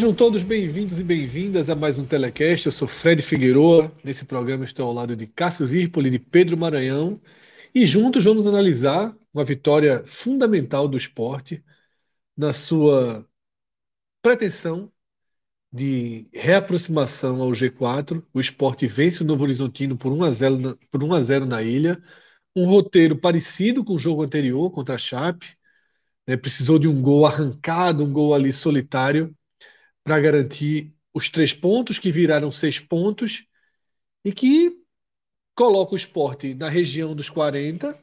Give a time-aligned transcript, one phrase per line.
[0.00, 2.64] Sejam todos bem-vindos e bem-vindas a mais um Telecast.
[2.64, 3.92] Eu sou Fred Figueroa.
[4.02, 7.20] Nesse programa estou ao lado de Cássio Zirpoli e de Pedro Maranhão.
[7.74, 11.62] E juntos vamos analisar uma vitória fundamental do esporte
[12.34, 13.28] na sua
[14.22, 14.90] pretensão
[15.70, 18.24] de reaproximação ao G4.
[18.32, 21.44] O esporte vence o Novo Horizontino por 1 a 0 na, por 1 a 0
[21.44, 22.02] na ilha.
[22.56, 25.58] Um roteiro parecido com o jogo anterior contra a Chape.
[26.26, 26.38] Né?
[26.38, 29.36] Precisou de um gol arrancado, um gol ali solitário
[30.04, 33.46] para garantir os três pontos, que viraram seis pontos,
[34.24, 34.80] e que
[35.54, 37.96] coloca o esporte na região dos 40,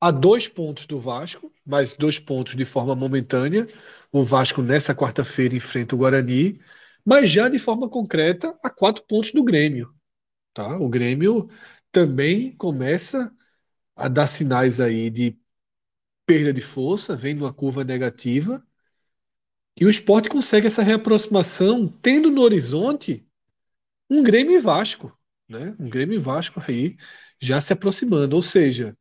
[0.00, 3.66] a dois pontos do Vasco, mais dois pontos de forma momentânea.
[4.12, 6.58] O Vasco, nessa quarta-feira, enfrenta o Guarani,
[7.04, 9.92] mas já de forma concreta, a quatro pontos do Grêmio.
[10.54, 10.78] Tá?
[10.78, 11.50] O Grêmio
[11.92, 13.32] também começa
[13.96, 15.38] a dar sinais aí de
[16.26, 18.62] perda de força, vem numa curva negativa
[19.80, 23.26] e o esporte consegue essa reaproximação, tendo no horizonte
[24.10, 25.16] um Grêmio e Vasco,
[25.48, 25.74] né?
[25.78, 26.96] Um Grêmio e Vasco aí
[27.40, 28.34] já se aproximando.
[28.34, 28.96] Ou seja,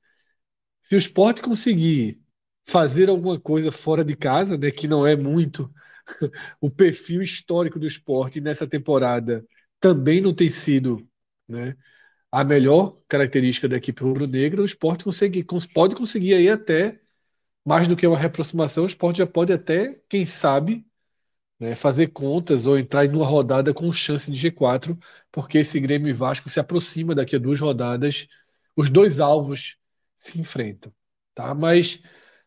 [0.81, 2.21] se o esporte conseguir
[2.67, 5.73] fazer alguma coisa fora de casa, né, que não é muito
[6.61, 9.45] o perfil histórico do esporte nessa temporada,
[9.79, 11.07] também não tem sido
[11.47, 11.75] né,
[12.31, 16.99] a melhor característica da equipe rubro-negra, o esporte consegue, pode conseguir aí até
[17.67, 20.87] mais do que uma reaproximação, o esporte já pode até, quem sabe,
[21.59, 24.97] né, fazer contas ou entrar em uma rodada com chance de G4,
[25.31, 28.27] porque esse Grêmio e Vasco se aproxima daqui a duas rodadas,
[28.75, 29.77] os dois alvos
[30.15, 30.93] se enfrentam.
[31.35, 31.53] Tá?
[31.53, 32.01] Mas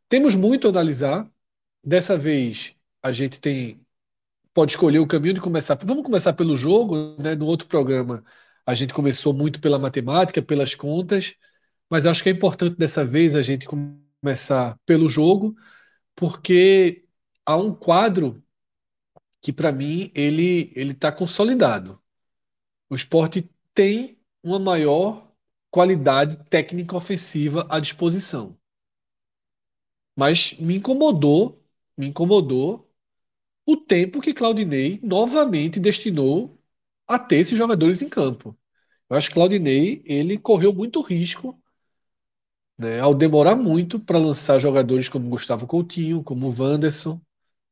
[0.08, 1.30] temos muito a analisar.
[1.84, 3.80] Dessa vez a gente tem
[4.54, 5.78] pode escolher o caminho de começar.
[5.84, 7.34] Vamos começar pelo jogo, né?
[7.34, 8.24] No outro programa
[8.66, 11.34] a gente começou muito pela matemática, pelas contas,
[11.90, 14.09] mas acho que é importante dessa vez a gente começar
[14.86, 15.56] pelo jogo,
[16.16, 17.06] porque
[17.46, 18.42] há um quadro
[19.40, 22.00] que para mim ele ele está consolidado.
[22.90, 25.32] O esporte tem uma maior
[25.70, 28.58] qualidade técnica ofensiva à disposição.
[30.16, 31.62] Mas me incomodou,
[31.96, 32.90] me incomodou
[33.66, 36.58] o tempo que Claudinei novamente destinou
[37.08, 38.58] a ter esses jogadores em campo.
[39.10, 41.59] Eu acho que Claudinei ele correu muito risco
[42.80, 47.20] né, ao demorar muito para lançar jogadores como Gustavo Coutinho, como Wanderson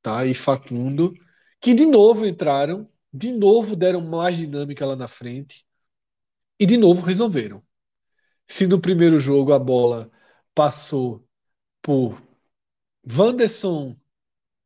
[0.03, 1.15] tá, e Facundo,
[1.61, 5.65] que de novo entraram, de novo deram mais dinâmica lá na frente
[6.61, 7.63] e de novo resolveram.
[8.47, 10.11] Se no primeiro jogo a bola
[10.55, 11.27] passou
[11.83, 12.23] por
[13.11, 13.97] Wanderson,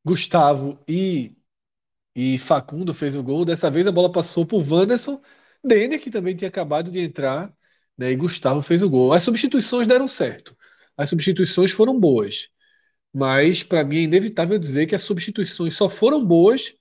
[0.04, 1.36] Gustavo e,
[2.14, 5.22] e Facundo fez o gol, dessa vez a bola passou por Wanderson,
[5.64, 7.54] Denner, que também tinha acabado de entrar,
[7.98, 9.12] né, e Gustavo fez o gol.
[9.12, 10.56] As substituições deram certo.
[10.96, 12.48] As substituições foram boas.
[13.12, 16.74] Mas, para mim, é inevitável dizer que as substituições só foram boas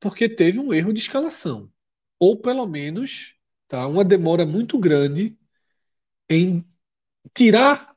[0.00, 1.70] porque teve um erro de escalação.
[2.18, 3.34] Ou, pelo menos,
[3.68, 5.36] tá, uma demora muito grande
[6.30, 6.64] em
[7.34, 7.94] tirar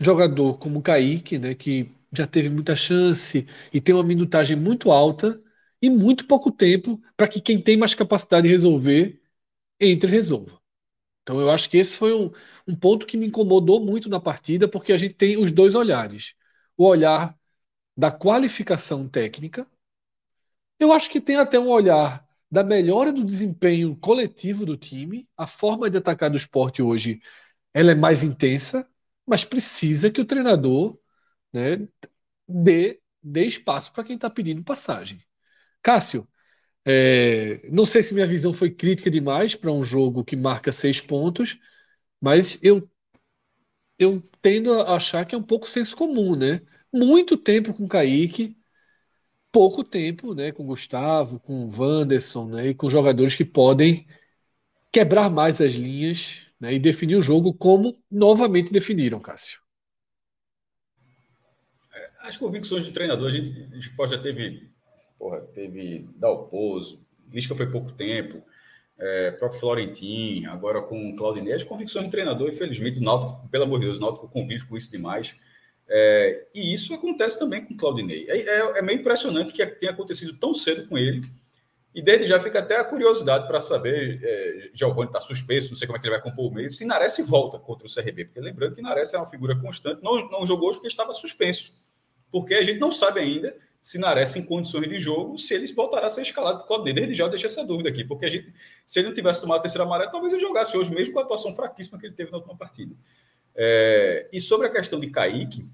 [0.00, 5.40] jogador como Kaique, né, que já teve muita chance e tem uma minutagem muito alta
[5.82, 9.20] e muito pouco tempo para que quem tem mais capacidade de resolver
[9.80, 10.59] entre e resolva.
[11.22, 12.30] Então eu acho que esse foi um,
[12.66, 16.34] um ponto que me incomodou muito na partida, porque a gente tem os dois olhares.
[16.76, 17.36] O olhar
[17.96, 19.66] da qualificação técnica.
[20.78, 25.28] Eu acho que tem até um olhar da melhora do desempenho coletivo do time.
[25.36, 27.20] A forma de atacar do esporte hoje
[27.74, 28.88] ela é mais intensa,
[29.26, 30.98] mas precisa que o treinador
[31.52, 31.88] né,
[32.48, 35.20] dê, dê espaço para quem está pedindo passagem.
[35.82, 36.28] Cássio,
[36.84, 41.00] é, não sei se minha visão foi crítica demais para um jogo que marca seis
[41.00, 41.58] pontos,
[42.20, 42.88] mas eu,
[43.98, 46.62] eu tendo a achar que é um pouco senso comum, né?
[46.92, 48.56] Muito tempo com Kaique,
[49.52, 54.06] pouco tempo né, com Gustavo, com Wanderson né, e com jogadores que podem
[54.92, 59.60] quebrar mais as linhas né, e definir o jogo como novamente definiram, Cássio.
[62.30, 64.69] as convicções do treinador, a gente, a gente já teve,
[65.20, 66.98] porra, teve Dalpozo,
[67.30, 68.42] Lisca foi pouco tempo,
[68.98, 73.80] é, próprio Florentin, agora com Claudinei, as convicções do treinador, infelizmente, o Náutico, pelo amor
[73.80, 75.36] de Deus, o Náutico convive com isso demais.
[75.86, 78.26] É, e isso acontece também com Claudinei.
[78.30, 81.22] É, é, é, meio impressionante que tenha acontecido tão cedo com ele.
[81.94, 85.86] E desde já fica até a curiosidade para saber, é, Giovanni está suspenso, não sei
[85.86, 88.26] como é que ele vai compor o meio, se Nares volta contra o CRB.
[88.26, 91.72] Porque lembrando que Nares é uma figura constante, não, não jogou hoje porque estava suspenso.
[92.30, 96.06] Porque a gente não sabe ainda se Nares em condições de jogo, se ele voltará
[96.06, 96.94] a ser escalado para o Claudinei.
[96.94, 98.52] Desde já eu essa dúvida aqui, porque a gente,
[98.86, 101.22] se ele não tivesse tomado a terceira amarela, talvez ele jogasse hoje, mesmo com a
[101.22, 102.94] atuação fraquíssima que ele teve na última partida.
[103.54, 105.66] É, e sobre a questão de Kaique,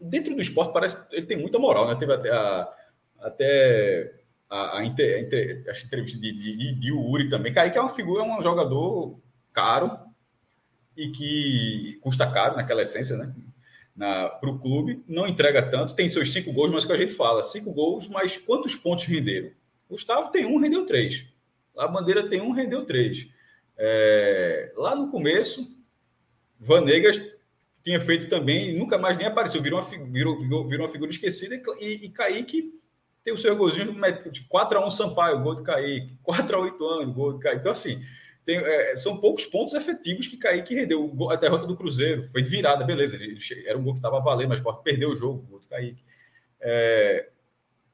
[0.00, 1.96] dentro do esporte parece ele tem muita moral, né?
[1.96, 2.74] Teve até a,
[3.20, 4.14] até
[4.48, 7.52] a, a, inter, a entrevista de, de, de Uri também.
[7.52, 9.20] Kaique é uma figura, é um jogador
[9.52, 9.98] caro
[10.96, 13.34] e que custa caro naquela essência, né?
[13.98, 17.12] Para o clube, não entrega tanto, tem seus cinco gols, mas o que a gente
[17.12, 19.50] fala, cinco gols, mas quantos pontos renderam?
[19.90, 21.26] Gustavo tem um, rendeu três.
[21.76, 23.26] A Bandeira tem um, rendeu três.
[23.76, 25.66] É, lá no começo,
[26.60, 27.20] Vanegas
[27.82, 31.60] tinha feito também nunca mais nem apareceu, virou uma, virou, virou, virou uma figura esquecida
[31.80, 32.78] e, e Kaique
[33.22, 33.92] tem o seu golzinho
[34.30, 37.60] de 4x1 Sampaio, gol de Kaique, 4x8 anos, gol de Kaique.
[37.60, 38.00] Então, assim,
[38.48, 41.14] tem, é, são poucos pontos efetivos que Kaique rendeu.
[41.30, 43.16] A derrota do Cruzeiro foi de virada, beleza.
[43.16, 46.02] Ele, era um gol que estava valendo, mas pode perdeu o jogo, o gol Kaique.
[46.58, 47.28] É,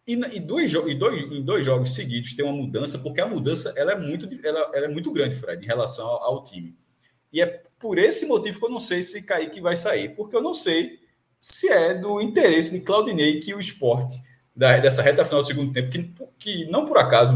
[0.06, 3.74] e, e, dois, e dois, em dois jogos seguidos tem uma mudança, porque a mudança
[3.76, 6.76] ela é, muito, ela, ela é muito grande, Fred, em relação ao, ao time.
[7.32, 10.42] E é por esse motivo que eu não sei se Kaique vai sair, porque eu
[10.42, 11.00] não sei
[11.40, 14.22] se é do interesse de Claudinei que o esporte,
[14.54, 17.34] da, dessa reta final do segundo tempo, que, que não por acaso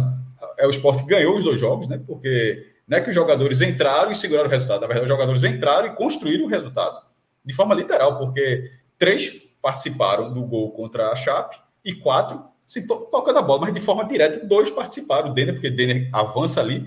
[0.56, 2.00] é o esporte que ganhou os dois jogos, né?
[2.06, 5.88] Porque é que os jogadores entraram e seguraram o resultado, na verdade, os jogadores entraram
[5.88, 7.02] e construíram o resultado,
[7.44, 13.08] de forma literal, porque três participaram do gol contra a Chape e quatro se to
[13.11, 15.31] tocando a bola, mas de forma direta, dois participaram.
[15.31, 16.87] O Denner, porque Denner avança ali,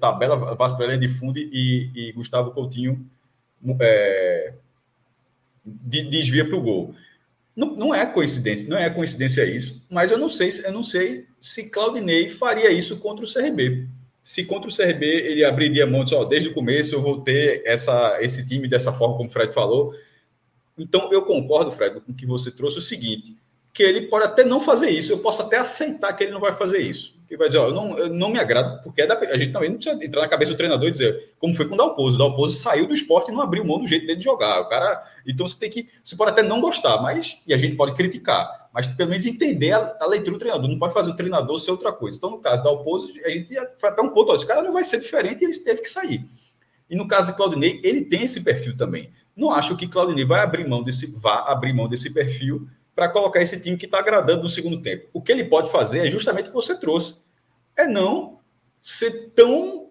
[0.00, 3.08] tabela Vasco Pelé de fundo e, e Gustavo Coutinho
[3.80, 4.52] é,
[5.64, 6.94] desvia para o gol.
[7.54, 11.26] Não, não, é coincidência, não é coincidência isso, mas eu não sei, eu não sei
[11.38, 13.86] se Claudinei faria isso contra o CRB.
[14.22, 18.18] Se contra o CRB ele abriria mão, ó, desde o começo eu vou ter essa,
[18.20, 19.92] esse time dessa forma como o Fred falou.
[20.78, 23.36] Então eu concordo, Fred, com o que você trouxe o seguinte:
[23.72, 26.52] que ele pode até não fazer isso, eu posso até aceitar que ele não vai
[26.52, 27.20] fazer isso.
[27.26, 29.70] Que vai dizer, eu não, eu não me agrado, porque é da, a gente também
[29.70, 32.16] não precisa entrar na cabeça do treinador e dizer, como foi com o Dalpozo.
[32.16, 34.60] O Dalpozo saiu do esporte e não abriu mão do jeito dele de jogar.
[34.60, 37.74] O cara, então você tem que, você pode até não gostar, mas e a gente
[37.74, 40.68] pode criticar, mas pelo menos entender a, a leitura do treinador.
[40.68, 42.16] Não pode fazer o treinador ser outra coisa.
[42.16, 44.72] Então, no caso da Dalpozo, a gente foi até um ponto, ó, esse cara não
[44.72, 46.24] vai ser diferente e ele teve que sair.
[46.88, 49.12] E no caso de Claudinei, ele tem esse perfil também.
[49.36, 53.40] Não acho que Claudinei vai abrir mão desse, vá abrir mão desse perfil para colocar
[53.40, 55.08] esse time que está agradando no segundo tempo.
[55.12, 57.16] O que ele pode fazer é justamente o que você trouxe.
[57.76, 58.40] É não
[58.80, 59.90] ser tão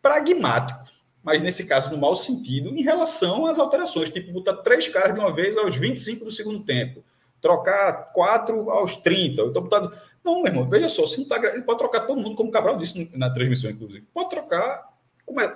[0.00, 0.80] pragmático,
[1.22, 4.10] mas nesse caso no mau sentido, em relação às alterações.
[4.10, 7.02] Tipo, botar três caras de uma vez aos 25 do segundo tempo.
[7.40, 9.42] Trocar quatro aos 30.
[9.42, 9.90] Então, botar...
[10.24, 11.36] Não, meu irmão, veja só, se não tá...
[11.36, 14.06] ele pode trocar todo mundo, como o Cabral disse na transmissão, inclusive.
[14.12, 14.88] Pode trocar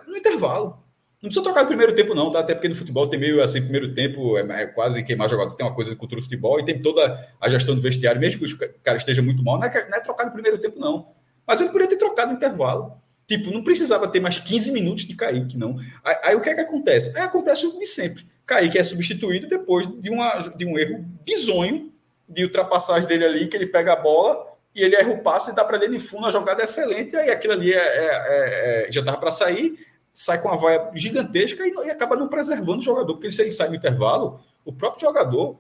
[0.07, 0.83] no intervalo.
[1.23, 2.41] Não precisa trocar no primeiro tempo, não, tá?
[2.41, 5.65] Até porque no futebol tem meio assim, primeiro tempo é, é quase queimar jogador, tem
[5.65, 8.53] uma coisa de cultura do futebol e tem toda a gestão do vestiário, mesmo que
[8.53, 11.13] o cara esteja muito mal, não é, não é trocar no primeiro tempo, não.
[11.47, 13.01] Mas ele poderia ter trocado no intervalo.
[13.25, 15.79] Tipo, não precisava ter mais 15 minutos de Kaique, não.
[16.03, 17.17] Aí, aí o que é que acontece?
[17.17, 18.27] Aí acontece o de sempre.
[18.47, 21.93] Kaique é substituído depois de, uma, de um erro bizonho
[22.29, 25.55] de ultrapassagem dele ali, que ele pega a bola e ele erra o passe e
[25.55, 28.93] dá para ele de fundo, a jogada é excelente, aí aquilo ali é, é, é
[28.93, 29.79] já estava para sair,
[30.13, 33.53] sai com uma vaia gigantesca e, e, acaba não preservando o jogador, porque se ele
[33.53, 35.59] sai no intervalo, o próprio jogador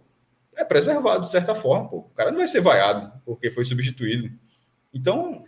[0.56, 1.88] é preservado de certa forma.
[1.88, 1.96] Pô.
[1.98, 4.30] O cara não vai ser vaiado porque foi substituído.
[4.92, 5.44] Então,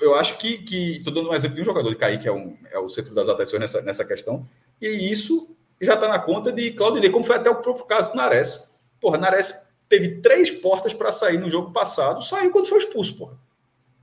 [0.00, 0.64] eu acho que.
[0.96, 3.14] Estou dando um exemplo de um jogador de Kaique, que é, um, é o centro
[3.14, 4.48] das atenções nessa, nessa questão,
[4.80, 8.16] e isso já está na conta de Claudinei, como foi até o próprio caso do
[8.16, 8.74] Nares.
[9.00, 13.38] Porra, Nares teve três portas para sair no jogo passado, saiu quando foi expulso, porra.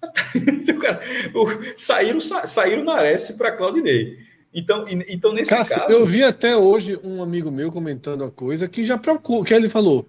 [1.75, 4.17] saíram, saíram Nares para Claudinei.
[4.53, 5.91] Então, então nesse Cássio, caso.
[5.91, 9.69] Eu vi até hoje um amigo meu comentando a coisa que já preocupa, que ele
[9.69, 10.05] falou: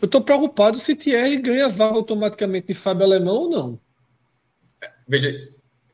[0.00, 3.80] eu estou preocupado se Thierry ganha vaga automaticamente de Fábio Alemão ou não.
[5.08, 5.32] Veja,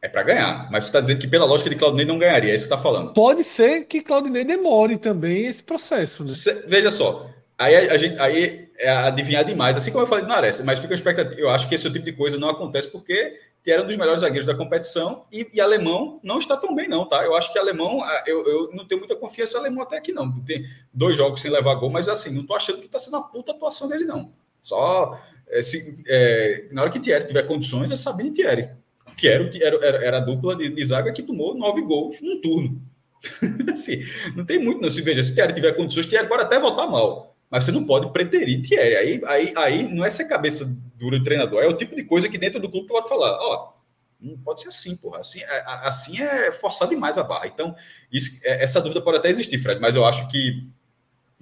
[0.03, 2.55] é para ganhar, mas você está dizendo que pela lógica de Claudinei não ganharia, é
[2.55, 3.13] isso que você está falando.
[3.13, 6.33] Pode ser que Claudinei demore também esse processo, né?
[6.67, 7.31] veja só,
[7.63, 10.95] Aí a, gente aí é adivinhar demais, assim como eu falei do Nares, mas fica
[10.95, 11.41] expectativa.
[11.41, 14.47] Eu acho que esse tipo de coisa não acontece porque era um dos melhores zagueiros
[14.47, 17.25] da competição e, e alemão não está tão bem, não, tá?
[17.25, 20.41] Eu acho que alemão, eu, eu não tenho muita confiança em alemão até aqui, não.
[20.41, 23.29] Tem dois jogos sem levar gol, mas assim, não tô achando que está sendo uma
[23.29, 24.33] puta atuação dele, não.
[24.61, 25.17] Só
[25.61, 28.71] se, é, na hora que Thierry tiver condições, é Sabine Thierry.
[29.17, 32.83] Que era, era, era a dupla de, de, zaga que tomou nove gols num turno.
[33.71, 34.05] assim,
[34.35, 34.91] não tem muito, não.
[34.91, 37.37] Se veja, se Thierry tiver condições, Thierry pode até voltar mal.
[37.51, 38.97] Mas você não pode preterir Thierry.
[38.97, 40.65] Aí, aí, aí não é ser cabeça
[40.97, 43.37] dura do treinador, é o tipo de coisa que dentro do clube pode falar.
[43.41, 43.73] Ó,
[44.21, 45.21] não pode ser assim, porra.
[45.21, 47.47] Assim, é, assim é forçar demais a barra.
[47.47, 47.75] Então,
[48.11, 50.69] isso, é, essa dúvida pode até existir, Fred, mas eu acho que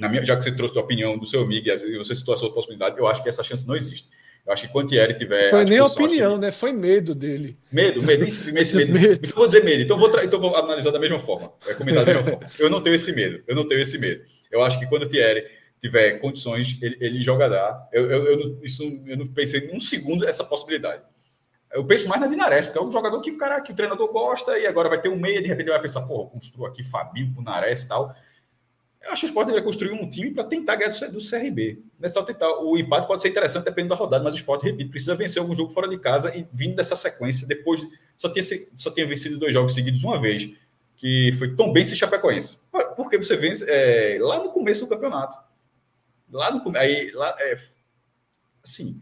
[0.00, 2.36] na minha, já que você trouxe a opinião do seu amigo e você citou a
[2.36, 4.08] sua possibilidade, eu acho que essa chance não existe.
[4.50, 5.48] Eu acho que quando Thierry tiver.
[5.48, 6.40] Foi nem opinião, que...
[6.40, 6.50] né?
[6.50, 7.56] Foi medo dele.
[7.70, 8.92] Medo, medo, esse, esse medo.
[8.92, 9.20] medo.
[9.24, 9.82] Então vou dizer medo.
[9.82, 10.24] Então vou, tra...
[10.24, 11.52] então vou analisar da mesma forma.
[11.68, 12.46] É comentar da mesma forma.
[12.58, 13.44] Eu não tenho esse medo.
[13.46, 14.24] Eu não tenho esse medo.
[14.50, 15.44] Eu acho que quando o Thierry
[15.80, 17.88] tiver condições, ele, ele jogará.
[17.92, 21.02] Eu, eu, eu, isso, eu não pensei um segundo essa possibilidade.
[21.72, 24.12] Eu penso mais na Dinares, porque é um jogador que o cara que o treinador
[24.12, 27.32] gosta e agora vai ter um meia, de repente vai pensar, porra, construo aqui Fabinho
[27.32, 28.12] com Nares e tal.
[29.02, 31.82] Eu acho que o Sport deveria construir um time para tentar ganhar do, CRB.
[31.98, 32.48] Não é só tentar.
[32.58, 35.54] O empate pode ser interessante dependendo da rodada, mas o Sport, repito, precisa vencer algum
[35.54, 37.80] jogo fora de casa e vindo dessa sequência, depois
[38.16, 40.50] só tinha, só tinha vencido dois jogos seguidos uma vez,
[40.96, 42.60] que foi tão bem se Chapecoense.
[42.94, 45.38] Porque você vence é, lá no começo do campeonato.
[46.30, 47.54] Lá no aí é,
[48.62, 49.00] assim,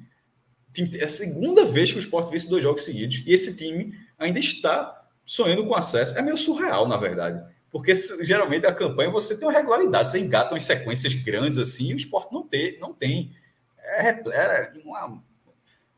[0.95, 4.39] é a segunda vez que o Sport vence dois jogos seguidos e esse time ainda
[4.39, 6.17] está sonhando com acesso.
[6.17, 7.43] É meio surreal, na verdade.
[7.71, 11.95] Porque geralmente a campanha você tem uma regularidade, você engata umas sequências grandes assim, e
[11.95, 12.79] o esporte não tem.
[12.81, 13.33] Não tem.
[13.83, 15.23] É, é, uma,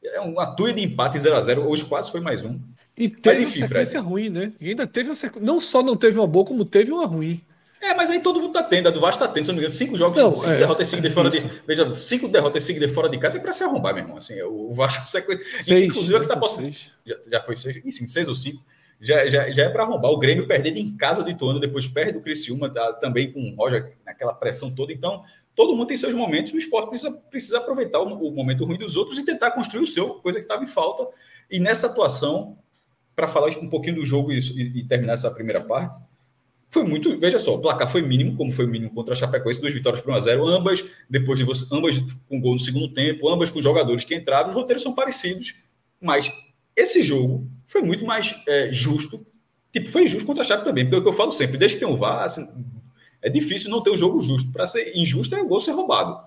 [0.03, 2.59] é uma tuia de empate 0 a 0 Hoje quase foi mais um.
[2.97, 4.07] E teve mas, enfim, uma sequência Fred.
[4.07, 4.53] ruim, né?
[4.61, 5.47] E ainda teve uma sequência.
[5.47, 7.41] Não só não teve uma boa, como teve uma ruim.
[7.81, 8.89] É, mas aí todo mundo tá tendo.
[8.89, 10.89] A do Vasco tá tendo, se não me engano, cinco jogos, não, cinco é, derrotas
[10.89, 11.41] seguidas fora de.
[11.67, 14.19] Veja, cinco derrotas seguidas fora de casa é para se arrombar, meu irmão.
[14.19, 15.63] Assim, o Vasco sequência.
[15.63, 16.71] Seis, Inclusive, é que tá possível.
[17.07, 18.63] Já, já foi seis, sim, seis ou cinco
[19.01, 20.11] já, já, já é para arrombar.
[20.11, 23.55] O Grêmio perdendo em casa de Ituano, depois perde do Criciúma, tá, também com o
[23.55, 24.93] Roger naquela pressão toda.
[24.93, 25.23] Então,
[25.57, 26.53] todo mundo tem seus momentos.
[26.53, 29.87] O esporte precisa, precisa aproveitar o, o momento ruim dos outros e tentar construir o
[29.87, 31.09] seu, coisa que estava em falta.
[31.51, 32.59] E nessa atuação,
[33.17, 35.99] para falar um pouquinho do jogo e, e, terminar essa primeira parte,
[36.69, 37.19] foi muito.
[37.19, 40.13] Veja só, o placar foi mínimo, como foi mínimo contra a Chapecoense, duas vitórias por
[40.13, 43.63] 1 a 0 ambas, depois de você, ambas com gol no segundo tempo, ambas com
[43.63, 45.55] jogadores que entraram, os roteiros são parecidos,
[46.01, 46.31] mas
[46.77, 49.25] esse jogo foi muito mais é, justo.
[49.73, 51.79] Tipo, foi injusto contra a Chape também, porque é o que eu falo sempre, desde
[51.79, 52.45] que tem um VAR, assim,
[53.23, 54.51] é difícil não ter um jogo justo.
[54.51, 56.21] Para ser injusto é o gol ser roubado.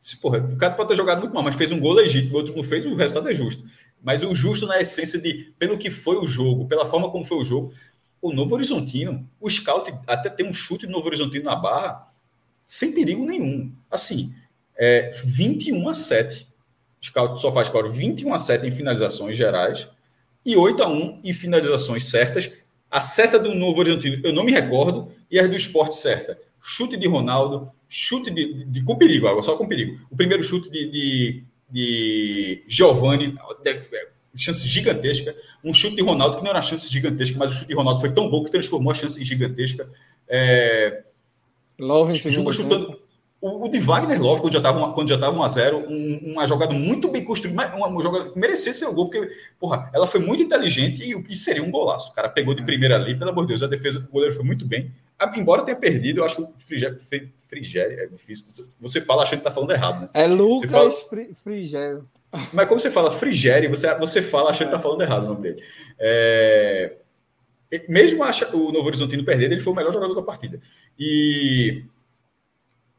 [0.00, 2.36] Se, porra, o cara pode ter jogado muito mal, mas fez um gol legítimo, o
[2.38, 3.62] outro não fez, o resultado é justo.
[4.02, 7.36] Mas o justo na essência de, pelo que foi o jogo, pela forma como foi
[7.36, 7.74] o jogo,
[8.22, 12.10] o Novo Horizontino, o scout até tem um chute do Novo Horizontino na barra,
[12.64, 13.70] sem perigo nenhum.
[13.90, 14.34] Assim,
[14.74, 16.46] é, 21 a 7.
[17.02, 19.86] O scout só faz, claro, 21 a 7 em finalizações gerais
[20.46, 22.52] e 8 a 1 em finalizações certas.
[22.88, 26.38] A certa do Novo Horizontino eu não me recordo, e a do esporte certa.
[26.62, 29.98] Chute de Ronaldo, chute de, de, de com perigo, agora só com perigo.
[30.10, 33.36] O primeiro chute de, de, de Giovanni,
[34.36, 35.34] chance gigantesca.
[35.64, 38.12] Um chute de Ronaldo, que não era chance gigantesca, mas o chute de Ronaldo foi
[38.12, 39.88] tão bom que transformou a chance em gigantesca.
[40.28, 41.02] É...
[41.78, 42.98] Love em segundo chutando,
[43.46, 46.32] o, o de Wagner Love, quando já estava quando já estava 1 a 0 um,
[46.32, 49.88] uma jogada muito bem construída, uma, uma jogada que merecia ser o gol, porque, porra,
[49.94, 52.10] ela foi muito inteligente e, e, seria um golaço.
[52.10, 54.44] O cara pegou de primeira ali, pelo amor de Deus, a defesa do goleiro foi
[54.44, 54.90] muito bem.
[55.36, 56.98] Embora tenha perdido, eu acho que o Frigério,
[57.48, 58.46] Frigério é difícil.
[58.80, 60.08] Você fala achando que está falando errado, né?
[60.12, 61.24] É Lucas fala...
[61.34, 62.08] Frigério.
[62.52, 65.42] Mas como você fala Frigério, você, você fala achando que está falando errado o nome
[65.42, 65.62] dele.
[65.98, 66.96] É...
[67.88, 70.60] Mesmo o Novo Horizontino perdendo, ele foi o melhor jogador da partida.
[70.98, 71.84] E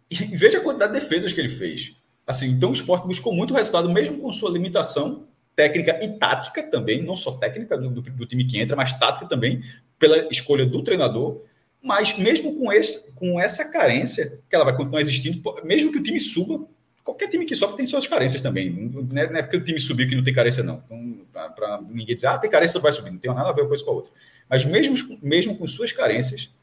[0.10, 1.96] e veja a quantidade de defesas que ele fez.
[2.26, 7.04] Assim, então o esporte buscou muito resultado, mesmo com sua limitação técnica e tática também,
[7.04, 9.62] não só técnica do, do, do, time que entra, mas tática também,
[9.98, 11.42] pela escolha do treinador.
[11.82, 16.04] Mas mesmo com, esse, com essa carência, que ela vai continuar existindo, mesmo que o
[16.04, 16.68] time suba,
[17.04, 18.70] qualquer time que sobe tem suas carências também.
[18.70, 20.84] Não é, não é porque o time subiu que não tem carência, não.
[20.86, 23.12] Então, para ninguém dizer, ah, tem carência, não vai subir.
[23.12, 24.12] Não tem nada a ver uma coisa com a outra.
[24.50, 26.54] Mas mesmo, mesmo com suas carências,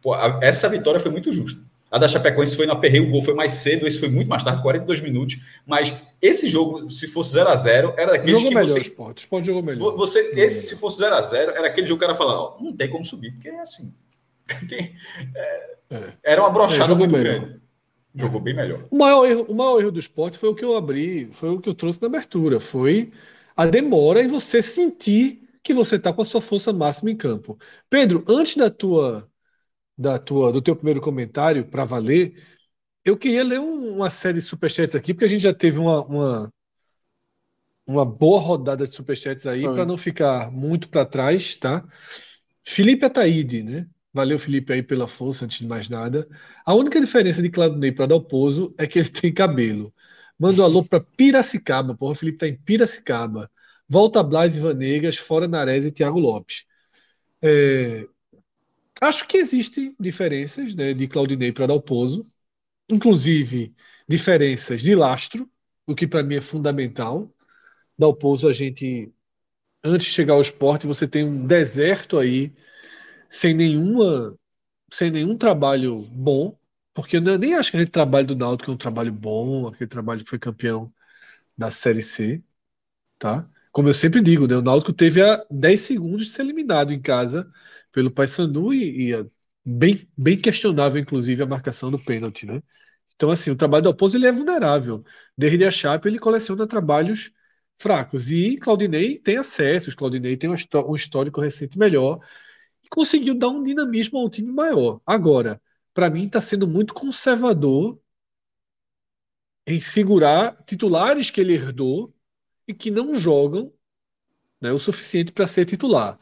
[0.00, 1.67] pô, a, essa vitória foi muito justa.
[1.90, 4.44] A da Chapecoense foi no aperreio, o gol foi mais cedo, esse foi muito mais
[4.44, 5.38] tarde, 42 minutos.
[5.66, 8.80] Mas esse jogo, se fosse 0 a 0 era daquele que melhor, você...
[8.80, 9.18] Sport.
[9.20, 9.96] Sport jogou melhor.
[9.96, 12.56] Você, esse, se fosse 0 a 0 era aquele jogo que o cara falar, ó,
[12.60, 13.94] não tem como subir, porque é assim.
[15.34, 16.12] é, é.
[16.22, 17.40] Era uma brochada é, muito melhor.
[17.40, 17.60] grande.
[18.14, 18.84] Jogou bem melhor.
[18.90, 21.60] O maior, erro, o maior erro do esporte foi o que eu abri, foi o
[21.60, 22.58] que eu trouxe na abertura.
[22.58, 23.12] Foi
[23.56, 27.58] a demora em você sentir que você está com a sua força máxima em campo.
[27.88, 29.28] Pedro, antes da tua
[29.98, 32.40] da tua, do teu primeiro comentário para valer,
[33.04, 36.52] eu queria ler uma série de superchats aqui, porque a gente já teve uma, uma,
[37.86, 41.84] uma boa rodada de superchats aí, para não ficar muito para trás, tá?
[42.64, 43.88] Felipe Ataíde, né?
[44.12, 46.28] Valeu, Felipe, aí pela força, antes de mais nada.
[46.64, 49.92] A única diferença de Claudinei para Dalpozo é que ele tem cabelo.
[50.38, 53.50] Manda um alô para Piracicaba, porra, o Felipe tá em Piracicaba.
[53.88, 56.64] Volta Blas e Vanegas, fora Nares e Thiago Lopes.
[57.42, 58.06] É,
[59.00, 62.22] acho que existem diferenças né, de Claudinei para Dalpozo,
[62.88, 63.74] inclusive
[64.08, 65.50] diferenças de lastro,
[65.86, 67.28] o que para mim é fundamental.
[67.98, 69.12] Dalpozo, a gente,
[69.84, 72.52] antes de chegar ao esporte, você tem um deserto aí,
[73.28, 74.38] sem nenhuma,
[74.92, 76.58] sem nenhum trabalho bom,
[76.94, 80.24] porque eu nem acho que aquele trabalho do Náutico é um trabalho bom, aquele trabalho
[80.24, 80.92] que foi campeão
[81.56, 82.42] da Série C,
[83.18, 83.48] tá?
[83.72, 87.00] Como eu sempre digo, né, o Náutico teve a 10 segundos de ser eliminado em
[87.00, 87.50] casa
[87.98, 89.26] pelo Paysandu e, e
[89.66, 92.62] bem, bem questionável, inclusive, a marcação do pênalti, né?
[93.16, 95.02] Então, assim, o trabalho do Alpozo ele é vulnerável.
[95.36, 97.32] Desde a Chape ele coleciona trabalhos
[97.76, 98.30] fracos.
[98.30, 102.20] E Claudinei tem acessos, Claudinei tem um histórico recente melhor
[102.84, 105.00] e conseguiu dar um dinamismo ao time maior.
[105.04, 105.60] Agora,
[105.92, 108.00] para mim, está sendo muito conservador
[109.66, 112.08] em segurar titulares que ele herdou
[112.68, 113.72] e que não jogam
[114.60, 116.16] né, o suficiente para ser titular.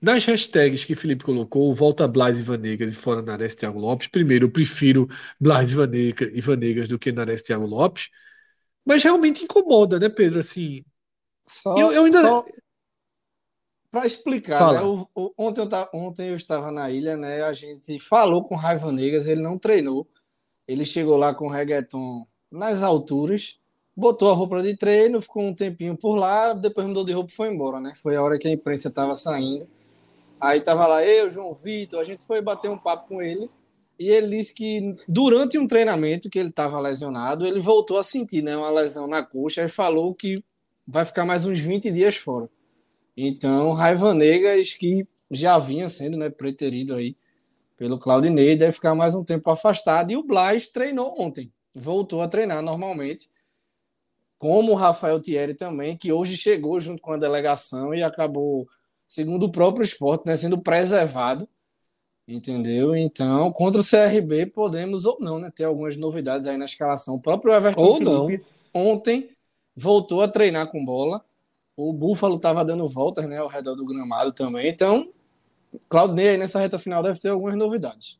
[0.00, 4.08] Nas hashtags que Felipe colocou, volta Blas e Vanegas e fora Nares Thiago Lopes.
[4.08, 5.06] Primeiro, eu prefiro
[5.40, 8.08] Blas e Vanegas, do que Nares Thiago Lopes.
[8.84, 10.40] Mas realmente incomoda, né, Pedro?
[10.40, 10.84] Assim,
[11.46, 12.20] só, eu, eu ainda.
[12.20, 12.46] Só...
[13.90, 14.80] Para explicar, né?
[14.82, 17.42] o, o, ontem, eu ontem eu estava na ilha, né?
[17.42, 20.08] A gente falou com o Raiva Negas, ele não treinou.
[20.66, 23.58] Ele chegou lá com o reggaeton nas alturas
[23.96, 27.34] botou a roupa de treino, ficou um tempinho por lá, depois mudou de roupa e
[27.34, 27.92] foi embora, né?
[27.96, 29.66] Foi a hora que a imprensa estava saindo.
[30.40, 33.50] Aí tava lá eu, João Vitor, a gente foi bater um papo com ele
[33.98, 38.42] e ele disse que durante um treinamento que ele estava lesionado, ele voltou a sentir,
[38.42, 40.42] né, uma lesão na coxa e falou que
[40.86, 42.48] vai ficar mais uns 20 dias fora.
[43.14, 47.14] Então, Raiva Negas, que já vinha sendo né, preterido aí
[47.76, 50.10] pelo Claudinei, deve ficar mais um tempo afastado.
[50.10, 53.29] E o Blas treinou ontem, voltou a treinar normalmente
[54.40, 58.66] como o Rafael Thierry também, que hoje chegou junto com a delegação e acabou,
[59.06, 61.46] segundo o próprio esporte, né, sendo preservado.
[62.26, 62.96] Entendeu?
[62.96, 67.16] Então, contra o CRB, podemos ou não né, ter algumas novidades aí na escalação.
[67.16, 68.92] O próprio Everton ou Felipe, não.
[68.92, 69.28] ontem
[69.76, 71.22] voltou a treinar com bola.
[71.76, 74.70] O Búfalo estava dando voltas né, ao redor do gramado também.
[74.70, 75.12] Então,
[75.86, 78.18] Claudinei, nessa reta final, deve ter algumas novidades.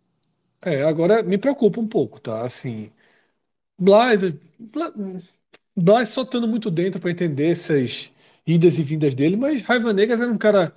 [0.63, 2.43] É, agora me preocupa um pouco, tá?
[2.43, 2.93] Assim,
[3.79, 4.21] Blas,
[5.77, 8.11] nós só estando muito dentro para entender essas
[8.47, 10.75] idas e vindas dele, mas Raiva Negas era um cara,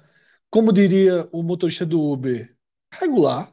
[0.50, 2.54] como diria o motorista do Uber,
[2.94, 3.52] regular.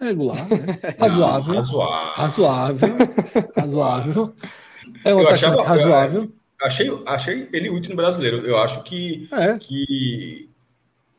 [0.00, 0.56] Regular, né?
[0.98, 2.14] razoável, razoável.
[2.14, 2.88] Razoável.
[3.56, 4.34] Razoável.
[5.04, 6.32] É um eu achava, razoável.
[6.60, 8.44] achei, achei ele útil no brasileiro.
[8.44, 9.56] Eu acho que, é.
[9.58, 10.50] que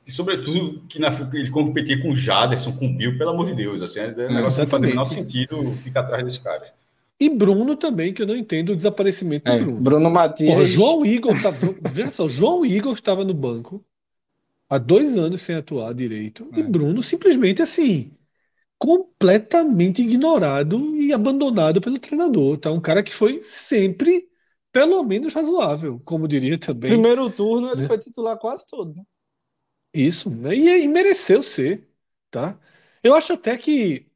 [0.06, 3.56] e sobretudo que na, ele competia com o Jaderson, com o Bill, pelo amor de
[3.56, 3.82] Deus.
[3.82, 6.74] Assim, é um negócio não faz o menor sentido ficar atrás desse cara.
[7.24, 9.82] E Bruno também, que eu não entendo o desaparecimento é, do Bruno.
[9.82, 10.50] Bruno Matias.
[10.50, 11.52] Porra, João Igor, tá,
[11.90, 13.82] veja só, João Igor estava no banco
[14.70, 16.46] há dois anos sem atuar direito.
[16.52, 16.60] É.
[16.60, 18.12] E Bruno simplesmente assim,
[18.78, 22.58] completamente ignorado e abandonado pelo treinador.
[22.58, 22.74] Tá?
[22.74, 24.28] Um cara que foi sempre,
[24.70, 26.92] pelo menos, razoável, como diria também.
[26.92, 27.88] Primeiro turno ele né?
[27.88, 28.94] foi titular quase todo.
[28.94, 29.04] Né?
[29.94, 30.54] Isso, né?
[30.54, 31.88] e, e mereceu ser.
[32.30, 32.60] Tá?
[33.02, 34.08] Eu acho até que.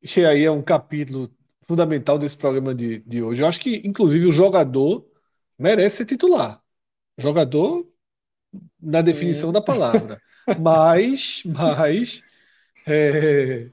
[0.00, 1.28] Isso aí é um capítulo
[1.68, 3.42] fundamental desse programa de, de hoje.
[3.42, 5.06] Eu acho que, inclusive, o jogador
[5.58, 6.60] merece ser titular.
[7.18, 7.86] Jogador
[8.80, 9.04] na Sim.
[9.04, 10.18] definição da palavra.
[10.60, 12.22] Mas, mas.
[12.86, 13.68] É,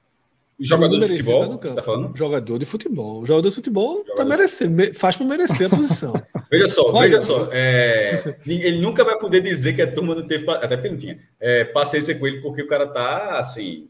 [0.61, 2.15] jogador de futebol, tá falando?
[2.15, 3.25] Jogador de futebol.
[3.25, 4.15] Jogador de futebol tá jogador.
[4.17, 6.13] tá merecendo, faz para merecer a posição.
[6.49, 7.49] veja só, vai, veja só.
[7.51, 11.19] É, ele nunca vai poder dizer que a turma não teve, até porque não tinha,
[11.39, 13.89] é, paciência com ele, porque o cara tá assim,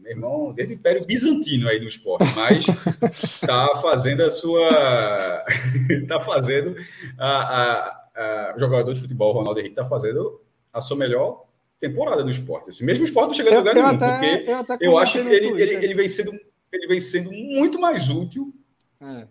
[0.00, 2.66] meu irmão, desde o Império Bizantino aí no esporte, mas
[3.12, 5.44] está fazendo a sua.
[5.88, 6.74] Está fazendo.
[7.18, 10.40] A, a, a, o jogador de futebol, Ronaldo Henrique, está fazendo
[10.72, 11.44] a sua melhor
[11.78, 12.70] temporada no esporte.
[12.70, 15.28] Assim, mesmo o esporte não chega a lugar nenhum, até, porque eu, eu acho que
[15.28, 16.32] ele, ele, ele, vem sendo,
[16.72, 18.54] ele vem sendo muito mais útil
[19.00, 19.26] é.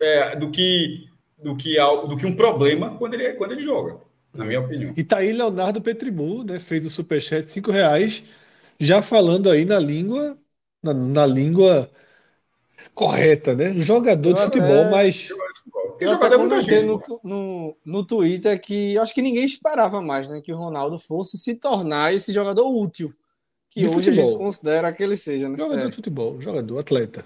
[0.00, 1.08] É, do, que,
[1.42, 1.76] do, que,
[2.08, 3.98] do que um problema quando ele, quando ele joga,
[4.34, 4.92] na minha opinião.
[4.96, 6.58] E tá aí Leonardo Petribu, né?
[6.58, 8.22] Fez o superchat, cinco reais
[8.78, 10.36] já falando aí na língua,
[10.82, 11.90] na, na língua
[12.94, 13.74] correta, né?
[13.78, 14.90] Jogador de futebol, é...
[14.90, 15.28] mas.
[15.98, 20.42] Eu até comentei no, no, no Twitter que acho que ninguém esperava mais, né?
[20.42, 23.14] Que o Ronaldo fosse se tornar esse jogador útil.
[23.70, 24.24] Que de hoje futebol.
[24.24, 25.56] a gente considera que ele seja, né?
[25.58, 25.86] Jogador é.
[25.88, 27.24] de futebol, jogador, atleta.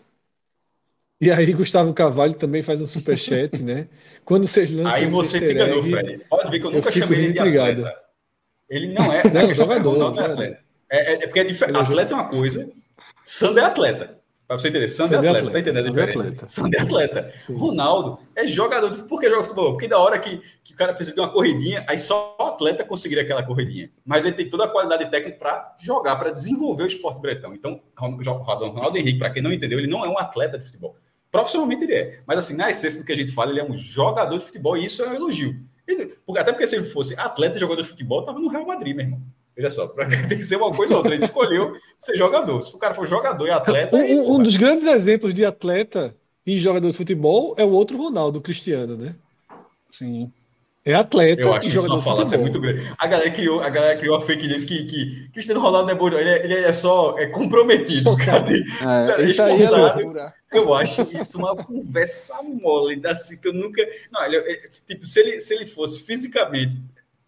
[1.20, 3.88] E aí, Gustavo Carvalho também faz um superchat, né?
[4.24, 4.92] Quando vocês lançam.
[4.92, 6.24] Aí você se enganou, Fred.
[6.30, 7.94] Pode ver que eu, eu nunca chamei ele de atleta.
[8.68, 9.30] Ele não é.
[9.30, 9.98] Não, é jogador.
[9.98, 10.69] Não, não é atleta.
[10.90, 11.76] É, é, porque é diferente.
[11.76, 12.68] É atleta é uma coisa,
[13.24, 14.18] Sandro é atleta.
[14.46, 15.52] Para você entender, Sandro é atleta, atleta.
[15.52, 16.20] Tá entendendo a diferença?
[16.20, 16.48] Atleta.
[16.48, 17.34] Sandro é atleta.
[17.38, 17.54] Sim.
[17.54, 18.90] Ronaldo é jogador.
[19.04, 19.70] Por que joga futebol?
[19.70, 22.84] Porque da hora que, que o cara precisa de uma corridinha, aí só o atleta
[22.84, 23.88] conseguiria aquela corridinha.
[24.04, 27.54] Mas ele tem toda a qualidade técnica para jogar, para desenvolver o esporte bretão.
[27.54, 30.96] Então, Ronaldo Henrique, para quem não entendeu, ele não é um atleta de futebol.
[31.30, 32.20] Profissionalmente ele é.
[32.26, 34.76] Mas assim, na essência do que a gente fala, ele é um jogador de futebol
[34.76, 35.54] e isso é um elogio.
[35.86, 38.96] Ele, até porque se ele fosse atleta e jogador de futebol, estava no Real Madrid,
[38.96, 39.22] meu irmão.
[39.60, 39.86] Veja só,
[40.28, 41.14] tem que ser uma coisa ou outra.
[41.14, 42.62] Ele escolheu ser jogador.
[42.62, 43.94] Se o cara for jogador e atleta.
[43.94, 46.14] Um, aí, um dos grandes exemplos de atleta
[46.46, 49.14] e jogador de futebol é o outro Ronaldo Cristiano, né?
[49.90, 50.32] Sim.
[50.82, 52.90] É atleta eu acho e jogador isso uma falácia muito grande.
[52.96, 55.94] A galera criou, a galera criou a fake news que, que Cristiano Ronaldo não é
[55.94, 58.10] bom, ele é, ele é só é comprometido.
[58.10, 63.86] É, isso aí é eu acho isso uma conversa mole, assim, que eu nunca.
[64.10, 66.76] Não, ele, ele, tipo, se ele, se ele fosse fisicamente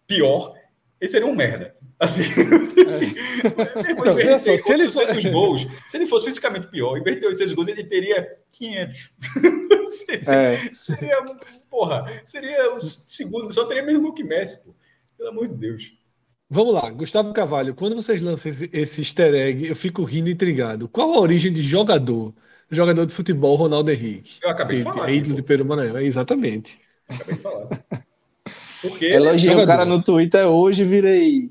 [0.07, 0.55] pior,
[0.99, 1.75] ele seria um merda.
[2.03, 2.23] Assim,
[2.83, 3.15] assim
[4.03, 7.83] não, só, se ele fosse gols, se ele fosse fisicamente pior, inverter 800 gols, ele
[7.85, 9.13] teria 500.
[10.27, 10.57] é.
[10.73, 11.23] Seria,
[11.69, 14.75] porra, seria o segundo, só teria mesmo gol que Messi, pô.
[15.17, 15.93] pelo amor de Deus.
[16.49, 20.89] Vamos lá, Gustavo Carvalho, quando vocês lançam esse, esse easter egg, eu fico rindo intrigado.
[20.89, 22.33] Qual a origem de jogador?
[22.69, 24.39] Jogador de futebol, Ronaldo Henrique.
[24.43, 25.09] Eu acabei de falar.
[25.09, 26.81] É ídolo de Pedro Maranhão, é exatamente.
[27.07, 27.69] Acabei de falar.
[28.81, 31.49] Porque Elogiei o cara no Twitter hoje virei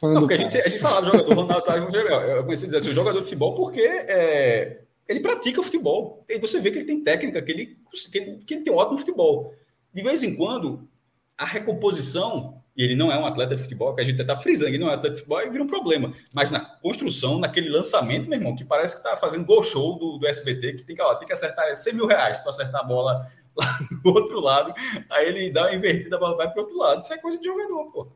[0.00, 2.22] fã não, porque a gente, a gente falava jogador, Ronaldo legal.
[2.22, 6.24] Eu comecei a dizer assim, jogador de futebol porque é, ele pratica futebol.
[6.28, 7.78] E você vê que ele tem técnica, que ele,
[8.12, 9.52] que ele, que ele tem um ótimo futebol.
[9.92, 10.88] De vez em quando,
[11.36, 14.70] a recomposição, e ele não é um atleta de futebol, que a gente está frisando,
[14.70, 16.14] ele não é um atleta de futebol, e vira um problema.
[16.34, 20.18] Mas na construção, naquele lançamento, meu irmão, que parece que está fazendo gol show do,
[20.18, 22.84] do SBT, que tem que, ó, tem que acertar 100 mil reais para acertar a
[22.84, 24.72] bola lá do outro lado,
[25.10, 27.00] aí ele dá uma invertida, a bola vai para o outro lado.
[27.00, 28.12] Isso é coisa de jogador, pô.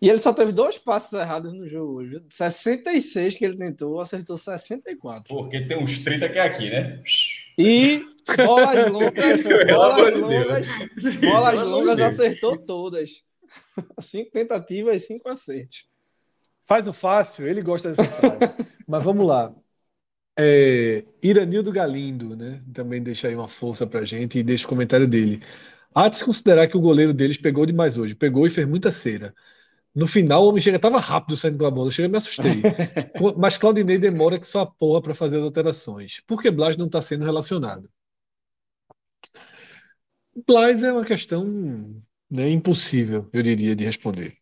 [0.00, 2.22] E ele só teve dois passos errados no jogo hoje.
[2.28, 5.34] 66 que ele tentou, acertou 64.
[5.34, 7.02] Porque tem uns 30 que é aqui, né?
[7.58, 8.04] E
[8.36, 13.24] bolas longas, bolas longas, bolas longas acertou todas.
[14.00, 15.86] Cinco tentativas e cinco acertos.
[16.66, 18.54] Faz o fácil, ele gosta dessa frase.
[18.86, 19.54] Mas vamos lá.
[20.38, 22.60] É, Iranildo Galindo, né?
[22.72, 25.42] Também deixa aí uma força pra gente e deixa o comentário dele.
[25.94, 28.14] Há de se considerar que o goleiro deles pegou demais hoje.
[28.14, 29.34] Pegou e fez muita cera.
[29.94, 32.62] No final, o homem chega, tava rápido saindo com a bola, chega, me assustei.
[33.36, 36.20] Mas Claudinei demora que só a porra para fazer as alterações.
[36.26, 37.88] Por que Blas não está sendo relacionado?
[40.46, 44.34] Blas é uma questão né, impossível, eu diria, de responder.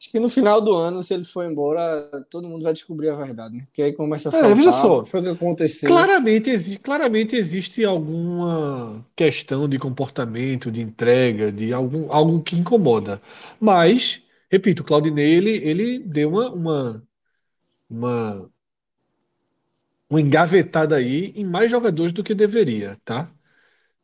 [0.00, 3.16] Acho que no final do ano, se ele for embora, todo mundo vai descobrir a
[3.16, 3.64] verdade, né?
[3.64, 5.88] Porque aí começa a saltar, é, veja só, foi o que aconteceu.
[5.88, 13.20] Claramente, existe, claramente existe alguma questão de comportamento, de entrega, de algum, algo que incomoda.
[13.58, 17.02] Mas Repito, o Claudinei, ele, ele deu uma, uma,
[17.88, 18.50] uma,
[20.08, 23.28] uma engavetada aí em mais jogadores do que deveria, tá?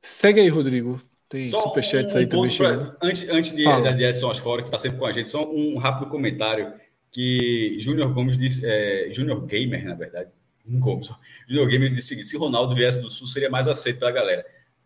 [0.03, 1.01] Segue aí, Rodrigo.
[1.29, 2.97] Tem só superchats um, aí um também chegando.
[3.03, 5.79] Antes, antes de, da de Edson Asfora, que está sempre com a gente, só um
[5.79, 6.73] rápido comentário
[7.11, 10.31] que Júnior Gomes disse, é, Júnior Gamer, na verdade,
[10.67, 11.11] Gomes,
[11.49, 14.45] Júnior Gamer disse o seguinte, se Ronaldo viesse do Sul, seria mais aceito pela galera.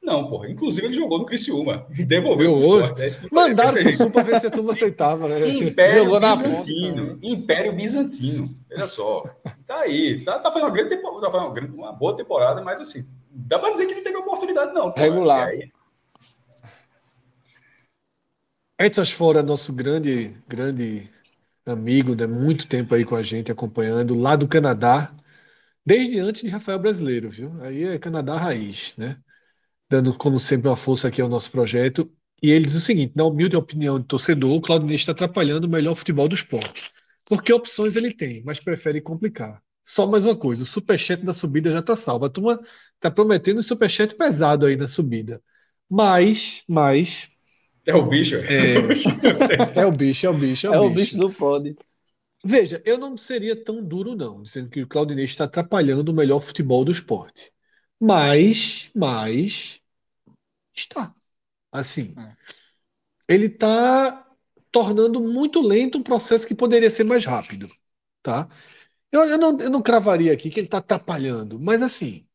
[0.09, 0.49] Não, porra.
[0.49, 1.87] Inclusive, ele jogou no Criciúma.
[1.93, 3.29] Devolveu o esporte.
[3.31, 5.47] Mandaram pro Sul para ver se a turma aceitava, né?
[5.49, 7.07] Império jogou Bizantino.
[7.09, 8.49] Ponta, Império Bizantino.
[8.73, 9.23] Olha só.
[9.67, 10.19] Tá aí.
[10.25, 13.07] Tá, tá fazendo uma grande temporada, tá fazendo uma, grande, uma boa temporada, mas assim,
[13.31, 14.91] dá para dizer que não teve oportunidade, não.
[14.91, 15.03] Porra.
[15.03, 15.51] Regular.
[18.81, 21.11] Edson Fora, nosso grande, grande
[21.67, 22.27] amigo, né?
[22.27, 25.13] Muito tempo aí com a gente, acompanhando, lá do Canadá,
[25.85, 27.53] desde antes de Rafael Brasileiro, viu?
[27.61, 29.19] Aí é Canadá raiz, né?
[29.89, 32.11] Dando, como sempre, uma força aqui ao nosso projeto.
[32.43, 35.71] E ele diz o seguinte: na humilde opinião de torcedor, o Claudinei está atrapalhando o
[35.71, 36.91] melhor futebol do esporte.
[37.25, 39.63] Porque opções ele tem, mas prefere complicar.
[39.83, 42.25] Só mais uma coisa: o superchat da subida já está salvo.
[42.25, 42.61] A turma
[42.95, 45.43] está prometendo um superchat pesado aí na subida.
[45.89, 47.29] Mas, mas.
[47.87, 48.37] É o bicho.
[48.37, 48.75] É,
[49.81, 50.67] é o bicho, é o bicho.
[50.67, 50.87] É o, é bicho.
[50.87, 51.77] o bicho do pode.
[52.45, 56.41] Veja, eu não seria tão duro, não, dizendo que o Claudinei está atrapalhando o melhor
[56.41, 57.53] futebol do esporte.
[58.01, 59.81] Mas, mas
[60.75, 61.15] está.
[61.73, 62.37] Assim, é.
[63.29, 64.27] ele está
[64.71, 67.69] tornando muito lento um processo que poderia ser mais rápido,
[68.23, 68.49] tá?
[69.13, 72.27] Eu, eu, não, eu não cravaria aqui que ele está atrapalhando, mas assim,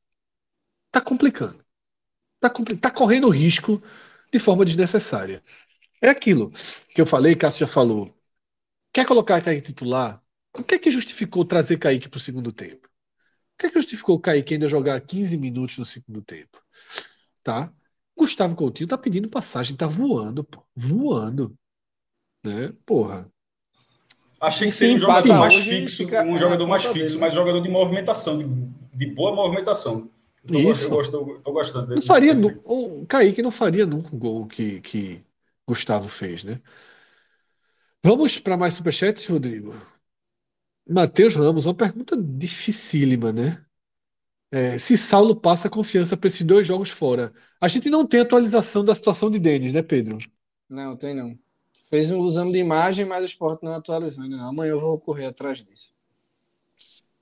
[0.87, 1.63] está complicando.
[2.35, 3.81] Está compli tá correndo risco
[4.31, 5.41] de forma desnecessária.
[6.01, 6.51] É aquilo
[6.93, 8.13] que eu falei, Cássio já falou.
[8.93, 10.23] Quer colocar Kaique titular?
[10.57, 12.89] O que é que justificou trazer Kaique para o segundo tempo?
[13.57, 16.61] Que é que justificou o Kaique ainda jogar 15 minutos no segundo tempo?
[17.43, 17.71] Tá?
[18.17, 20.63] Gustavo Coutinho tá pedindo passagem, tá voando, pô.
[20.75, 21.55] Voando.
[22.45, 22.73] Né?
[22.85, 23.29] Porra.
[24.39, 27.17] Achei que seria um jogador mais fixo, um jogador mais fixo, dele.
[27.17, 28.45] mas jogador de movimentação, de,
[28.93, 30.09] de boa movimentação.
[30.45, 30.85] Tô, Isso.
[30.85, 32.01] Eu gosto, tô gostando dele.
[32.01, 32.33] Não faria,
[32.65, 35.23] o Kaique não faria nunca o gol que, que
[35.65, 36.61] Gustavo fez, né?
[38.03, 39.73] Vamos para mais superchats, Rodrigo.
[40.87, 43.63] Matheus Ramos, uma pergunta dificílima, né?
[44.51, 47.33] É, se Saulo passa confiança para esses dois jogos fora.
[47.59, 50.17] A gente não tem atualização da situação de Denis, né, Pedro?
[50.69, 51.35] Não, tem não.
[51.89, 54.49] Fez um exame de imagem, mas o esporte não atualizou ainda não.
[54.49, 55.91] Amanhã eu vou correr atrás disso.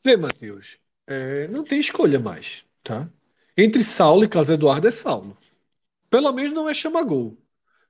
[0.03, 3.09] Vê, Matheus, é, não tem escolha mais, tá?
[3.55, 5.37] Entre Saulo e Carlos Eduardo é Saulo.
[6.09, 7.37] Pelo menos não é chama-gol.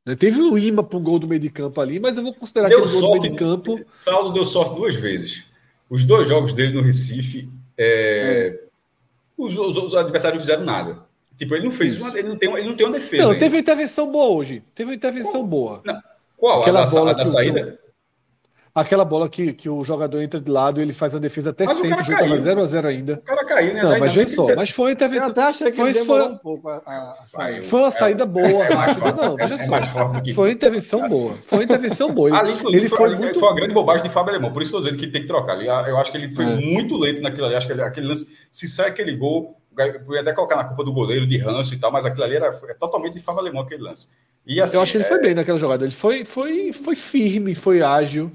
[0.06, 0.16] Né?
[0.16, 2.70] Teve o imã para um gol do meio de campo ali, mas eu vou considerar
[2.70, 3.86] deu aquele gol do meio de campo.
[3.92, 5.46] Saulo deu sorte duas vezes.
[5.92, 8.56] Os dois jogos dele no Recife, é...
[8.56, 8.64] É.
[9.38, 11.04] Os, os, os, adversários não fizeram nada.
[11.38, 13.24] Tipo, ele não fez, uma, ele, não tem, ele não tem uma defesa.
[13.24, 13.40] Não, ainda.
[13.44, 14.64] teve uma intervenção boa hoje.
[14.74, 15.82] Teve uma intervenção boa.
[15.84, 16.02] Não.
[16.38, 16.62] Qual?
[16.62, 17.78] Aquela a da, bola a da saída?
[18.74, 21.66] Aquela bola que, que o jogador entra de lado e ele faz uma defesa até
[21.66, 23.14] mas sempre, já estava 0x0 ainda.
[23.16, 23.84] O cara caiu, né?
[23.84, 24.48] Não, mas vem só.
[24.56, 25.26] Mas foi uma intervenção.
[25.26, 26.22] Eu até achei que foi, ele foi...
[26.24, 27.64] um pouco a, a saída.
[27.64, 28.46] Foi uma é, saída boa.
[28.48, 30.22] É não, veja é, só.
[30.22, 30.34] Que...
[30.34, 31.38] Foi uma intervenção boa.
[31.44, 32.40] Foi uma intervenção boa.
[32.40, 33.40] ali, ele foi, foi, muito...
[33.40, 34.54] foi uma grande bobagem de Fábio Alemão.
[34.54, 35.68] Por isso que eu estou dizendo que tem que trocar ali.
[35.68, 36.56] Eu acho que ele foi é.
[36.56, 37.56] muito lento naquilo ali.
[37.56, 39.58] Acho que ele, aquele lance, se sai aquele gol,
[40.06, 42.58] podia até colocar na culpa do goleiro, de ranço e tal, mas aquilo ali era
[42.70, 44.08] é totalmente de Fábio Alemão, aquele lance.
[44.46, 45.84] E, assim, eu acho que ele foi bem naquela jogada.
[45.84, 48.32] Ele foi, foi, foi firme, foi ágil.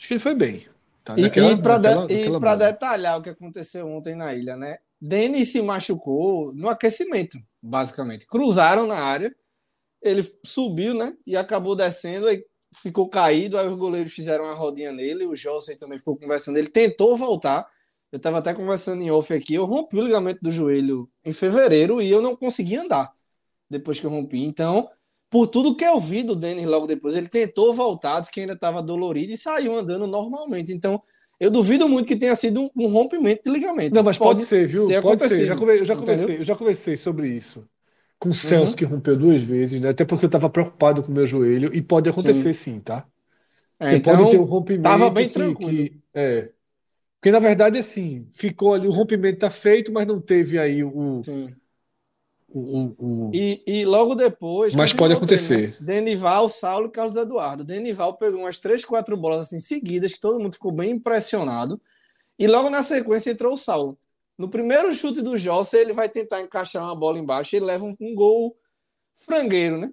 [0.00, 0.66] Acho que ele foi bem.
[1.04, 1.14] Tá?
[1.18, 4.78] E, naquela, e para de, detalhar o que aconteceu ontem na ilha, né?
[4.98, 8.26] Denis se machucou no aquecimento, basicamente.
[8.26, 9.34] Cruzaram na área,
[10.00, 11.14] ele subiu, né?
[11.26, 12.42] E acabou descendo, aí
[12.74, 16.68] ficou caído, aí os goleiros fizeram uma rodinha nele, o Jossen também ficou conversando, ele
[16.68, 17.68] tentou voltar.
[18.10, 22.00] Eu estava até conversando em off aqui, eu rompi o ligamento do joelho em fevereiro
[22.00, 23.12] e eu não consegui andar
[23.68, 24.42] depois que eu rompi.
[24.42, 24.88] Então,
[25.30, 28.54] por tudo que eu vi do Denis logo depois, ele tentou voltar, disse que ainda
[28.54, 30.72] estava dolorido e saiu andando normalmente.
[30.72, 31.00] Então,
[31.38, 33.94] eu duvido muito que tenha sido um, um rompimento de ligamento.
[33.94, 34.86] Não, mas pode, pode ser, viu?
[35.00, 35.46] Pode ser.
[35.46, 37.64] Já, já conversei, eu já conversei sobre isso
[38.20, 38.76] com o Celso, uhum.
[38.76, 39.88] que rompeu duas vezes, né?
[39.88, 43.06] Até porque eu estava preocupado com o meu joelho, e pode acontecer sim, sim tá?
[43.80, 44.82] É, Você então, pode ter um rompimento.
[44.82, 45.88] Tava bem que, tranquilo.
[45.88, 46.50] Que, é.
[47.18, 51.22] Porque, na verdade, assim, ficou ali, o rompimento tá feito, mas não teve aí o,
[51.24, 51.54] sim.
[53.32, 54.74] E, e, logo depois.
[54.74, 55.76] Mas pode acontecer.
[55.80, 56.00] Né?
[56.00, 57.64] Denival, Saulo e Carlos Eduardo.
[57.64, 61.80] Denival pegou umas três, quatro bolas assim seguidas, que todo mundo ficou bem impressionado.
[62.38, 63.96] E logo na sequência entrou o Saulo.
[64.36, 67.94] No primeiro chute do Jossa, ele vai tentar encaixar uma bola embaixo e leva um,
[68.00, 68.56] um gol
[69.18, 69.92] frangueiro, né?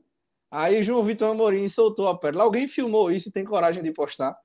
[0.49, 2.43] Aí João Vitor Amorim soltou a perna.
[2.43, 4.35] Alguém filmou isso e tem coragem de postar?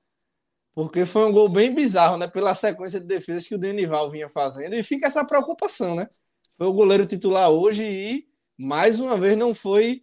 [0.75, 2.27] Porque foi um gol bem bizarro, né?
[2.27, 4.75] Pela sequência de defesas que o Denival vinha fazendo.
[4.75, 6.07] E fica essa preocupação, né?
[6.63, 8.25] Foi o goleiro titular hoje e
[8.57, 10.01] mais uma vez não foi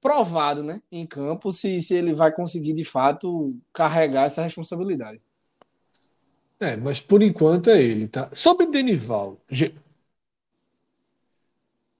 [0.00, 5.20] provado né, em campo se, se ele vai conseguir de fato carregar essa responsabilidade.
[6.58, 8.30] É, mas por enquanto é ele, tá?
[8.32, 9.38] Sobre Denival.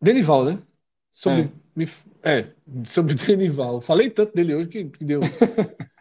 [0.01, 0.59] Denival, né?
[1.11, 1.51] Sobre, é.
[1.77, 1.89] Me...
[2.23, 2.49] é,
[2.87, 3.83] sobre Denival.
[3.83, 5.21] Falei tanto dele hoje que, que deu.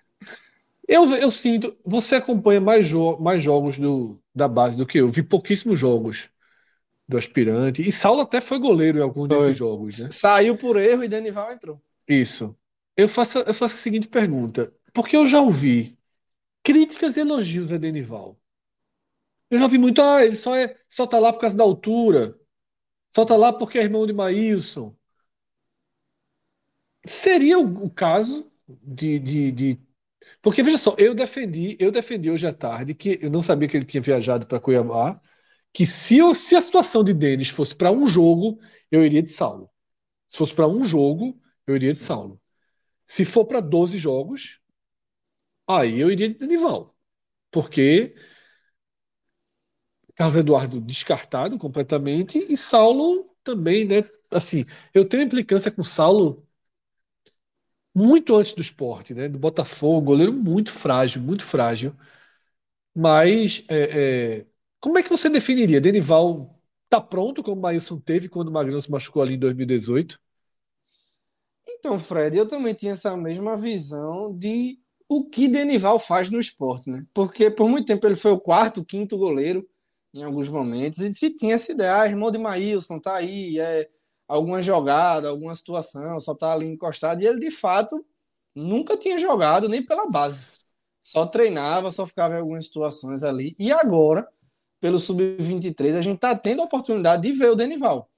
[0.87, 1.75] eu, eu sinto.
[1.85, 5.11] Você acompanha mais, jo mais jogos do, da base do que eu.
[5.11, 6.29] Vi pouquíssimos jogos
[7.11, 7.87] do aspirante.
[7.87, 10.09] E Saulo até foi goleiro em alguns desses jogos, né?
[10.11, 11.81] Saiu por erro e Denival entrou.
[12.07, 12.55] Isso.
[12.95, 14.73] Eu faço, eu faço a seguinte pergunta.
[14.93, 15.97] Porque eu já ouvi
[16.63, 18.39] críticas e elogios a Denival.
[19.49, 22.39] Eu já ouvi muito, ah, ele só, é, só tá lá por causa da altura.
[23.09, 24.95] Só tá lá porque é irmão de Maílson.
[27.05, 29.79] Seria o, o caso de, de, de,
[30.41, 33.77] Porque, veja só, eu defendi, eu defendi hoje à tarde que eu não sabia que
[33.77, 35.19] ele tinha viajado para Cuiabá
[35.73, 38.59] que se, eu, se a situação de Denis fosse para um jogo,
[38.91, 39.69] eu iria de Saulo.
[40.29, 42.41] Se fosse para um jogo, eu iria de Saulo.
[43.05, 44.59] Se for para 12 jogos,
[45.67, 46.95] aí eu iria de Danival.
[47.51, 48.15] Porque
[50.15, 54.03] Carlos Eduardo descartado completamente e Saulo também, né?
[54.29, 56.45] Assim, eu tenho implicância com Saulo
[57.93, 59.27] muito antes do esporte, né?
[59.29, 61.95] Do Botafogo, goleiro muito frágil, muito frágil.
[62.95, 64.45] Mas é, é,
[64.81, 65.79] como é que você definiria?
[65.79, 70.19] Denival tá pronto, como o Maílson teve quando o Magrão se machucou ali em 2018?
[71.67, 76.89] Então, Fred, eu também tinha essa mesma visão de o que Denival faz no esporte,
[76.89, 77.05] né?
[77.13, 79.67] Porque por muito tempo ele foi o quarto, quinto goleiro
[80.13, 83.89] em alguns momentos, e se tinha essa ideia, ah, irmão de Maílson, tá aí, é
[84.27, 88.05] alguma jogada, alguma situação, só tá ali encostado, e ele de fato
[88.55, 90.43] nunca tinha jogado nem pela base.
[91.03, 93.55] Só treinava, só ficava em algumas situações ali.
[93.57, 94.27] E agora,
[94.81, 98.09] pelo Sub-23, a gente está tendo a oportunidade de ver o Denival.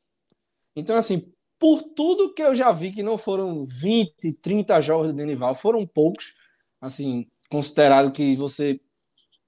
[0.76, 5.14] Então, assim, por tudo que eu já vi, que não foram 20, 30 jogos do
[5.14, 6.34] Denival, foram poucos,
[6.82, 8.80] assim, considerado que você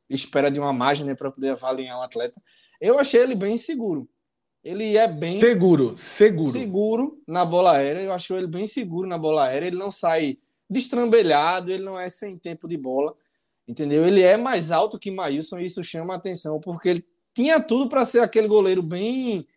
[0.09, 2.39] espera de uma margem né, para poder avaliar um atleta,
[2.79, 4.07] eu achei ele bem seguro.
[4.63, 5.39] Ele é bem.
[5.39, 6.51] Seguro, seguro.
[6.51, 8.01] Seguro na bola aérea.
[8.01, 9.67] Eu acho ele bem seguro na bola aérea.
[9.67, 13.15] Ele não sai destrambelhado, ele não é sem tempo de bola.
[13.67, 14.05] Entendeu?
[14.05, 17.89] Ele é mais alto que Maílson e isso chama a atenção, porque ele tinha tudo
[17.89, 19.47] para ser aquele goleiro bem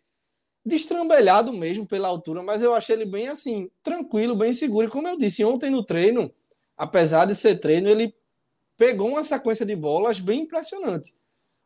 [0.65, 4.87] destrambelhado mesmo pela altura, mas eu achei ele bem assim, tranquilo, bem seguro.
[4.87, 6.31] E como eu disse ontem no treino,
[6.77, 8.13] apesar de ser treino, ele
[8.77, 11.17] pegou uma sequência de bolas bem impressionante.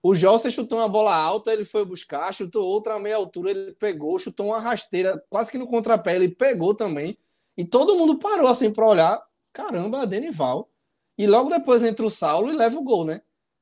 [0.01, 3.71] O José chutou uma bola alta, ele foi buscar, chutou outra a meia altura, ele
[3.73, 7.17] pegou, chutou uma rasteira, quase que no contrapé, ele pegou também.
[7.55, 9.23] E todo mundo parou assim para olhar.
[9.53, 10.69] Caramba, Denival.
[11.17, 13.21] E logo depois entra o Saulo e leva o gol, né?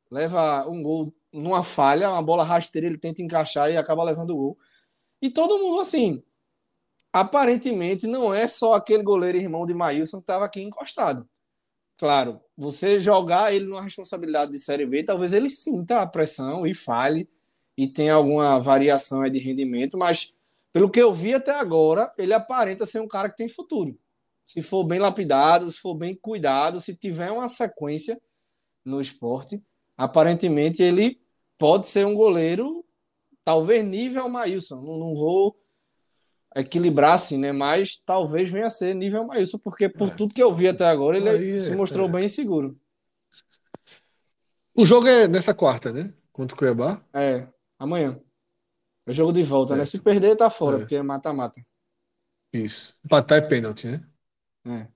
[0.10, 4.38] Leva um gol numa falha, uma bola rasteira, ele tenta encaixar e acaba levando o
[4.38, 4.58] gol.
[5.22, 6.24] E todo mundo assim,
[7.14, 11.28] aparentemente não é só aquele goleiro irmão de Maílson que estava aqui encostado.
[11.98, 16.74] Claro, você jogar ele numa responsabilidade de Série B, talvez ele sinta a pressão e
[16.74, 17.30] fale
[17.78, 20.36] e tenha alguma variação de rendimento, mas
[20.74, 23.98] pelo que eu vi até agora, ele aparenta ser um cara que tem futuro.
[24.52, 28.22] Se for bem lapidado, se for bem cuidado, se tiver uma sequência
[28.84, 29.64] no esporte,
[29.96, 31.22] aparentemente ele
[31.58, 32.84] pode ser um goleiro,
[33.46, 34.82] talvez nível Maílson.
[34.82, 35.58] Não, não vou
[36.54, 37.54] equilibrar assim, né?
[37.54, 40.12] Mas talvez venha a ser nível Maílson, porque por é.
[40.16, 42.12] tudo que eu vi até agora, ele Aí, se mostrou é.
[42.12, 42.78] bem seguro.
[44.76, 46.14] O jogo é nessa quarta, né?
[46.34, 47.02] Contra o Cuiabá?
[47.14, 47.48] É,
[47.80, 48.20] amanhã.
[49.08, 49.78] É jogo de volta, é.
[49.78, 49.86] né?
[49.86, 50.80] Se perder, tá fora, é.
[50.80, 51.66] porque é mata-mata.
[52.52, 52.98] Isso.
[53.06, 54.11] Empatar é pênalti, né?
[54.66, 54.88] É.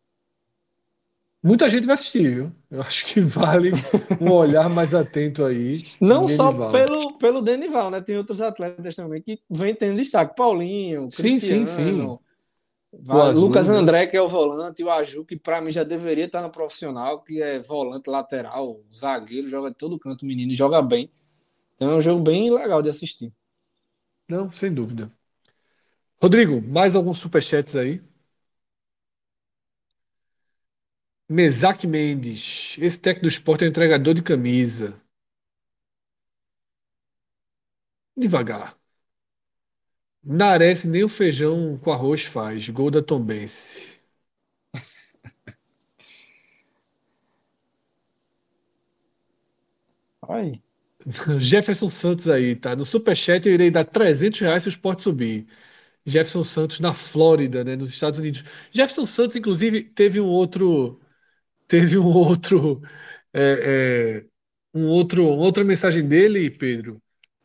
[1.41, 2.51] Muita gente vai assistir, viu?
[2.71, 3.71] Eu acho que vale
[4.19, 5.86] um olhar mais atento aí.
[6.01, 8.01] Não só pelo, pelo Denival, né?
[8.01, 10.36] Tem outros atletas também que vem tendo destaque.
[10.36, 12.19] Paulinho, Cristiano, sim, sim, sim.
[13.34, 13.69] Lucas?
[13.69, 16.49] André, que é o volante, e o Aju, que para mim já deveria estar no
[16.49, 21.12] profissional, que é volante lateral, zagueiro, joga de todo canto, menino, e joga bem.
[21.75, 23.32] Então é um jogo bem legal de assistir.
[24.28, 25.10] Não, sem dúvida.
[26.19, 28.01] Rodrigo, mais alguns superchats aí?
[31.29, 32.77] Mesaque Mendes.
[32.79, 34.99] Esse técnico do esporte é um entregador de camisa.
[38.17, 38.75] Devagar.
[40.25, 42.67] Nares nem o feijão com arroz faz.
[42.67, 43.93] Gol da Tombense.
[50.27, 50.61] Ai.
[51.39, 52.75] Jefferson Santos aí, tá?
[52.75, 55.47] No Superchat eu irei dar 300 reais se o esporte subir.
[56.05, 57.75] Jefferson Santos na Flórida, né?
[57.75, 58.43] Nos Estados Unidos.
[58.71, 60.99] Jefferson Santos, inclusive, teve um outro
[61.67, 62.82] teve um outro,
[63.34, 64.25] é, é,
[64.73, 67.01] um outro, outra mensagem dele, Pedro,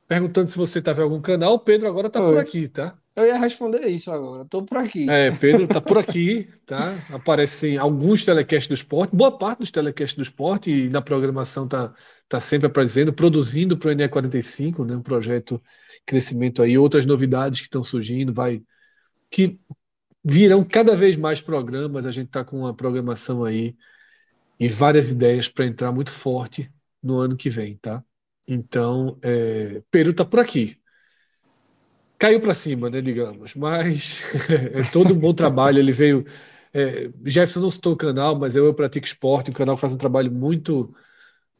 [0.06, 1.54] perguntando se você estava em algum canal.
[1.54, 2.96] O Pedro agora está por aqui, tá?
[3.14, 4.44] Eu ia responder isso agora.
[4.44, 5.08] Estou por aqui.
[5.10, 6.96] É, Pedro está por aqui, tá?
[7.10, 11.92] Aparecem alguns telecasts do esporte, boa parte dos telecasts do esporte e na programação está
[12.28, 14.96] tá sempre aparecendo, produzindo para o NE45, né?
[14.96, 15.60] Um projeto
[16.06, 18.62] crescimento aí, outras novidades que estão surgindo, vai
[19.30, 19.60] que
[20.24, 22.06] virão cada vez mais programas.
[22.06, 23.76] A gente está com uma programação aí
[24.60, 26.70] e várias ideias para entrar muito forte
[27.02, 28.04] no ano que vem, tá?
[28.46, 30.78] Então, é, Peru tá por aqui.
[32.18, 34.20] Caiu para cima, né, digamos, mas
[34.74, 35.78] é todo um bom trabalho.
[35.78, 36.26] Ele veio.
[36.74, 39.50] É, Jefferson não citou o canal, mas eu, eu pratico esporte.
[39.50, 40.94] O canal faz um trabalho muito,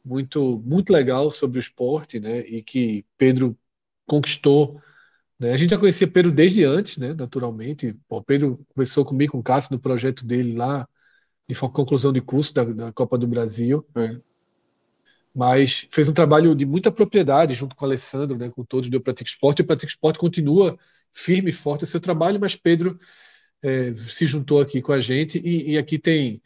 [0.05, 2.41] muito, muito legal sobre o esporte, né?
[2.41, 3.57] E que Pedro
[4.05, 4.79] conquistou.
[5.39, 5.53] Né?
[5.53, 7.13] A gente já conhecia Pedro desde antes, né?
[7.15, 7.97] Naturalmente.
[8.07, 10.87] Bom, Pedro conversou comigo, com o Cássio, no projeto dele lá
[11.53, 13.85] de conclusão de curso da, da Copa do Brasil.
[13.95, 14.17] É.
[15.33, 19.01] Mas fez um trabalho de muita propriedade junto com o Alessandro, né, com todos do
[19.01, 19.59] Pratico Esporte.
[19.59, 20.77] E o Pratico Esporte continua
[21.11, 22.99] firme e forte o seu trabalho, mas Pedro
[23.61, 25.39] é, se juntou aqui com a gente.
[25.39, 26.41] E, e aqui tem,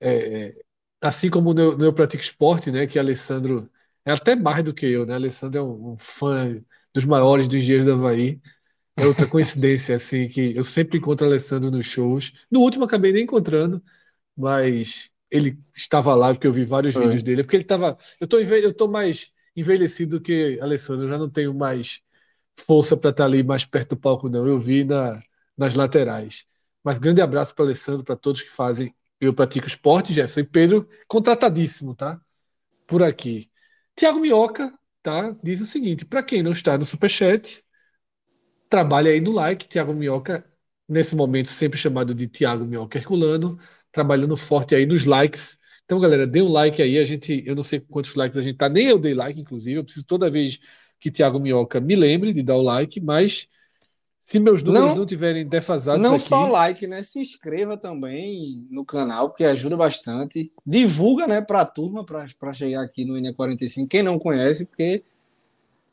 [0.00, 0.54] é,
[1.00, 3.70] assim como no, Pratico Esporte, né, que Alessandro
[4.04, 5.14] é até mais do que eu, né?
[5.14, 6.62] Alessandro é um, um fã
[6.94, 8.40] dos maiores do Engenheiros do Havaí.
[8.96, 12.32] É outra coincidência, assim, que eu sempre encontro Alessandro nos shows.
[12.50, 13.82] No último acabei nem encontrando,
[14.38, 17.04] mas ele estava lá, porque eu vi vários Foi.
[17.04, 17.98] vídeos dele, porque ele estava.
[18.20, 22.00] Eu tô, eu tô mais envelhecido que Alessandro, eu já não tenho mais
[22.66, 24.46] força para estar ali mais perto do palco, não.
[24.46, 25.18] Eu vi na,
[25.56, 26.46] nas laterais.
[26.84, 30.88] Mas grande abraço para Alessandro, para todos que fazem Eu Pratico Esporte, Jefferson e Pedro,
[31.08, 32.20] contratadíssimo, tá?
[32.86, 33.50] Por aqui.
[33.96, 34.72] Tiago Minhoca,
[35.02, 35.36] tá?
[35.42, 37.62] Diz o seguinte: para quem não está no Superchat,
[38.68, 39.68] trabalha aí no like.
[39.68, 40.44] Tiago Minhoca,
[40.88, 43.58] nesse momento, sempre chamado de Tiago Minhoca Herculano
[43.98, 45.58] trabalhando forte aí nos likes.
[45.84, 46.98] Então, galera, dê um like aí.
[46.98, 49.76] A gente, eu não sei quantos likes a gente tá, nem eu dei like, inclusive.
[49.76, 50.60] Eu preciso toda vez
[51.00, 53.48] que Thiago Minhoca me lembre de dar o like, mas
[54.20, 56.00] se meus números não, não tiverem defasados.
[56.00, 57.02] Não aqui, só like, né?
[57.02, 60.52] Se inscreva também no canal, porque ajuda bastante.
[60.64, 63.88] Divulga, né, para a turma, para chegar aqui no INE45.
[63.88, 65.02] Quem não conhece, porque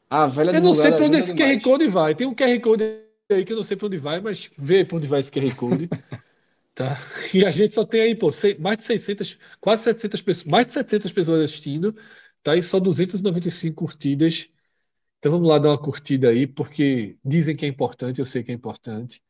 [0.09, 1.57] a velha Eu não sei para onde esse demais.
[1.57, 2.13] QR Code vai.
[2.13, 2.83] Tem um QR Code
[3.31, 5.55] aí que eu não sei para onde vai, mas vê para onde vai esse QR
[5.55, 5.89] Code.
[6.75, 6.99] tá?
[7.33, 10.73] E a gente só tem aí, pô, mais de 600, quase 700 pessoas, mais de
[10.73, 11.95] 700 pessoas assistindo,
[12.43, 12.55] tá?
[12.55, 14.49] E só 295 curtidas.
[15.19, 18.51] Então vamos lá dar uma curtida aí, porque dizem que é importante, eu sei que
[18.51, 19.23] é importante.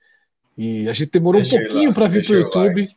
[0.57, 2.81] E a gente demorou deixei um pouquinho para vir para o YouTube.
[2.81, 2.95] Like.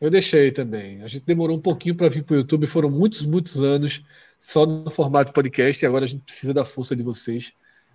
[0.00, 1.00] Eu deixei também.
[1.02, 4.02] A gente demorou um pouquinho para vir para o YouTube, foram muitos, muitos anos
[4.38, 7.52] só no formato podcast e agora a gente precisa da força de vocês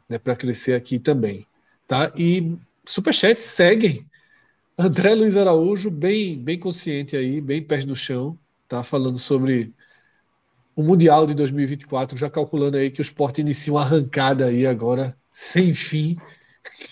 [0.08, 1.45] né, para crescer aqui também.
[1.86, 2.14] Tá?
[2.18, 4.06] E superchats seguem.
[4.78, 9.73] André Luiz Araújo, bem, bem consciente aí, bem pés no chão, tá falando sobre
[10.75, 15.17] o Mundial de 2024, já calculando aí que o esporte inicia uma arrancada aí agora,
[15.32, 16.15] sem fim.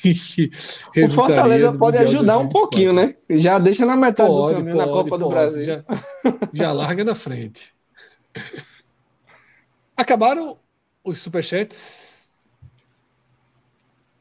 [0.97, 3.15] o Fortaleza pode ajudar um pouquinho, né?
[3.29, 5.65] Já deixa na metade pode, do caminho pode, na Copa pode, do Brasil.
[5.65, 5.85] Já,
[6.51, 7.71] já larga na frente.
[9.95, 10.57] Acabaram
[11.03, 12.14] os superchats.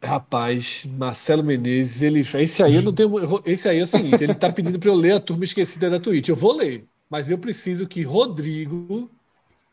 [0.04, 2.20] Rapaz, Marcelo Menezes, ele.
[2.20, 3.10] Esse aí eu não tenho.
[3.44, 5.98] Esse aí é o seguinte: ele tá pedindo para eu ler a turma esquecida da
[5.98, 6.28] Twitch.
[6.28, 9.10] Eu vou ler, mas eu preciso que Rodrigo.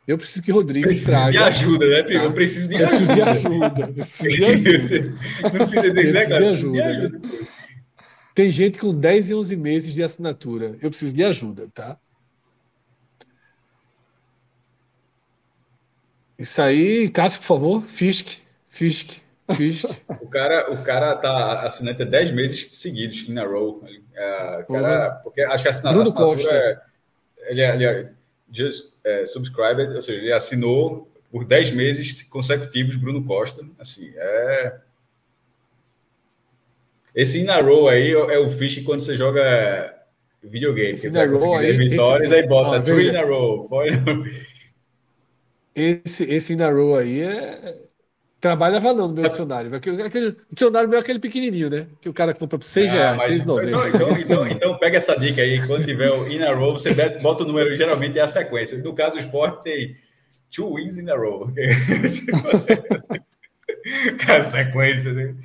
[0.07, 1.31] Eu preciso que Rodrigo preciso traga.
[1.31, 2.23] de ajuda, né, Primo?
[2.23, 3.13] Eu preciso de eu ajuda.
[3.13, 3.93] De ajuda.
[3.95, 5.15] Eu preciso de ajuda.
[5.59, 6.47] não precisa de, né, cara?
[6.49, 6.71] ajuda.
[6.71, 7.21] De ajuda.
[8.33, 10.77] Tem gente com 10 e 11 meses de assinatura.
[10.81, 11.97] Eu preciso de ajuda, tá?
[16.39, 17.83] Isso aí, Cássio, por favor.
[17.83, 19.20] Fisk, Fisk.
[20.21, 23.83] O, cara, o cara tá assinante há 10 meses seguidos, in a row.
[24.13, 26.81] É, cara, porque acho que a assinatura, assinatura é,
[27.47, 28.11] ele é, ele é
[28.51, 33.65] just é, subscribed, ou seja, ele assinou por 10 meses consecutivos Bruno Costa.
[33.79, 34.75] Assim, é...
[37.15, 39.97] Esse in a row aí é o Fisk quando você joga
[40.43, 42.41] videogame, esse vai conseguir vitórias, esse...
[42.41, 43.69] aí bota ah, three in a row.
[45.75, 47.81] Esse, esse in a row aí é.
[48.41, 49.73] Trabalhava não no meu dicionário.
[49.75, 51.85] Aquele, dicionário meu é aquele pequenininho, né?
[52.01, 53.69] Que o cara compra por 6 ah, reais, 6,90.
[53.69, 55.63] Então, então, então, então, pega essa dica aí.
[55.67, 58.79] Quando tiver o in a row, você bota o número, geralmente é a sequência.
[58.79, 59.95] No caso do esporte, tem
[60.49, 61.53] two wins in a row.
[64.27, 65.35] a sequência, né?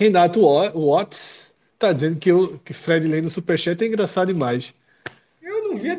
[0.00, 4.72] Renato Watts tá dizendo que, eu, que Fred lendo Superchat é engraçado demais.
[5.42, 5.90] Eu não vi.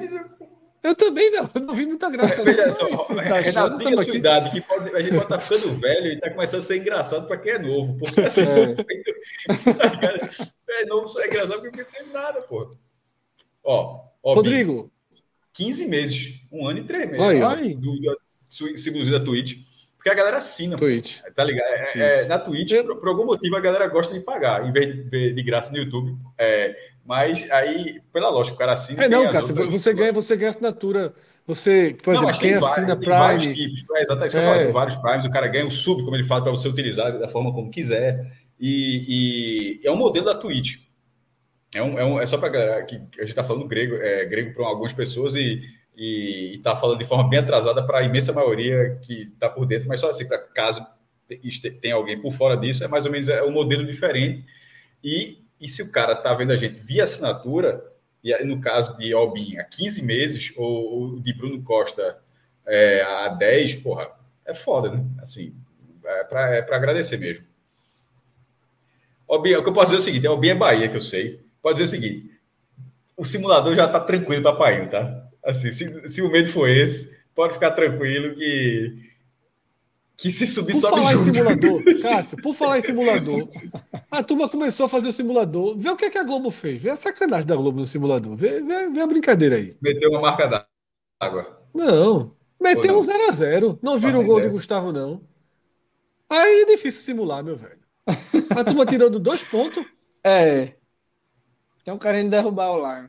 [0.84, 2.42] Eu também não, eu não vi muita graça.
[2.44, 5.76] Veja só, tá Renato, tenha sua idade, que pode, a gente pode estar tá ficando
[5.76, 7.98] velho e está começando a ser engraçado para quem é novo.
[7.98, 8.76] Porque assim, é.
[10.82, 12.76] é novo só é engraçado porque não tem nada, pô.
[13.64, 14.84] Ó, ó Rodrigo.
[14.84, 14.98] Bi,
[15.54, 17.44] 15 meses, um ano e três meses.
[17.44, 17.74] Ai.
[17.74, 19.58] Do, da Twitch.
[19.96, 20.78] Porque a galera assina.
[20.78, 21.20] Twitch.
[21.36, 21.68] Tá ligado?
[21.68, 22.86] É, é, na Twitch, eu...
[22.86, 25.78] por, por, algum motivo, a galera gosta de pagar, em vez de, de graça no
[25.78, 26.16] YouTube.
[26.38, 26.76] É,
[27.08, 29.06] mas aí, pela lógica, o cara assina.
[29.06, 31.14] É, não, cara, você ganha, você ganha assinatura.
[31.48, 33.18] Você, por não, exemplo, quem assina vários, Prime.
[33.18, 34.72] Vários tipos, é exatamente isso é.
[34.74, 37.54] vários Primes, o cara ganha o sub, como ele fala, para você utilizar da forma
[37.54, 38.30] como quiser.
[38.60, 40.82] E, e, é um modelo da Twitch.
[41.74, 44.26] É, um, é, um, é só para galera que a gente está falando grego, é,
[44.26, 45.62] grego para algumas pessoas e
[46.56, 50.02] está falando de forma bem atrasada para a imensa maioria que está por dentro, mas
[50.02, 50.86] só assim, para caso
[51.82, 54.46] tem alguém por fora disso, é mais ou menos é um modelo diferente.
[55.02, 57.84] E e se o cara está vendo a gente via assinatura,
[58.24, 62.20] e no caso de Albin há 15 meses, ou, ou de Bruno Costa
[62.66, 64.10] é, há 10, porra,
[64.46, 65.04] é foda, né?
[65.22, 65.56] Assim,
[66.04, 67.46] é para é agradecer mesmo.
[69.28, 71.46] Albin, o que eu posso dizer é o seguinte: Albin é Bahia, que eu sei.
[71.62, 72.32] Pode dizer o seguinte:
[73.16, 75.28] o simulador já está tranquilo para Painho, tá?
[75.44, 79.12] Assim, se, se o medo for esse, pode ficar tranquilo que
[80.18, 81.30] que se subir, por sobe falar junto.
[81.30, 83.48] Em simulador, Cássio, por falar em simulador,
[84.10, 85.78] a turma começou a fazer o simulador.
[85.78, 86.82] Vê o que, é que a Globo fez.
[86.82, 88.36] Vê a sacanagem da Globo no simulador.
[88.36, 89.78] Vê, vê, vê a brincadeira aí.
[89.80, 90.68] Meteu uma marca
[91.20, 91.62] d'água.
[91.74, 92.36] Não.
[92.60, 93.80] Meteu um 0x0.
[93.82, 94.50] Não, não viram o gol ideia.
[94.50, 95.22] de Gustavo, não.
[96.28, 97.78] Aí é difícil simular, meu velho.
[98.50, 99.86] A turma tirando dois pontos.
[100.24, 100.74] É.
[101.86, 103.08] Tem um querendo derrubar o Lion.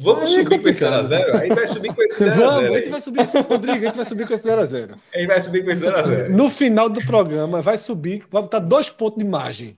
[0.00, 1.34] Vamos aí subir é com esse 0x0?
[1.34, 2.34] A gente vai subir com esse 0x0.
[2.36, 4.98] Vamos, a gente vai subir, Rodrigo, a gente vai subir com esse 0x0.
[5.12, 6.28] A gente vai subir com esse 0x0.
[6.28, 9.76] No final do programa, vai subir, vai botar dois pontos de margem.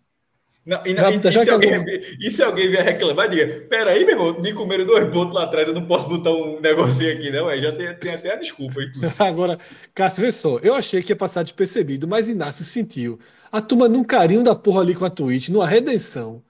[0.67, 1.85] Não, e, não, e, e, se alguém,
[2.21, 5.67] e, se alguém, vier reclamar, diga: peraí, meu irmão, me comeram dois pontos lá atrás,
[5.67, 7.49] eu não posso botar um negocinho aqui, não.
[7.49, 8.79] Aí já tem, tem até a desculpa.
[9.19, 9.59] Agora,
[9.95, 13.19] Cássio, vê só, eu achei que ia passar despercebido, mas Inácio sentiu.
[13.51, 16.45] A turma num carinho da porra ali com a Twitch, numa redenção.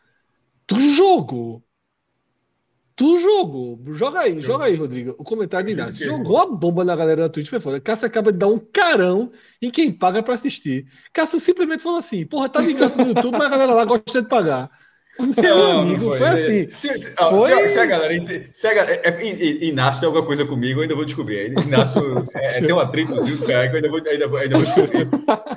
[0.66, 1.62] Tu jogou
[3.00, 5.14] Tu jogou, joga aí, joga aí, Rodrigo.
[5.16, 6.04] O comentário de Inácio.
[6.04, 7.80] Jogou a bomba na galera da Twitch, foi foda.
[7.80, 9.32] Cássio acaba de dar um carão
[9.62, 10.84] em quem paga pra assistir.
[11.10, 14.20] Cássio simplesmente falou assim: porra, tá de graça no YouTube, mas a galera lá gosta
[14.20, 14.70] de pagar.
[15.18, 16.18] Não, amigo, não foi.
[16.18, 16.70] foi assim.
[16.70, 17.38] Se, se, foi...
[17.38, 18.50] Se, se, a galera.
[18.52, 21.54] Se a galera é, é, Inácio tem alguma coisa comigo, eu ainda vou descobrir.
[21.58, 22.02] Inácio
[22.34, 25.08] é, tem um atritozinho cara que eu ainda vou, ainda, ainda vou descobrir.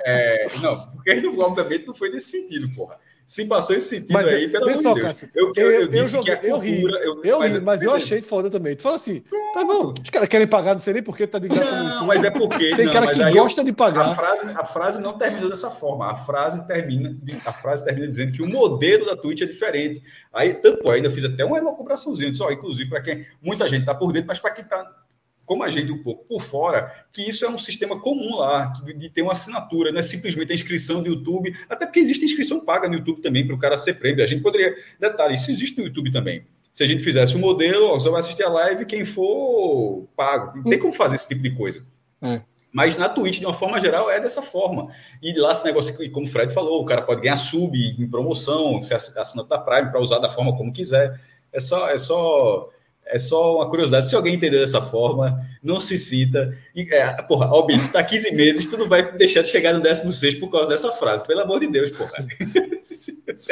[0.06, 4.47] É, não, porque obviamente não foi nesse sentido, porra se passou esse sentido mas, aí,
[4.49, 5.24] pelo amor de Deus.
[5.34, 6.97] Eu, eu, eu, eu, disse joguei, que a cultura.
[6.99, 8.76] Eu, eu, mas, mas eu achei foda também.
[8.76, 11.47] Tu fala assim, tá bom, os caras querem pagar, não sei nem porque tá de
[11.47, 11.84] graça.
[11.84, 12.76] Não, mas é porque.
[12.76, 14.07] Tem não, cara que gosta de pagar.
[14.07, 16.11] A frase, a frase não terminou dessa forma.
[16.11, 20.03] A frase termina, a frase termina dizendo que o modelo da Twitch é diferente.
[20.32, 24.11] Aí, tanto ainda fiz até uma elucubraçãozinha, só, inclusive, para quem muita gente tá por
[24.11, 25.03] dentro, mas para quem tá
[25.46, 29.10] como a gente um pouco por fora, que isso é um sistema comum lá, de
[29.10, 32.88] ter uma assinatura, não é simplesmente a inscrição do YouTube, até porque existe inscrição paga
[32.88, 34.24] no YouTube também para o cara ser prêmio.
[34.24, 36.46] A gente poderia, detalhe, isso existe no YouTube também.
[36.72, 40.58] Se a gente fizesse um modelo, ó, você vai assistir a live, quem for pago.
[40.58, 41.86] Não tem como fazer esse tipo de coisa.
[42.22, 42.41] É.
[42.72, 44.91] Mas na Twitch, de uma forma geral, é dessa forma.
[45.22, 48.82] E lá esse negócio, como o Fred falou, o cara pode ganhar sub em promoção,
[48.82, 51.22] se assina da Prime para usar da forma como quiser.
[51.52, 52.72] É só, é só
[53.06, 54.08] é só uma curiosidade.
[54.08, 56.58] Se alguém entender dessa forma, não se cita.
[56.76, 59.82] E, é, porra, Albi, tu tá 15 meses, tu não vai deixar de chegar no
[59.82, 61.26] 16 por causa dessa frase.
[61.26, 62.26] Pelo amor de Deus, porra.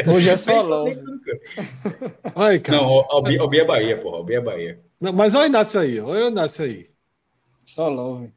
[0.14, 1.00] Hoje é só love.
[2.70, 4.18] não, Albi, Albi é Bahia, porra.
[4.18, 4.80] Albi é Bahia.
[5.00, 6.88] Não, mas olha o Inácio aí, olha o Inácio aí.
[7.66, 8.32] Só love.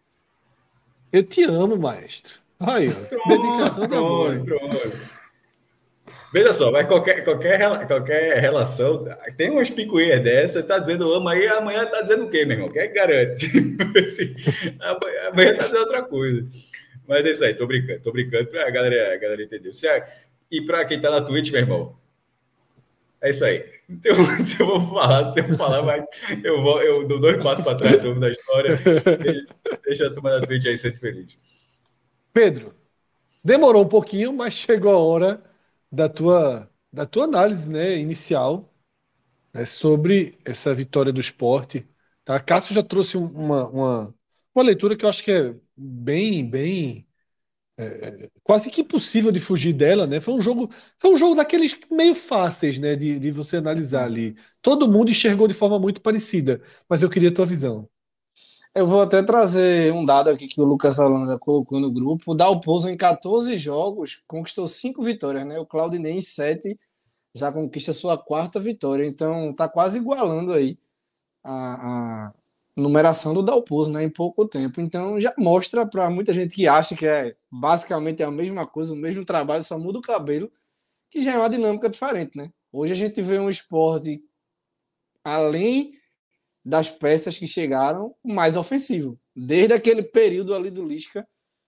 [1.13, 2.35] Eu te amo, maestro.
[2.59, 4.35] Olha, dedicação da boa.
[6.35, 9.07] Veja só, mas qualquer, qualquer, qualquer relação,
[9.37, 12.73] tem umas picuinhas dessa, tá dizendo amo aí, amanhã tá dizendo o quê, meu irmão?
[12.73, 13.47] Quem é garante?
[14.81, 16.45] amanhã, amanhã tá dizendo outra coisa.
[17.07, 19.73] Mas é isso aí, tô brincando, tô brincando pra galera, a galera entender.
[19.73, 19.87] Se,
[20.51, 21.97] e pra quem tá na Twitch, meu irmão,
[23.23, 23.65] é isso aí.
[23.89, 26.05] Então, se eu vou falar, se eu falar, mas
[26.43, 28.77] eu, vou, eu dou dois passos para trás da história.
[29.85, 31.39] Deixa a turma da Twitch aí ser feliz.
[32.33, 32.75] Pedro,
[33.45, 35.54] demorou um pouquinho, mas chegou a hora
[35.95, 38.73] da tua, da tua análise né, inicial
[39.55, 41.87] né, sobre essa vitória do esporte.
[42.25, 42.41] Tá?
[42.41, 44.15] Cássio já trouxe uma, uma,
[44.55, 47.07] uma leitura que eu acho que é bem, bem
[47.79, 50.21] é, quase que impossível de fugir dela, né?
[50.21, 54.37] Foi um jogo, foi um jogo daqueles meio fáceis, né, de, de você analisar ali.
[54.63, 57.89] Todo mundo enxergou de forma muito parecida, mas eu queria a tua visão.
[58.75, 62.33] Eu vou até trazer um dado aqui que o Lucas Holanda colocou no grupo.
[62.33, 65.61] O Dalpozo, em 14 jogos, conquistou 5 vitórias, né?
[65.61, 66.77] O Claudinei, em 7,
[67.35, 69.07] já conquista sua quarta vitória.
[69.07, 70.77] Então, tá quase igualando aí
[71.45, 72.35] a, a
[72.77, 74.03] numeração do Dalpozo, né?
[74.03, 74.81] Em pouco tempo.
[74.81, 78.97] Então, já mostra para muita gente que acha que é basicamente a mesma coisa, o
[78.97, 80.51] mesmo trabalho, só muda o cabelo,
[81.11, 82.51] que já é uma dinâmica diferente, né?
[82.73, 84.21] Hoje a gente vê um esporte
[85.25, 85.93] além
[86.65, 89.19] das peças que chegaram mais ofensivo.
[89.37, 91.27] Desde aquele período ali do Lisca,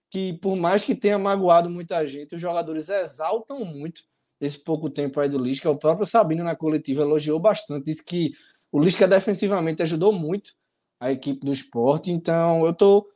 [0.09, 4.01] que por mais que tenha magoado muita gente, os jogadores exaltam muito
[4.39, 5.69] esse pouco tempo aí do Lisca.
[5.69, 8.31] O próprio Sabino na coletiva elogiou bastante, disse que
[8.71, 10.51] o Lisca defensivamente ajudou muito
[10.99, 12.11] a equipe do esporte.
[12.11, 13.07] Então eu estou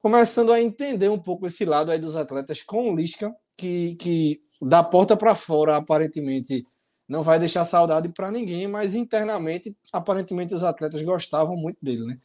[0.00, 4.40] começando a entender um pouco esse lado aí dos atletas com o Lisca, que, que
[4.60, 6.66] da porta para fora, aparentemente,
[7.08, 12.18] não vai deixar saudade para ninguém, mas internamente, aparentemente, os atletas gostavam muito dele, né?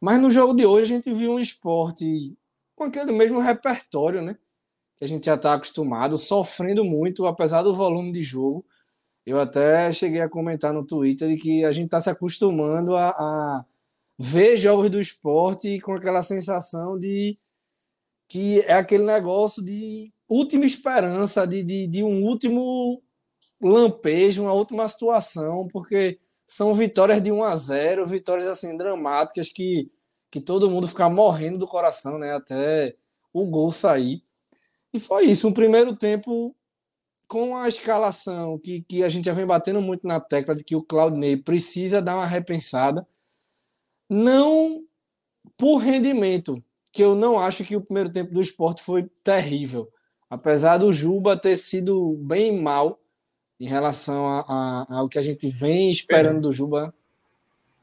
[0.00, 2.36] Mas no jogo de hoje a gente viu um esporte
[2.76, 4.36] com aquele mesmo repertório, né?
[4.96, 8.64] Que a gente já está acostumado, sofrendo muito, apesar do volume de jogo.
[9.26, 13.08] Eu até cheguei a comentar no Twitter de que a gente está se acostumando a,
[13.10, 13.64] a,
[14.18, 17.38] ver jogos do esporte com aquela sensação de
[18.28, 23.02] que é aquele negócio de última esperança, de, de, de um último
[23.68, 29.90] lampejo, uma última situação, porque são vitórias de 1 a 0, vitórias assim dramáticas que
[30.34, 32.96] que todo mundo fica morrendo do coração, né, até
[33.32, 34.20] o gol sair.
[34.92, 36.52] E foi isso, um primeiro tempo
[37.28, 40.74] com a escalação que, que a gente já vem batendo muito na tecla de que
[40.74, 43.06] o Claudinei precisa dar uma repensada,
[44.10, 44.84] não
[45.56, 46.60] por rendimento,
[46.90, 49.88] que eu não acho que o primeiro tempo do esporte foi terrível.
[50.28, 52.98] Apesar do Juba ter sido bem mal,
[53.58, 54.44] em relação
[54.88, 56.92] ao que a gente vem esperando do Juba.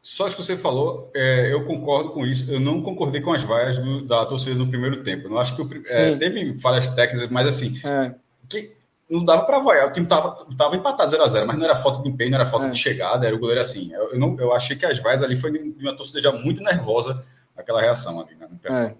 [0.02, 2.52] Só isso que você falou, é, eu concordo com isso.
[2.52, 5.28] Eu não concordei com as vaias do, da torcida no primeiro tempo.
[5.28, 8.14] Eu não acho que o, é, teve falhas técnicas, mas assim, é.
[8.50, 8.72] que
[9.08, 9.90] não dava para vaiar.
[9.90, 12.40] O time estava tava empatado 0 a 0 mas não era falta de empenho, não
[12.40, 12.70] era falta é.
[12.72, 13.94] de chegada, era o goleiro assim.
[13.94, 16.64] Eu, eu, não, eu achei que as vaias ali foi de uma torcida já muito
[16.64, 17.24] nervosa,
[17.56, 18.36] aquela reação ali.
[18.36, 18.94] Né, é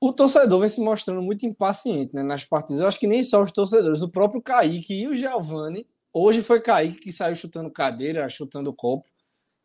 [0.00, 2.80] o torcedor vem se mostrando muito impaciente né, nas partidas.
[2.80, 6.60] Eu acho que nem só os torcedores, o próprio Kaique e o Giovanni Hoje foi
[6.60, 9.08] Kaique que saiu chutando cadeira, chutando copo.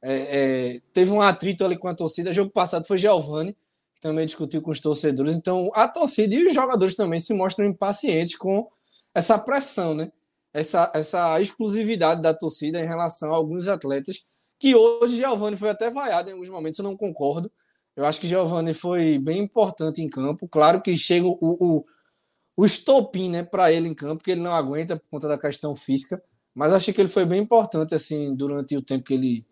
[0.01, 2.31] É, é, teve um atrito ali com a torcida.
[2.31, 3.53] Jogo passado foi Giovanni,
[3.95, 5.35] que também discutiu com os torcedores.
[5.35, 8.69] Então, a torcida e os jogadores também se mostram impacientes com
[9.13, 10.11] essa pressão, né?
[10.53, 14.23] Essa, essa exclusividade da torcida em relação a alguns atletas.
[14.59, 17.51] Que hoje Giovanni foi até vaiado em alguns momentos, eu não concordo.
[17.95, 20.47] Eu acho que Giovanni foi bem importante em campo.
[20.47, 21.85] Claro que chega o, o,
[22.57, 25.75] o estopim né, para ele em campo, que ele não aguenta por conta da questão
[25.75, 26.21] física.
[26.53, 29.45] Mas achei que ele foi bem importante assim durante o tempo que ele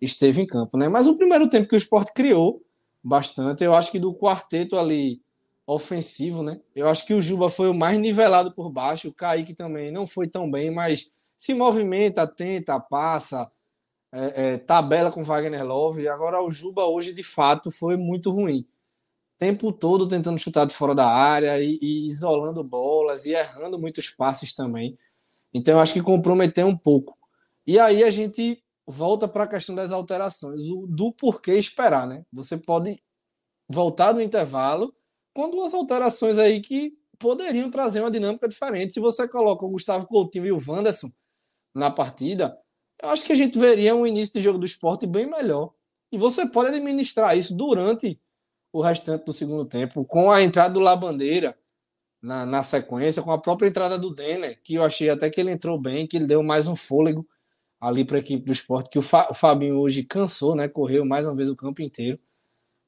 [0.00, 0.88] esteve em campo, né?
[0.88, 2.62] Mas o primeiro tempo que o esporte criou
[3.02, 5.20] bastante, eu acho que do quarteto ali
[5.66, 6.60] ofensivo, né?
[6.74, 10.06] Eu acho que o Juba foi o mais nivelado por baixo, o Kaique também não
[10.06, 13.50] foi tão bem, mas se movimenta, tenta, passa,
[14.16, 16.08] é, é, tabela com Wagner Love.
[16.08, 18.66] Agora o Juba hoje de fato foi muito ruim.
[19.38, 24.08] Tempo todo tentando chutar de fora da área e, e isolando bolas e errando muitos
[24.08, 24.98] passes também.
[25.52, 27.18] Então eu acho que comprometeu um pouco.
[27.66, 32.24] E aí a gente volta para a questão das alterações, o, do porquê esperar, né?
[32.32, 33.02] Você pode
[33.68, 34.94] voltar do intervalo
[35.34, 38.94] com duas alterações aí que poderiam trazer uma dinâmica diferente.
[38.94, 41.10] Se você coloca o Gustavo Coutinho e o Wanderson
[41.74, 42.56] na partida,
[43.02, 45.72] eu acho que a gente veria um início de jogo do esporte bem melhor.
[46.10, 48.18] E você pode administrar isso durante
[48.72, 51.56] o restante do segundo tempo, com a entrada do Labandeira,
[52.20, 55.52] na, na sequência, com a própria entrada do Denner, que eu achei até que ele
[55.52, 57.26] entrou bem, que ele deu mais um fôlego
[57.80, 60.66] ali para a equipe do esporte, que o, Fa, o Fabinho hoje cansou, né?
[60.66, 62.18] Correu mais uma vez o campo inteiro.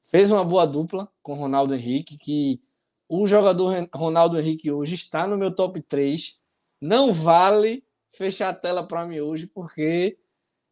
[0.05, 2.59] Fez uma boa dupla com o Ronaldo Henrique, que
[3.07, 6.39] o jogador Ronaldo Henrique hoje está no meu top 3.
[6.81, 7.83] Não vale
[8.19, 10.17] fechar a tela para mim hoje, porque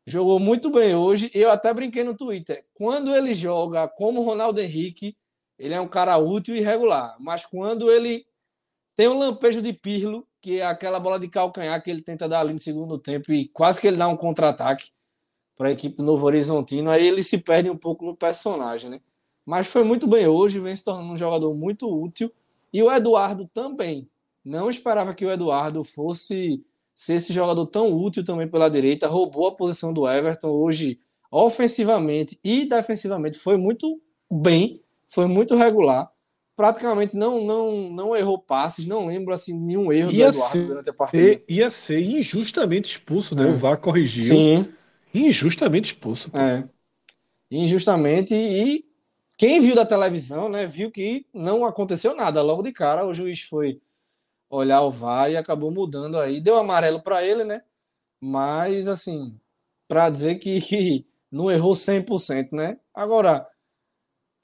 [0.05, 1.31] jogou muito bem hoje.
[1.33, 2.65] Eu até brinquei no Twitter.
[2.73, 5.15] Quando ele joga como Ronaldo Henrique,
[5.57, 7.15] ele é um cara útil e regular.
[7.21, 8.27] Mas quando ele
[8.97, 12.41] tem um lampejo de Pirlo, que é aquela bola de calcanhar que ele tenta dar
[12.41, 14.91] ali no segundo tempo e quase que ele dá um contra-ataque
[15.55, 16.89] para a equipe do Novo Horizontino.
[16.89, 19.01] Aí ele se perde um pouco no personagem, né?
[19.45, 22.29] Mas foi muito bem hoje, vem se tornando um jogador muito útil.
[22.73, 24.09] E o Eduardo também.
[24.43, 26.61] Não esperava que o Eduardo fosse
[26.97, 29.07] ser esse jogador tão útil também pela direita.
[29.07, 33.37] Roubou a posição do Everton hoje, ofensivamente e defensivamente.
[33.37, 36.11] Foi muito bem, foi muito regular
[36.57, 40.67] praticamente não não não errou passes, não lembro assim nenhum erro ia do Eduardo ser,
[40.67, 41.41] durante a partida.
[41.47, 43.43] Ia ser injustamente expulso, né?
[43.43, 43.51] É.
[43.51, 44.23] O VAR corrigiu.
[44.23, 44.73] Sim.
[45.13, 46.31] Injustamente expulso.
[46.31, 46.39] Pô.
[46.39, 46.67] É.
[47.51, 48.83] Injustamente e
[49.37, 52.41] quem viu da televisão, né, viu que não aconteceu nada.
[52.41, 53.79] Logo de cara o juiz foi
[54.49, 56.41] olhar o VAR e acabou mudando aí.
[56.41, 57.61] Deu amarelo para ele, né?
[58.21, 59.39] Mas assim,
[59.87, 62.79] para dizer que, não errou 100%, né?
[62.93, 63.47] Agora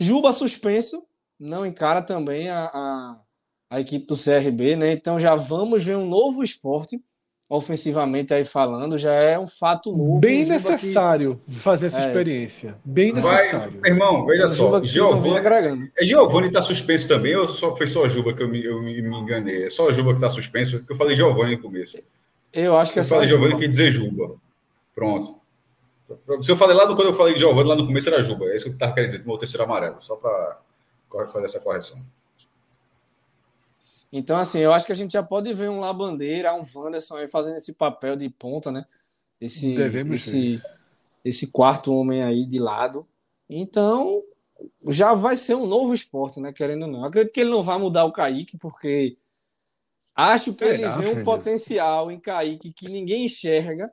[0.04, 1.06] Juba suspenso,
[1.40, 3.22] não encara também a, a,
[3.70, 4.92] a, equipe do CRB, né?
[4.92, 7.02] Então já vamos ver um novo esporte
[7.50, 10.20] ofensivamente aí falando, já é um fato novo.
[10.20, 11.56] Bem necessário que...
[11.56, 12.00] fazer essa é.
[12.00, 12.76] experiência.
[12.84, 13.80] Bem necessário.
[13.80, 18.08] Vai, irmão, veja só, Giovanni, é Giovanni está suspenso também ou só, foi só a
[18.08, 19.66] Juba que eu me, eu me enganei?
[19.66, 21.98] É só a Juba que está suspenso, porque eu falei Giovanni no começo.
[22.52, 24.36] Eu acho que é eu só falei Giovanni que dizer Juba.
[24.96, 25.42] Pronto.
[26.42, 28.46] Se eu falei lá no, quando eu falei de Giovanni, lá no começo era Juba.
[28.46, 29.98] É isso que eu estava querendo dizer, meu terceiro amarelo.
[30.02, 31.98] Só para fazer essa correção.
[34.16, 37.28] Então, assim, eu acho que a gente já pode ver um Labandeira, um Wanderson aí
[37.28, 38.86] fazendo esse papel de ponta, né?
[39.42, 39.74] Esse,
[40.14, 40.62] esse,
[41.26, 43.08] esse quarto homem aí de lado.
[43.50, 44.24] Então,
[44.88, 46.54] já vai ser um novo esporte, né?
[46.54, 47.04] Querendo ou não.
[47.04, 49.18] Acredito que ele não vai mudar o Kaique, porque
[50.16, 53.92] acho que ele vê um potencial em Kaique que ninguém enxerga.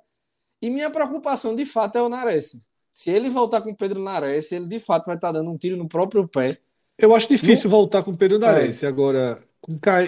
[0.61, 2.61] E minha preocupação, de fato, é o Nares.
[2.93, 5.79] Se ele voltar com o Pedro Nares, ele de fato vai estar dando um tiro
[5.79, 6.61] no próprio pé
[7.01, 7.79] eu acho difícil não...
[7.79, 8.85] voltar com o Pedro Narense.
[8.85, 8.89] É.
[8.89, 10.01] Agora, com Ca...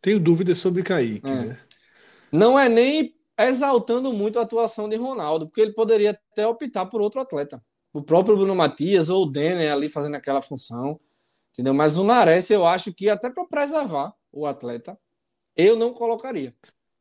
[0.00, 1.28] tenho dúvidas sobre Kaique.
[1.28, 1.46] É.
[1.46, 1.60] Né?
[2.30, 7.00] Não é nem exaltando muito a atuação de Ronaldo, porque ele poderia até optar por
[7.00, 7.62] outro atleta.
[7.92, 10.98] O próprio Bruno Matias ou o Denner ali fazendo aquela função.
[11.52, 11.74] Entendeu?
[11.74, 14.98] Mas o Nares, eu acho que até para preservar o atleta,
[15.54, 16.54] eu não colocaria.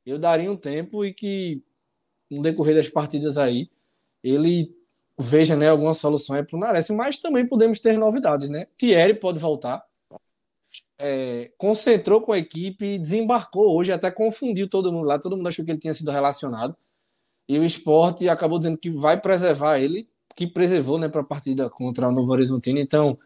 [0.05, 1.63] Eu daria um tempo e que,
[2.29, 3.69] no decorrer das partidas aí,
[4.21, 4.75] ele
[5.17, 8.67] veja né, alguma solução aí para o Nares, mas também podemos ter novidades, né?
[8.77, 9.85] Thierry pode voltar.
[10.97, 15.65] É, concentrou com a equipe, desembarcou hoje, até confundiu todo mundo lá, todo mundo achou
[15.65, 16.76] que ele tinha sido relacionado.
[17.49, 21.69] E o esporte acabou dizendo que vai preservar ele, que preservou né, para a partida
[21.69, 22.80] contra o Novo Horizontino.
[22.80, 23.17] Então,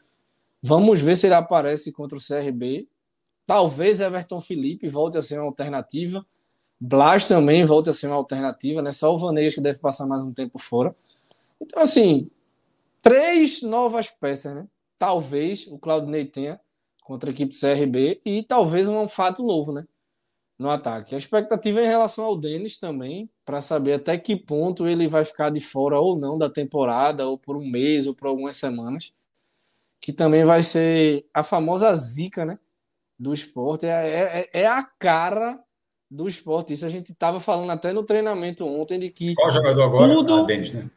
[0.62, 2.88] vamos ver se ele aparece contra o CRB.
[3.46, 6.26] Talvez Everton Felipe volte a ser uma alternativa.
[6.80, 8.91] Blas também volte a ser uma alternativa, né?
[8.91, 10.96] Só o Vanegas que deve passar mais um tempo fora.
[11.62, 12.30] Então, assim,
[13.02, 14.68] três novas peças, né?
[14.98, 16.60] Talvez o Claudinei tenha
[17.06, 19.86] contra a equipe CRB e talvez um fato novo, né?
[20.58, 21.16] no ataque.
[21.16, 25.26] A expectativa é em relação ao Denis também, para saber até que ponto ele vai
[25.26, 29.14] ficar de fora ou não da temporada, ou por um mês, ou por algumas semanas.
[29.99, 32.58] Que também vai ser a famosa zica, né?
[33.18, 33.86] Do esporte.
[33.86, 35.60] É, é, é a cara
[36.10, 36.74] do esporte.
[36.74, 39.36] Isso a gente estava falando até no treinamento ontem de que.
[39.36, 40.14] Qual jogador agora?
[40.14, 40.89] Tudo, ah, Denis, né?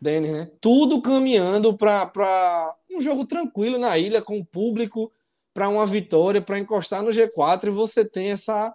[0.00, 0.50] Denis, né?
[0.60, 5.10] Tudo caminhando para um jogo tranquilo na ilha, com o público,
[5.54, 8.74] para uma vitória, para encostar no G4, e você tem essa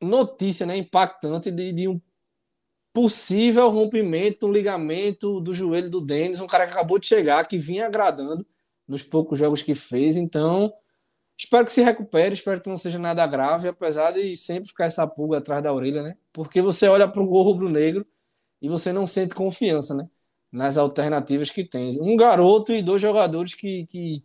[0.00, 2.00] notícia né, impactante de, de um
[2.92, 7.58] possível rompimento, um ligamento do joelho do Denis, um cara que acabou de chegar, que
[7.58, 8.46] vinha agradando
[8.88, 10.16] nos poucos jogos que fez.
[10.16, 10.72] Então,
[11.36, 15.06] espero que se recupere, espero que não seja nada grave, apesar de sempre ficar essa
[15.06, 16.16] pulga atrás da orelha, né?
[16.32, 18.06] Porque você olha para o gol rubro-negro
[18.62, 20.08] e você não sente confiança, né?
[20.50, 22.00] Nas alternativas que tem.
[22.00, 24.24] Um garoto e dois jogadores que, que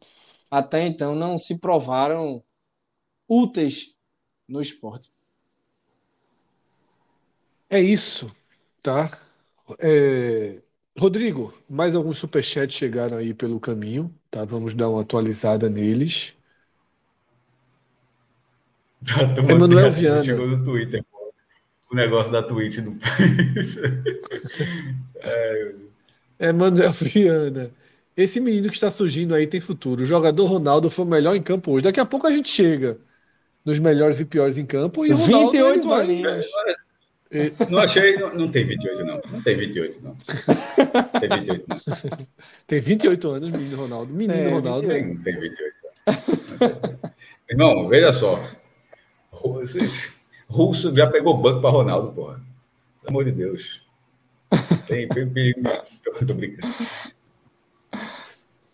[0.52, 2.44] até então não se provaram
[3.28, 3.96] úteis
[4.48, 5.10] no esporte.
[7.70, 8.30] É isso,
[8.84, 9.18] tá?
[9.80, 10.62] É...
[11.00, 14.44] Rodrigo, mais alguns superchats chegaram aí pelo caminho, tá?
[14.44, 16.36] Vamos dar uma atualizada neles.
[19.50, 20.26] Emanuel Viana.
[20.26, 21.02] Chegou no Twitter,
[21.90, 22.98] o negócio da tweet do
[25.16, 25.76] é...
[26.40, 27.72] Emanuel Viana.
[28.16, 30.04] Esse menino que está surgindo aí tem futuro.
[30.04, 31.84] O jogador Ronaldo foi o melhor em campo hoje.
[31.84, 32.98] Daqui a pouco a gente chega
[33.64, 35.06] nos melhores e piores em campo.
[35.06, 36.48] E 28 aninhos.
[37.70, 39.22] Não achei, não, não, tem 28, não.
[39.32, 40.16] Não tem 28, não.
[41.20, 42.28] Tem 28, não.
[42.68, 44.14] Tem 28 anos, menino Ronaldo.
[44.14, 44.88] Menino é, Ronaldo.
[44.88, 45.74] Tem, não tem 28.
[47.50, 48.50] Irmão, veja só.
[50.50, 52.42] Russo já pegou banco para Ronaldo, porra.
[53.02, 53.82] Pelo amor de Deus.
[54.86, 55.62] Tem perigo.
[56.28, 56.74] Tô brincando.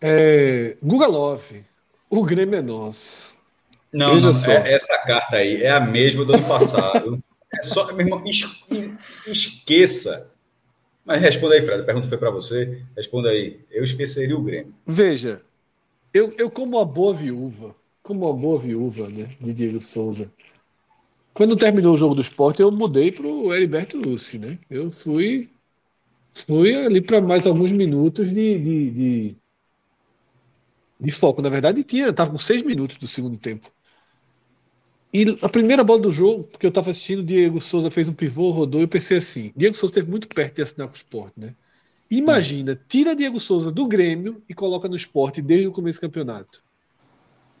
[0.00, 1.64] É, Guga Love.
[2.10, 3.34] O Grêmio é nosso.
[3.92, 4.50] Não, Veja não só.
[4.50, 7.22] É, essa carta aí é a mesma do ano passado.
[7.54, 8.22] É só, meu irmão,
[9.26, 10.32] esqueça.
[11.04, 11.80] Mas responda aí, Fred.
[11.80, 12.82] A pergunta foi para você.
[12.96, 13.60] Responda aí.
[13.70, 14.74] Eu esqueceria o Grêmio.
[14.86, 15.40] Veja,
[16.12, 20.30] eu, eu como uma boa viúva, como uma boa viúva né, de Diego Souza,
[21.38, 24.58] quando terminou o jogo do esporte, eu mudei para o Heriberto Luci, né?
[24.68, 25.48] Eu fui,
[26.34, 29.36] fui ali para mais alguns minutos de, de, de,
[31.00, 31.42] de, foco.
[31.42, 33.70] Na verdade, tinha, estava com seis minutos do segundo tempo.
[35.12, 38.50] E a primeira bola do jogo, porque eu estava assistindo, Diego Souza fez um pivô,
[38.50, 41.34] rodou, e eu pensei assim: Diego Souza esteve muito perto de assinar com o esporte,
[41.38, 41.54] né?
[42.10, 46.62] Imagina, tira Diego Souza do Grêmio e coloca no esporte desde o começo do campeonato.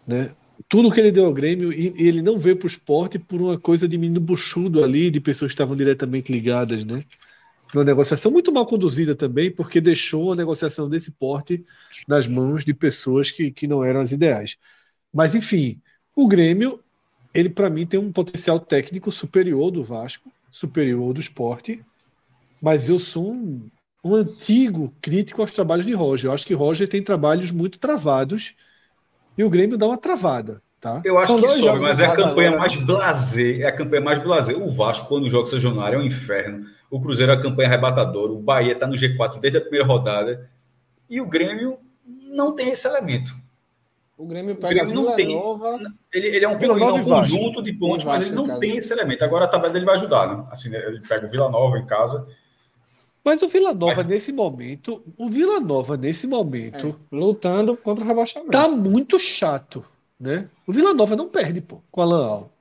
[0.06, 0.30] Né?
[0.68, 3.40] Tudo que ele deu ao Grêmio, e, e ele não veio para o esporte por
[3.40, 7.04] uma coisa de menino buchudo ali, de pessoas que estavam diretamente ligadas, né?
[7.74, 11.64] Uma negociação muito mal conduzida também, porque deixou a negociação desse porte
[12.06, 14.56] nas mãos de pessoas que, que não eram as ideais.
[15.12, 15.80] Mas, enfim,
[16.16, 16.82] o Grêmio
[17.34, 21.84] ele para mim tem um potencial técnico superior do Vasco, superior do esporte,
[22.60, 23.68] mas eu sou um,
[24.04, 26.30] um antigo crítico aos trabalhos de Roger.
[26.30, 28.54] Eu acho que Roger tem trabalhos muito travados
[29.36, 30.62] e o Grêmio dá uma travada.
[30.80, 31.02] Tá?
[31.04, 32.60] Eu acho São que sobe, mas é a campanha agora.
[32.60, 34.60] mais blazer, é a campanha mais blazer.
[34.60, 36.66] O Vasco, quando joga sazonal, é um inferno.
[36.90, 38.32] O Cruzeiro é a campanha arrebatadora.
[38.32, 40.48] O Bahia está no G4 desde a primeira rodada.
[41.08, 43.34] E o Grêmio não tem esse elemento.
[44.16, 45.78] O Grêmio pega o Grêmio não tem, Nova.
[46.12, 48.92] Ele, ele é um, ele é um conjunto de pontos, mas ele não tem esse
[48.92, 49.24] elemento.
[49.24, 50.44] Agora a tabela dele vai ajudar, né?
[50.50, 50.84] Assim, né?
[50.86, 52.26] ele pega o Vila Nova em casa.
[53.24, 54.08] Mas o Vila Nova, mas...
[54.08, 56.88] nesse momento, o Vila Nova, nesse momento.
[56.88, 58.50] É, lutando contra o rebaixamento.
[58.50, 59.84] Tá muito chato,
[60.18, 60.48] né?
[60.66, 62.52] O Vila Nova não perde, pô, com a Lanal.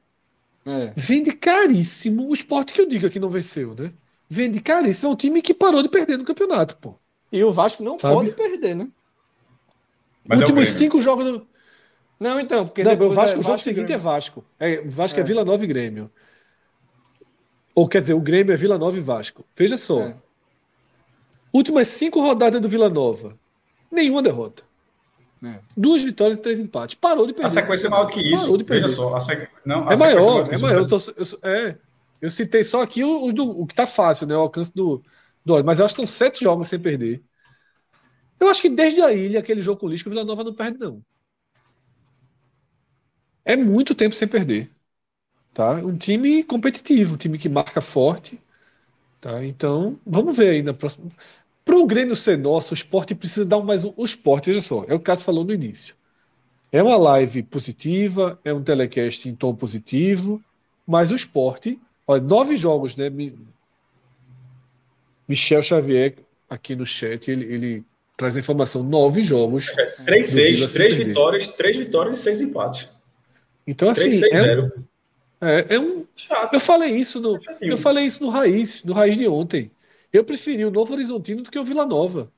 [0.63, 0.93] É.
[0.95, 3.93] Vende caríssimo o esporte que eu diga que não venceu, né?
[4.29, 5.09] Vende caríssimo.
[5.09, 6.95] É um time que parou de perder no campeonato, pô.
[7.31, 8.13] E o Vasco não Sabe?
[8.13, 8.87] pode perder, né?
[10.27, 11.31] Mas Últimos é cinco jogos.
[11.31, 11.47] No...
[12.19, 14.43] Não, então, porque não, o Vasco, é o jogo seguinte é Vasco.
[14.59, 15.21] É, Vasco é.
[15.21, 16.11] é Vila Nova e Grêmio.
[17.73, 19.45] Ou quer dizer, o Grêmio é Vila Nova e Vasco.
[19.55, 20.01] Veja só.
[20.01, 20.15] É.
[21.53, 23.37] Últimas cinco rodadas do Vila Nova.
[23.91, 24.63] Nenhuma derrota.
[25.43, 25.59] É.
[25.75, 26.95] Duas vitórias e três empates.
[26.95, 27.47] Parou de perder.
[27.47, 28.41] A sequência é maior do que isso.
[28.41, 28.83] Parou de perder.
[28.83, 29.19] Veja só.
[29.19, 29.47] Sequ...
[29.63, 30.79] Não, é, maior, é maior.
[30.79, 31.75] Eu, tô, eu, é,
[32.21, 34.35] eu citei só aqui o, o, o que tá fácil, né?
[34.35, 35.01] O alcance do,
[35.45, 35.63] do.
[35.63, 37.23] Mas eu acho que estão sete jogos sem perder.
[38.39, 40.53] Eu acho que desde a ilha, aquele jogo com o Lisca, o Vila Nova não
[40.53, 41.03] perde, não.
[43.43, 44.69] É muito tempo sem perder.
[45.53, 45.73] Tá?
[45.73, 48.39] Um time competitivo, um time que marca forte.
[49.19, 49.43] Tá?
[49.43, 51.09] Então, vamos ver aí na próxima.
[51.65, 53.93] Para o Grêmio ser nosso, o esporte precisa dar mais um.
[53.97, 55.95] O esporte, veja só, é o que o Cássio falou no início.
[56.71, 60.41] É uma live positiva, é um telecast em tom positivo,
[60.85, 63.11] mas o esporte, olha, nove jogos, né?
[65.27, 66.15] Michel Xavier,
[66.49, 67.85] aqui no chat, ele, ele
[68.15, 69.69] traz a informação: nove jogos.
[69.77, 72.89] É, três, seis, três vitórias, três vitórias e seis empates.
[73.65, 74.03] Então, assim.
[74.03, 74.71] 3, 6, é,
[75.41, 76.05] É, é um.
[76.15, 76.53] Chato.
[76.53, 77.39] Eu falei isso no.
[77.61, 79.69] Eu falei isso no Raiz, no Raiz de ontem.
[80.11, 82.31] Eu preferi o Novo Horizontino do que o Vila Nova.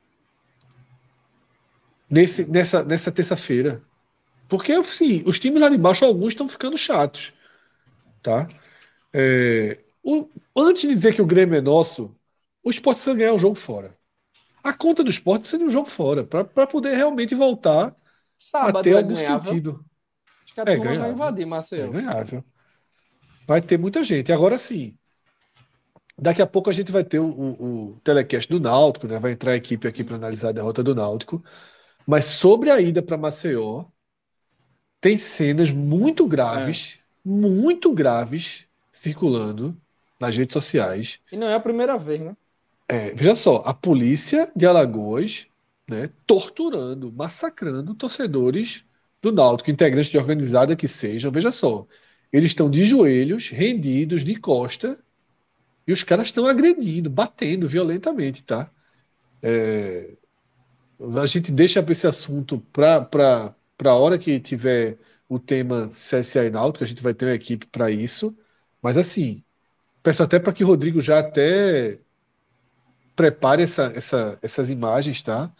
[2.09, 3.81] Nesse, nessa nessa terça-feira.
[4.49, 7.31] Porque, assim, os times lá de baixo, alguns estão ficando chatos.
[8.23, 8.47] Tá?
[9.13, 12.15] É, o, antes de dizer que o Grêmio é nosso,
[12.63, 13.97] o esporte precisa ganhar o jogo fora.
[14.63, 17.95] A conta do esporte precisa de um jogo fora, para poder realmente voltar
[18.37, 19.41] Sábado a ter é algum ganhável.
[19.41, 19.85] sentido.
[20.43, 21.01] Acho que a é turma ganhável.
[21.01, 21.97] vai invadir, Marcelo.
[21.97, 22.43] É ganhável.
[23.47, 24.31] Vai ter muita gente.
[24.31, 24.97] Agora sim,
[26.17, 29.19] daqui a pouco a gente vai ter o, o, o telecast do Náutico, né?
[29.19, 31.41] vai entrar a equipe aqui para analisar a derrota do Náutico.
[32.05, 33.85] Mas sobre a ida para Maceió,
[35.01, 37.29] tem cenas muito graves, é.
[37.29, 38.68] muito graves,
[38.99, 39.75] circulando
[40.19, 41.19] nas redes sociais.
[41.31, 42.35] E não é a primeira vez, né?
[42.89, 45.47] É, veja só, a polícia de Alagoas
[45.89, 48.83] né, torturando, massacrando torcedores
[49.21, 51.31] do Náutico, integrantes de organizada que sejam.
[51.31, 51.87] Veja só,
[52.31, 54.99] eles estão de joelhos, rendidos, de costa,
[55.87, 58.69] e os caras estão agredindo, batendo violentamente, tá?
[59.41, 60.17] É,
[61.21, 64.97] a gente deixa esse assunto para a hora que tiver
[65.29, 68.35] o tema CSA e Náutico, a gente vai ter uma equipe para isso.
[68.81, 69.43] Mas assim,
[70.03, 71.99] peço até para que o Rodrigo já até
[73.15, 75.51] prepare essa, essa, essas imagens, tá?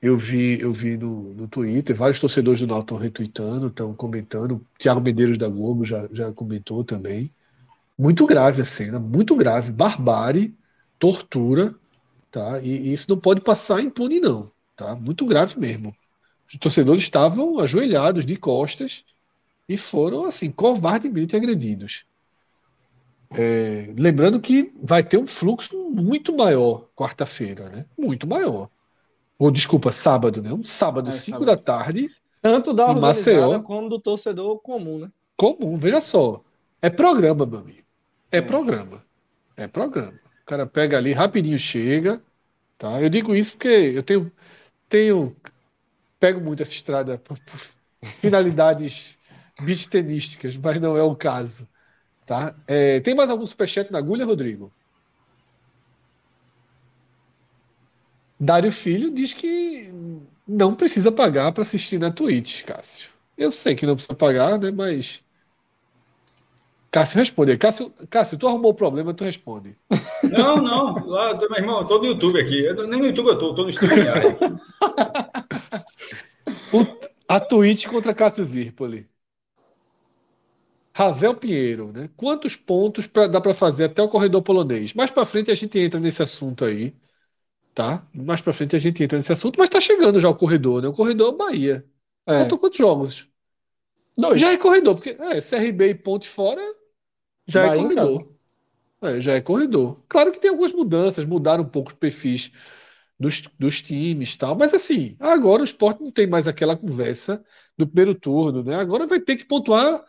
[0.00, 4.64] Eu vi, eu vi no, no Twitter, vários torcedores do Náutico retweetando, estão comentando.
[4.78, 7.30] Tiago Medeiros da Globo já, já comentou também.
[7.98, 9.72] Muito grave a cena, muito grave.
[9.72, 10.54] Barbárie,
[10.98, 11.74] tortura,
[12.30, 12.60] tá?
[12.60, 14.94] E, e isso não pode passar impune, não, tá?
[14.96, 15.92] Muito grave mesmo.
[16.48, 19.04] Os torcedores estavam ajoelhados de costas
[19.68, 22.04] e foram, assim, covardemente agredidos.
[23.34, 27.84] É, lembrando que vai ter um fluxo muito maior quarta-feira, né?
[27.98, 28.68] Muito maior.
[29.38, 30.52] Ou desculpa, sábado, né?
[30.52, 32.10] Um sábado, 5 é, da tarde.
[32.40, 35.10] Tanto da organizada Maceió, como do torcedor comum, né?
[35.36, 36.42] Comum, veja só.
[36.80, 37.82] É programa, meu amigo.
[38.30, 39.02] É, é, programa.
[39.56, 40.14] É programa.
[40.42, 42.20] O cara pega ali, rapidinho chega.
[42.78, 43.00] Tá?
[43.02, 44.30] Eu digo isso porque eu tenho.
[44.88, 45.36] tenho
[46.18, 47.60] pego muito essa estrada por, por
[48.20, 49.15] finalidades
[49.60, 51.68] beat tenísticas, mas não é o caso.
[52.24, 52.54] Tá?
[52.66, 54.72] É, tem mais algum superchat na agulha, Rodrigo?
[58.38, 59.90] Dário Filho diz que
[60.46, 63.08] não precisa pagar para assistir na Twitch, Cássio.
[63.36, 64.70] Eu sei que não precisa pagar, né?
[64.70, 65.24] Mas.
[66.90, 67.56] Cássio responde.
[67.56, 69.76] Cássio, Cássio, tu arrumou o problema, tu responde.
[70.24, 71.06] Não, não.
[71.06, 72.64] Lá, meu irmão, eu tô no YouTube aqui.
[72.64, 74.38] Eu, nem no YouTube eu tô, eu tô no StreamYard.
[77.28, 79.06] a Twitch contra Cássio Zirpoli.
[80.96, 82.08] Ravel Pinheiro, né?
[82.16, 84.94] Quantos pontos pra, dá para fazer até o corredor polonês?
[84.94, 86.94] Mais para frente a gente entra nesse assunto aí,
[87.74, 88.02] tá?
[88.14, 90.88] Mais para frente a gente entra nesse assunto, mas tá chegando já o corredor, né?
[90.88, 91.84] O corredor Bahia.
[92.24, 92.38] É.
[92.38, 93.28] Faltam quantos jogos?
[94.16, 94.40] Dois.
[94.40, 96.62] Já é corredor, porque é, CRB e Ponte fora
[97.46, 98.28] já é Bahia é corredor.
[99.02, 100.00] É, já é corredor.
[100.08, 102.50] Claro que tem algumas mudanças, mudaram um pouco os perfis
[103.20, 107.44] dos, dos times tal, mas assim, agora o esporte não tem mais aquela conversa
[107.76, 108.76] do primeiro turno, né?
[108.76, 110.02] Agora vai ter que pontuar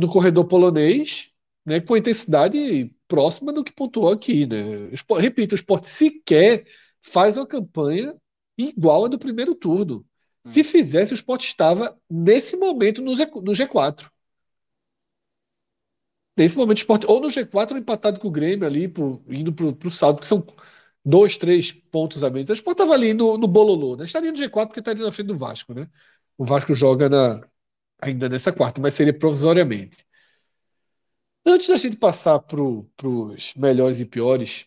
[0.00, 1.30] no corredor polonês,
[1.64, 4.46] né, com intensidade próxima do que pontuou aqui.
[4.46, 4.90] Né?
[5.18, 6.66] Repito, o esporte sequer
[7.02, 8.14] faz uma campanha
[8.56, 10.04] igual a do primeiro turno.
[10.44, 10.64] Se hum.
[10.64, 14.10] fizesse, o esporte estava, nesse momento, no G4.
[16.36, 19.52] Nesse momento, o esporte, ou no G4 ou empatado com o Grêmio ali, pro, indo
[19.52, 20.44] para o saldo, que são
[21.04, 22.48] dois, três pontos a menos.
[22.48, 24.04] O esporte estava ali no, no Bololô, né?
[24.04, 25.88] Estaria no G4 porque estaria na frente do Vasco, né?
[26.38, 27.46] O Vasco joga na,
[28.00, 30.06] ainda nessa quarta, mas seria provisoriamente.
[31.44, 34.66] Antes da gente passar para os melhores e piores,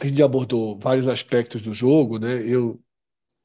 [0.00, 2.42] a gente abordou vários aspectos do jogo, né?
[2.42, 2.82] Eu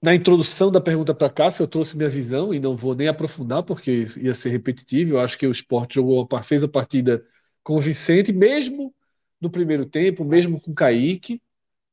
[0.05, 3.63] na introdução da pergunta para Cássio, eu trouxe minha visão e não vou nem aprofundar
[3.63, 5.15] porque ia ser repetitivo.
[5.15, 7.25] Eu acho que o esporte jogou, fez a partida
[7.63, 8.93] convincente, mesmo
[9.41, 11.41] no primeiro tempo, mesmo com Kaique,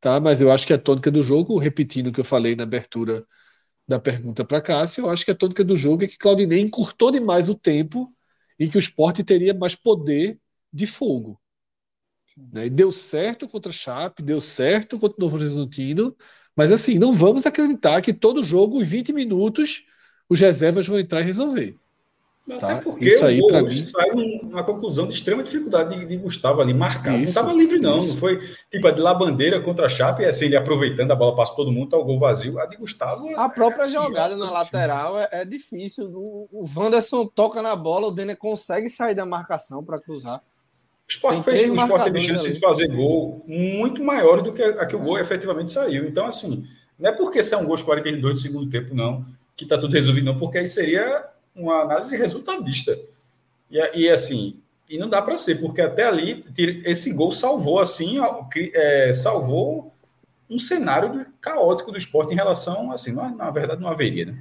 [0.00, 0.20] tá?
[0.20, 3.24] Mas eu acho que a tônica do jogo, repetindo o que eu falei na abertura
[3.86, 7.10] da pergunta para Cássio, eu acho que a tônica do jogo é que Claudinei encurtou
[7.10, 8.14] demais o tempo
[8.58, 10.38] e que o esporte teria mais poder
[10.72, 11.40] de fogo.
[12.52, 12.68] Né?
[12.68, 16.16] Deu certo contra a Chape, deu certo contra o Novo Horizontino,
[16.56, 19.84] mas assim, não vamos acreditar que todo jogo, em 20 minutos,
[20.28, 21.78] os reservas vão entrar e resolver.
[22.48, 22.72] Tá?
[22.72, 23.82] Até porque Isso aí, o gol mim...
[23.82, 27.12] sai uma conclusão de extrema dificuldade de, de Gustavo ali marcar.
[27.12, 27.98] Isso, não estava livre, não.
[27.98, 28.08] Isso.
[28.08, 31.36] Não foi tipo a de lá bandeira contra a Chape, assim, ele aproveitando a bola,
[31.36, 32.58] passa todo mundo, tá o gol vazio.
[32.58, 33.28] A de Gustavo.
[33.38, 36.10] A própria é assim, jogada é na lateral é, é, difícil.
[36.12, 40.38] O, o Wanderson toca na bola, o Denner consegue sair da marcação para cruzar.
[40.38, 42.54] O Sport, fez, o Sport teve chance ali.
[42.54, 46.08] de fazer gol muito maior do que a, a que o gol efetivamente saiu.
[46.08, 46.66] Então, assim,
[46.98, 49.24] não é porque são gols 42 de segundo tempo, não,
[49.56, 52.98] que tá tudo resolvido, não, porque aí seria uma análise resultadista.
[53.70, 56.44] E, e assim, e não dá para ser, porque até ali
[56.84, 58.18] esse gol salvou assim,
[58.74, 59.92] é, salvou
[60.50, 64.38] um cenário caótico do esporte em relação, assim, na, na verdade não haveria, né?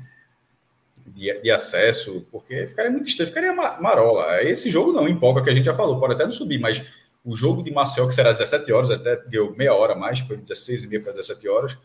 [1.08, 4.44] De, de, acesso, porque ficaria muito estranho, ficaria marola.
[4.44, 6.84] Esse jogo não empolga, que a gente já falou, pode até não subir, mas
[7.24, 10.84] o jogo de Marcel, que será 17 horas, até deu meia hora mais, foi 16
[10.84, 11.78] e meia para 17 horas,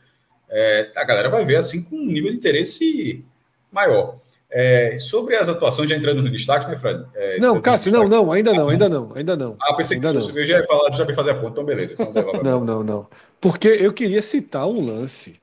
[0.48, 3.24] é, a galera vai ver assim com um nível de interesse
[3.70, 4.16] maior.
[4.48, 7.04] É, sobre as atuações, já entrando no destaque, né, Fred?
[7.14, 9.56] É, não, Cássio, não, não, ainda não, ainda não, ainda não.
[9.60, 11.96] Ah, pensei ainda que você já ia falar, já ia fazer a ponta, então beleza.
[12.00, 13.08] Então não, não, não.
[13.40, 15.40] Porque eu queria citar um lance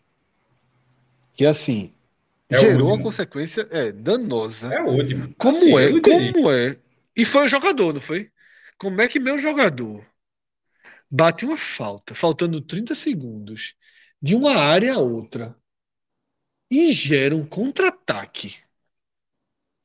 [1.35, 1.93] que, assim,
[2.49, 4.73] é gerou uma consequência é, danosa.
[4.73, 5.33] É o último.
[5.37, 6.31] Como assim, é?
[6.31, 6.77] Como é?
[7.15, 8.29] E foi o jogador, não foi?
[8.77, 10.03] Como é que meu jogador
[11.11, 13.75] bate uma falta, faltando 30 segundos,
[14.21, 15.55] de uma área a outra,
[16.71, 18.55] e gera um contra-ataque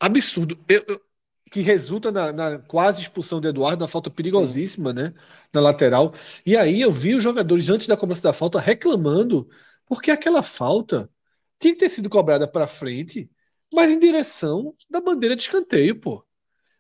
[0.01, 0.59] absurdo.
[0.69, 1.01] Eu, eu,
[1.51, 4.97] que resulta na, na, quase expulsão de Eduardo, na falta perigosíssima, Sim.
[4.97, 5.15] né?
[5.53, 6.15] Na lateral.
[6.45, 9.49] E aí eu vi os jogadores, antes da cobrança da falta, reclamando,
[9.87, 11.11] porque aquela falta
[11.59, 13.31] tinha que ter sido cobrada para frente,
[13.73, 16.25] mas em direção da bandeira de escanteio, pô.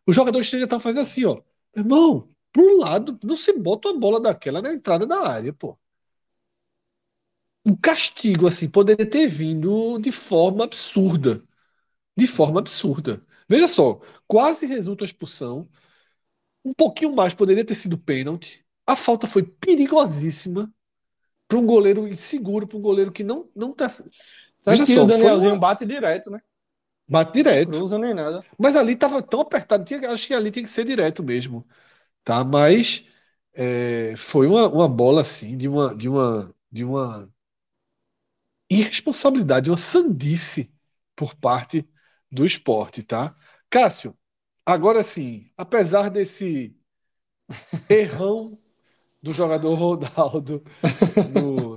[0.06, 1.40] Os jogadores já estavam fazendo assim, ó.
[1.76, 5.78] Irmão, pro lado, não se bota uma bola daquela na entrada da área, pô.
[7.64, 11.42] Um castigo, assim, poderia ter vindo de forma absurda
[12.18, 13.22] de forma absurda.
[13.48, 15.68] Veja só, quase resulta a expulsão.
[16.64, 18.66] Um pouquinho mais poderia ter sido pênalti.
[18.84, 20.68] A falta foi perigosíssima
[21.46, 23.86] para um goleiro inseguro, para um goleiro que não não tá.
[24.66, 25.60] Veja que só, o Danielzinho uma...
[25.60, 26.40] bate direto, né?
[27.08, 27.70] Bate direto.
[27.70, 28.42] Não cruza nem nada.
[28.58, 31.64] Mas ali estava tão apertado, tinha, acho que ali tem que ser direto mesmo,
[32.24, 32.42] tá?
[32.42, 33.04] Mas
[33.54, 37.32] é, foi uma, uma bola assim de uma de uma de uma
[38.68, 40.68] irresponsabilidade, uma sandice
[41.14, 41.88] por parte
[42.30, 43.34] do esporte, tá?
[43.70, 44.16] Cássio,
[44.64, 46.74] agora sim, apesar desse
[47.88, 48.58] errão
[49.22, 50.62] do jogador Ronaldo
[51.34, 51.76] no,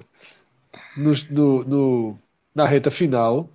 [0.97, 2.19] no, no, no,
[2.53, 3.49] na reta final,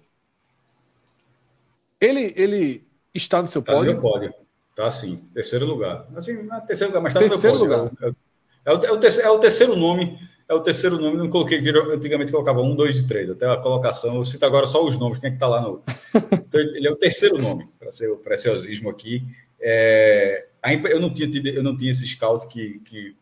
[2.00, 3.94] ele, ele está no seu tá pódio?
[3.94, 4.34] No pódio.
[4.74, 6.06] Tá sim, terceiro lugar.
[6.14, 7.58] Assim, na terceiro lugar, mas está no meu pódio.
[7.58, 7.90] Lugar.
[8.02, 10.18] É, é, o, é, o terceiro, é o terceiro nome
[10.48, 11.58] é o terceiro nome, não coloquei,
[11.92, 15.18] antigamente colocava um, dois e três, até a colocação, eu cito agora só os nomes,
[15.18, 15.82] quem é que está lá no.
[16.32, 19.24] Então, ele é o terceiro nome, para ser o preciosismo aqui.
[19.60, 20.46] É,
[20.90, 23.16] eu, não tinha tido, eu não tinha esse scout que, que,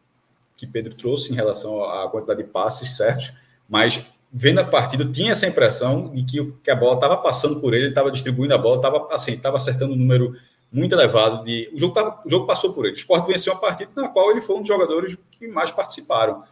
[0.57, 3.33] que Pedro trouxe em relação à quantidade de passes certos,
[3.69, 7.61] mas vendo a partida, eu tinha essa impressão de que, que a bola estava passando
[7.61, 10.37] por ele, ele estava distribuindo a bola, estava assim, estava acertando um número
[10.71, 11.71] muito elevado de.
[11.73, 12.95] O jogo, tava, o jogo passou por ele.
[12.95, 16.43] O Sport venceu uma partida na qual ele foi um dos jogadores que mais participaram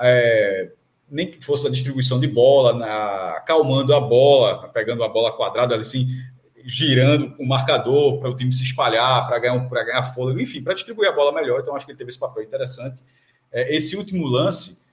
[0.00, 0.70] é,
[1.10, 5.76] nem que fosse a distribuição de bola, na, acalmando a bola, pegando a bola quadrada,
[5.76, 6.08] assim,
[6.64, 11.08] girando o marcador para o time se espalhar, para ganhar, ganhar fôlego, enfim, para distribuir
[11.08, 11.60] a bola melhor.
[11.60, 13.00] Então, acho que ele teve esse papel interessante.
[13.52, 14.86] É, esse último lance,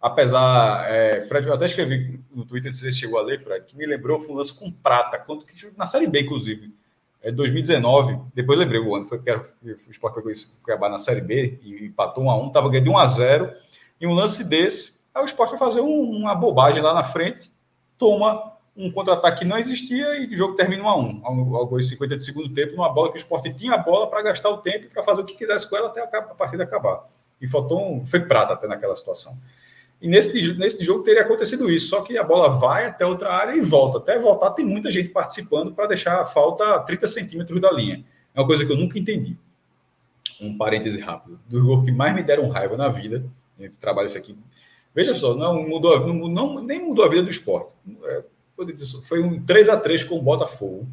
[0.00, 0.90] apesar.
[0.90, 3.86] É, Fred, eu até escrevi no Twitter, se você chegou a ler, Fred, que me
[3.86, 6.74] lembrou foi um lance com prata, quanto que, na Série B, inclusive.
[7.20, 10.32] É 2019, depois lembrei o ano, foi que o Sport pegou
[10.62, 13.52] Cuiabá na Série B e empatou 1 a 1 estava ganhando de 1 a 0
[14.00, 17.50] em um lance desse, aí o esporte vai fazer um, uma bobagem lá na frente,
[17.96, 21.88] toma um contra-ataque que não existia e o jogo termina 1 a 1 algo aos
[21.88, 24.58] 50 de segundo tempo, numa bola que o esporte tinha a bola para gastar o
[24.58, 27.04] tempo e para fazer o que quisesse com ela até a partida acabar.
[27.40, 29.36] E faltou um, foi prata até naquela situação.
[30.00, 33.56] E nesse, nesse jogo teria acontecido isso, só que a bola vai até outra área
[33.56, 33.98] e volta.
[33.98, 38.04] Até voltar, tem muita gente participando para deixar a falta a 30 centímetros da linha.
[38.32, 39.36] É uma coisa que eu nunca entendi.
[40.40, 41.40] Um parêntese rápido.
[41.48, 43.24] Do gol que mais me deram raiva na vida
[43.80, 44.36] trabalho isso aqui.
[44.94, 47.74] Veja só, não mudou, não, não, nem mudou a vida do esporte.
[48.04, 48.24] É,
[49.04, 50.88] foi um 3 a 3 com o Botafogo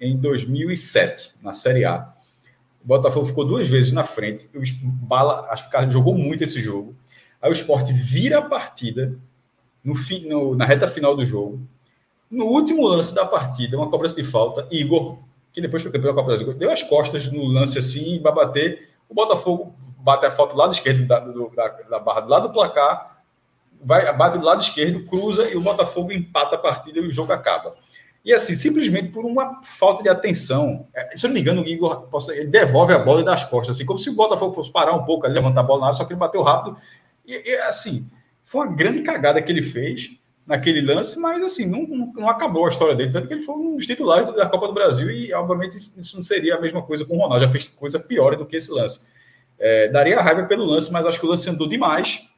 [0.00, 2.12] em 2007, na Série A.
[2.84, 4.48] O Botafogo ficou duas vezes na frente.
[4.54, 6.96] O Bala, acho que jogou muito esse jogo.
[7.40, 9.18] Aí o esporte vira a partida
[9.84, 11.60] no, fim, no, na reta final do jogo.
[12.30, 15.18] No último lance da partida, uma cobrança de falta, Igor,
[15.52, 18.88] que depois foi campeão da Copa Brasil, deu as costas no lance assim, vai bater.
[19.08, 22.48] O Botafogo bate a foto do lado esquerdo da, do, da, da, barra, do lado
[22.48, 23.22] do placar,
[23.82, 27.32] vai, bate do lado esquerdo, cruza e o Botafogo empata a partida e o jogo
[27.32, 27.74] acaba.
[28.24, 31.66] E assim, simplesmente por uma falta de atenção, é, se eu não me engano, o
[31.66, 34.70] Igor ele devolve a bola e dá as costas, assim, como se o Botafogo fosse
[34.70, 36.76] parar um pouco, levantar a bola na área, só que ele bateu rápido.
[37.26, 38.08] E, e assim,
[38.44, 42.66] foi uma grande cagada que ele fez naquele lance, mas assim, não, não, não, acabou
[42.66, 45.32] a história dele, tanto que ele foi um dos titulares da Copa do Brasil e,
[45.32, 48.46] obviamente, isso não seria a mesma coisa com o Ronaldo, já fez coisa pior do
[48.46, 49.00] que esse lance.
[49.64, 52.28] É, daria raiva pelo lance, mas acho que o lance andou demais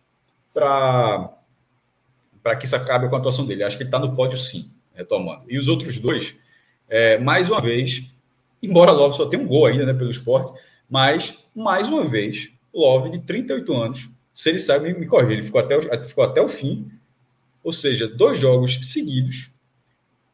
[0.53, 1.33] para
[2.61, 3.65] que isso acabe com a atuação dele.
[3.65, 5.45] Acho que ele está no pódio sim, retomando.
[5.49, 6.37] E os outros dois,
[6.87, 8.05] é, mais uma vez,
[8.63, 10.53] embora Love só tenha um gol ainda né, pelo esporte,
[10.89, 15.63] mas, mais uma vez, Love, de 38 anos, se ele sabe, me, me ele ficou
[15.63, 16.91] até, o, ficou até o fim,
[17.63, 19.51] ou seja, dois jogos seguidos,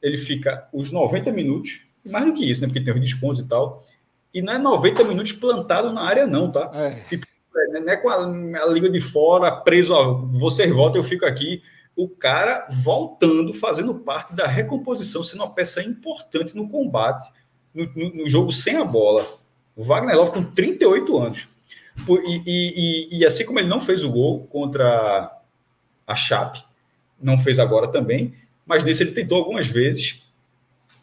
[0.02, 3.46] ele fica os 90 minutos, mais do que isso, né, porque tem os descontos e
[3.46, 3.86] tal,
[4.32, 6.70] e não é 90 minutos plantado na área, não, tá?
[6.72, 6.90] É.
[7.08, 7.26] Tipo,
[7.56, 11.26] é, não é com a, a liga de fora, preso, ó, você volta, eu fico
[11.26, 11.62] aqui.
[11.96, 17.30] O cara voltando, fazendo parte da recomposição, sendo uma peça importante no combate,
[17.74, 19.26] no, no, no jogo sem a bola.
[19.76, 21.48] O Wagner Love com 38 anos.
[22.08, 25.30] E, e, e, assim como ele não fez o gol contra
[26.06, 26.64] a Chape,
[27.20, 30.22] não fez agora também, mas nesse ele tentou algumas vezes,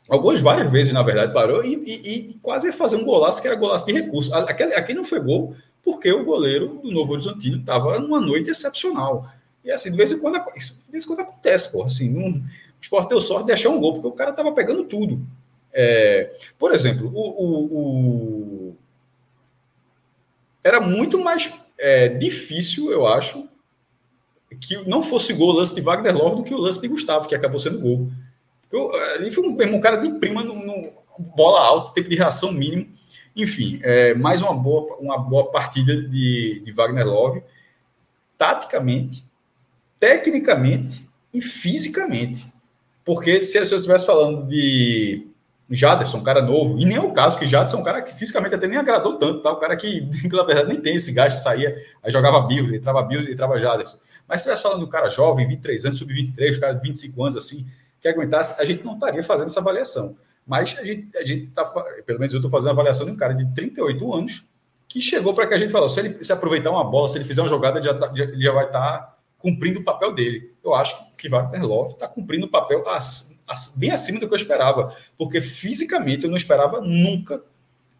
[0.07, 3.57] algumas várias vezes, na verdade, parou e, e, e quase fazer um golaço que era
[3.57, 4.33] golaço de recurso.
[4.33, 9.29] Aquele, aqui não foi gol, porque o goleiro do Novo Horizontino estava numa noite excepcional.
[9.63, 12.43] E assim, de vez em quando, de vez em quando acontece, pô, assim, um, o
[12.81, 15.19] esporte deu sorte de achar um gol, porque o cara estava pegando tudo.
[15.73, 18.75] É, por exemplo, o, o, o,
[20.63, 23.47] era muito mais é, difícil, eu acho,
[24.61, 27.27] que não fosse gol o lance de Wagner Love do que o lance de Gustavo,
[27.27, 28.09] que acabou sendo gol.
[28.71, 32.51] Eu, ali foi um, um cara de prima no, no, bola alta, tempo de reação
[32.51, 32.87] mínimo.
[33.35, 37.43] Enfim, é, mais uma boa, uma boa partida de, de Wagner Love,
[38.37, 39.23] taticamente,
[39.99, 42.51] tecnicamente e fisicamente.
[43.05, 45.27] Porque se eu estivesse falando de
[45.69, 48.13] Jaderson, um cara novo, e nem é o caso, que Jaderson é um cara que
[48.13, 49.51] fisicamente até nem agradou tanto, tá?
[49.51, 50.01] Um cara que,
[50.31, 53.97] na verdade, nem tem esse gasto, saía, aí jogava Bill, entrava Bill, entrava Jaderson.
[54.27, 57.65] Mas se estivesse falando do cara jovem, 23 anos, sub-23, cara de 25 anos, assim,
[58.13, 60.17] que aguentasse, a gente não estaria fazendo essa avaliação.
[60.45, 61.65] Mas a gente, a gente tá,
[62.05, 64.45] pelo menos eu estou fazendo a avaliação de um cara de 38 anos
[64.87, 67.25] que chegou para que a gente falou, se ele se aproveitar uma bola, se ele
[67.25, 70.53] fizer uma jogada, já, tá, já vai estar tá cumprindo o papel dele.
[70.63, 72.83] Eu acho que Wagner Love está cumprindo o papel
[73.77, 77.41] bem acima do que eu esperava, porque fisicamente eu não esperava nunca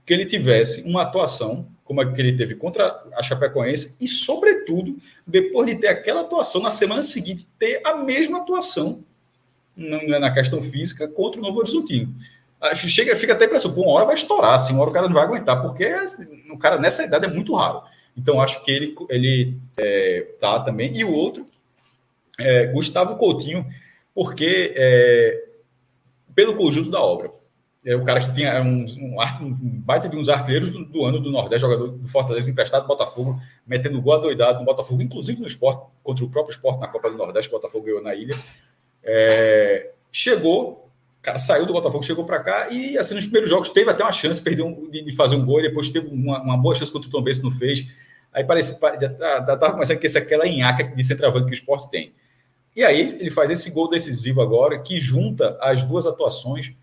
[0.06, 4.98] que ele tivesse uma atuação como a que ele teve contra a Chapecoense e, sobretudo,
[5.26, 9.04] depois de ter aquela atuação na semana seguinte, ter a mesma atuação
[9.78, 12.14] na questão física contra o Novo Horizontino.
[12.76, 15.14] Chega, fica até a impressão, uma hora vai estourar, assim, uma hora o cara não
[15.14, 17.84] vai aguentar, porque assim, o cara nessa idade é muito raro.
[18.18, 20.98] Então, acho que ele, ele é, tá também.
[20.98, 21.46] E o outro,
[22.40, 23.64] é, Gustavo Coutinho,
[24.16, 25.44] porque é,
[26.34, 27.32] pelo conjunto da obra.
[27.86, 31.20] É o cara que tinha um, um, um baita de uns artilheiros do, do, ano
[31.20, 35.48] do Nordeste, jogador do Fortaleza emprestado do Botafogo, metendo gol adoidado no Botafogo, inclusive no
[35.48, 38.36] esporte, contra o próprio esporte na Copa do Nordeste, o Botafogo ganhou na ilha.
[39.08, 40.88] É, chegou,
[41.28, 44.14] cara saiu do Botafogo, chegou para cá e, assim, nos primeiros jogos teve até uma
[44.14, 47.10] chance perdeu um, de, de, fazer um gol, depois teve uma, uma boa chance contra
[47.10, 47.86] o Tom Benz, não fez.
[48.32, 49.08] Aí parece, já
[49.40, 52.14] estava começando a ser aquela enhaca de centroavante que o esporte tem.
[52.74, 56.74] E aí ele faz esse gol decisivo agora, que junta as duas atuações.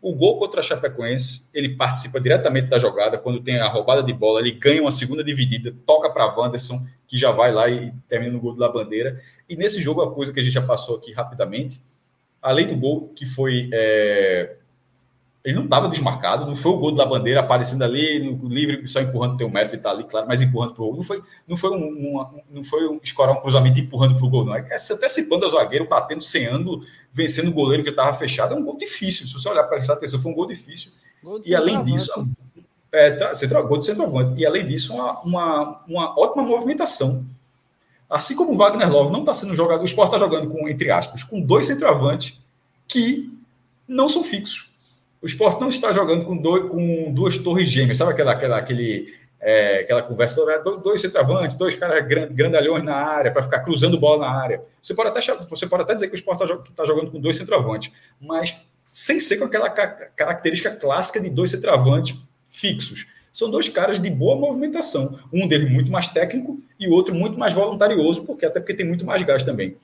[0.00, 4.12] O gol contra a Chapecoense, ele participa diretamente da jogada, quando tem a roubada de
[4.12, 8.32] bola, ele ganha uma segunda dividida, toca para Wanderson, que já vai lá e termina
[8.32, 9.20] no gol da bandeira.
[9.48, 11.80] E nesse jogo, a coisa que a gente já passou aqui rapidamente,
[12.40, 14.56] além do gol que foi é,
[15.48, 19.00] ele não estava desmarcado, não foi o gol da bandeira aparecendo ali, no livre, só
[19.00, 20.96] empurrando o teu mérito e tá ali, claro, mas empurrando para o gol.
[20.96, 24.44] Não foi, não foi um, não foi um escorar um cruzamento empurrando para o gol,
[24.44, 24.54] não.
[24.54, 28.54] É antecipando a zagueiro, batendo sem ângulo, vencendo o goleiro que estava fechado.
[28.54, 29.26] É um gol difícil.
[29.26, 30.92] Se você olhar para prestar atenção, foi um gol difícil.
[31.24, 32.28] Gol e além disso,
[32.92, 34.38] é, tá, gol de centroavante.
[34.38, 37.24] E além disso, uma, uma, uma ótima movimentação.
[38.10, 40.90] Assim como o Wagner Love não está sendo jogado, o Sport está jogando com, entre
[40.90, 42.38] aspas, com dois centroavantes
[42.86, 43.32] que
[43.88, 44.67] não são fixos
[45.20, 49.12] o esporte não está jogando com, dois, com duas torres gêmeas, sabe aquela, aquela, aquele,
[49.40, 50.58] é, aquela conversa, né?
[50.82, 54.62] dois centroavantes, dois caras grandalhões na área, para ficar cruzando bola na área.
[54.80, 57.36] Você pode até, você pode até dizer que o esporte está tá jogando com dois
[57.36, 58.56] centroavantes, mas
[58.90, 62.16] sem ser com aquela característica clássica de dois centroavantes
[62.46, 63.06] fixos.
[63.32, 65.18] São dois caras de boa movimentação.
[65.32, 69.04] Um deles muito mais técnico e outro muito mais voluntarioso, porque até porque tem muito
[69.04, 69.76] mais gás também.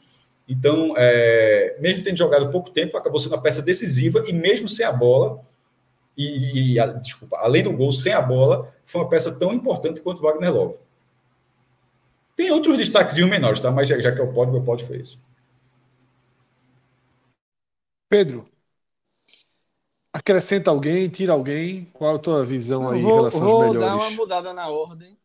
[0.49, 4.85] Então, é, mesmo tendo jogado pouco tempo, acabou sendo uma peça decisiva e mesmo sem
[4.85, 5.41] a bola,
[6.17, 10.01] e, e a, desculpa, além do gol, sem a bola, foi uma peça tão importante
[10.01, 10.75] quanto o Wagner Love.
[12.37, 13.71] Tem outros destaques menores, tá?
[13.71, 15.19] Mas já, já que é o pódio, o pódio foi esse.
[18.09, 18.45] Pedro,
[20.13, 21.85] acrescenta alguém, tira alguém.
[21.93, 23.81] Qual a tua visão aí vou, em relação aos melhores?
[23.81, 25.19] Vou dar uma mudada na ordem.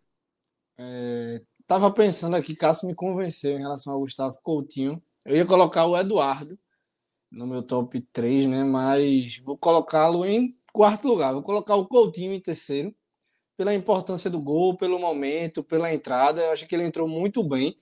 [0.78, 5.02] É, tava pensando aqui, Cássio me convenceu em relação ao Gustavo Coutinho.
[5.30, 6.58] Eu ia colocar o Eduardo
[7.32, 8.64] no meu top 3, né?
[8.64, 11.34] Mas vou colocá-lo em quarto lugar.
[11.34, 12.94] Vou colocar o Coutinho em terceiro,
[13.56, 16.42] pela importância do gol, pelo momento, pela entrada.
[16.42, 17.78] Eu acho que ele entrou muito bem.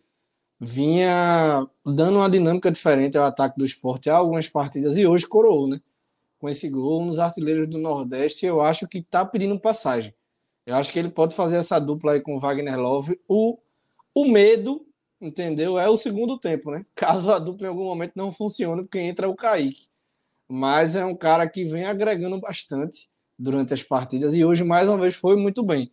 [0.59, 5.67] Vinha dando uma dinâmica diferente ao ataque do esporte há algumas partidas e hoje coroou,
[5.67, 5.81] né?
[6.39, 10.13] com esse gol, dos artilheiros do Nordeste, eu acho que está pedindo passagem.
[10.65, 13.19] Eu acho que ele pode fazer essa dupla aí com o Wagner Love.
[13.27, 13.57] O,
[14.13, 14.85] o medo,
[15.19, 15.77] entendeu?
[15.79, 16.85] É o segundo tempo, né?
[16.95, 19.87] Caso a dupla em algum momento não funcione, porque entra o Kaique.
[20.47, 24.97] Mas é um cara que vem agregando bastante durante as partidas e hoje, mais uma
[24.97, 25.91] vez, foi muito bem.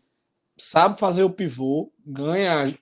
[0.56, 2.72] Sabe fazer o pivô, ganha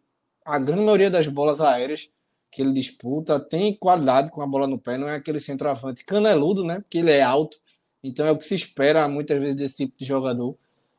[0.44, 2.10] a grande maioria das bolas aéreas
[2.50, 6.62] que ele disputa, tem qualidade com a bola no pé, não é aquele centroavante caneludo,
[6.62, 6.80] né?
[6.80, 7.58] Porque ele é alto,
[8.04, 10.54] então é o que se espera muitas vezes desse tipo de jogador.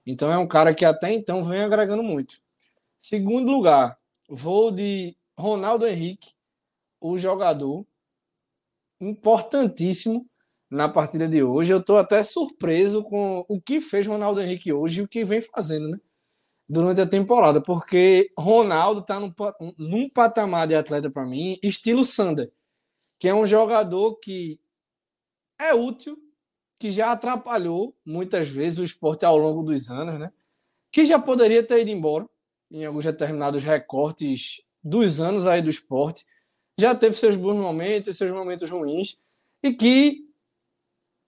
[0.06, 2.38] Então é um cara que até então vem agregando muito.
[3.00, 3.98] Segundo lugar,
[4.28, 6.32] vou de Ronaldo Henrique,
[7.02, 7.86] o jogador
[9.00, 10.30] importantíssimo
[10.70, 11.72] na partida de hoje.
[11.72, 15.42] Eu estou até surpreso com o que fez Ronaldo Henrique hoje e o que vem
[15.42, 16.00] fazendo, né?
[16.68, 19.34] durante a temporada, porque Ronaldo está num,
[19.78, 22.52] num patamar de atleta para mim, estilo Sander,
[23.20, 24.60] que é um jogador que
[25.60, 26.18] é útil,
[26.80, 30.32] que já atrapalhou muitas vezes o esporte ao longo dos anos, né?
[30.92, 32.28] Que já poderia ter ido embora
[32.72, 36.26] em alguns determinados recortes dos anos aí do esporte,
[36.80, 39.20] já teve seus bons momentos, seus momentos ruins,
[39.62, 40.24] e que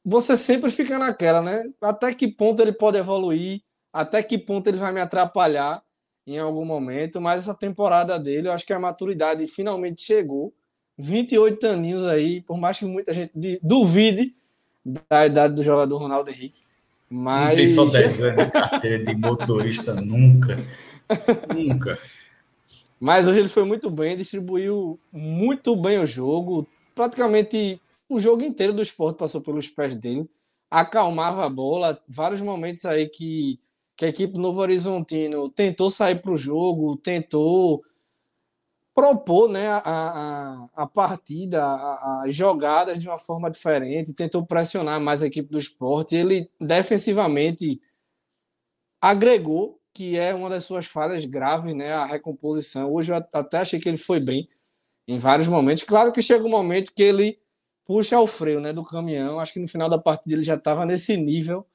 [0.03, 1.63] você sempre fica naquela, né?
[1.81, 3.61] Até que ponto ele pode evoluir,
[3.91, 5.81] até que ponto ele vai me atrapalhar
[6.27, 10.53] em algum momento, mas essa temporada dele, eu acho que a maturidade finalmente chegou.
[10.97, 14.33] 28 aninhos aí, por mais que muita gente duvide
[15.09, 16.61] da idade do jogador Ronaldo Henrique.
[17.09, 17.49] Mas...
[17.49, 20.57] Não tem só 10 anos de carteira de motorista nunca.
[21.53, 21.99] nunca.
[22.99, 26.67] Mas hoje ele foi muito bem, distribuiu muito bem o jogo.
[26.93, 30.29] Praticamente o jogo inteiro do esporte passou pelos pés dele.
[30.69, 32.01] Acalmava a bola.
[32.07, 33.59] Vários momentos aí que
[33.95, 37.83] que a equipe Novo Horizontino tentou sair para o jogo, tentou
[38.93, 41.65] propor né, a, a, a partida,
[42.23, 46.15] as jogadas de uma forma diferente, tentou pressionar mais a equipe do esporte.
[46.15, 47.81] Ele defensivamente
[49.01, 52.91] agregou, que é uma das suas falhas graves, né, a recomposição.
[52.93, 54.49] Hoje eu até achei que ele foi bem
[55.07, 55.83] em vários momentos.
[55.83, 57.39] Claro que chega um momento que ele
[57.85, 59.39] puxa o freio né, do caminhão.
[59.39, 61.65] Acho que no final da partida ele já estava nesse nível.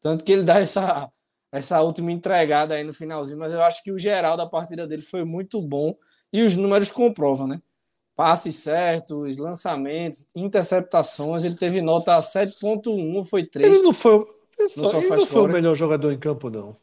[0.00, 1.10] Tanto que ele dá essa
[1.50, 5.02] essa última entregada aí no finalzinho, mas eu acho que o geral da partida dele
[5.02, 5.96] foi muito bom
[6.32, 7.62] e os números comprovam, né?
[8.16, 13.68] Passes certos, lançamentos, interceptações, ele teve nota 7.1, foi 3.
[13.68, 14.26] Ele não foi,
[14.68, 16.76] só, ele não foi o melhor jogador em campo, não.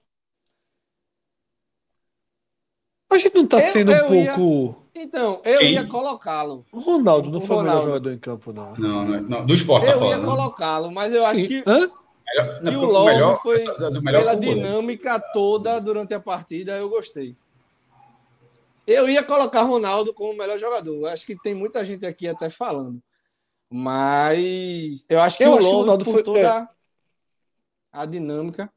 [3.11, 4.75] A gente não tá eu, sendo eu um pouco.
[4.95, 5.03] Ia...
[5.03, 5.73] Então, eu Quem?
[5.73, 6.65] ia colocá-lo.
[6.71, 8.73] O Ronaldo não o foi o melhor jogador em campo, não.
[8.75, 9.45] Não, não, não.
[9.45, 11.63] do esporte, tá Eu ia colocá-lo, mas eu acho que.
[11.67, 11.91] Hã?
[12.63, 13.65] Melhor, e o Love melhor, foi
[14.01, 17.35] pela dinâmica toda durante a partida, eu gostei.
[18.88, 21.09] Eu ia colocar Ronaldo como o melhor jogador.
[21.09, 23.01] Acho que tem muita gente aqui até falando.
[23.69, 26.67] Mas eu acho que eu o Love, Ronaldo por foi, toda é.
[27.91, 28.71] a dinâmica,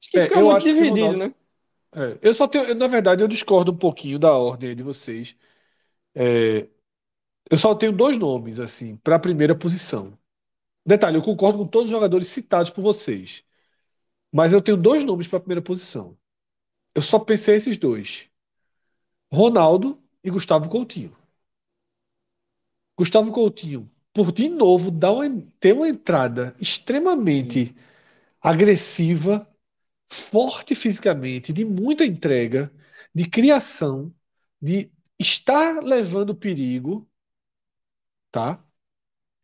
[0.00, 1.34] acho que é, fica muito dividido, Ronaldo, né?
[1.94, 5.36] É, eu só tenho, na verdade, eu discordo um pouquinho da ordem de vocês.
[6.14, 6.68] É,
[7.50, 10.18] eu só tenho dois nomes assim para a primeira posição.
[10.86, 13.44] Detalhe, eu concordo com todos os jogadores citados por vocês.
[14.32, 16.16] Mas eu tenho dois nomes para a primeira posição.
[16.94, 18.28] Eu só pensei esses dois:
[19.32, 21.16] Ronaldo e Gustavo Coutinho.
[22.98, 25.24] Gustavo Coutinho, por de novo, dá uma,
[25.60, 27.74] ter uma entrada extremamente Sim.
[28.40, 29.46] agressiva,
[30.08, 32.72] forte fisicamente, de muita entrega,
[33.14, 34.14] de criação,
[34.60, 37.08] de estar levando perigo,
[38.30, 38.64] tá?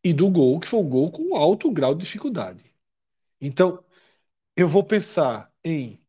[0.04, 2.64] e do gol, que foi um gol com alto grau de dificuldade.
[3.40, 3.84] Então,
[4.56, 6.00] eu vou pensar em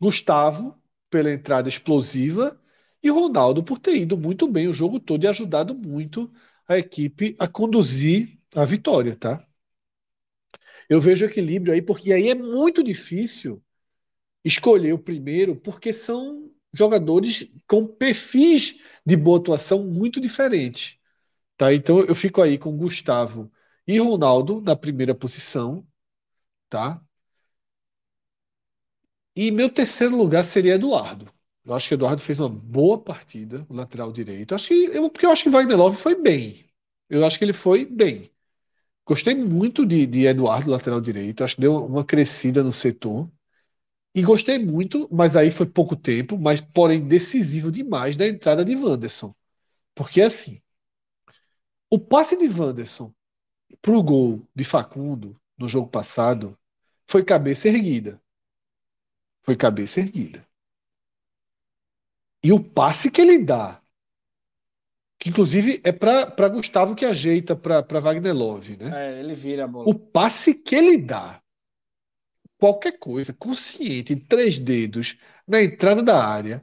[0.00, 0.80] Gustavo,
[1.10, 2.60] pela entrada explosiva,
[3.02, 6.32] e Ronaldo por ter ido muito bem o jogo todo e ajudado muito
[6.68, 9.46] a equipe a conduzir a vitória, tá?
[10.88, 13.62] Eu vejo equilíbrio aí, porque aí é muito difícil
[14.44, 20.98] escolher o primeiro, porque são jogadores com perfis de boa atuação muito diferentes.
[21.56, 21.74] Tá?
[21.74, 23.50] Então eu fico aí com Gustavo
[23.86, 25.86] e Ronaldo na primeira posição,
[26.68, 27.02] tá?
[29.36, 31.32] E meu terceiro lugar seria Eduardo.
[31.64, 34.54] Eu acho que Eduardo fez uma boa partida, o lateral direito.
[34.54, 36.64] Acho que eu, porque eu acho que Wagner Love foi bem.
[37.08, 38.30] Eu acho que ele foi bem.
[39.06, 41.44] Gostei muito de, de Eduardo, lateral direito.
[41.44, 43.30] Acho que deu uma crescida no setor.
[44.14, 48.74] E gostei muito, mas aí foi pouco tempo, mas porém decisivo demais da entrada de
[48.74, 49.34] Wanderson.
[49.94, 50.60] Porque assim,
[51.90, 53.12] o passe de Wanderson
[53.80, 56.58] para o gol de Facundo no jogo passado
[57.06, 58.20] foi cabeça erguida.
[59.42, 60.46] Foi cabeça erguida.
[62.44, 63.80] E o passe que ele dá
[65.18, 69.08] Que inclusive é para Gustavo que ajeita para Wagner Love, né?
[69.08, 69.88] É, ele vira a bola.
[69.88, 71.42] O passe que ele dá,
[72.58, 75.16] qualquer coisa, consciente, três dedos,
[75.46, 76.62] na entrada da área,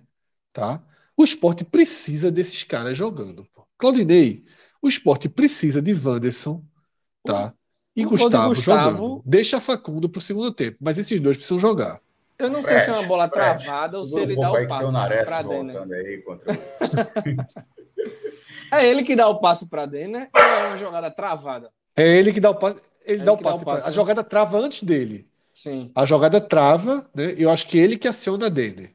[0.52, 0.84] tá?
[1.18, 3.46] O esporte precisa desses caras jogando.
[3.54, 3.66] Pô.
[3.78, 4.44] Claudinei,
[4.82, 6.62] o esporte precisa de Wanderson,
[7.24, 7.54] tá?
[7.96, 9.24] E Gustavo, Gustavo, jogando.
[9.26, 12.02] Deixa Facundo pro segundo tempo, mas esses dois precisam jogar.
[12.38, 15.42] Eu não sei se é uma bola travada ou se ele dá o passe para
[15.44, 15.76] Denner.
[18.74, 21.72] é ele que dá o passe para Denner ou é uma jogada travada?
[21.96, 22.82] É ele que dá o passe.
[23.06, 23.86] Ele, dá, o passe, dá o passe.
[23.86, 23.96] A né?
[23.96, 25.30] jogada trava antes dele.
[25.56, 25.90] Sim.
[25.96, 27.34] A jogada trava, né?
[27.38, 28.94] Eu acho que ele que aciona Denner.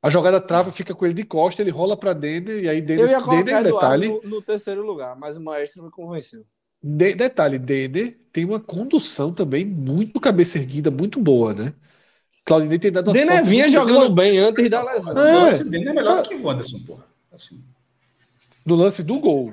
[0.00, 3.04] A jogada trava, fica com ele de costa, ele rola para Denner e aí Denner.
[3.04, 6.44] Eu ia colocar Denner, detalhe, no, no, terceiro lugar, mas o maestro me convenceu.
[6.80, 11.74] De, detalhe, Denner tem uma condução também muito cabeça erguida, muito boa, né?
[12.44, 15.18] Claudinei tem dado Denner vinha jogando bem antes da lesão.
[15.18, 17.04] É, o lance dele é melhor do que o Wanderson, porra.
[17.32, 17.60] Assim.
[18.64, 19.52] No lance do gol.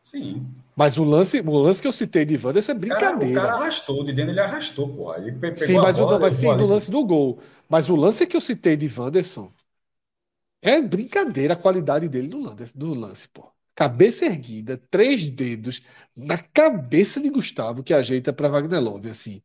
[0.00, 0.46] Sim.
[0.76, 3.40] Mas o lance, o lance que eu citei de Wanderson é brincadeira.
[3.40, 5.18] Cara, o cara arrastou, de Denner ele arrastou, porra.
[5.18, 7.40] Ele pegou sim, mas, bola, o, mas sim, no lance do gol.
[7.68, 9.50] Mas o lance que eu citei de Wanderson
[10.62, 15.82] é brincadeira a qualidade dele no lance, no lance pô cabeça erguida, três dedos
[16.14, 19.42] na cabeça de Gustavo que ajeita para Wagner Love, assim,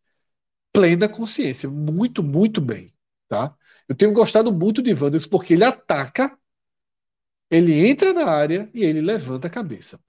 [0.74, 2.94] plena consciência, muito, muito bem,
[3.30, 3.56] tá?
[3.88, 6.38] Eu tenho gostado muito de Wanderson porque ele ataca,
[7.50, 10.00] ele entra na área e ele levanta a cabeça.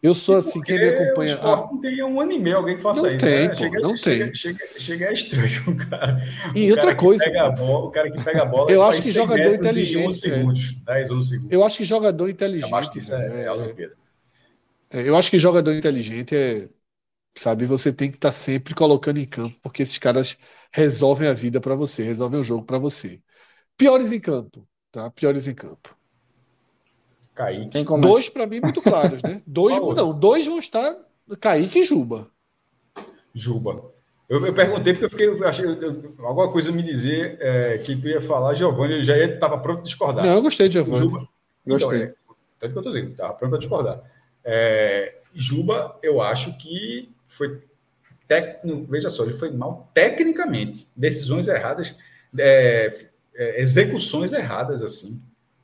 [0.00, 0.08] Pô.
[0.08, 1.38] Eu sou assim, quem me acompanha.
[1.38, 3.24] O não tem um ano e meio alguém que faça não isso.
[3.24, 3.54] Tem, né?
[3.54, 4.34] chega, não chega, tem.
[4.34, 6.18] Chega, chega, é estranho, cara.
[6.54, 7.24] E o outra coisa.
[7.50, 8.70] Bola, o cara que pega a bola.
[8.70, 10.16] Eu acho que jogador inteligente.
[10.16, 10.94] Segundos, é.
[10.94, 11.52] 10, 11 segundos.
[11.52, 12.98] Eu acho que jogador inteligente.
[12.98, 13.90] Isso é, é, é,
[14.90, 16.68] é, eu acho que jogador inteligente é.
[17.32, 20.36] Sabe, você tem que estar tá sempre colocando em campo, porque esses caras
[20.72, 23.20] resolvem a vida para você, resolvem o jogo para você.
[23.76, 25.08] Piores em campo, tá?
[25.12, 25.96] Piores em campo.
[27.40, 27.84] Kaique.
[27.84, 29.40] Dois, para mim, muito claros, né?
[29.46, 30.94] Dois, não, dois vão estar
[31.40, 32.28] Kaique e Juba.
[33.34, 33.90] Juba.
[34.28, 35.28] Eu, eu perguntei porque eu fiquei.
[35.28, 39.16] Eu achei, eu, alguma coisa me dizer é, que tu ia falar, Giovanni, eu já
[39.16, 40.24] estava pronto a discordar.
[40.24, 40.98] Não, eu gostei de Giovanni.
[40.98, 41.28] Juba.
[41.66, 41.98] Gostei.
[41.98, 42.14] Então, é,
[42.58, 44.02] tanto que eu estou dizendo, estava pronto a discordar.
[44.44, 47.62] É, Juba, eu acho que foi.
[48.28, 50.86] Tec, veja só, ele foi mal tecnicamente.
[50.94, 51.96] Decisões erradas,
[52.38, 52.94] é,
[53.34, 55.20] é, execuções erradas, assim.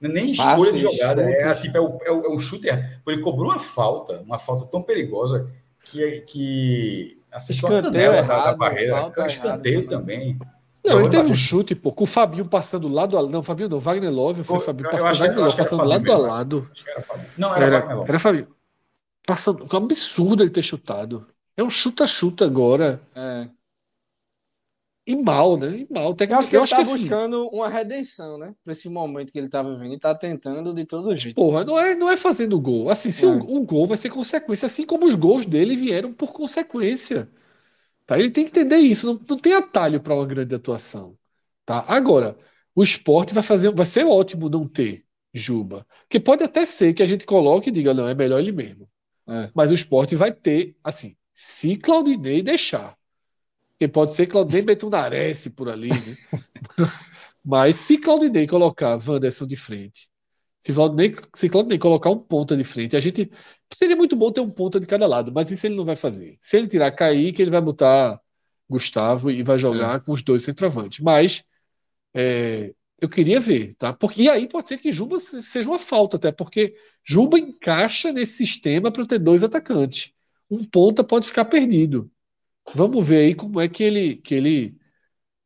[0.06, 2.68] É nem escolha de jogada, é, tipo, é, o, é, o, é o chute.
[2.68, 5.50] Ele cobrou uma falta, uma falta tão perigosa
[5.84, 9.12] que, que assistiu a canela errado, da, da barreira.
[9.26, 10.38] Escanteio também.
[10.84, 13.32] Não, ele teve um chute, pô, com o Fabinho passando lado a lado.
[13.32, 16.18] Não, Fabinho não, Wagner Love foi o Fabinho passando, Wagner Love, passando lado mesmo, a
[16.18, 16.70] lado.
[17.36, 18.08] Não, era, era Wagner Love.
[18.08, 18.48] Era Fabinho.
[19.26, 21.26] Passando, um absurdo ele ter chutado.
[21.56, 23.00] É um chuta-chuta agora.
[23.14, 23.48] É.
[25.06, 25.78] E mal, né?
[25.78, 26.16] E mal.
[26.18, 28.54] Eu acho que eu ele acho tá que, assim, buscando assim, uma redenção, né?
[28.64, 31.36] Para esse momento que ele tá vivendo e tá tentando de todo jeito.
[31.36, 32.90] Porra, não é, não é fazendo gol.
[32.90, 33.28] Assim, se é.
[33.28, 37.30] um, um, gol vai ser consequência, assim como os gols dele vieram por consequência.
[38.04, 38.18] Tá?
[38.18, 39.06] Ele tem que entender isso.
[39.06, 41.16] Não, não tem atalho para uma grande atuação.
[41.64, 41.84] Tá?
[41.86, 42.36] Agora,
[42.74, 45.86] o esporte vai fazer, vai ser ótimo não ter Juba.
[46.08, 48.88] Que pode até ser que a gente coloque e diga, não, é melhor ele mesmo.
[49.28, 49.50] É.
[49.54, 52.96] Mas o esporte vai ter, assim, se Claudinei deixar
[53.78, 55.96] porque pode ser Claudinei Betunares por ali, né?
[57.44, 60.08] Mas se Claudinei colocar Wanderson de frente,
[60.58, 63.30] se Claudinei, se Claudinei colocar um ponta de frente, a gente.
[63.76, 66.38] Seria muito bom ter um ponta de cada lado, mas isso ele não vai fazer.
[66.40, 68.20] Se ele tirar Kaique, ele vai botar
[68.68, 70.00] Gustavo e vai jogar é.
[70.00, 71.00] com os dois centroavantes.
[71.00, 71.44] Mas
[72.14, 73.92] é, eu queria ver, tá?
[73.92, 76.74] Porque, e aí pode ser que Juba seja uma falta, até porque
[77.04, 80.12] Juba encaixa nesse sistema para ter dois atacantes.
[80.50, 82.10] Um ponta pode ficar perdido.
[82.74, 84.78] Vamos ver aí como é que ele, que ele,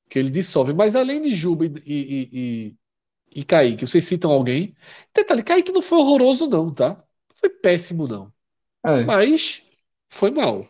[0.08, 0.72] que ele dissolve.
[0.72, 4.74] Mas além de Juba e, e, e, e Kaique, vocês citam alguém?
[5.14, 6.94] Detalhe, Kaique não foi horroroso, não, tá?
[6.94, 8.32] Não foi péssimo, não.
[8.84, 9.04] É.
[9.04, 9.62] Mas
[10.08, 10.66] foi mal.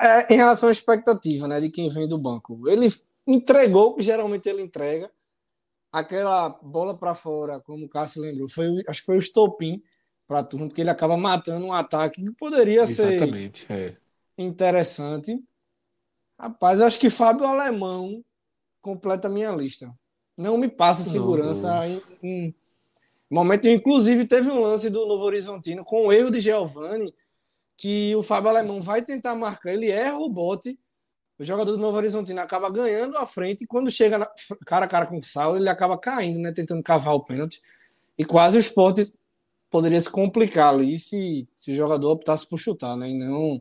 [0.00, 2.88] É, em relação à expectativa, né, de quem vem do banco, ele
[3.26, 5.10] entregou o que geralmente ele entrega.
[5.92, 9.82] Aquela bola para fora, como o Cássio lembrou, foi, acho que foi o estopim
[10.26, 14.01] para a turma, porque ele acaba matando um ataque que poderia Exatamente, ser é
[14.42, 15.42] interessante.
[16.38, 18.24] Rapaz, acho que Fábio Alemão
[18.80, 19.94] completa a minha lista.
[20.36, 22.54] Não me passa segurança em, em,
[23.30, 23.68] momento.
[23.68, 27.14] Inclusive, teve um lance do Novo Horizontino com o erro de Giovanni,
[27.76, 30.78] que o Fábio Alemão vai tentar marcar, ele erra o bote,
[31.38, 34.30] o jogador do Novo Horizontino acaba ganhando a frente, e quando chega na,
[34.66, 37.60] cara a cara com o Saulo, ele acaba caindo, né, tentando cavar o pênalti,
[38.16, 39.12] e quase o esporte
[39.70, 43.60] poderia se complicar ali se, se o jogador optasse por chutar, né, e não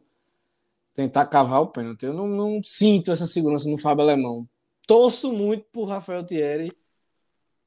[0.94, 2.06] tentar cavar o pênalti.
[2.06, 4.48] Eu não, não sinto essa segurança no Fábio Alemão.
[4.88, 6.72] Torço muito por Rafael Thierry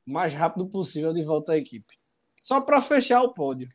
[0.06, 1.94] mais rápido possível de volta à equipe.
[2.42, 3.68] Só para fechar o pódio.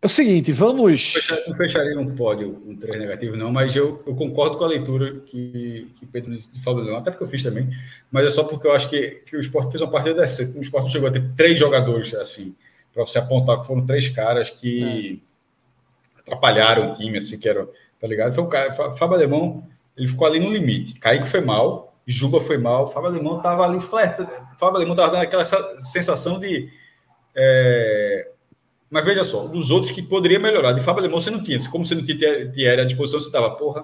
[0.00, 1.14] É o seguinte, vamos.
[1.48, 5.18] Não fecharia um pódio um três negativo, não, mas eu, eu concordo com a leitura
[5.26, 7.68] que, que Pedro falou, não, até porque eu fiz também,
[8.08, 10.56] mas é só porque eu acho que, que o esporte fez uma partida decente.
[10.56, 12.54] O esporte chegou a ter três jogadores, assim,
[12.94, 15.27] para você apontar que foram três caras que é.
[16.28, 17.66] Atrapalharam o time, assim, que era,
[18.00, 18.34] tá ligado?
[18.34, 19.64] Foi o cara, Fábio Alemão,
[19.96, 21.00] ele ficou ali no limite.
[21.00, 24.26] Kaique foi mal, Juba foi mal, Fábio Alemão tava ali flerta,
[24.58, 26.70] Fábio Alemão tava dando aquela sensação de.
[27.36, 28.30] É,
[28.90, 30.72] mas veja só, dos outros que poderia melhorar.
[30.72, 31.58] De Fábio Alemão você não tinha.
[31.68, 32.16] Como você não tinha
[32.50, 33.82] Thierry à disposição, você estava, porra,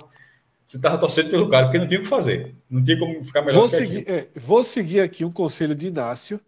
[0.64, 2.54] você estava torcendo pelo cara, porque não tinha o que fazer.
[2.70, 6.40] Não tinha como ficar melhor vou seguir, é, vou seguir aqui um conselho de Inácio,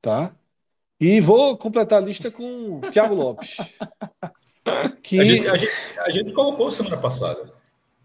[0.00, 0.32] tá?
[1.00, 3.56] E vou completar a lista com Thiago Lopes.
[5.02, 5.20] Que...
[5.20, 7.52] A, gente, a, gente, a gente colocou semana passada.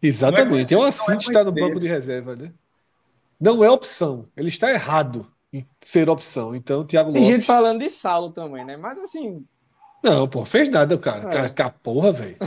[0.02, 0.74] Exatamente.
[0.74, 2.52] É, é o assim está no banco de reserva, né?
[3.40, 4.28] Não é opção.
[4.36, 6.56] Ele está errado em ser opção.
[6.56, 7.22] Então, Thiago Lopes.
[7.22, 8.78] Tem gente falando de Saulo também, né?
[8.78, 9.46] Mas assim,
[10.06, 11.46] não, pô, fez nada, cara.
[11.46, 11.50] É.
[11.50, 12.38] Com a porra, velho.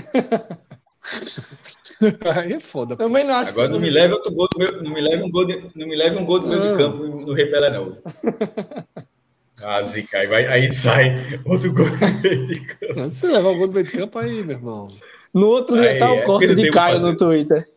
[2.36, 2.96] Aí é foda.
[2.96, 5.30] Também não acho Agora não me leve outro gol do meu, não me leve um
[5.30, 7.98] gol de, não me leve um gol do meu de campo no Repela não.
[9.62, 13.10] Ah, Zica, aí, vai, aí sai outro gol do meio de campo.
[13.10, 14.88] Se levar o gol do meio de campo aí, meu irmão.
[15.34, 17.68] No outro dia tá o é, corte de Caio no Twitter.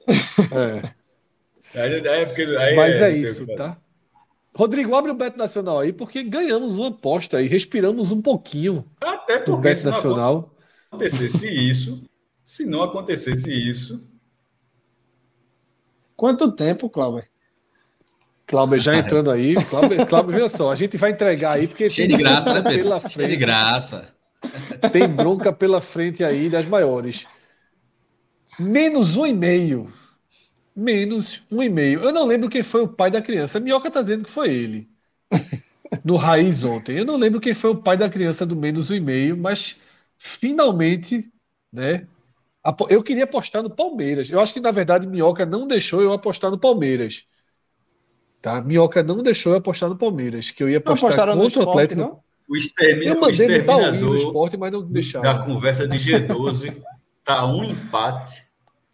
[0.52, 1.02] É.
[1.74, 3.78] Aí, aí, é aí Mas é, é isso, tá?
[4.54, 8.86] Rodrigo, abre o Beto Nacional aí, porque ganhamos uma aposta aí, respiramos um pouquinho.
[9.02, 10.54] Até porque Beto se Nacional.
[10.92, 12.04] não acontecesse isso,
[12.44, 14.06] se não acontecesse isso.
[16.16, 17.31] Quanto tempo, Cláudio?
[18.52, 19.56] Cláudio já entrando aí.
[19.56, 22.62] Cláudio, Cláudio, veja só, a gente vai entregar aí, porque Cheio tem de graça, né,
[22.62, 24.08] Pela frente, Cheio de graça.
[24.92, 27.26] Tem bronca pela frente aí das maiores.
[28.60, 29.92] Menos um e meio
[30.76, 32.02] menos um e-mail.
[32.02, 33.58] Eu não lembro quem foi o pai da criança.
[33.58, 34.90] A Minhoca tá dizendo que foi ele.
[36.04, 36.98] No Raiz ontem.
[36.98, 39.76] Eu não lembro quem foi o pai da criança do menos um e-mail, mas
[40.18, 41.30] finalmente,
[41.72, 42.08] né?
[42.90, 44.30] Eu queria apostar no Palmeiras.
[44.30, 47.26] Eu acho que, na verdade, Minhoca não deixou eu apostar no Palmeiras.
[48.42, 48.62] Tá?
[48.62, 52.02] Minhoca não deixou eu apostar no Palmeiras, que eu ia apostar contra esporte, o Atlético.
[52.02, 52.20] Não?
[52.50, 53.12] O, extermin...
[53.12, 55.24] o exterminador esporte, mas não deixaram.
[55.24, 56.82] da conversa de G12
[57.24, 58.44] tá um empate.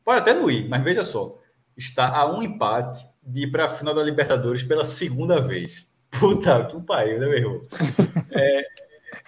[0.04, 1.38] Pode até não ir, mas veja só
[1.78, 5.88] está a um empate de ir para a final da Libertadores pela segunda vez.
[6.10, 7.62] Puta que pariu, né, meu irmão?
[8.32, 8.68] É,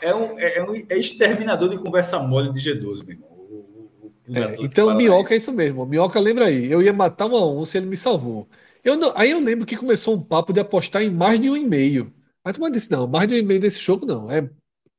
[0.02, 3.30] é, um, é, um, é exterminador de conversa mole de G12, meu irmão.
[3.30, 5.86] O, o, o é, então, Minhoca é isso mesmo.
[5.86, 8.48] Minhoca, lembra aí, eu ia matar um a um se ele me salvou.
[8.84, 11.58] Eu não, aí eu lembro que começou um papo de apostar em mais de um
[11.58, 12.14] e-mail.
[12.44, 14.32] Aí tu disse, não, mais de um e-mail desse jogo não.
[14.32, 14.50] É,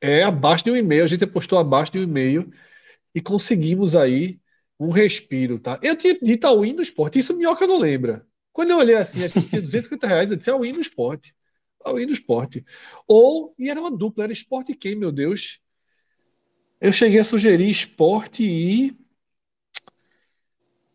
[0.00, 1.04] é abaixo de um e-mail.
[1.04, 2.50] A gente apostou abaixo de um e-mail
[3.14, 4.40] e conseguimos aí
[4.78, 5.78] um respiro, tá?
[5.82, 8.26] Eu tinha dito ao no esporte, isso Minhoca não lembra.
[8.52, 11.34] Quando eu olhei assim, acho que tinha 250 reais, eu disse ao no esporte.
[11.84, 12.64] Ao no esporte.
[13.06, 15.60] Ou, e era uma dupla, era esporte quem, meu Deus?
[16.80, 18.96] Eu cheguei a sugerir esporte e.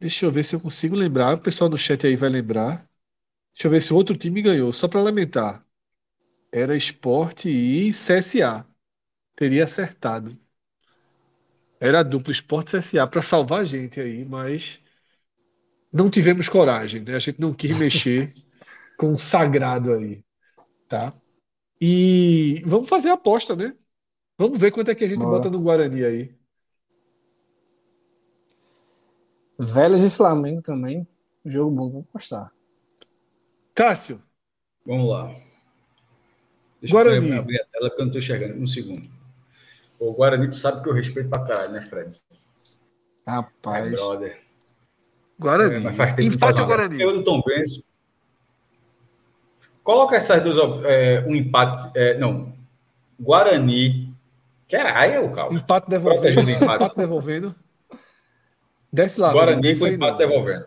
[0.05, 1.33] Deixa eu ver se eu consigo lembrar.
[1.33, 2.87] O pessoal no chat aí vai lembrar.
[3.55, 5.65] Deixa eu ver se o outro time ganhou, só para lamentar.
[6.51, 8.67] Era esporte e CSA.
[9.35, 10.37] Teria acertado.
[11.79, 14.79] Era a dupla Esporte CSA para salvar a gente aí, mas
[15.91, 17.15] não tivemos coragem, né?
[17.15, 18.31] A gente não quis mexer
[18.97, 20.23] com o sagrado aí,
[20.87, 21.13] tá?
[21.81, 23.75] E vamos fazer a aposta, né?
[24.37, 25.31] Vamos ver quanto é que a gente Bora.
[25.31, 26.35] bota no Guarani aí.
[29.57, 31.07] Vélez e Flamengo também.
[31.45, 32.51] Jogo bom, vamos apostar.
[33.73, 34.19] Cássio.
[34.85, 35.33] Vamos lá.
[36.81, 37.29] Deixa Guarani.
[37.29, 38.61] eu abrir a tela porque eu não estou enxergando.
[38.61, 39.09] Um segundo.
[39.99, 42.21] O Guarani, tu sabe que eu respeito pra caralho, né, Fred?
[43.27, 43.87] Rapaz.
[43.87, 44.41] É, brother.
[45.39, 45.75] Guarani.
[45.75, 47.01] É, mas faz tempo empate o Guarani.
[47.01, 47.87] Eu do Tom Benz.
[49.83, 50.57] Coloca essas duas.
[50.85, 51.91] É, um empate.
[51.95, 52.53] É, não.
[53.19, 54.13] Guarani.
[54.69, 55.55] Caralho, é o caldo.
[55.55, 56.41] Empate devolvendo.
[56.41, 56.63] Empate.
[56.63, 57.55] empate devolvendo.
[58.95, 59.33] Desce lá.
[59.33, 60.65] Guarani com empate devolvendo.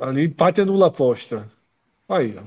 [0.00, 1.48] Ali, empate anula a aposta.
[2.08, 2.42] Aí, ó.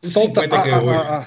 [0.00, 1.26] Solta a, a, a,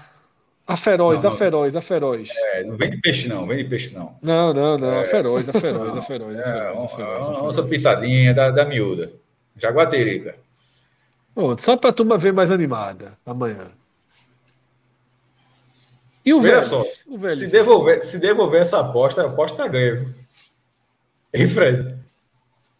[0.66, 2.30] a, feroz, não, a feroz, a feroz.
[2.34, 4.16] É, não vem de peixe, não, vem de peixe, não.
[4.22, 6.40] Não, não, não, é, a feroz, a feroz, a feroz.
[6.40, 9.12] A feroz, a feroz, a Nossa pitadinha da, da miúda.
[9.58, 10.38] Jaguatirica.
[11.36, 13.72] Pronto, só para a turma ver mais animada amanhã.
[16.26, 16.64] E o velho?
[16.64, 17.34] Só, o velho?
[17.34, 20.06] Se, devolver, se devolver essa aposta, a aposta tá ganha.
[21.34, 21.96] Hein, Fred?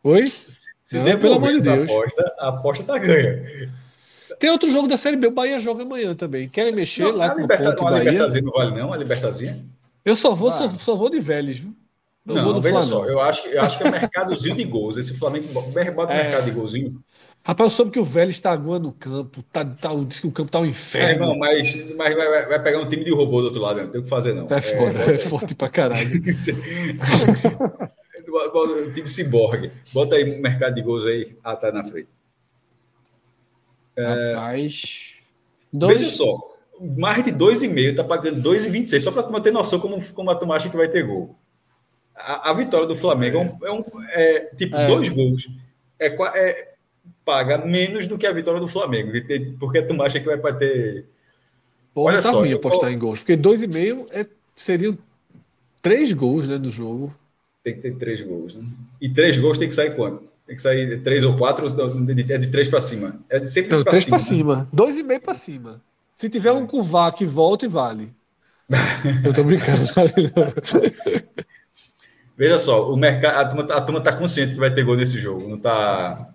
[0.04, 0.28] Oi?
[0.48, 1.92] Se, se não, devolver pelo amor de Deus.
[1.92, 3.72] aposta, a aposta tá ganha.
[4.40, 6.50] Tem outro jogo da Série B, o Bahia joga amanhã também.
[6.50, 7.96] Querem mexer não, lá com o Liberta, Ponte Bahia?
[7.96, 9.60] A Libertazinha não vale não, a Libertazinha?
[10.04, 10.52] Eu só vou, ah.
[10.52, 11.76] só, só, vou de Vélez, viu?
[12.26, 14.98] Não, não veja só, eu acho, eu acho que é mercadozinho de gols.
[14.98, 15.48] Esse Flamengo
[15.94, 16.24] bota é.
[16.24, 17.04] mercado de golzinho.
[17.44, 20.32] Rapaz, eu soube que o velho está aguando o campo, tá, tá, diz que o
[20.32, 21.24] campo tá um inferno.
[21.24, 23.90] É, não, mas, mas vai, vai, pegar um time de robô do outro lado, não
[23.90, 24.46] tem o que fazer, não.
[24.48, 26.08] É foda, é, é forte pra caralho.
[28.32, 29.72] o time ciborgue.
[29.92, 32.10] Bota aí um mercado de gols aí atrás na frente.
[33.96, 34.34] É...
[34.34, 35.32] Rapaz.
[35.74, 35.98] Dois...
[35.98, 36.38] Veja só,
[36.80, 40.56] mais de 2,5 tá pagando 2,26, só para tu ter noção como, como a turma
[40.56, 41.36] acha que vai ter gol.
[42.16, 44.88] A, a vitória do Flamengo é, um, é, um, é tipo é.
[44.88, 45.48] dois gols.
[45.98, 46.71] É, é
[47.26, 49.12] paga menos do que a vitória do Flamengo.
[49.60, 51.06] Porque tu acha que vai bater.
[51.94, 52.96] Porra, Olha tá só, ruim apostar eu...
[52.96, 53.20] em gols.
[53.20, 54.26] Porque 2,5 é,
[54.56, 54.98] seriam
[55.82, 57.14] três gols né, no jogo.
[57.64, 58.56] Tem que ter três gols.
[58.56, 58.64] Né?
[59.00, 60.24] E três gols tem que sair quanto?
[60.46, 63.20] Tem que sair três ou quatro, é de três para cima.
[63.30, 63.86] É de sempre cima.
[63.86, 64.70] Três para cima.
[64.74, 65.82] Dois e meio para cima.
[66.14, 66.54] Se tiver é.
[66.54, 68.12] um com vá que volta e vale.
[69.24, 69.84] Eu tô brincando.
[72.38, 75.18] Veja só, o mercado, a turma, a turma tá consciente que vai ter gol nesse
[75.18, 75.48] jogo.
[75.48, 76.34] Não tá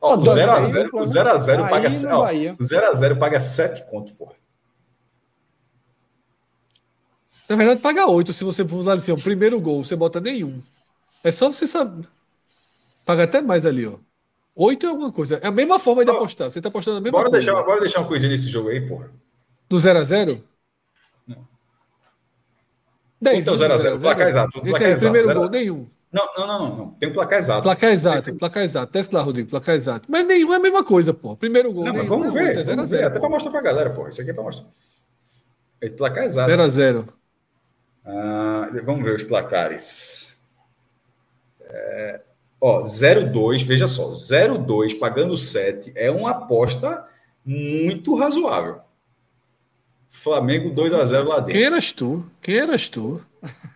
[0.00, 2.26] Ó, o 0x0 o 0 a 0 paga, ó,
[2.58, 4.32] o 0 a 0 paga 7 conto, porra.
[7.48, 10.62] Na verdade, paga 8 se você for assim, o primeiro gol, você bota nenhum.
[11.22, 12.08] É só você saber.
[13.04, 13.98] Paga até mais ali, ó.
[14.54, 15.38] 8 é alguma coisa.
[15.42, 16.50] É a mesma forma de apostar.
[16.50, 17.46] Você tá apostando a mesma bora coisa.
[17.46, 19.10] Deixar, bora deixar uma coisinha nesse jogo aí, porra.
[19.68, 20.42] Do 0x0?
[21.26, 21.46] Não.
[23.20, 23.38] 10.
[23.40, 24.00] Então, 0x0.
[24.00, 24.60] Placar exato.
[24.60, 25.12] Placar exato.
[25.12, 25.88] Primeiro 0 gol, nenhum.
[26.12, 27.62] Não, não, não, não, Tem um placar exato.
[27.62, 28.92] Placar exato, sim, placar exato.
[28.92, 30.06] Teste lá, Rodrigo, placar exato.
[30.10, 31.36] Mas nenhum é a mesma coisa, pô.
[31.36, 31.84] Primeiro gol.
[31.84, 32.58] Não, mas vamos ver.
[32.58, 33.04] É vamos ver.
[33.04, 34.08] Até para mostrar para a galera, pô.
[34.08, 34.66] Isso aqui é para mostrar.
[35.80, 36.50] É placar exato.
[36.50, 37.08] 0x0.
[38.04, 40.48] Ah, vamos ver os placares.
[41.62, 42.20] É,
[42.60, 44.10] ó, 0-2, veja só.
[44.12, 47.06] 0-2 pagando 7 é uma aposta
[47.44, 48.80] muito razoável.
[50.08, 51.52] Flamengo 2x0 lá dentro.
[51.52, 52.26] Quem eras tu?
[52.42, 53.24] Quem eras tu?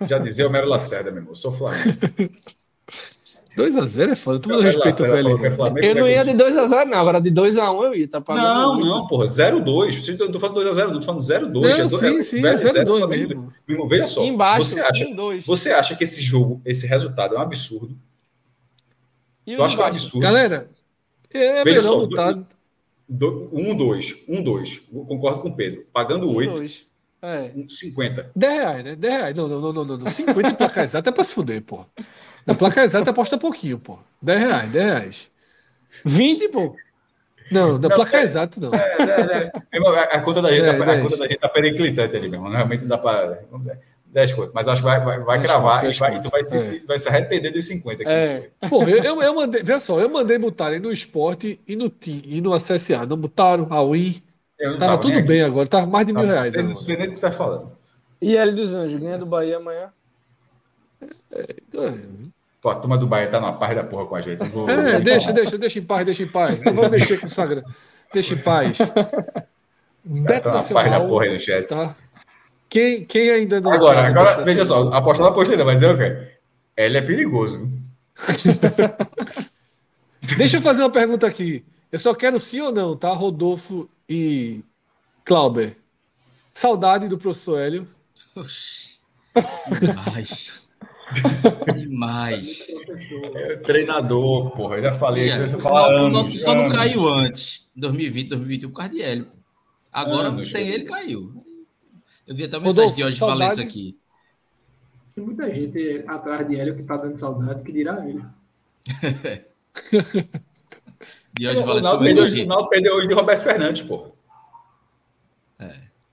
[0.07, 1.35] Já dizia o Mero Lacerda, meu irmão.
[1.35, 1.99] Sou Flamengo.
[3.57, 5.47] 2x0 é foda, todo respeito ao velho.
[5.47, 6.99] É Flamengo, eu não ia de 2x0, não.
[6.99, 8.45] Agora de 2x1 eu ia, tá pagando.
[8.45, 8.89] Não, muito.
[8.89, 9.27] não, porra.
[9.27, 10.09] 0-2.
[10.09, 11.65] Eu não tô falando 2x0, não tô falando 0-2.
[11.67, 13.53] É sim, sim, é 0-2 mesmo.
[13.67, 13.89] mesmo.
[13.89, 14.25] Veja só.
[14.25, 15.07] Embaixo, você acha,
[15.47, 17.97] você acha que esse jogo, esse resultado é um absurdo?
[19.47, 20.21] E eu acho que é um absurdo.
[20.21, 20.69] Galera,
[21.33, 22.35] é Veja melhor só, lutar.
[23.09, 24.17] 1-2.
[24.29, 24.81] 1-2.
[25.07, 25.87] Concordo com o Pedro.
[25.93, 26.94] Pagando 8.
[27.25, 27.51] É.
[27.67, 28.31] 50.
[28.37, 28.97] 10 reais, né?
[28.97, 29.35] 10 reais.
[29.35, 30.11] Não, não, não, não, não.
[30.11, 31.87] 50 em placa exata é pra se fuder, pô.
[32.47, 33.99] Na placa exata aposta pouquinho, pô.
[34.21, 35.31] 10 reais, 10 reais.
[36.05, 36.77] 20, pô.
[37.51, 38.73] Não, da placa é, exato, não.
[38.75, 40.17] É, é, é.
[40.17, 42.49] A, conta da gente, é, tá, a conta da gente tá periclitante ali mesmo.
[42.49, 43.39] Realmente dá pra.
[44.07, 44.53] 10 contas.
[44.55, 46.81] Mas acho que vai, vai, vai cravar e, vai, e tu vai se, é.
[46.87, 48.03] vai se arrepender dos 50.
[48.03, 48.11] Aqui.
[48.11, 48.49] É.
[48.69, 49.63] Pô, eu, eu, eu mandei.
[49.63, 53.05] Veja só, eu mandei botarem no esporte e no, e no CSA.
[53.07, 54.23] Não botaram a Win
[54.65, 56.53] Tava, tava tudo bem agora, tava mais de mil reais.
[56.53, 57.73] Você não sei nem o que tá falando.
[58.21, 59.93] E L dos Anjos, ganha do Bahia amanhã?
[61.33, 61.55] É.
[62.63, 64.43] Pô, a turma do Bahia tá na paz da porra com a gente.
[64.49, 66.59] Vou, é, vou deixa, deixa, deixa em paz, deixa em paz.
[66.63, 67.67] Não vou mexer com o Sagrado.
[68.13, 68.79] Deixa em paz.
[70.03, 70.85] Beto tá Nacional.
[70.85, 71.69] Paz da porra aí no chat.
[71.69, 71.95] Tá.
[72.69, 73.71] Quem, quem ainda não.
[73.71, 76.29] Agora, tá agora veja só, apostar na apostei não, vai dizer o quê?
[76.77, 77.69] Ele é perigoso.
[80.37, 81.65] deixa eu fazer uma pergunta aqui.
[81.93, 83.13] Eu só quero sim ou não, tá?
[83.13, 84.63] Rodolfo e
[85.25, 85.77] Clauber,
[86.53, 87.89] saudade do professor Hélio.
[88.37, 88.99] Oxi,
[89.81, 90.69] demais.
[91.75, 92.67] demais.
[93.35, 95.29] É, treinador, porra, eu já falei.
[95.29, 99.27] Já, já só, anos, só não caiu antes, 2020, 2021, por causa de Hélio.
[99.93, 101.45] Agora, anos, sem ele, caiu.
[102.27, 103.41] Eu vi até uma mensagem de hoje saudade...
[103.41, 103.99] Valença aqui.
[105.15, 108.25] Tem muita gente atrás de Hélio que tá dando saudade, que dirá ele.
[111.37, 114.07] De hoje, o Ronaldo perdeu, Ronaldo perdeu hoje de Roberto Fernandes, pô.
[115.59, 115.73] É.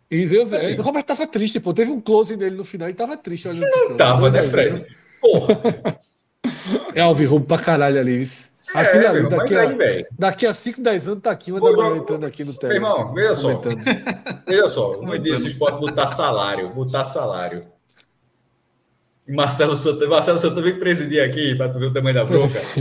[0.10, 1.74] E veio, assim, o Roberto tava triste, pô.
[1.74, 3.48] Teve um close dele no final e tava triste.
[3.48, 4.86] Olha, não tava, né, Fred?
[5.22, 6.02] Porra.
[6.96, 8.22] É alvirrubo pra caralho ali.
[8.74, 11.72] É, Aquilo ali, daqui, a, aí, daqui a 5, 10 anos tá aqui, uma da
[11.72, 12.76] manhã entrando aqui no tele.
[12.76, 13.62] Irmão, veja só.
[14.48, 17.68] veja só, como eu disse, o esporte botar salário, botar salário.
[19.32, 22.60] E Marcelo Santana, Marcelo Santana vem presidir aqui para tu ver o tamanho da bronca.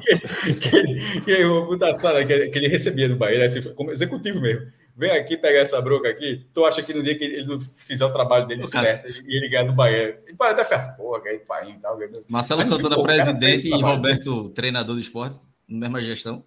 [0.00, 4.40] que, que, que, eu vou botar sala que, ele recebia do Bahia, assim, como executivo
[4.40, 4.66] mesmo.
[4.96, 6.44] Vem aqui pegar essa bronca aqui.
[6.52, 9.48] Tu acha que no dia que ele não fizer o trabalho dele certo e ele
[9.48, 11.98] ganhar do Bahia, ele pode até ficar assim, porra, ganhei do Bahia e tal.
[12.28, 16.44] Marcelo Mas, Santana, presidente, e Roberto, treinador do esporte, na mesma gestão.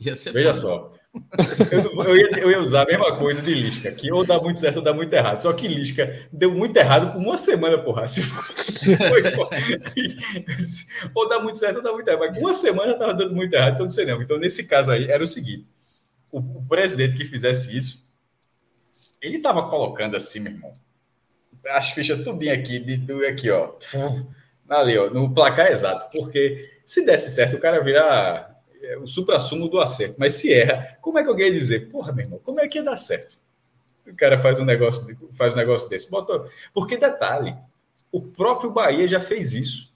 [0.00, 0.95] Veja só.
[1.70, 4.60] Eu, eu, ia, eu, ia, usar a mesma coisa de Lisca, que ou dá muito
[4.60, 5.40] certo ou dá muito errado.
[5.40, 8.06] Só que Lisca deu muito errado por uma semana, porra.
[8.06, 9.22] Se foi,
[11.14, 12.20] ou dá muito certo ou dá muito errado.
[12.20, 14.22] Mas uma semana estava dando muito errado, então não sei não.
[14.22, 15.66] Então, nesse caso aí, era o seguinte:
[16.32, 18.08] o, o presidente que fizesse isso,
[19.20, 20.72] ele estava colocando assim, meu irmão,
[21.68, 23.74] as fichas tudinho aqui, de, de, aqui, ó.
[24.68, 26.08] Ali, ó, no placar exato.
[26.16, 30.16] Porque se desse certo, o cara virar é, o supra-sumo do acerto.
[30.18, 31.90] Mas se erra, como é que alguém ia dizer?
[31.90, 33.38] Porra, meu irmão, como é que ia dar certo?
[34.06, 35.04] O cara faz um negócio,
[35.34, 36.10] faz um negócio desse.
[36.10, 36.48] Botou...
[36.72, 37.56] Porque, detalhe,
[38.12, 39.92] o próprio Bahia já fez isso.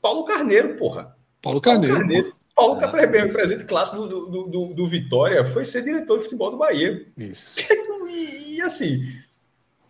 [0.00, 1.16] Paulo Carneiro, porra.
[1.40, 1.94] Paulo Carneiro.
[1.94, 2.42] Paulo Carneiro.
[2.54, 6.58] Paulo Carneiro, presente clássico do, do, do, do, Vitória, foi ser diretor de futebol do
[6.58, 7.06] Bahia.
[7.16, 7.56] Isso.
[8.14, 9.00] E, e assim,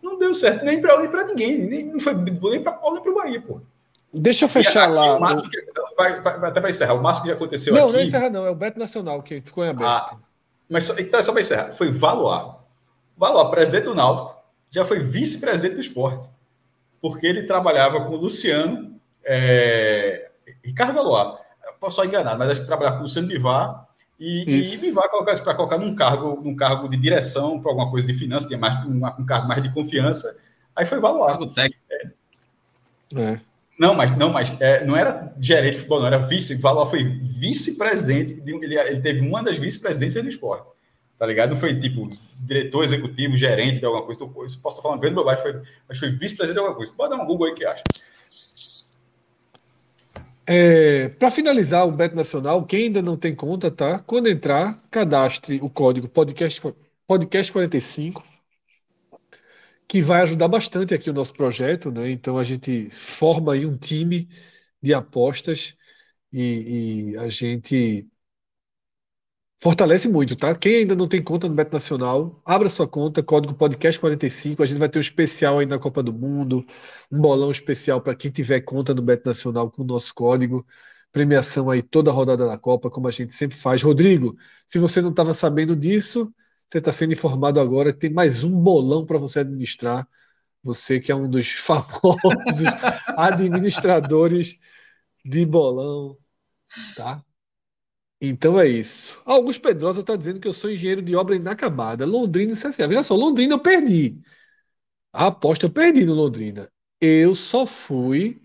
[0.01, 3.03] não deu certo nem para nem para ninguém, nem, não foi nem para Paulo nem
[3.03, 3.59] para o Bahia, pô.
[4.13, 5.17] Deixa eu fechar e, lá.
[5.17, 5.72] O máximo que, vai, vai,
[6.05, 6.93] até vai encerrar.
[6.93, 7.91] O máximo que já aconteceu não, aqui.
[7.91, 8.45] Não, não encerra, não.
[8.45, 10.13] É o Beto Nacional que ficou em aberto.
[10.13, 10.17] Ah,
[10.69, 11.71] mas só, então, só para encerrar.
[11.71, 12.63] Foi Valoar.
[13.17, 14.35] Valoar, presidente do Náutico,
[14.69, 16.29] já foi vice-presidente do esporte.
[17.01, 20.31] Porque ele trabalhava com o Luciano, é,
[20.63, 21.39] Ricardo Valoar.
[21.79, 23.87] Posso só enganar, mas acho que trabalhava com o Luciano Bivar
[24.19, 28.13] e, e Bivar para colocar num cargo, num cargo de direção para alguma coisa de
[28.13, 30.41] finanças, tinha mais um, um cargo mais de confiança.
[30.75, 31.37] Aí foi Valoar.
[31.57, 33.19] É.
[33.19, 33.41] é.
[33.77, 36.55] Não, mas não, mas é, não era gerente de futebol, não, era vice.
[36.55, 38.41] Valoar foi vice-presidente.
[38.45, 40.67] Ele, ele teve uma das vice-presidências do esporte.
[41.17, 41.51] Tá ligado?
[41.51, 42.09] Não foi tipo
[42.39, 44.23] diretor executivo, gerente de alguma coisa.
[44.23, 46.93] Isso posso estar falando grande bobagem, foi, mas foi vice-presidente de alguma coisa.
[46.95, 47.83] Pode dar um Google aí que acha.
[50.45, 53.99] É, Para finalizar o Beto Nacional, quem ainda não tem conta, tá?
[53.99, 56.61] Quando entrar, cadastre o código podcast,
[57.07, 58.32] podcast 45
[59.87, 62.09] que vai ajudar bastante aqui o nosso projeto, né?
[62.11, 64.29] Então a gente forma aí um time
[64.81, 65.75] de apostas
[66.31, 68.09] e, e a gente
[69.61, 70.53] fortalece muito, tá?
[70.55, 74.61] Quem ainda não tem conta no Beto Nacional, abra sua conta, código podcast 45.
[74.61, 76.65] A gente vai ter um especial aí na Copa do Mundo,
[77.09, 80.65] um bolão especial para quem tiver conta no Beto Nacional com o nosso código.
[81.13, 83.81] Premiação aí toda a rodada da Copa, como a gente sempre faz.
[83.81, 84.35] Rodrigo,
[84.67, 86.33] se você não estava sabendo disso,
[86.73, 90.07] você está sendo informado agora que tem mais um bolão para você administrar.
[90.63, 92.67] Você que é um dos famosos
[93.15, 94.57] administradores
[95.23, 96.17] de bolão,
[96.95, 97.23] tá?
[98.21, 99.21] Então é isso.
[99.25, 102.05] Augusto Pedrosa está dizendo que eu sou engenheiro de obra inacabada.
[102.05, 102.87] Londrina e CSA.
[102.87, 104.19] Veja só, Londrina eu perdi.
[105.13, 106.71] A aposta eu perdi no Londrina.
[107.01, 108.41] Eu só fui,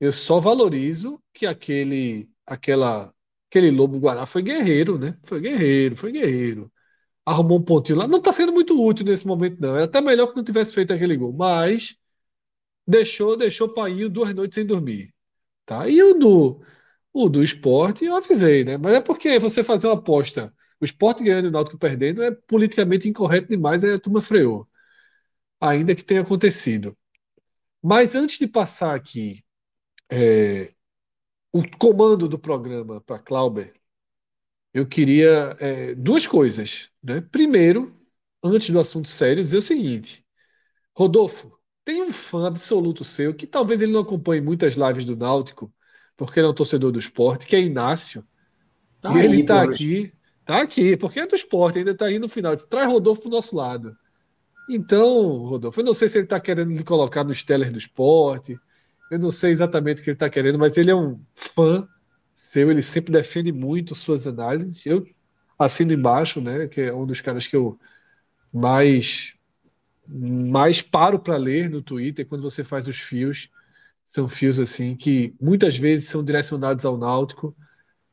[0.00, 3.14] eu só valorizo que aquele, aquela,
[3.50, 5.18] aquele lobo guará foi guerreiro, né?
[5.24, 6.72] Foi guerreiro, foi guerreiro
[7.24, 8.08] arrumou um pontinho lá.
[8.08, 9.76] Não está sendo muito útil nesse momento, não.
[9.76, 11.32] Era até melhor que não tivesse feito aquele gol.
[11.32, 11.96] Mas
[12.86, 15.14] deixou, deixou o Painho duas noites sem dormir.
[15.66, 15.88] Tá?
[15.88, 16.62] E o do,
[17.12, 18.76] o do esporte, eu avisei, né?
[18.78, 22.30] Mas é porque você fazer uma aposta, o esporte ganhando e o Náutico perdendo, é
[22.32, 24.68] politicamente incorreto demais, aí a turma freou.
[25.60, 26.96] Ainda que tenha acontecido.
[27.82, 29.44] Mas antes de passar aqui
[30.10, 30.68] é,
[31.52, 33.74] o comando do programa para Clauber,
[34.74, 36.90] eu queria é, duas coisas.
[37.00, 37.20] Né?
[37.20, 37.96] Primeiro,
[38.42, 40.24] antes do assunto sério, dizer o seguinte:
[40.92, 45.72] Rodolfo, tem um fã absoluto seu que talvez ele não acompanhe muitas lives do Náutico,
[46.16, 48.24] porque ele é um torcedor do esporte, que é Inácio.
[49.00, 50.12] Tá e aí, ele está aqui,
[50.44, 52.56] tá aqui, porque é do esporte, ainda está aí no final.
[52.56, 53.96] Diz, Traz Rodolfo para o nosso lado.
[54.68, 58.58] Então, Rodolfo, eu não sei se ele está querendo lhe colocar nos tellers do esporte,
[59.10, 61.86] eu não sei exatamente o que ele está querendo, mas ele é um fã
[62.34, 64.84] seu, ele sempre defende muito suas análises.
[64.84, 65.06] Eu
[65.58, 67.78] assino embaixo, né, que é um dos caras que eu
[68.52, 69.34] mais
[70.06, 73.50] mais paro para ler no Twitter quando você faz os fios.
[74.04, 77.56] São fios assim que muitas vezes são direcionados ao Náutico,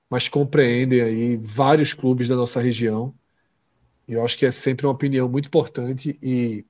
[0.09, 3.13] mas compreendem aí vários clubes da nossa região.
[4.07, 6.63] E eu acho que é sempre uma opinião muito importante e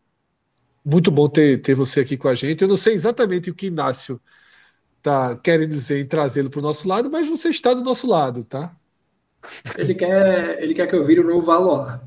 [0.83, 2.61] muito bom ter, ter você aqui com a gente.
[2.61, 4.19] Eu não sei exatamente o que Inácio
[5.01, 8.43] tá querendo dizer em trazê-lo para o nosso lado, mas você está do nosso lado,
[8.43, 8.75] tá?
[9.77, 11.99] Ele quer, ele quer que eu vire o novo valor.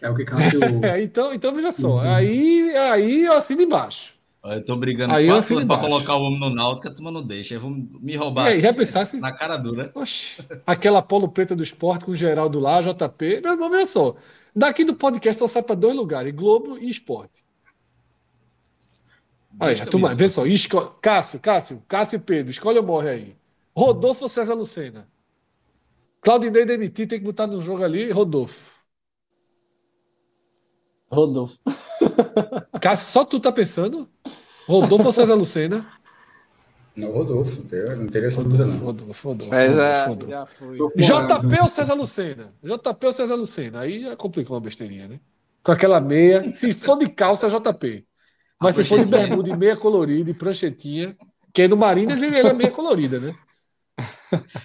[0.00, 0.60] É o que Cássio.
[0.84, 1.92] É, então, então veja só.
[2.04, 4.14] Aí, aí eu assino embaixo.
[4.44, 7.22] Eu tô brigando aí quatro anos para colocar o homem no Náutico, a turma não
[7.22, 7.58] deixa.
[7.58, 9.90] Vão me roubar aí, assim, pensasse, na cara dura.
[9.94, 13.40] Oxe, aquela polo preta do esporte com o Geraldo lá, JP.
[13.42, 14.14] Meu irmão, veja só.
[14.54, 17.42] Daqui do podcast só sai para dois lugares: Globo e Esporte.
[19.60, 20.46] Aí, a turma, vê só.
[20.46, 20.80] Esco...
[21.00, 23.36] Cássio, Cássio, Cássio e Pedro, escolhe ou morre aí.
[23.76, 25.08] Rodolfo ou César Lucena?
[26.20, 28.74] Claudinei demitir, tem que botar no jogo ali, Rodolfo.
[31.10, 31.58] Rodolfo.
[32.80, 34.08] Cássio, só tu tá pensando?
[34.66, 35.86] Rodolfo ou César Lucena?
[36.96, 37.60] Não, Rodolfo,
[37.96, 38.78] não teria essa dúvida, não.
[38.78, 39.50] Rodolfo, Rodolfo.
[39.50, 40.30] César, Rodolfo.
[40.30, 40.76] já foi.
[40.76, 42.54] JP ou César Lucena?
[42.62, 43.80] JP ou César Lucena?
[43.80, 45.20] Aí já complicou uma besteirinha, né?
[45.62, 46.54] Com aquela meia.
[46.54, 48.06] Se for de calça, JP.
[48.60, 51.16] Mas se for de bermuda e meia colorida e pranchetinha,
[51.52, 53.36] que é no Marinas ele é meia colorida, né?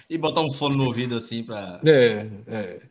[0.08, 1.80] E botar um fone no ouvido assim para.
[1.84, 2.82] É, é.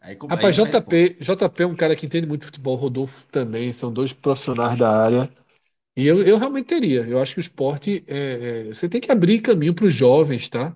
[0.00, 3.92] Aí, Rapaz, aí, JP, JP é um cara que entende muito futebol, Rodolfo também, são
[3.92, 5.30] dois profissionais da área.
[5.94, 7.02] E eu, eu realmente teria.
[7.02, 10.48] Eu acho que o esporte é, é, você tem que abrir caminho para os jovens,
[10.48, 10.74] tá?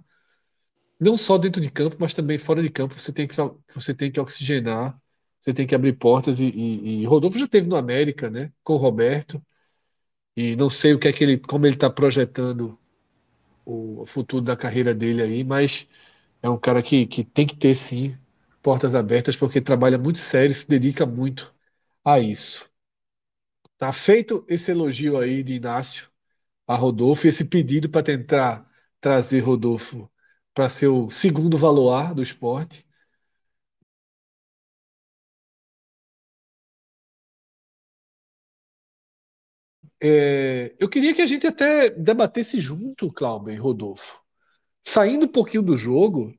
[1.01, 2.95] Não só dentro de campo, mas também fora de campo.
[3.01, 3.35] Você tem que,
[3.75, 4.95] você tem que oxigenar,
[5.45, 6.41] você tem que abrir portas.
[6.41, 8.53] E, e, e Rodolfo já teve no América, né?
[8.65, 9.43] Com o Roberto.
[10.37, 12.79] E não sei o que é que ele, como ele está projetando
[13.65, 15.89] o futuro da carreira dele aí, mas
[16.43, 18.17] é um cara que, que tem que ter sim
[18.63, 21.55] portas abertas, porque trabalha muito sério, se dedica muito
[22.05, 22.71] a isso.
[23.79, 26.09] Tá feito esse elogio aí de Inácio
[26.69, 30.11] a Rodolfo, esse pedido para tentar trazer Rodolfo
[30.55, 32.87] para ser o segundo valoar do esporte.
[40.07, 44.21] É, eu queria que a gente até debatesse junto, Cláudio e Rodolfo.
[44.83, 46.39] Saindo um pouquinho do jogo,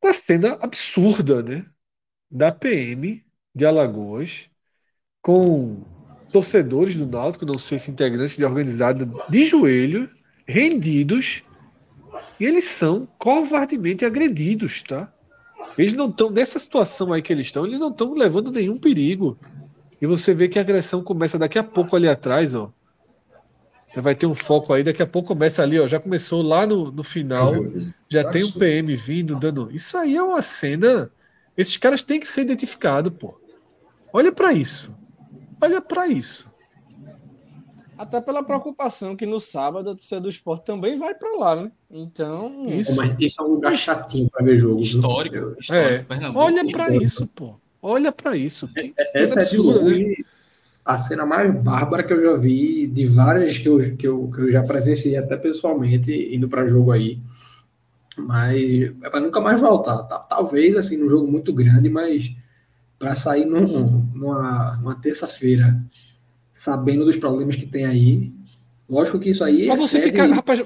[0.00, 1.66] uma cena absurda, né?
[2.30, 4.48] Da PM de Alagoas,
[5.20, 5.82] com
[6.30, 10.08] torcedores do Náutico, não sei se integrantes de organizada, de joelho,
[10.46, 11.42] rendidos,
[12.38, 15.12] e eles são covardemente agredidos, tá?
[15.76, 19.36] Eles não estão, nessa situação aí que eles estão, eles não estão levando nenhum perigo.
[20.00, 22.72] E você vê que a agressão começa daqui a pouco ali atrás, ó.
[23.96, 25.86] Vai ter um foco aí, daqui a pouco começa ali, ó.
[25.86, 27.52] Já começou lá no, no final,
[28.08, 29.70] já tem um PM vindo, dando.
[29.72, 31.10] Isso aí é uma cena.
[31.56, 33.38] Esses caras têm que ser identificados, pô.
[34.12, 34.94] Olha para isso.
[35.60, 36.52] Olha para isso.
[37.96, 41.70] Até pela preocupação que no sábado a torcida do esporte também vai para lá, né?
[41.88, 42.66] Então.
[42.66, 42.96] Isso.
[42.96, 44.82] Mas isso é um lugar chatinho para ver jogo.
[44.82, 45.56] Histórico.
[45.58, 46.30] histórico é.
[46.34, 47.54] Olha para isso, pô.
[47.86, 48.66] Olha para isso.
[49.12, 50.14] Essa é de longe né?
[50.82, 54.40] a cena mais bárbara que eu já vi, de várias que eu, que eu, que
[54.40, 57.18] eu já presenciei até pessoalmente indo para jogo aí.
[58.16, 60.02] Mas é para nunca mais voltar.
[60.04, 60.18] Tá?
[60.18, 62.34] Talvez assim, num jogo muito grande, mas
[62.98, 65.78] para sair num, numa, numa terça-feira
[66.54, 68.32] sabendo dos problemas que tem aí.
[68.88, 69.66] Lógico que isso aí.
[69.66, 70.26] Mas você fica.
[70.26, 70.64] Rapaz,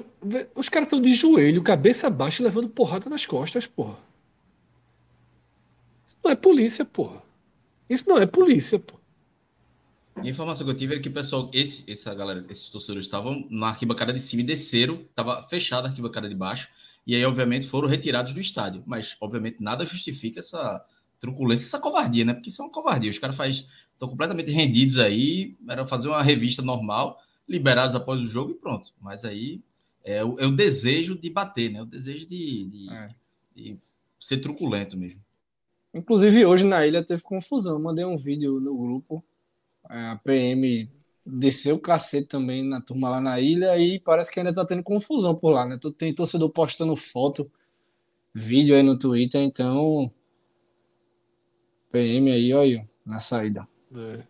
[0.55, 3.97] os caras estão de joelho, cabeça baixa, levando porrada nas costas, porra.
[6.23, 7.21] Não é polícia, porra.
[7.89, 8.99] Isso não é polícia, porra.
[10.15, 13.47] A informação que eu tive era que o pessoal, esse, essa galera, esses torcedores estavam
[13.49, 16.67] na arquibancada de cima e desceram, estava fechada a arquibancada de baixo,
[17.07, 18.83] e aí, obviamente, foram retirados do estádio.
[18.85, 20.85] Mas, obviamente, nada justifica essa
[21.19, 22.33] truculência, essa covardia, né?
[22.33, 23.09] Porque isso é uma covardia.
[23.09, 27.17] Os caras estão completamente rendidos aí, era fazer uma revista normal,
[27.47, 28.93] liberados após o jogo e pronto.
[29.01, 29.61] Mas aí
[30.03, 31.81] é o, é o desejo de bater, né?
[31.81, 33.09] O desejo de, de, é.
[33.55, 33.77] de
[34.19, 35.21] ser truculento mesmo.
[35.93, 37.79] Inclusive, hoje na ilha teve confusão.
[37.79, 39.23] Mandei um vídeo no grupo.
[39.83, 40.89] A PM
[41.25, 44.83] desceu o cacete também na turma lá na ilha e parece que ainda tá tendo
[44.83, 45.79] confusão por lá, né?
[45.97, 47.51] Tem torcedor postando foto,
[48.33, 50.11] vídeo aí no Twitter, então.
[51.91, 53.67] PM aí, olha, na saída.
[53.95, 54.23] É.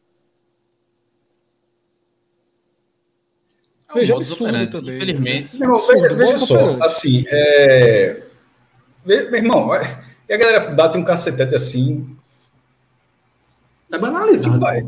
[3.90, 4.96] É um veja absurdo também.
[4.98, 5.58] Infelizmente.
[5.58, 8.24] Meu irmão, veja, veja só, assim, é...
[9.04, 9.70] meu irmão,
[10.30, 12.16] e a galera bate um cacetete assim.
[13.92, 14.60] É banalizado.
[14.60, 14.86] Vai.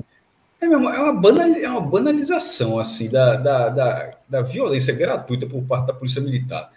[0.61, 4.93] É, meu irmão, é, uma banal, é uma banalização assim da, da, da, da violência
[4.93, 6.69] gratuita por parte da Polícia Militar.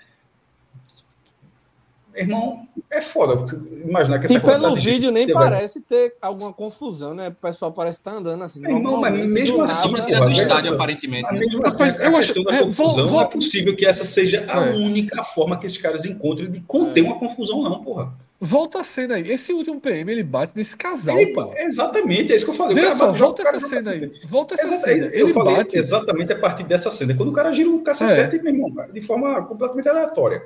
[2.17, 3.45] Irmão, é foda
[3.85, 5.89] imaginar que essa E pelo vídeo nem parece vai...
[5.89, 7.29] ter alguma confusão, né?
[7.29, 8.65] O pessoal parece estar tá andando assim.
[8.65, 11.31] Irmão, mas mesmo assim, porra, do estádio, aparentemente.
[11.33, 11.41] Né?
[11.41, 13.13] Mesmo assim, eu acho, da é, confusão, vou, vou...
[13.15, 14.75] não é possível que essa seja a é.
[14.75, 17.07] única forma que esses caras encontrem de conter é.
[17.07, 18.15] uma confusão, não, porra.
[18.41, 19.31] Volta a cena aí.
[19.31, 21.35] Esse último PM, ele bate nesse casal, ele.
[21.57, 22.75] Exatamente, é isso que eu falei.
[22.75, 24.13] Veja só, volta essa cena aí.
[24.27, 25.07] Volta essa Exato, cena.
[25.07, 25.79] Eu ele falei bate...
[25.79, 27.15] exatamente a partir dessa cena.
[27.15, 28.43] Quando o cara gira o cacete, é.
[28.43, 30.43] meu irmão, de forma completamente aleatória.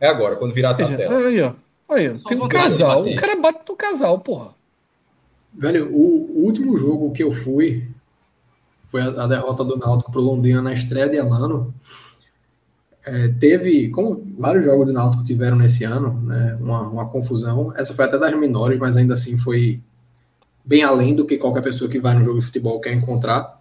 [0.00, 1.26] É agora, quando virar a tela.
[1.28, 1.52] Aí, ó.
[1.90, 3.02] Aí, tem um casal.
[3.02, 4.54] O cara bate no casal, porra.
[5.52, 7.88] Velho, o, o, último jogo que eu fui
[8.86, 11.74] foi a, a derrota do Náutico pro Londrina na estreia de Elano.
[13.04, 17.72] É, teve, como vários jogos do Náutico tiveram nesse ano, né, uma, uma confusão.
[17.76, 19.80] Essa foi até das menores, mas ainda assim foi
[20.64, 23.60] bem além do que qualquer pessoa que vai no jogo de futebol quer encontrar.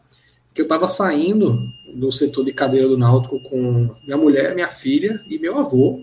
[0.54, 1.58] Que eu tava saindo
[1.96, 6.02] do setor de cadeira do Náutico com minha mulher, minha filha e meu avô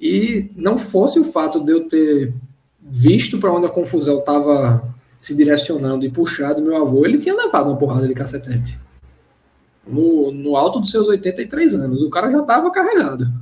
[0.00, 2.32] e não fosse o fato de eu ter
[2.80, 4.82] visto para onde a confusão estava
[5.20, 8.80] se direcionando e puxado meu avô, ele tinha levado uma porrada de cacetete.
[9.90, 12.02] No, no alto dos seus 83 anos.
[12.02, 13.32] O cara já estava carregado.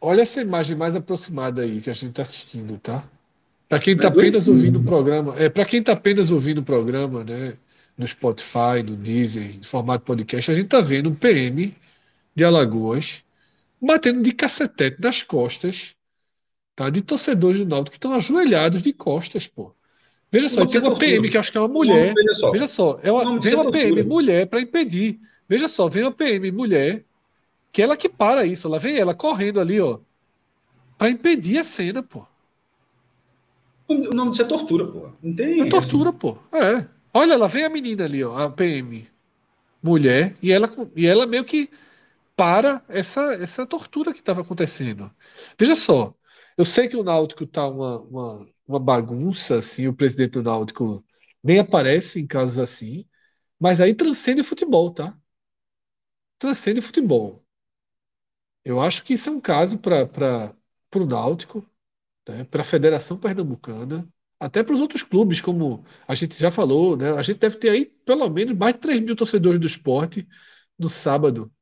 [0.00, 3.04] Olha essa imagem mais aproximada aí que a gente está assistindo, tá?
[3.68, 6.64] Para quem está é apenas ouvindo o programa, é para quem está apenas ouvindo o
[6.64, 7.54] programa, né,
[7.96, 11.74] no Spotify, no Deezer, em formato podcast, a gente está vendo um PM
[12.34, 13.22] de Alagoas
[13.80, 15.94] batendo de cacetete nas costas
[16.74, 16.90] tá?
[16.90, 19.74] De torcedores do Náutico que estão ajoelhados de costas, pô.
[20.30, 22.14] Veja só, tem uma PM que acho que é uma mulher.
[22.14, 25.20] Veja só, veja só é uma, vem uma PM mulher para impedir.
[25.52, 27.04] Veja só, vem uma PM mulher
[27.70, 29.98] que ela que para isso, ela vem ela correndo ali, ó,
[30.96, 32.26] para impedir a cena, pô.
[33.86, 35.10] O nome disso é tortura, pô.
[35.22, 35.60] Não tem.
[35.60, 36.18] É tortura, assim.
[36.18, 36.38] pô.
[36.54, 36.86] É.
[37.12, 39.06] Olha, ela vem a menina ali, ó, a PM
[39.82, 41.68] mulher, e ela, e ela meio que
[42.34, 45.10] para essa, essa tortura que estava acontecendo.
[45.58, 46.14] Veja só,
[46.56, 51.04] eu sei que o Náutico tá uma, uma, uma bagunça, assim, o presidente do Náutico
[51.44, 53.04] nem aparece em casos assim,
[53.60, 55.14] mas aí transcende o futebol, tá?
[56.42, 57.40] Transcende o futebol.
[58.64, 60.54] Eu acho que isso é um caso para
[60.96, 61.64] o Náutico,
[62.28, 64.08] né, para a Federação Pernambucana,
[64.40, 67.12] até para os outros clubes, como a gente já falou, né?
[67.12, 70.28] A gente deve ter aí pelo menos mais de 3 mil torcedores do esporte
[70.78, 71.52] no sábado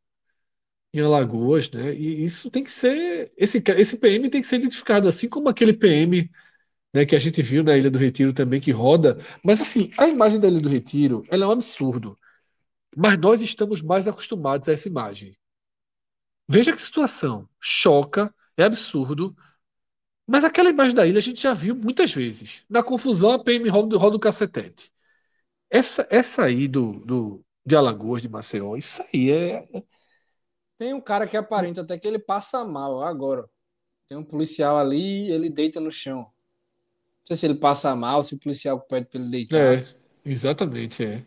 [0.92, 1.94] em Alagoas, né?
[1.94, 3.32] E isso tem que ser.
[3.36, 6.30] Esse, esse PM tem que ser identificado, assim como aquele PM
[6.94, 9.18] né, que a gente viu na Ilha do Retiro também, que roda.
[9.44, 12.18] Mas assim, a imagem da Ilha do Retiro ela é um absurdo.
[12.96, 15.36] Mas nós estamos mais acostumados a essa imagem.
[16.48, 17.48] Veja que situação.
[17.60, 19.34] Choca, é absurdo.
[20.26, 22.62] Mas aquela imagem da ilha a gente já viu muitas vezes.
[22.68, 24.92] Na confusão, a PM roda, roda o cacetete.
[25.70, 29.64] Essa, essa aí do, do, de Alagoas, de Maceió, isso aí é.
[30.78, 33.48] Tem um cara que aparenta até que ele passa mal agora.
[34.08, 36.18] Tem um policial ali, ele deita no chão.
[36.20, 36.32] Não
[37.26, 39.78] sei se ele passa mal, se o policial pede para ele deitar.
[39.78, 39.86] É,
[40.24, 41.24] exatamente, é.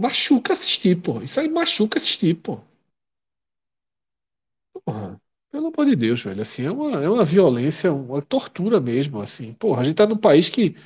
[0.00, 1.22] Machuca assistir, pô.
[1.22, 2.60] Isso aí machuca assistir, pô.
[4.84, 5.20] Porra.
[5.50, 6.40] Pelo amor de Deus, velho.
[6.42, 9.52] Assim, é uma, é uma violência, uma tortura mesmo, assim.
[9.54, 10.76] Porra, a gente tá num país que,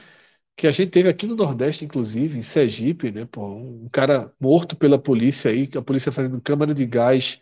[0.56, 3.26] que a gente teve aqui no Nordeste, inclusive, em Sergipe, né?
[3.26, 7.40] Pô, um cara morto pela polícia aí, a polícia fazendo câmara de gás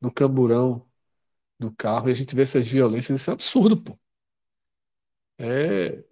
[0.00, 0.86] no camburão
[1.58, 3.98] do carro, e a gente vê essas violências, isso é absurdo, pô.
[5.38, 6.04] É,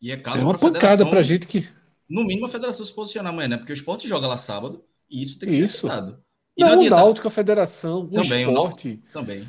[0.00, 1.66] E é é caso uma para a pancada pra federação, gente que.
[2.08, 3.56] No mínimo a federação se posicionar amanhã, né?
[3.58, 5.86] Porque o esporte joga lá sábado e isso tem que ser Isso.
[5.86, 6.22] evitado.
[6.56, 9.02] E não Não, o adianta Náutico, a federação, o também, o esporte.
[9.12, 9.46] também.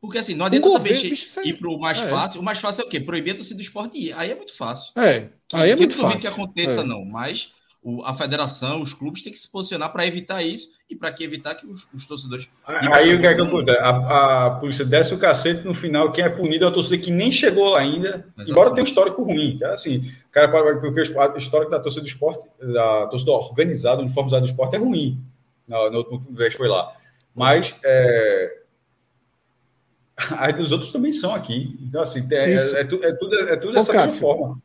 [0.00, 2.08] Porque assim, não O adianta governo, também bicho, ir para o mais é.
[2.08, 2.40] fácil.
[2.40, 3.00] O mais fácil é o quê?
[3.00, 4.12] Proibir a torcida do esporte ir.
[4.18, 4.92] Aí é muito fácil.
[4.98, 6.28] É, aí é muito eu duvido que fácil.
[6.28, 6.84] aconteça, É.
[6.84, 7.04] não.
[7.04, 7.52] Mas
[7.84, 11.22] o- a federação, os clubes têm que se posicionar para evitar isso e para que
[11.22, 12.48] evitar que os, os torcedores.
[12.66, 13.78] Aí o que é que acontece?
[13.78, 17.10] A, a polícia desce o cacete no final, quem é punido é a torcida que
[17.10, 18.50] nem chegou lá ainda, Exatamente.
[18.50, 19.58] embora tenha um histórico ruim.
[19.58, 19.74] Tá?
[19.74, 20.48] Assim, o cara,
[20.80, 25.20] porque o histórico da torcida do esporte, da torcida organizada, uniformizada do esporte é ruim.
[25.68, 26.90] No, no último vez que foi lá.
[27.34, 28.58] Mas é,
[30.38, 31.78] aí dos outros também são aqui.
[31.82, 34.62] Então, assim, é, é, é, é tudo, é tudo Ô, dessa Cássio, forma.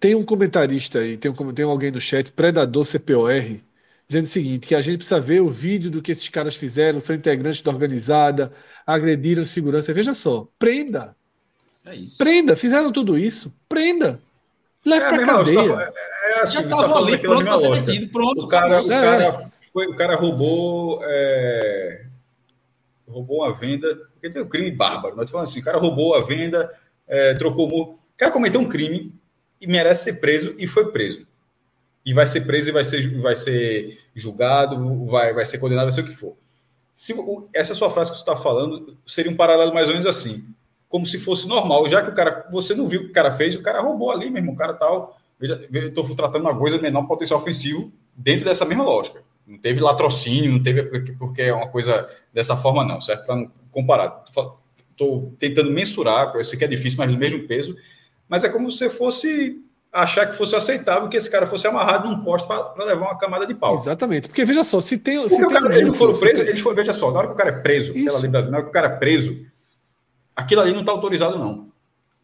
[0.00, 3.60] Tem um comentarista aí, tem, um, tem alguém no chat, Predador CPOR,
[4.06, 7.00] dizendo o seguinte: que a gente precisa ver o vídeo do que esses caras fizeram,
[7.00, 8.52] são integrantes da organizada,
[8.86, 9.92] agrediram segurança.
[9.92, 11.16] Veja só, prenda,
[11.84, 12.18] É isso.
[12.18, 14.20] prenda, fizeram tudo isso, prenda,
[14.84, 15.64] leve É, pra irmão, tá cadeia.
[15.74, 15.92] fa-
[16.36, 18.40] é assim, Já tá estava falando ali, pronto para ser detido, pronto.
[18.42, 18.92] O cara, o.
[18.92, 19.00] É.
[19.00, 22.06] cara, foi, o cara roubou, é,
[23.08, 25.16] roubou uma venda, porque tem um crime bárbaro.
[25.16, 26.72] Nós falando assim, o cara roubou a venda,
[27.06, 27.82] é, trocou o.
[27.94, 29.12] O cara cometeu um crime
[29.60, 31.26] e merece ser preso e foi preso.
[32.04, 35.92] E vai ser preso e vai ser, vai ser julgado, vai, vai ser condenado, vai
[35.92, 36.36] ser o que for.
[36.94, 37.14] Se,
[37.54, 40.44] essa sua frase que você está falando seria um paralelo mais ou menos assim,
[40.88, 43.30] como se fosse normal, já que o cara, você não viu o que o cara
[43.30, 45.18] fez, o cara roubou ali mesmo, o cara tal.
[45.40, 49.22] Eu estou tratando uma coisa de menor potencial ofensivo dentro dessa mesma lógica.
[49.46, 50.82] Não teve latrocínio, não teve
[51.14, 53.26] porque, é uma coisa dessa forma, não, certo?
[53.26, 54.24] Para comparar.
[54.90, 57.76] Estou tentando mensurar, eu sei que é difícil, mas no mesmo peso,
[58.28, 62.08] mas é como se você fosse achar que fosse aceitável que esse cara fosse amarrado
[62.08, 63.74] num poste para levar uma camada de pau.
[63.74, 65.26] Exatamente, porque veja só, se tem.
[65.28, 67.34] Se o cara, eles não se presos, tem- eles foram, veja só, na hora que
[67.34, 68.04] o cara é preso, Isso.
[68.06, 69.46] pela lei brasileira, na hora que o cara é preso,
[70.36, 71.68] aquilo ali não está autorizado, não.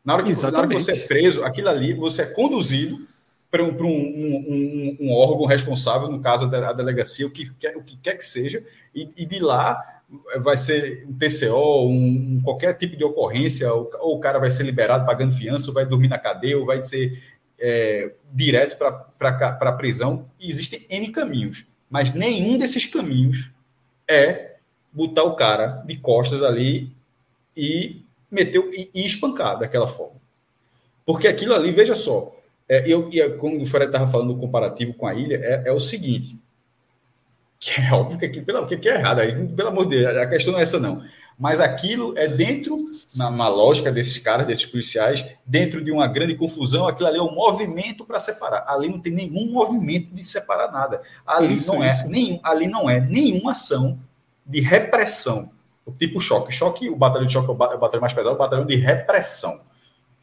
[0.04, 3.06] Na hora, que, na hora que você é preso, aquilo ali, você é conduzido
[3.50, 7.76] para um, um, um- um- um órgão responsável, no caso a delegacia, o que quer,
[7.76, 8.62] o que, quer que seja,
[8.94, 9.93] e, e de lá
[10.38, 14.64] vai ser um TCO, um, qualquer tipo de ocorrência, ou, ou o cara vai ser
[14.64, 17.22] liberado pagando fiança, ou vai dormir na cadeia, ou vai ser
[17.58, 20.26] é, direto para a prisão.
[20.38, 23.50] E existem N caminhos, mas nenhum desses caminhos
[24.08, 24.56] é
[24.92, 26.92] botar o cara de costas ali
[27.56, 30.20] e meter e, e espancar daquela forma.
[31.04, 32.34] Porque aquilo ali, veja só,
[32.68, 35.72] é, eu, e quando o Fred estava falando do comparativo com a ilha, é, é
[35.72, 36.38] o seguinte,
[37.64, 40.52] que é óbvio que pelo, que é errado, aí, pelo amor de Deus, a questão
[40.52, 41.02] não é essa não.
[41.38, 42.84] Mas aquilo é dentro,
[43.16, 47.22] na, na lógica desses caras, desses policiais, dentro de uma grande confusão, aquilo ali é
[47.22, 48.66] um movimento para separar.
[48.68, 51.00] Ali não tem nenhum movimento de separar nada.
[51.26, 52.06] Ali Isso, não é isso.
[52.06, 53.98] nenhum, ali não é nenhuma ação
[54.44, 55.50] de repressão.
[55.98, 56.52] tipo choque.
[56.52, 59.58] Choque, o batalhão de choque é o batalhão mais pesado, o batalhão de repressão.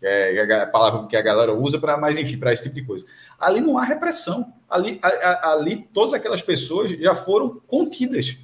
[0.01, 2.83] Que é a palavra que a galera usa para, mais enfim, para esse tipo de
[2.83, 3.05] coisa.
[3.39, 4.51] Ali não há repressão.
[4.67, 4.99] Ali,
[5.43, 8.35] ali todas aquelas pessoas já foram contidas.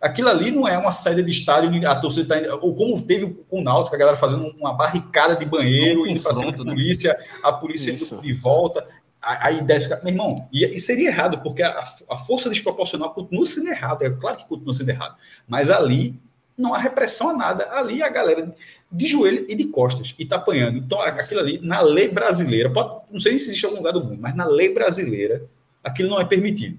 [0.00, 3.60] Aquilo ali não é uma saída de estádio, a torcida está ou como teve com
[3.60, 6.72] o Náutico, a galera fazendo uma barricada de banheiro, indo para cima da né?
[6.72, 8.86] polícia, a polícia indo de volta.
[9.20, 13.68] Aí desce, meu irmão, e, e, seria errado, porque a, a força desproporcional continua sendo
[13.68, 15.14] errada, é claro que continua sendo errado,
[15.46, 16.18] mas ali
[16.56, 18.54] não há repressão a nada, ali a galera
[18.92, 20.78] de joelho e de costas, e está apanhando.
[20.78, 24.04] Então, aquilo ali, na lei brasileira, pode, não sei se existe em algum lugar do
[24.04, 25.44] mundo, mas na lei brasileira,
[25.82, 26.78] aquilo não é permitido.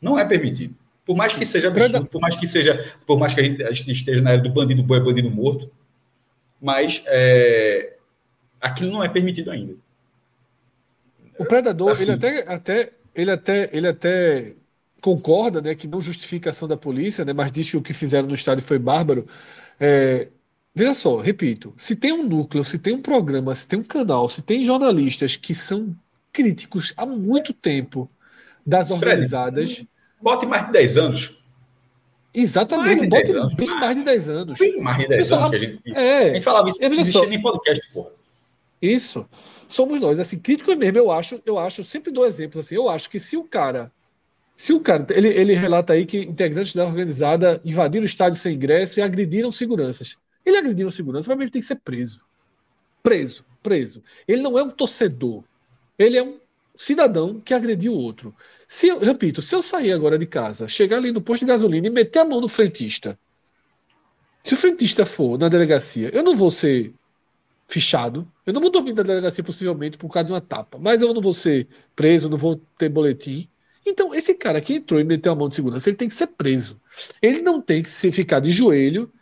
[0.00, 0.74] Não é permitido.
[1.04, 3.72] Por mais que seja absurdo, por mais que seja, por mais que a gente, a
[3.72, 5.70] gente esteja na era do bandido boi, bandido morto,
[6.60, 7.96] mas é,
[8.58, 9.74] aquilo não é permitido ainda.
[11.38, 14.54] O predador, assim, ele até, até, ele até, ele até
[15.02, 17.92] concorda, né, que não justifica a ação da polícia, né, mas diz que o que
[17.92, 19.26] fizeram no estádio foi bárbaro.
[19.78, 20.28] É,
[20.74, 24.28] veja só, repito, se tem um núcleo, se tem um programa, se tem um canal,
[24.28, 25.94] se tem jornalistas que são
[26.32, 28.10] críticos há muito tempo
[28.66, 29.74] das organizadas.
[29.74, 29.88] Fred,
[30.20, 31.38] bote mais de 10 anos.
[32.34, 34.58] Exatamente, bote anos, mais de 10 anos.
[34.58, 35.96] Bem mais de 10 Pessoal, anos que a gente.
[35.96, 38.10] É, a gente falava isso, existia nem podcast, porra.
[38.82, 39.28] Isso.
[39.68, 43.08] Somos nós, assim, crítico mesmo, eu acho, eu acho, sempre dou exemplo assim, eu acho
[43.08, 43.90] que se o cara
[44.56, 48.54] se o cara, ele, ele relata aí que integrantes da organizada invadiram o estádio sem
[48.54, 50.16] ingresso e agrediram seguranças.
[50.44, 52.20] Ele agrediu segurança, mas ele tem que ser preso.
[53.02, 54.02] Preso, preso.
[54.26, 55.44] Ele não é um torcedor.
[55.98, 56.38] Ele é um
[56.76, 58.34] cidadão que agrediu o outro.
[58.66, 61.86] Se eu, repito, se eu sair agora de casa, chegar ali no posto de gasolina
[61.86, 63.18] e meter a mão no frentista,
[64.42, 66.92] se o frentista for na delegacia, eu não vou ser
[67.66, 68.30] fichado.
[68.46, 71.22] Eu não vou dormir na delegacia possivelmente por causa de uma tapa, mas eu não
[71.22, 71.66] vou ser
[71.96, 73.48] preso, não vou ter boletim.
[73.86, 76.28] Então, esse cara que entrou e meteu a mão de segurança, ele tem que ser
[76.28, 76.80] preso.
[77.20, 79.12] Ele não tem que se ficar de joelho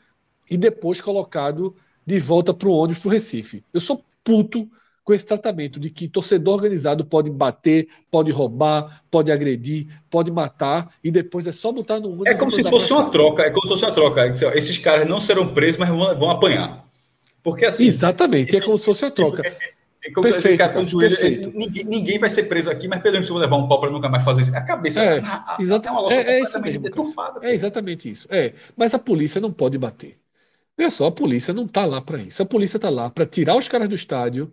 [0.52, 1.74] e depois colocado
[2.06, 3.64] de volta para o ônibus para o Recife.
[3.72, 4.68] Eu sou puto
[5.02, 10.92] com esse tratamento de que torcedor organizado pode bater, pode roubar, pode agredir, pode matar
[11.02, 12.26] e depois é só botar no ônibus.
[12.26, 14.26] É como se fosse uma troca, é como se fosse uma troca.
[14.54, 16.84] Esses caras não serão presos, mas vão, vão apanhar.
[17.42, 17.86] Porque assim.
[17.86, 19.42] Exatamente, é como se fosse uma troca.
[20.04, 23.28] É como perfeito, se cara, joelho, ninguém, ninguém, vai ser preso aqui, mas pelo menos
[23.28, 24.56] vou levar um pau para nunca mais fazer isso.
[24.56, 26.84] A cabeça é, a, exatamente, é, é, isso mesmo,
[27.40, 28.26] é exatamente isso.
[28.28, 30.18] É, mas a polícia não pode bater.
[30.76, 32.42] Veja só, a polícia não está lá para isso.
[32.42, 34.52] A polícia está lá para tirar os caras do estádio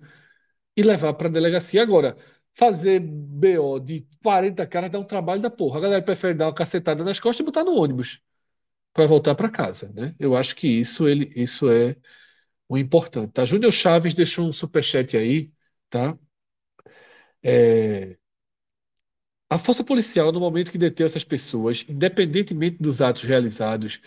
[0.77, 1.81] e levar para a delegacia.
[1.83, 2.17] Agora,
[2.55, 5.79] fazer BO de 40 caras dá um trabalho da porra.
[5.79, 8.21] A galera prefere dar uma cacetada nas costas e botar no ônibus
[8.93, 10.15] para voltar para casa, né?
[10.19, 11.95] Eu acho que isso ele isso é
[12.69, 13.45] o importante, tá?
[13.45, 15.51] Júnior Chaves deixou um superchat aí,
[15.89, 16.17] tá?
[17.43, 18.17] É...
[19.49, 23.99] A força policial, no momento que deteu essas pessoas, independentemente dos atos realizados,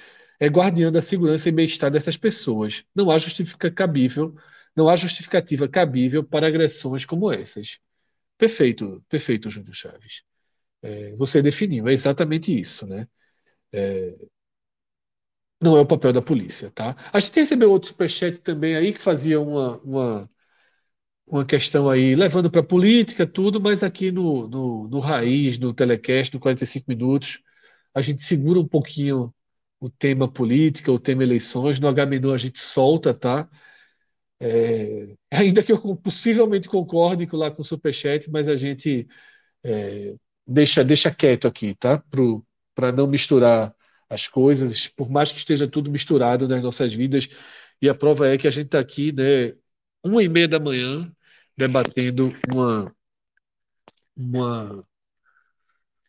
[0.42, 2.84] é guardiã da segurança e bem-estar dessas pessoas.
[2.94, 4.34] Não há justificativa cabível,
[4.74, 7.78] não há justificativa cabível para agressões como essas.
[8.38, 10.24] Perfeito, perfeito, Júnior Chaves.
[10.82, 13.08] É, você definiu, é exatamente isso, né?
[13.72, 14.16] É,
[15.62, 16.94] não é o papel da polícia, tá?
[17.12, 20.28] A gente recebeu outro superchat também aí que fazia uma, uma,
[21.26, 25.72] uma questão aí, levando para a política, tudo, mas aqui no, no, no Raiz, no
[25.74, 27.42] Telecast, no 45 Minutos,
[27.94, 29.32] a gente segura um pouquinho
[29.82, 31.80] o tema política, o tema eleições.
[31.80, 33.50] No H-Menu a gente solta, tá?
[34.40, 39.08] É, ainda que eu possivelmente concorde lá com o Superchat, mas a gente
[39.64, 40.14] é,
[40.46, 42.00] deixa, deixa quieto aqui, tá?
[42.74, 43.74] Para não misturar
[44.08, 47.28] as coisas, por mais que esteja tudo misturado nas nossas vidas.
[47.80, 49.52] E a prova é que a gente está aqui, né,
[50.04, 51.10] uma e meia da manhã,
[51.56, 52.92] debatendo uma,
[54.16, 54.82] uma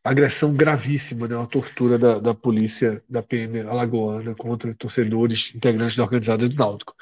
[0.03, 6.03] agressão gravíssima, né, uma tortura da, da polícia da PM alagoana contra torcedores integrantes da
[6.03, 6.93] organizada do Náutico.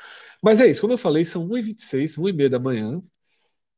[0.44, 3.02] Mas é isso, como eu falei, são 1h26, 1h30 da manhã,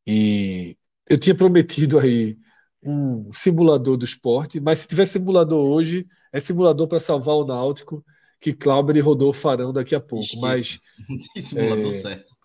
[0.06, 0.78] e
[1.10, 2.38] eu tinha prometido aí
[2.82, 8.04] um simulador do esporte, mas se tiver simulador hoje, é simulador para salvar o Náutico,
[8.42, 10.28] que Clauber e Rodolfo farão daqui a pouco.
[10.42, 10.80] Mas.
[11.08, 11.92] Não tem simulador é...
[11.92, 12.36] certo.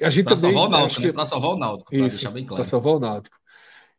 [0.00, 0.52] A gente pra também.
[0.52, 1.06] Salvar o Náutico, que...
[1.08, 1.12] né?
[1.12, 2.62] Para salvar o Náutico, para deixar bem claro.
[2.62, 3.36] Para salvar o Náutico.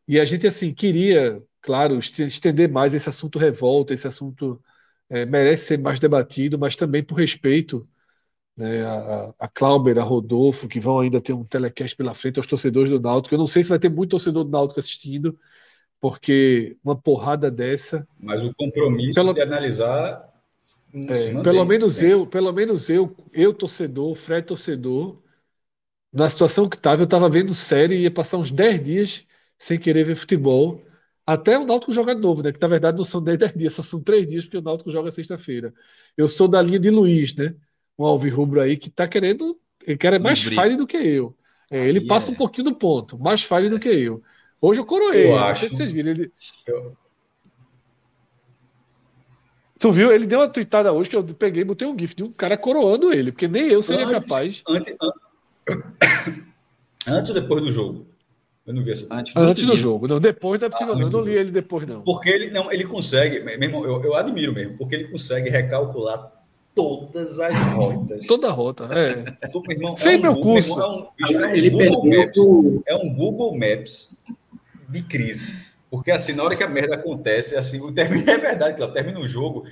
[0.07, 4.61] E a gente, assim, queria, claro, estender mais esse assunto revolta, esse assunto
[5.09, 7.87] é, merece ser mais debatido, mas também por respeito
[8.55, 12.47] né, a, a Clauber, a Rodolfo, que vão ainda ter um telecast pela frente aos
[12.47, 13.33] torcedores do Náutico.
[13.35, 15.37] Eu não sei se vai ter muito torcedor do Náutico assistindo,
[15.99, 18.07] porque uma porrada dessa.
[18.19, 20.33] Mas o compromisso pelo, de analisar.
[20.93, 25.21] É, pelo menos eu, pelo menos eu, eu torcedor, Fred torcedor,
[26.11, 29.27] na situação que estava, eu estava vendo série e ia passar uns 10 dias
[29.57, 30.81] sem querer ver futebol,
[31.25, 32.51] Até o Náutico joga novo, né?
[32.51, 34.91] Que na verdade não são 10, 10 dias, só são 3 dias, porque o Náutico
[34.91, 35.73] joga sexta-feira.
[36.15, 37.55] Eu sou da linha de Luiz, né?
[37.97, 39.59] Um alvirrubro aí que tá querendo.
[39.85, 41.35] Ele quer é mais fire do que eu.
[41.71, 42.07] É, ele yeah.
[42.07, 44.21] passa um pouquinho do ponto, mais fire do que eu.
[44.61, 45.27] Hoje eu coroei.
[45.27, 45.67] Eu acho.
[45.67, 46.11] Se vocês viram.
[46.11, 46.31] Ele...
[46.67, 46.95] Eu...
[49.79, 50.11] Tu viu?
[50.11, 52.57] Ele deu uma tweetada hoje que eu peguei e botei um GIF de um cara
[52.57, 54.63] coroando ele, porque nem eu seria antes, capaz.
[54.67, 54.95] Antes,
[57.07, 58.07] antes ou depois do jogo?
[58.65, 59.07] Eu não vi essa.
[59.11, 60.07] Antes, antes do jogo.
[60.07, 60.93] Não, depois não é possível.
[60.93, 61.05] Ah, não.
[61.05, 62.01] Eu não li ele depois, não.
[62.01, 66.31] Porque ele não, ele consegue, mesmo, eu, eu admiro mesmo, porque ele consegue recalcular
[66.73, 68.25] todas as rotas.
[68.25, 69.47] Toda a rota, é.
[69.47, 70.71] Tô, meu irmão, Fez é um meu curso.
[70.71, 72.37] Irmão, é, um, é, um ele Google Maps,
[72.87, 74.17] é um Google Maps
[74.89, 75.65] de crise.
[75.89, 79.19] Porque assim, na hora que a merda acontece, assim, o término é verdade, que termina
[79.19, 79.65] o jogo,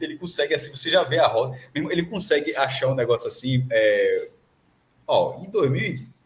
[0.00, 3.66] ele consegue, assim, você já vê a rota, ele consegue achar um negócio assim.
[3.70, 4.28] É...
[5.06, 6.17] Ó, em 2000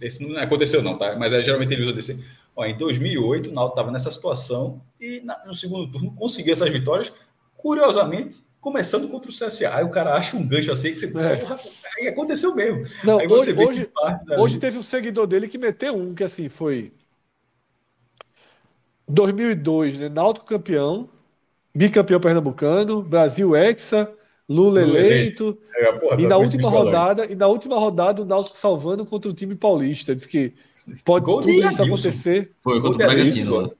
[0.00, 1.16] esse não aconteceu não, tá?
[1.16, 2.24] Mas é, geralmente ele usa desse.
[2.54, 6.70] Ó, em 2008, o Náutico estava nessa situação e na, no segundo turno conseguiu essas
[6.70, 7.12] vitórias,
[7.56, 9.74] curiosamente, começando contra o CSA.
[9.74, 11.18] Aí o cara acha um gancho assim que você.
[11.18, 11.42] É.
[11.98, 12.84] Aí aconteceu mesmo.
[13.04, 13.90] Não, aí hoje, hoje,
[14.38, 16.92] hoje teve um seguidor dele que meteu um que assim foi
[19.08, 20.08] 2002, né?
[20.08, 21.08] Náutico campeão,
[21.74, 24.12] bicampeão pernambucano, Brasil hexa,
[24.48, 25.58] Lula, eleito.
[25.76, 29.34] É, porra, e na última rodada, e na última rodada o Náutico salvando contra o
[29.34, 30.14] time paulista.
[30.14, 30.54] Diz que
[31.04, 32.52] pode gol tudo isso acontecer.
[32.60, 33.72] Foi gol do Bragantino.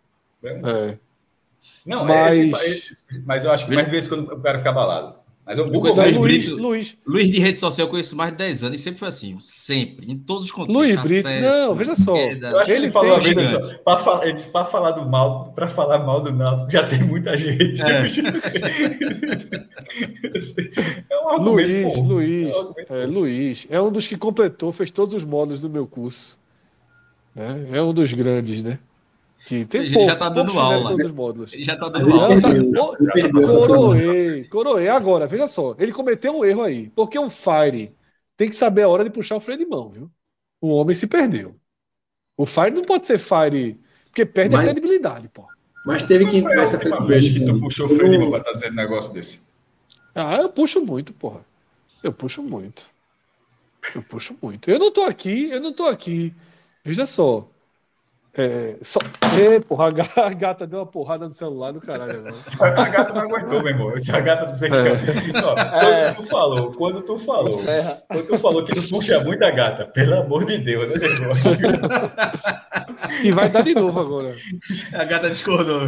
[0.42, 0.98] É.
[1.86, 2.38] Não, mas...
[2.38, 5.21] É esse, mas eu acho que mais vezes quando o cara fica abalado.
[5.44, 6.96] Mas eu, Luiz, Luiz, Brito, Luiz.
[7.04, 10.10] Luiz de rede social eu conheço mais de 10 anos e sempre foi assim, sempre,
[10.10, 10.76] em todos os contextos.
[10.76, 12.16] Luiz Brito, não, veja só.
[12.16, 13.58] Eu acho ele, que ele falou tem, só,
[13.98, 17.36] falar, ele disse para falar do mal, para falar mal do Náutico, já tem muita
[17.36, 17.82] gente.
[17.82, 18.06] É,
[21.10, 22.06] é um argumento Luiz, bom.
[22.06, 25.58] Luiz, é, um argumento é, Luiz, é um dos que completou, fez todos os módulos
[25.58, 26.38] do meu curso.
[27.34, 27.66] Né?
[27.72, 28.78] É um dos grandes, né?
[29.46, 30.92] Que tem pouco, já tá dando aula.
[31.52, 32.40] Ele já tá dando aula.
[32.40, 33.66] Tá...
[33.66, 34.88] Coroei, coroei.
[34.88, 35.74] Agora, veja só.
[35.78, 36.90] Ele cometeu um erro aí.
[36.90, 37.94] Porque um Fire
[38.36, 40.10] tem que saber a hora de puxar o freio de mão, viu?
[40.60, 41.56] O homem se perdeu.
[42.36, 45.44] O Fire não pode ser Fire, porque perde mas, a credibilidade, pô.
[45.84, 48.50] Mas teve que entrar essa vez que tu puxou o freio de mão pra estar
[48.50, 49.40] tá dizendo um negócio desse.
[50.14, 51.44] Ah, eu puxo muito, porra.
[52.02, 52.84] Eu puxo muito.
[53.94, 54.70] Eu puxo muito.
[54.70, 56.32] Eu não tô aqui, eu não tô aqui.
[56.84, 57.48] Veja só.
[58.34, 58.98] É, só...
[59.38, 62.24] E, porra, a gata deu uma porrada no celular do caralho.
[62.60, 63.92] a gata não aguentou, meu irmão.
[64.12, 64.72] A gata não sei é.
[64.72, 64.88] que.
[64.88, 66.12] É.
[66.12, 67.60] Quando tu falou, quando tu falou,
[68.08, 71.10] quando tu falou que não puxa muito a gata, pelo amor de Deus, né, meu
[71.10, 71.32] irmão?
[73.22, 74.34] E vai dar de novo agora.
[74.94, 75.82] A gata discordou.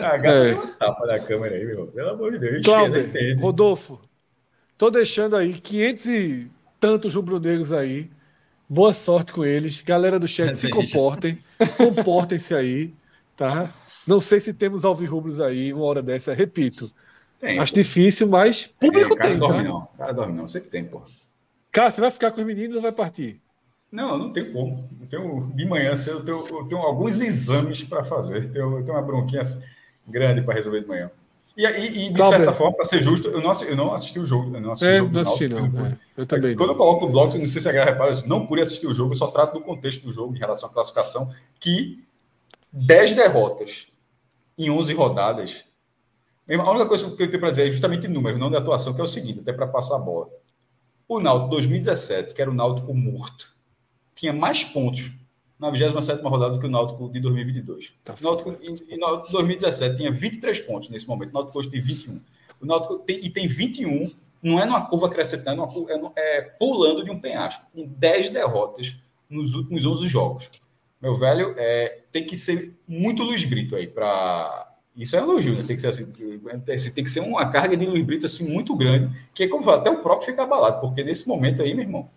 [0.00, 0.44] A gata é.
[0.50, 1.86] deu uma tapa na câmera aí, meu.
[1.86, 2.64] Pelo amor de Deus.
[2.64, 3.10] Cláudio,
[3.40, 4.00] Rodolfo,
[4.76, 6.50] tô deixando aí 500 e
[6.80, 8.10] tantos rubro-negros aí
[8.68, 9.80] Boa sorte com eles.
[9.80, 11.38] Galera do chat, se comportem.
[11.76, 12.92] Comportem-se aí,
[13.36, 13.70] tá?
[14.06, 16.32] Não sei se temos alvirrubros aí uma hora dessa.
[16.32, 16.90] Repito.
[17.40, 17.78] Tem, Acho pô.
[17.78, 19.18] difícil, mas público tem.
[19.18, 19.68] Cara tem, dorme tá?
[19.68, 19.88] não.
[19.96, 20.48] Cara dorme não.
[20.48, 21.02] Sempre tem, pô.
[21.70, 23.40] Cara, você vai ficar com os meninos ou vai partir?
[23.92, 24.88] Não, não tem como.
[25.00, 28.44] Eu tenho, de manhã eu tenho, eu tenho alguns exames para fazer.
[28.44, 29.42] Eu tenho, eu tenho uma bronquinha
[30.06, 31.10] grande para resolver de manhã.
[31.56, 34.26] E, e, e de certa forma, para ser justo, eu não, eu não assisti o
[34.26, 34.54] jogo.
[34.54, 35.68] Eu não assisti, é, o jogo não assisti, não.
[35.68, 35.86] não.
[35.86, 36.54] É, eu também.
[36.54, 38.86] Quando eu coloco o blog, não sei se a galera repara, eu não por assistir
[38.86, 42.04] o jogo, eu só trato do contexto do jogo em relação à classificação, que
[42.70, 43.86] 10 derrotas
[44.58, 45.64] em 11 rodadas.
[46.48, 49.00] A única coisa que eu tenho para dizer é justamente número, não de atuação, que
[49.00, 50.28] é o seguinte, até para passar a bola.
[51.08, 53.48] O Náutico 2017, que era o Náutico morto,
[54.14, 55.10] tinha mais pontos
[55.58, 57.92] na 27 rodada do que o Náutico de 2022.
[58.04, 58.98] Tá o Náutico em, em
[59.30, 62.20] 2017 tinha 23 pontos nesse momento, o Náutico hoje tem 21.
[62.60, 64.10] O Náutico tem, e tem 21,
[64.42, 68.96] não é numa curva crescentando, é, é, pulando de um penhasco, com 10 derrotas
[69.28, 70.50] nos últimos 11 jogos.
[71.00, 74.72] Meu velho, é, tem que ser muito Luiz Brito aí para.
[74.96, 75.62] Isso é elogio, né?
[75.66, 79.14] Tem que ser assim, tem que ser uma carga de Luiz Brito assim muito grande,
[79.34, 82.08] que como até o próprio fica abalado, porque nesse momento aí, meu irmão,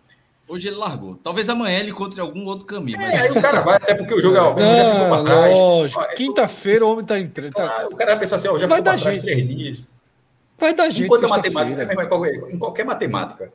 [0.50, 1.14] Hoje ele largou.
[1.14, 3.00] Talvez amanhã ele encontre algum outro caminho.
[3.00, 5.56] É, aí o cara vai, até porque o jogo é, já ficou para trás.
[5.56, 6.14] Lógico.
[6.16, 7.52] Quinta-feira o homem está entrando.
[7.52, 7.86] Tá...
[7.86, 9.88] O cara vai pensar assim, ó, já vai ficou para trás três dias.
[10.58, 11.04] Vai dar gente.
[11.04, 13.52] Enquanto a matemática, em qualquer matemática,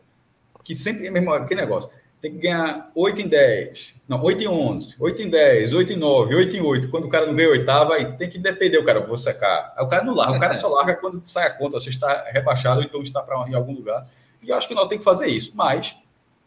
[0.63, 1.89] que sempre é mesmo aquele negócio,
[2.21, 5.97] tem que ganhar 8 em 10, não, 8 em 11, 8 em 10, 8 em
[5.97, 6.89] 9, 8 em 8.
[6.89, 9.73] Quando o cara não ganha oitava, aí tem que depender o cara, vou secar.
[9.75, 12.23] Aí o cara não larga, o cara só larga quando sai a conta, você está
[12.31, 14.07] rebaixado, então está para em algum lugar.
[14.41, 15.51] E eu acho que nós tem que fazer isso.
[15.55, 15.97] Mas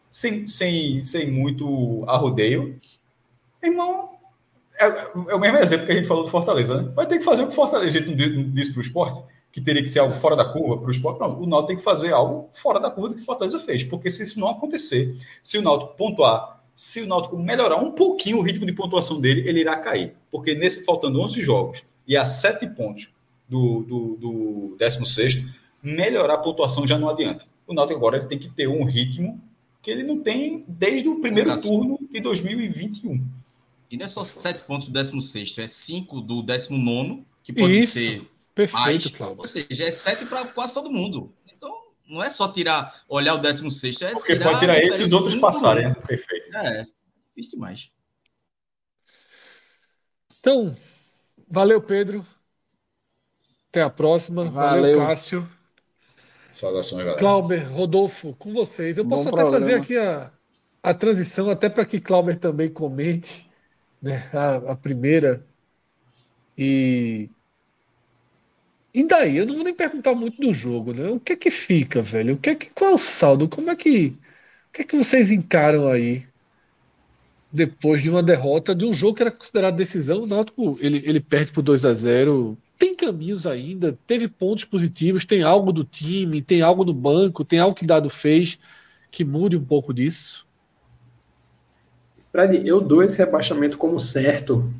[0.09, 2.77] sem, sem, sem muito arrodeio.
[3.61, 4.09] Irmão,
[4.79, 6.91] é, é, o mesmo exemplo que a gente falou do Fortaleza, né?
[6.95, 9.21] Vai ter que fazer o que o Fortaleza a gente não disse para o esporte,
[9.51, 11.19] que teria que ser algo fora da curva para o esporte.
[11.19, 13.83] Não, o Náutico tem que fazer algo fora da curva do que o Fortaleza fez,
[13.83, 18.37] porque se isso não acontecer, se o Náutico pontuar Se o Náutico melhorar um pouquinho
[18.37, 20.15] o ritmo de pontuação dele, ele irá cair.
[20.31, 23.09] Porque nesse faltando 11 jogos e a 7 pontos
[23.49, 25.45] do, do, do 16,
[25.83, 27.45] melhorar a pontuação já não adianta.
[27.67, 29.41] O Náutico agora ele tem que ter um ritmo
[29.89, 33.25] que ele não tem desde o primeiro turno de 2021.
[33.89, 37.93] E não é só 7 pontos do 16, é 5 do 19, que pode Isso,
[37.93, 39.07] ser perfeito, mais.
[39.07, 39.39] Cláudio.
[39.39, 41.33] Ou seja, é 7 para quase todo mundo.
[41.51, 41.71] Então,
[42.07, 45.11] não é só tirar, olhar o 16, é Porque tirar pode tirar esse e os
[45.11, 45.95] outros passarem, né?
[45.95, 46.55] Perfeito.
[46.55, 46.85] É,
[47.29, 47.89] difícil demais.
[50.39, 50.77] Então,
[51.47, 52.23] valeu, Pedro.
[53.69, 54.45] Até a próxima.
[54.45, 55.58] Valeu, valeu Cássio.
[56.51, 57.19] Saudações, galera.
[57.19, 58.97] Clauber, Rodolfo, com vocês.
[58.97, 59.65] Eu posso Bom até programa.
[59.65, 60.31] fazer aqui a,
[60.81, 63.49] a transição, até para que Clauber também comente
[64.01, 65.45] né, a, a primeira.
[66.57, 67.29] E
[68.93, 69.37] e daí?
[69.37, 71.09] Eu não vou nem perguntar muito do jogo, né?
[71.09, 72.33] O que é que fica, velho?
[72.33, 73.47] O que é que, qual é o saldo?
[73.47, 74.07] Como é que.
[74.69, 76.27] O que é que vocês encaram aí
[77.51, 80.23] depois de uma derrota de um jogo que era considerado decisão?
[80.23, 85.25] O Náutico ele, ele perde por 2 a 0 Tem caminhos ainda, teve pontos positivos,
[85.25, 88.57] tem algo do time, tem algo no banco, tem algo que Dado fez
[89.11, 90.47] que mude um pouco disso?
[92.31, 94.71] Fred, eu dou esse rebaixamento como certo.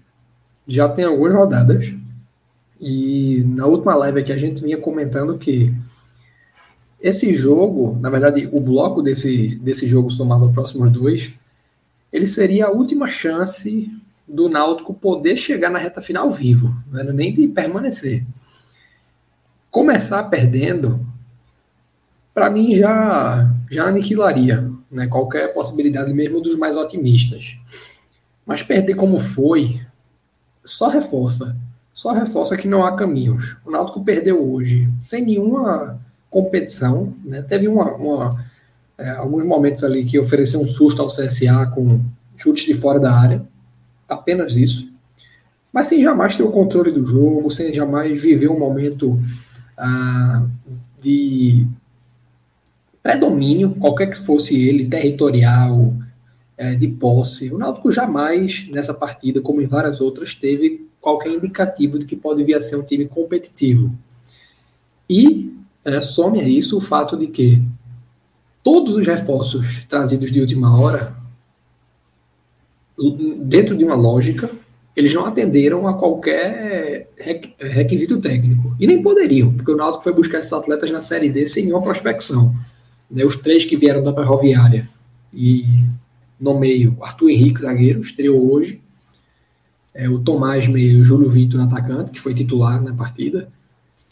[0.68, 1.94] Já tem algumas rodadas.
[2.80, 5.74] E na última live aqui a gente vinha comentando que
[7.02, 11.34] esse jogo, na verdade, o bloco desse, desse jogo somado aos próximos dois,
[12.14, 13.92] ele seria a última chance
[14.30, 18.26] do Náutico poder chegar na reta final vivo, não era nem de permanecer.
[19.72, 21.06] Começar perdendo,
[22.34, 27.58] para mim já já aniquilaria né, qualquer possibilidade mesmo dos mais otimistas.
[28.46, 29.82] Mas perder como foi
[30.64, 31.56] só reforça
[32.00, 33.58] só reforça que não há caminhos.
[33.66, 36.00] O Náutico perdeu hoje sem nenhuma
[36.30, 37.42] competição, né?
[37.42, 38.46] Teve uma, uma
[38.98, 42.00] é, alguns momentos ali que ofereceu um susto ao CSA com
[42.38, 43.46] chutes de fora da área,
[44.10, 44.91] apenas isso.
[45.72, 49.22] Mas sem jamais ter o controle do jogo, sem jamais viver um momento
[49.77, 50.45] ah,
[51.02, 51.68] de
[53.02, 55.94] predomínio, qualquer que fosse ele, territorial,
[56.57, 57.53] é, de posse.
[57.53, 62.44] O Náutico jamais, nessa partida, como em várias outras, teve qualquer indicativo de que pode
[62.44, 63.95] vir a ser um time competitivo.
[65.10, 65.53] E
[65.86, 67.64] é, some a isso o fato de que
[68.64, 71.15] todos os reforços trazidos de última hora,
[73.42, 74.50] dentro de uma lógica,
[74.96, 77.10] eles não atenderam a qualquer
[77.60, 78.76] requisito técnico.
[78.80, 81.82] E nem poderiam, porque o Náutico foi buscar esses atletas na Série D sem nenhuma
[81.82, 82.56] prospecção.
[83.10, 84.90] Né, os três que vieram da Ferroviária
[85.34, 85.66] e
[86.40, 88.82] no meio, Arthur Henrique, zagueiro, estreou hoje,
[89.94, 93.50] é, o Tomás Meia e o Júlio Vitor, atacante, que foi titular na partida,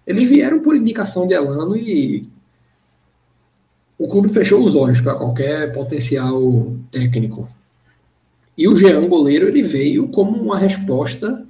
[0.05, 2.27] eles vieram por indicação de Elano e
[3.97, 7.49] o clube fechou os olhos para qualquer potencial técnico.
[8.57, 11.45] E o Jean Goleiro ele veio como uma resposta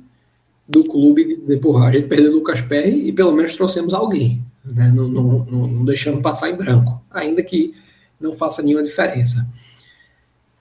[0.68, 3.94] do clube de dizer, porra, a gente perdeu o Lucas Perry e pelo menos trouxemos
[3.94, 4.92] alguém, né?
[4.94, 7.74] não, não, não, não deixando passar em branco, ainda que
[8.20, 9.50] não faça nenhuma diferença.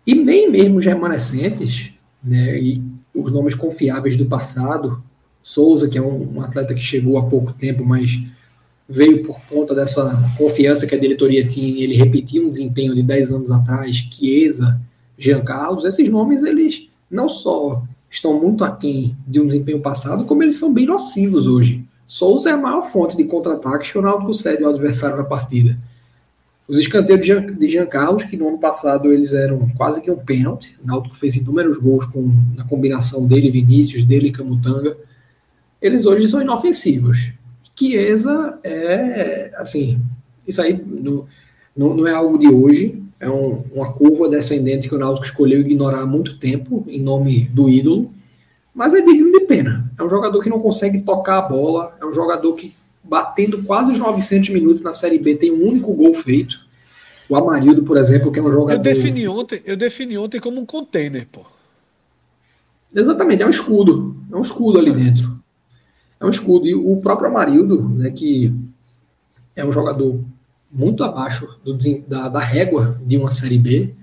[0.06, 1.92] E nem mesmo os remanescentes,
[2.22, 2.82] né, e
[3.12, 5.02] os nomes confiáveis do passado.
[5.42, 8.20] Souza, que é um, um, atleta que chegou há pouco tempo, mas
[8.88, 13.32] veio por conta dessa confiança que a diretoria tinha, ele repetiu um desempenho de 10
[13.32, 14.80] anos atrás, Chiesa,
[15.18, 20.42] Jean Carlos, esses nomes, eles não só estão muito aquém de um desempenho passado, como
[20.42, 21.84] eles são bem nocivos hoje.
[22.06, 25.76] Souza é a maior fonte de contra-ataques que o Náutico cede ao adversário na partida.
[26.68, 30.76] Os escanteios de Jean, Carlos, que no ano passado eles eram quase que um pênalti,
[30.82, 34.96] o Náutico fez inúmeros gols com, na combinação dele Vinícius, dele e Camutanga,
[35.80, 37.32] eles hoje são inofensivos.
[37.78, 40.00] Chiesa é, assim,
[40.46, 41.26] isso aí não,
[41.76, 46.00] não é algo de hoje, é um, uma curva descendente que o Náutico escolheu ignorar
[46.00, 48.12] há muito tempo, em nome do ídolo,
[48.74, 49.90] mas é digno de pena.
[49.98, 53.92] É um jogador que não consegue tocar a bola, é um jogador que batendo quase
[53.92, 56.66] os 900 minutos na Série B, tem um único gol feito.
[57.28, 58.78] O Amarildo, por exemplo, que é um jogador.
[58.78, 61.40] Eu defini ontem, eu defini ontem como um container, pô.
[62.94, 64.16] Exatamente, é um escudo.
[64.30, 65.38] É um escudo ali dentro.
[66.20, 66.66] É um escudo.
[66.66, 68.54] E o próprio Amarildo, né, que
[69.54, 70.20] é um jogador
[70.76, 71.76] muito abaixo do,
[72.06, 73.94] da, da régua de uma Série B,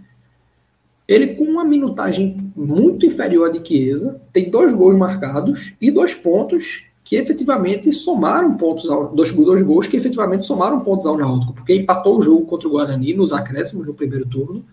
[1.08, 6.16] ele com uma minutagem muito inferior à de Chiesa, tem dois gols marcados e dois
[6.16, 11.54] pontos que efetivamente somaram pontos, ao, dois, dois gols que efetivamente somaram pontos ao Náutico,
[11.54, 14.64] porque empatou o jogo contra o Guarani nos acréscimos no primeiro turno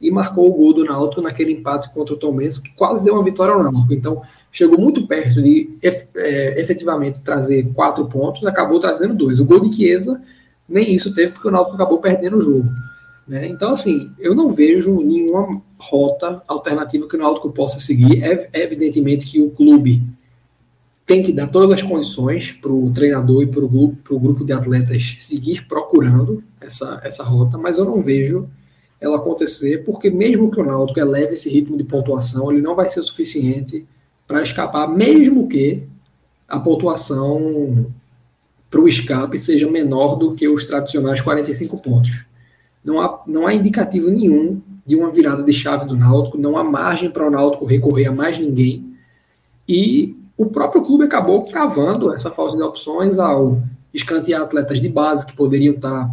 [0.00, 3.24] e marcou o gol do Náutico naquele empate contra o Tomense, que quase deu uma
[3.24, 3.94] vitória ao Náutico.
[3.94, 4.22] Então,
[4.52, 9.40] chegou muito perto de é, efetivamente trazer quatro pontos, acabou trazendo dois.
[9.40, 10.22] O gol de Chiesa,
[10.68, 12.68] nem isso teve, porque o Náutico acabou perdendo o jogo.
[13.26, 13.46] Né?
[13.46, 18.22] Então, assim, eu não vejo nenhuma rota alternativa que o Náutico possa seguir.
[18.22, 20.02] É, evidentemente que o clube
[21.06, 24.52] tem que dar todas as condições para o treinador e para o grupo, grupo de
[24.52, 28.48] atletas seguir procurando essa, essa rota, mas eu não vejo
[29.00, 32.88] ela acontecer, porque mesmo que o Náutico eleve esse ritmo de pontuação, ele não vai
[32.88, 33.86] ser suficiente
[34.26, 35.84] para escapar, mesmo que
[36.46, 37.86] a pontuação
[38.70, 42.24] para o escape seja menor do que os tradicionais 45 pontos.
[42.84, 46.64] Não há, não há indicativo nenhum de uma virada de chave do Náutico, não há
[46.64, 48.96] margem para o Náutico recorrer a mais ninguém.
[49.68, 53.60] E o próprio clube acabou cavando essa falta de opções ao
[53.92, 56.10] escantear atletas de base que poderiam estar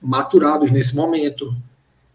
[0.00, 1.54] maturados nesse momento,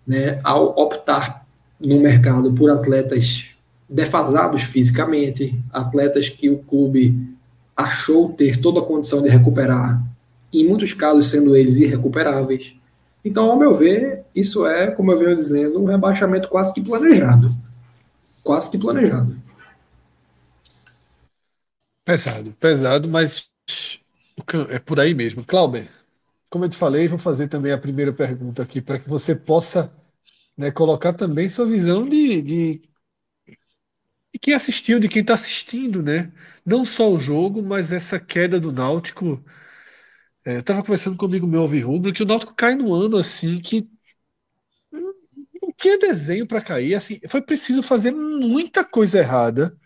[0.05, 1.45] né, ao optar
[1.79, 3.49] no mercado por atletas
[3.89, 7.36] defasados fisicamente, atletas que o clube
[7.77, 10.03] achou ter toda a condição de recuperar,
[10.51, 12.75] em muitos casos sendo eles irrecuperáveis.
[13.23, 17.55] Então, ao meu ver, isso é, como eu venho dizendo, um rebaixamento quase que planejado.
[18.43, 19.37] Quase que planejado.
[22.03, 23.49] Pesado, pesado, mas
[24.69, 25.43] é por aí mesmo.
[25.43, 25.87] Clauber,
[26.49, 29.91] como eu te falei, vou fazer também a primeira pergunta aqui para que você possa
[30.57, 32.81] né, colocar também sua visão de, de,
[34.33, 36.31] de quem assistiu, de quem está assistindo, né?
[36.67, 39.41] Não só o jogo, mas essa queda do Náutico
[40.43, 43.89] é, eu estava conversando comigo meu Alvirrubro que o Náutico cai no ano assim que
[44.91, 46.93] não tinha desenho para cair.
[46.93, 49.77] Assim, foi preciso fazer muita coisa errada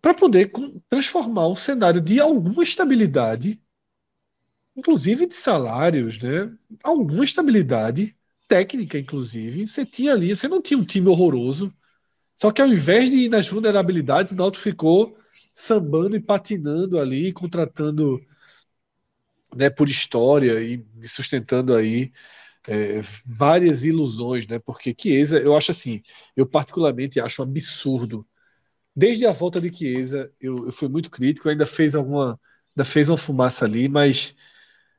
[0.00, 0.52] para poder
[0.88, 3.60] transformar um cenário de alguma estabilidade,
[4.76, 6.48] inclusive de salários, né?
[6.84, 8.16] Alguma estabilidade
[8.48, 9.66] técnica, inclusive.
[9.66, 11.74] Você tinha ali, você não tinha um time horroroso.
[12.36, 15.16] Só que ao invés de ir nas vulnerabilidades, o Náutico ficou
[15.52, 18.20] sambando e patinando ali, contratando
[19.54, 22.10] né, por história e sustentando aí
[22.66, 24.58] é, várias ilusões, né?
[24.58, 26.02] Porque Chiesa, eu acho assim,
[26.36, 28.26] eu particularmente acho um absurdo.
[28.96, 32.40] Desde a volta de Chiesa, eu, eu fui muito crítico, ainda fez alguma,
[32.76, 34.34] ainda fez uma fumaça ali, mas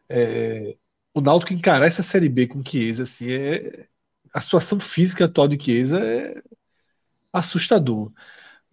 [0.10, 0.78] é,
[1.14, 3.88] o Náutico encarar essa série B com Chiesa, assim, é,
[4.34, 6.42] a situação física atual de Chiesa é
[7.32, 8.12] assustador.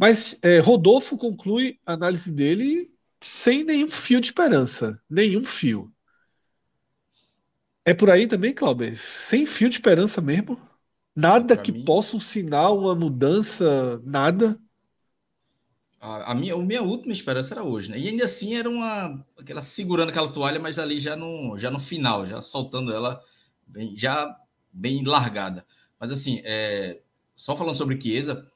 [0.00, 2.90] Mas é, Rodolfo conclui a análise dele
[3.20, 4.98] sem nenhum fio de esperança.
[5.10, 5.92] Nenhum fio.
[7.84, 8.96] É por aí também, Cláudio?
[8.96, 10.58] Sem fio de esperança mesmo?
[11.14, 11.84] Nada que mim...
[11.84, 14.58] possa um sinal, uma mudança, nada?
[16.00, 17.98] A, a, minha, a minha última esperança era hoje, né?
[17.98, 19.22] E ainda assim era uma.
[19.38, 23.22] aquela segurando aquela toalha, mas ali já no, já no final, já soltando ela
[23.66, 24.34] bem, já
[24.72, 25.66] bem largada.
[25.98, 27.02] Mas assim, é,
[27.36, 28.50] só falando sobre Chiesa,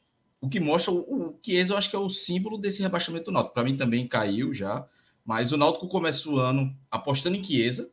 [0.45, 3.33] o que mostra o, o Chiesa, eu acho que é o símbolo desse rebaixamento do
[3.33, 3.55] Náutico.
[3.55, 4.85] Para mim também caiu já,
[5.25, 7.91] mas o Náutico começa o ano apostando em Chiesa,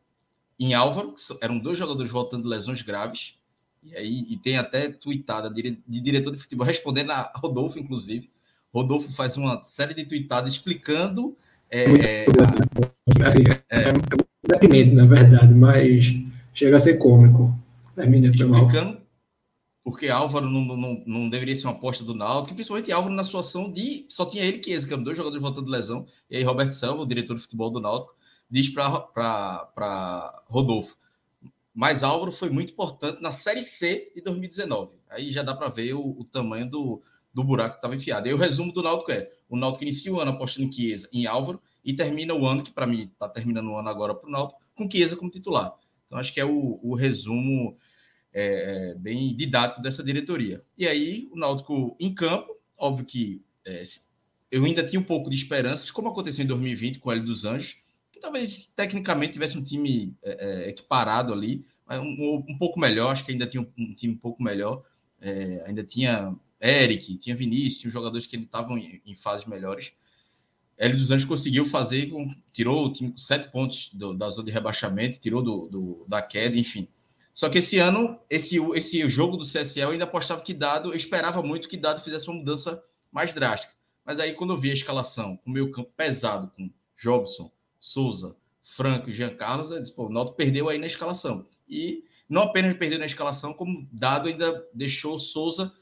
[0.60, 3.34] em Álvaro, que eram dois jogadores voltando de lesões graves,
[3.82, 8.30] e aí e tem até tweetada de, diretor de futebol respondendo a Rodolfo, inclusive.
[8.72, 11.34] Rodolfo faz uma série de tweetadas explicando.
[11.70, 12.26] É, é,
[13.26, 13.92] assim, é, é, é
[14.46, 16.14] deprimente, na verdade, mas
[16.52, 17.58] chega a ser cômico.
[17.96, 19.01] Termina, explicando
[19.84, 23.70] porque Álvaro não, não, não deveria ser uma aposta do Náutico, principalmente Álvaro na situação
[23.70, 27.02] de só tinha ele que eram dois jogadores voltando de lesão, e aí Roberto Selva,
[27.02, 28.14] o diretor de futebol do Náutico,
[28.48, 30.96] diz para Rodolfo,
[31.74, 34.94] mas Álvaro foi muito importante na Série C de 2019.
[35.08, 37.02] Aí já dá para ver o, o, tamanho do,
[37.32, 38.26] do buraco que estava enfiado.
[38.26, 41.26] Aí o resumo do Náutico é, o Náutico inicia o ano apostando em Chiesa, em
[41.26, 44.30] Álvaro, e termina o ano, que para mim está terminando o ano agora para o
[44.30, 45.74] Náutico, com Chiesa como titular.
[46.06, 47.74] Então acho que é o, o resumo
[48.32, 50.62] é, é, bem didático dessa diretoria.
[50.76, 53.82] E aí, o Náutico em campo, óbvio que é,
[54.50, 57.44] eu ainda tinha um pouco de esperanças, como aconteceu em 2020 com o Hélio dos
[57.44, 57.76] Anjos,
[58.10, 63.24] que talvez tecnicamente tivesse um time é, é equiparado ali, um, um, pouco melhor, acho
[63.24, 64.82] que ainda tinha um, um time um pouco melhor,
[65.20, 69.92] é, ainda tinha Eric, tinha Vinícius, tinha jogadores que estavam em, em fases melhores.
[70.78, 72.10] Hélio dos Anjos conseguiu fazer,
[72.52, 76.22] tirou o time com sete pontos do, da zona de rebaixamento, tirou do, do, da
[76.22, 76.88] queda, enfim.
[77.34, 80.96] Só que esse ano, esse, esse jogo do CSL, eu ainda apostava que Dado, eu
[80.96, 83.72] esperava muito que Dado fizesse uma mudança mais drástica.
[84.04, 87.50] Mas aí, quando eu vi a escalação, o meio campo pesado, com Jobson,
[87.80, 91.46] Souza, Franco e Jean Carlos, eu disse, pô, o Náutico perdeu aí na escalação.
[91.68, 95.72] E não apenas perdeu na escalação, como Dado ainda deixou Souza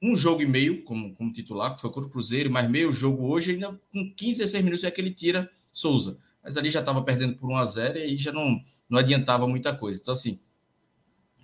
[0.00, 3.26] um jogo e meio como, como titular, que foi contra o Cruzeiro, mas meio jogo
[3.26, 6.18] hoje, ainda com 15, 16 minutos é que ele tira Souza.
[6.42, 9.46] Mas ali já estava perdendo por 1 a 0 e aí já não, não adiantava
[9.48, 10.00] muita coisa.
[10.00, 10.38] Então, assim,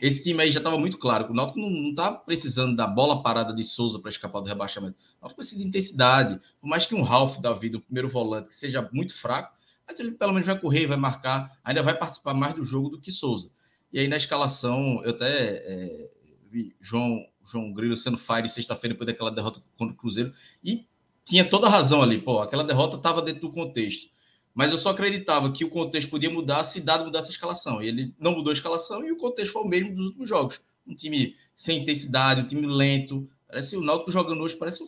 [0.00, 1.30] esse time aí já estava muito claro.
[1.30, 4.96] O Náutico não está precisando da bola parada de Souza para escapar do rebaixamento.
[5.18, 6.38] O Náutico precisa de intensidade.
[6.60, 9.56] Por mais que um Ralph da vida, o primeiro volante, que seja muito fraco,
[9.86, 13.00] mas ele pelo menos vai correr, vai marcar, ainda vai participar mais do jogo do
[13.00, 13.50] que Souza.
[13.92, 16.10] E aí na escalação, eu até é,
[16.50, 20.86] vi João, João Grilo sendo fire sexta-feira depois daquela derrota contra o Cruzeiro, e
[21.24, 24.08] tinha toda a razão ali, pô, aquela derrota estava dentro do contexto.
[24.54, 27.82] Mas eu só acreditava que o contexto podia mudar se dado mudasse a escalação.
[27.82, 30.60] E ele não mudou a escalação e o contexto foi o mesmo dos últimos jogos.
[30.86, 33.28] Um time sem intensidade, um time lento.
[33.48, 34.84] Parece o Náutico jogando hoje, parece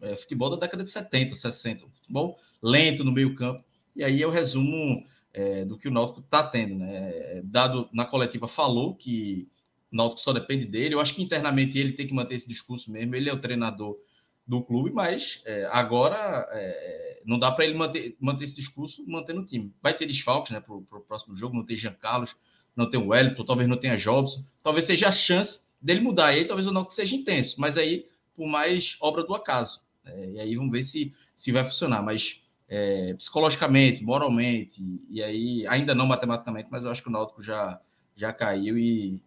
[0.00, 1.84] é, futebol da década de 70, 60.
[1.86, 3.64] Futebol lento no meio campo.
[3.96, 5.04] E aí é o resumo
[5.34, 6.76] é, do que o Náutico está tendo.
[6.76, 6.94] Né?
[6.94, 9.48] É, dado na coletiva falou que
[9.92, 10.94] o Náutico só depende dele.
[10.94, 13.16] Eu acho que internamente ele tem que manter esse discurso mesmo.
[13.16, 13.98] Ele é o treinador
[14.46, 19.40] do clube, mas é, agora é, não dá para ele manter, manter esse discurso mantendo
[19.40, 19.72] o time.
[19.82, 22.36] Vai ter desfalques né, para o próximo jogo, não tem Jean Carlos,
[22.76, 26.40] não tem o Wellington, talvez não tenha Jobson, talvez seja a chance dele mudar, e
[26.40, 29.82] aí talvez o Náutico seja intenso, mas aí por mais obra do acaso.
[30.04, 34.80] É, e aí vamos ver se, se vai funcionar, mas é, psicologicamente, moralmente,
[35.10, 37.80] e aí ainda não matematicamente, mas eu acho que o Náutico já,
[38.16, 39.22] já caiu e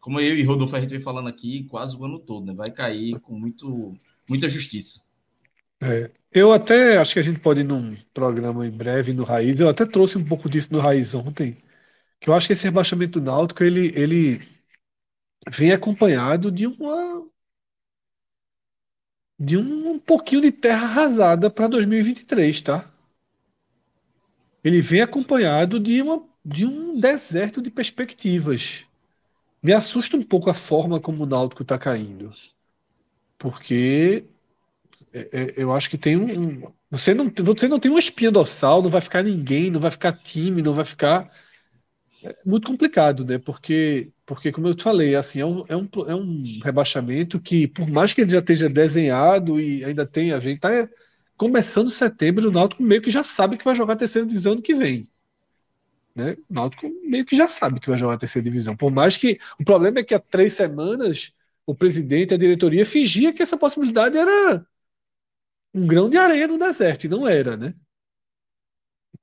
[0.00, 2.54] como eu e Rodolfo a gente vem falando aqui quase o ano todo, né?
[2.54, 3.98] Vai cair com muito
[4.30, 5.00] muita justiça.
[5.82, 9.60] É, eu até acho que a gente pode ir num programa em breve no Raiz.
[9.60, 11.56] Eu até trouxe um pouco disso no Raiz ontem,
[12.20, 14.40] que eu acho que esse rebaixamento do Náutico ele, ele
[15.50, 17.26] vem acompanhado de uma
[19.38, 22.90] de um, um pouquinho de terra arrasada para 2023, tá?
[24.62, 28.84] Ele vem acompanhado de, uma, de um deserto de perspectivas.
[29.62, 32.30] Me assusta um pouco a forma como o Náutico está caindo
[33.38, 34.24] porque
[35.56, 39.00] eu acho que tem um, você não você não tem uma espinha dorsal, não vai
[39.00, 41.30] ficar ninguém, não vai ficar time, não vai ficar
[42.24, 43.38] é muito complicado, né?
[43.38, 47.68] Porque porque como eu te falei, assim é um, é um, é um rebaixamento que
[47.68, 50.88] por mais que ele já esteja desenhado e ainda tem a gente tá
[51.36, 54.62] começando setembro, o Náutico meio que já sabe que vai jogar a terceira divisão ano
[54.62, 55.08] que vem.
[56.14, 56.36] Né?
[56.48, 58.74] O Náutico meio que já sabe que vai jogar a terceira divisão.
[58.74, 61.32] Por mais que o problema é que há três semanas
[61.66, 64.64] o presidente e a diretoria fingia que essa possibilidade era
[65.76, 67.74] um grão de areia no deserto, e não era, né?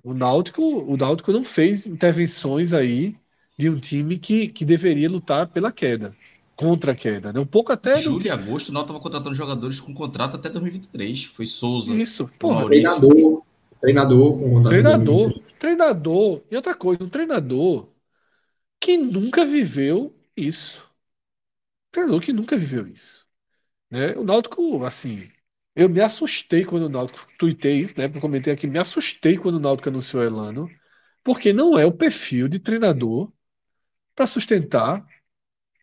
[0.04, 3.16] O Náutico, o Náutico não fez intervenções aí
[3.58, 6.14] de um time que, que deveria lutar pela queda,
[6.56, 7.40] contra a queda, né?
[7.40, 8.00] Um pouco até.
[8.00, 8.28] Julho do...
[8.28, 11.26] e agosto, o Náutico estava contratando jogadores com contrato até 2023.
[11.26, 11.94] Foi Souza.
[11.94, 12.66] Isso, porra.
[12.66, 13.44] Treinador,
[13.82, 16.42] treinador com Treinador, treinador.
[16.52, 17.90] E outra coisa, um treinador
[18.80, 20.84] que nunca viveu isso
[21.94, 23.26] treinador que nunca viveu isso.
[23.90, 24.14] Né?
[24.18, 25.30] O Náutico, assim,
[25.76, 28.08] eu me assustei quando o Náutico, tuitei isso, né?
[28.20, 30.70] Comentei aqui, me assustei quando o Náutico anunciou Elano,
[31.24, 33.32] porque não é o perfil de treinador
[34.16, 35.06] para sustentar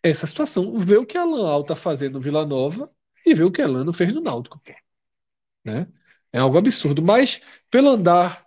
[0.03, 0.77] essa situação.
[0.79, 2.91] Ver o que a Alan está fazendo no Vila Nova
[3.27, 4.61] e ver o que Elano fez no Náutico.
[5.65, 5.87] Né?
[6.33, 7.03] É algo absurdo.
[7.03, 7.41] Mas,
[7.71, 8.47] pelo andar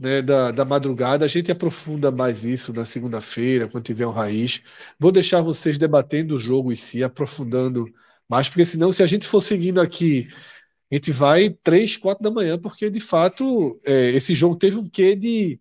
[0.00, 1.24] né, da, da madrugada.
[1.26, 4.62] A gente aprofunda mais isso na segunda-feira, quando tiver um raiz.
[4.98, 7.86] Vou deixar vocês debatendo o jogo em si, aprofundando
[8.28, 10.28] mais, porque senão, se a gente for seguindo aqui,
[10.90, 14.88] a gente vai três, quatro da manhã, porque de fato é, esse jogo teve um
[14.88, 15.60] quê de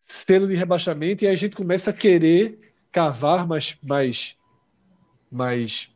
[0.00, 2.58] selo de rebaixamento e a gente começa a querer
[2.92, 3.76] cavar mais.
[3.82, 4.36] mais,
[5.30, 5.90] mais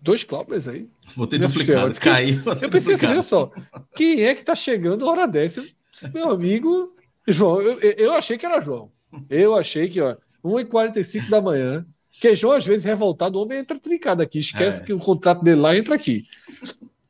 [0.00, 0.86] dois Cláudios aí.
[1.16, 2.42] Vou ter duplicado, caiu.
[2.60, 3.50] Eu pensei assim, olha só,
[3.96, 5.64] quem é que tá chegando a hora dessa?
[6.12, 6.94] Meu amigo
[7.26, 8.92] João, eu, eu achei que era João.
[9.30, 13.78] Eu achei que, ó, 1h45 da manhã, que João, às vezes, revoltado, o homem entra
[13.78, 14.84] trincado aqui, esquece é.
[14.84, 16.24] que o contrato dele lá entra aqui.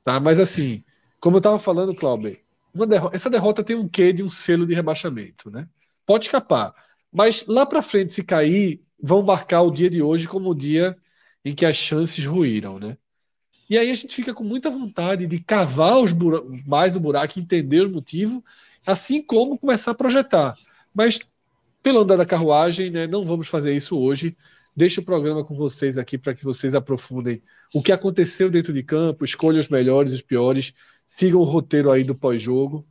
[0.04, 0.20] Tá?
[0.20, 0.84] Mas assim,
[1.18, 2.38] como eu estava falando, Cláudio,
[3.12, 5.66] essa derrota tem um quê de um selo de rebaixamento, né?
[6.04, 6.74] Pode escapar.
[7.10, 10.96] Mas lá para frente, se cair, vão marcar o dia de hoje como o dia
[11.44, 12.96] em que as chances ruíram, né?
[13.70, 16.12] E aí a gente fica com muita vontade de cavar os
[16.66, 18.44] mais o buraco, entender o motivo
[18.86, 20.56] assim como começar a projetar.
[20.92, 21.18] Mas,
[21.82, 24.36] pelo andar da carruagem, né, não vamos fazer isso hoje.
[24.76, 27.42] Deixo o programa com vocês aqui para que vocês aprofundem
[27.72, 30.72] o que aconteceu dentro de campo, escolham os melhores os piores,
[31.06, 32.84] sigam o roteiro aí do pós-jogo,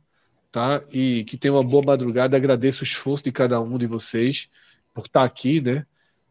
[0.50, 0.82] tá?
[0.92, 2.36] E que tenham uma boa madrugada.
[2.36, 4.48] Agradeço o esforço de cada um de vocês
[4.94, 5.84] por estar aqui, né?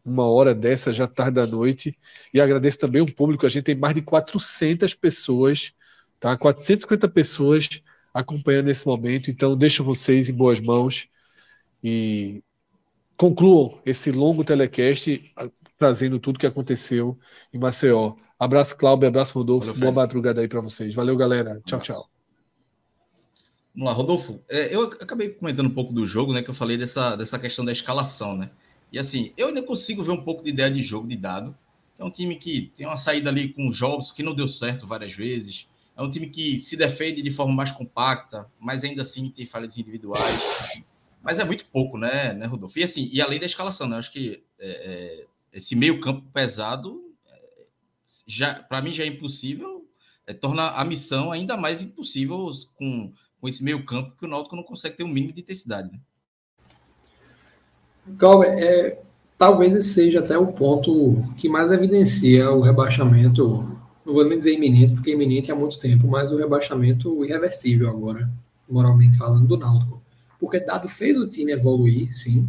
[0.04, 1.96] Uma hora dessa, já tarde da noite.
[2.32, 3.46] E agradeço também o público.
[3.46, 5.72] A gente tem mais de 400 pessoas,
[6.18, 6.36] tá?
[6.36, 7.68] 450 pessoas
[8.12, 9.30] acompanhando esse momento.
[9.30, 11.08] Então, deixo vocês em boas mãos
[11.82, 12.42] e
[13.16, 15.32] concluam esse longo telecast
[15.78, 17.18] trazendo tudo que aconteceu
[17.52, 18.14] em Maceió.
[18.38, 19.68] Abraço, Cláudio, abraço, Rodolfo.
[19.68, 20.94] Valeu, Boa madrugada aí para vocês.
[20.94, 21.60] Valeu, galera.
[21.66, 22.08] Tchau, tchau.
[23.74, 24.40] Vamos lá, Rodolfo.
[24.48, 26.42] É, eu acabei comentando um pouco do jogo, né?
[26.42, 28.50] Que eu falei dessa, dessa questão da escalação, né?
[28.92, 31.56] E assim, eu ainda consigo ver um pouco de ideia de jogo, de dado.
[31.98, 34.86] É um time que tem uma saída ali com o Jobs, que não deu certo
[34.86, 35.68] várias vezes.
[35.96, 39.76] É um time que se defende de forma mais compacta, mas ainda assim tem falhas
[39.76, 40.84] individuais.
[41.24, 42.78] Mas é muito pouco, né, né Rodolfo?
[42.78, 43.96] E assim, e além da escalação, né?
[43.96, 47.66] Acho que é, é, esse meio campo pesado, é,
[48.26, 49.88] já para mim já é impossível,
[50.26, 53.10] é, torna a missão ainda mais impossível com,
[53.40, 55.98] com esse meio campo que o Náutico não consegue ter um mínimo de intensidade, né?
[58.18, 58.98] Cláudio, é,
[59.38, 63.74] talvez esse seja até o ponto que mais evidencia o rebaixamento,
[64.04, 68.30] não vou nem dizer iminente, porque iminente há muito tempo, mas o rebaixamento irreversível agora,
[68.68, 70.03] moralmente falando, do Náutico.
[70.38, 72.48] Porque Dado fez o time evoluir, sim.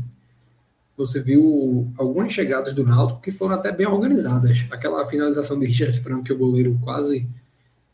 [0.98, 4.66] Você viu algumas chegadas do Náutico que foram até bem organizadas.
[4.72, 7.28] Aquela finalização de Richard Franco, que o goleiro quase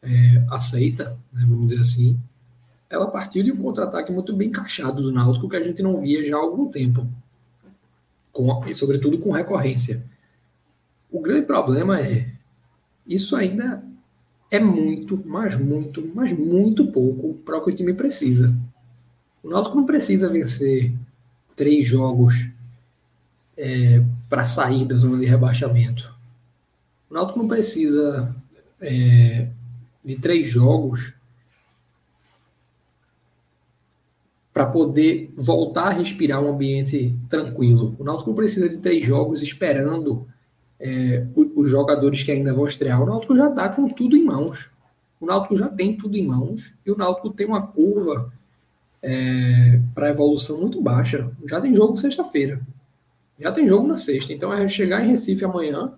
[0.02, 2.20] é, aceita, né, vamos dizer assim,
[2.90, 6.26] ela partiu de um contra-ataque muito bem encaixado do Náutico que a gente não via
[6.26, 7.08] já há algum tempo
[8.32, 10.04] com, e sobretudo com recorrência.
[11.10, 12.32] O grande problema é
[13.06, 13.84] isso ainda
[14.50, 18.54] é muito, mas muito, mas muito pouco para o que o time precisa.
[19.44, 20.94] O Náutico não precisa vencer
[21.56, 22.50] três jogos
[23.58, 26.14] é, para sair da zona de rebaixamento.
[27.10, 28.36] O Náutico não precisa
[28.80, 29.48] é,
[30.04, 31.14] de três jogos
[34.54, 37.96] para poder voltar a respirar um ambiente tranquilo.
[37.98, 40.28] O Náutico precisa de três jogos esperando
[40.80, 43.02] é, os jogadores que ainda vão estrear.
[43.02, 44.70] O Náutico já está com tudo em mãos.
[45.20, 48.32] O Náutico já tem tudo em mãos e o Náutico tem uma curva
[49.02, 51.32] é, para evolução muito baixa.
[51.50, 52.60] Já tem jogo sexta-feira.
[53.40, 54.34] Já tem jogo na sexta.
[54.34, 55.94] Então é chegar em Recife amanhã,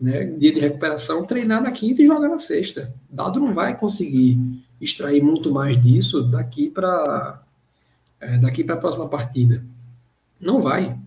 [0.00, 2.92] né, dia de recuperação, treinar na quinta e jogar na sexta.
[3.10, 4.38] Dado não vai conseguir
[4.80, 7.42] extrair muito mais disso daqui para
[8.20, 9.64] é, daqui para a próxima partida.
[10.40, 10.98] Não vai.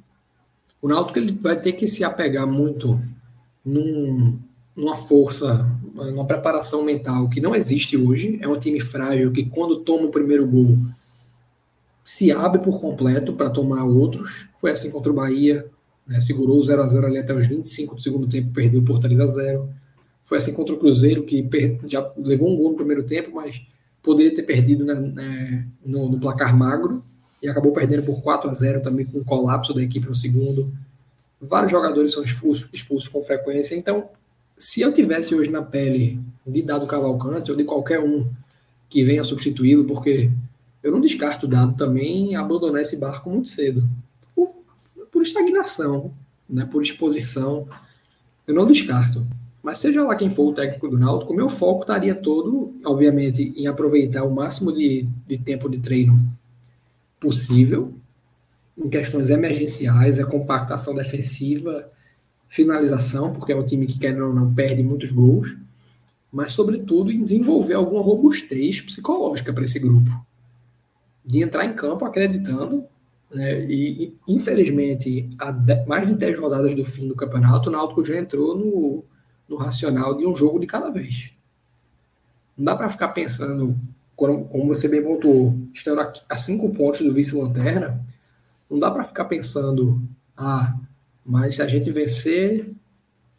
[0.82, 3.02] O Náutico ele vai ter que se apegar muito
[3.66, 4.40] num,
[4.76, 5.70] numa força,
[6.06, 8.40] numa preparação mental que não existe hoje.
[8.42, 10.78] É um time frágil que quando toma o primeiro gol
[12.04, 14.48] se abre por completo para tomar outros.
[14.60, 15.66] Foi assim contra o Bahia,
[16.08, 16.20] né?
[16.20, 19.20] segurou o 0 a 0 ali até os 25 do segundo tempo, perdeu por 3
[19.20, 19.70] a 0
[20.30, 21.44] foi assim contra o Cruzeiro, que
[21.88, 23.64] já levou um gol no primeiro tempo, mas
[24.04, 27.04] poderia ter perdido na, na, no, no, placar magro
[27.42, 30.72] e acabou perdendo por 4 a 0 também com o colapso da equipe no segundo.
[31.42, 33.76] Vários jogadores são expulsos, expulsos com frequência.
[33.76, 34.08] Então,
[34.60, 38.30] se eu tivesse hoje na pele de Dado Cavalcante ou de qualquer um
[38.90, 40.30] que venha substituí-lo, porque
[40.84, 43.88] eu não descarto Dado também abandonar esse barco muito cedo.
[44.36, 44.54] Por,
[45.10, 46.12] por estagnação,
[46.50, 47.68] né, por exposição.
[48.46, 49.26] Eu não descarto.
[49.64, 53.68] Mas seja lá quem for o técnico do Náutico, meu foco estaria todo, obviamente, em
[53.68, 56.20] aproveitar o máximo de, de tempo de treino
[57.20, 57.94] possível,
[58.78, 61.90] em questões emergenciais, a compactação defensiva,
[62.50, 65.56] finalização, porque é um time que, quer ou não, perde muitos gols,
[66.32, 70.10] mas, sobretudo, em desenvolver alguma robustez psicológica para esse grupo.
[71.26, 72.84] De entrar em campo acreditando,
[73.32, 75.54] né, e, e infelizmente, há
[75.88, 79.04] mais de 10 rodadas do fim do campeonato, o Náutico já entrou no
[79.50, 81.32] no racional de um jogo de cada vez.
[82.56, 83.76] Não dá para ficar pensando,
[84.16, 88.06] como você bem pontuou, estando a cinco pontos do vice-lanterna,
[88.70, 90.02] não dá para ficar pensando,
[90.38, 90.78] ah,
[91.30, 92.70] mas se a gente vencer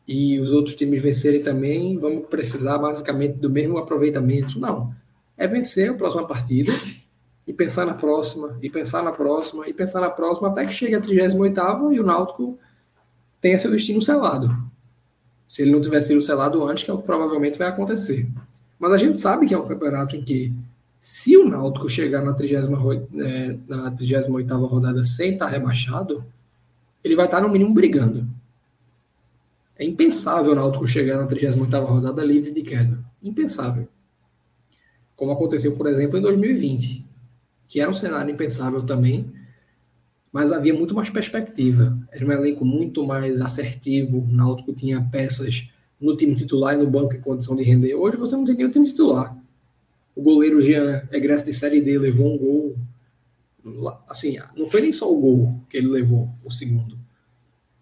[0.06, 4.58] e os outros times vencerem também, vamos precisar basicamente do mesmo aproveitamento.
[4.58, 4.94] Não.
[5.36, 6.72] É vencer a próxima partida
[7.46, 10.94] e pensar na próxima, e pensar na próxima, e pensar na próxima, até que chegue
[10.94, 12.58] a 38 e o Náutico
[13.40, 14.70] tenha seu destino selado
[15.50, 18.24] se ele não tivesse sido selado antes, que é o que provavelmente vai acontecer.
[18.78, 20.52] Mas a gente sabe que é um campeonato em que,
[21.00, 26.24] se o Náutico chegar na 38 é, na 38 rodada sem estar rebaixado,
[27.02, 28.26] ele vai estar no mínimo brigando.
[29.78, 33.02] É impensável o Náutico chegar na 38 rodada livre de queda.
[33.22, 33.88] Impensável.
[35.16, 37.04] Como aconteceu, por exemplo, em 2020,
[37.66, 39.32] que era um cenário impensável também,
[40.32, 41.98] mas havia muito mais perspectiva.
[42.12, 44.18] Era um elenco muito mais assertivo.
[44.18, 45.70] O Náutico tinha peças
[46.00, 47.94] no time titular e no banco em condição de render.
[47.94, 49.36] Hoje você não tem nem o time titular.
[50.14, 52.76] O goleiro Jean, egresso de Série D, levou um gol.
[54.08, 56.98] Assim, não foi nem só o gol que ele levou, o segundo.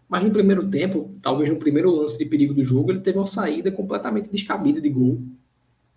[0.09, 3.27] Mas no primeiro tempo, talvez no primeiro lance de perigo do jogo, ele teve uma
[3.27, 5.21] saída completamente descabida de gol.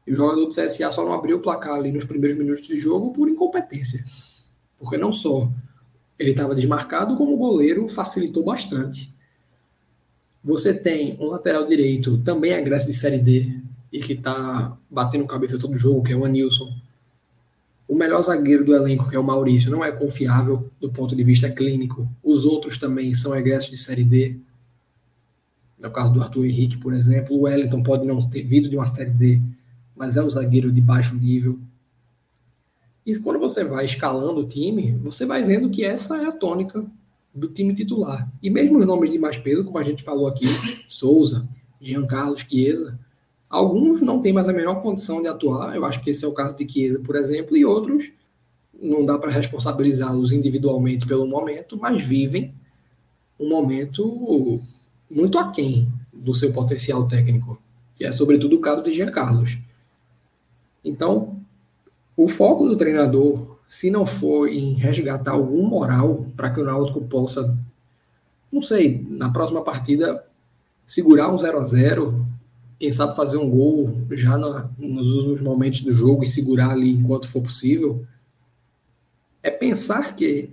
[0.05, 2.75] E o jogador do CSA só não abriu o placar ali nos primeiros minutos de
[2.77, 4.03] jogo por incompetência.
[4.77, 5.49] Porque não só
[6.19, 9.13] ele estava desmarcado, como o goleiro facilitou bastante.
[10.43, 13.59] Você tem um lateral direito, também agressivo de Série D,
[13.91, 16.73] e que está batendo cabeça todo jogo, que é o Anilson.
[17.91, 21.25] O melhor zagueiro do elenco, que é o Maurício, não é confiável do ponto de
[21.25, 22.07] vista clínico.
[22.23, 24.37] Os outros também são egressos de Série D.
[25.81, 27.35] É o caso do Arthur Henrique, por exemplo.
[27.35, 29.41] O Wellington pode não ter vindo de uma Série D,
[29.93, 31.59] mas é um zagueiro de baixo nível.
[33.05, 36.85] E quando você vai escalando o time, você vai vendo que essa é a tônica
[37.35, 38.31] do time titular.
[38.41, 40.45] E mesmo os nomes de mais peso, como a gente falou aqui,
[40.87, 41.45] Souza,
[41.81, 42.97] Jean Carlos, Chiesa,
[43.51, 45.75] alguns não têm mais a menor condição de atuar.
[45.75, 48.11] Eu acho que esse é o caso de Chiesa, por exemplo, e outros
[48.81, 52.55] não dá para responsabilizá-los individualmente pelo momento, mas vivem
[53.39, 54.59] um momento
[55.09, 57.61] muito aquém do seu potencial técnico,
[57.95, 59.57] que é sobretudo o caso de Jean Carlos.
[60.83, 61.39] Então,
[62.17, 67.01] o foco do treinador, se não for em resgatar algum moral para que o Náutico
[67.01, 67.57] possa,
[68.51, 70.25] não sei, na próxima partida
[70.87, 72.25] segurar um 0 a 0
[72.81, 76.89] quem sabe fazer um gol já na, nos últimos momentos do jogo e segurar ali
[76.89, 78.03] enquanto for possível,
[79.43, 80.49] é pensar que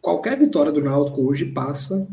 [0.00, 2.08] qualquer vitória do Náutico hoje passa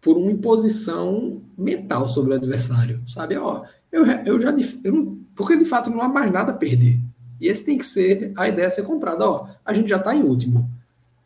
[0.00, 3.36] por uma imposição mental sobre o adversário, sabe?
[3.36, 4.52] Ó, eu, eu já
[4.82, 6.98] eu não, porque de fato não há mais nada a perder.
[7.40, 9.24] E esse tem que ser a ideia a ser comprada.
[9.24, 10.68] Ó, a gente já está em último.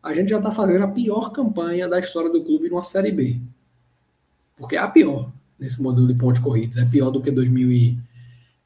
[0.03, 3.41] A gente já está fazendo a pior campanha da história do clube numa Série B.
[4.55, 5.31] Porque é a pior
[5.63, 6.75] nesse modelo de pontos corridos.
[6.75, 7.97] É pior do que, 2000 e,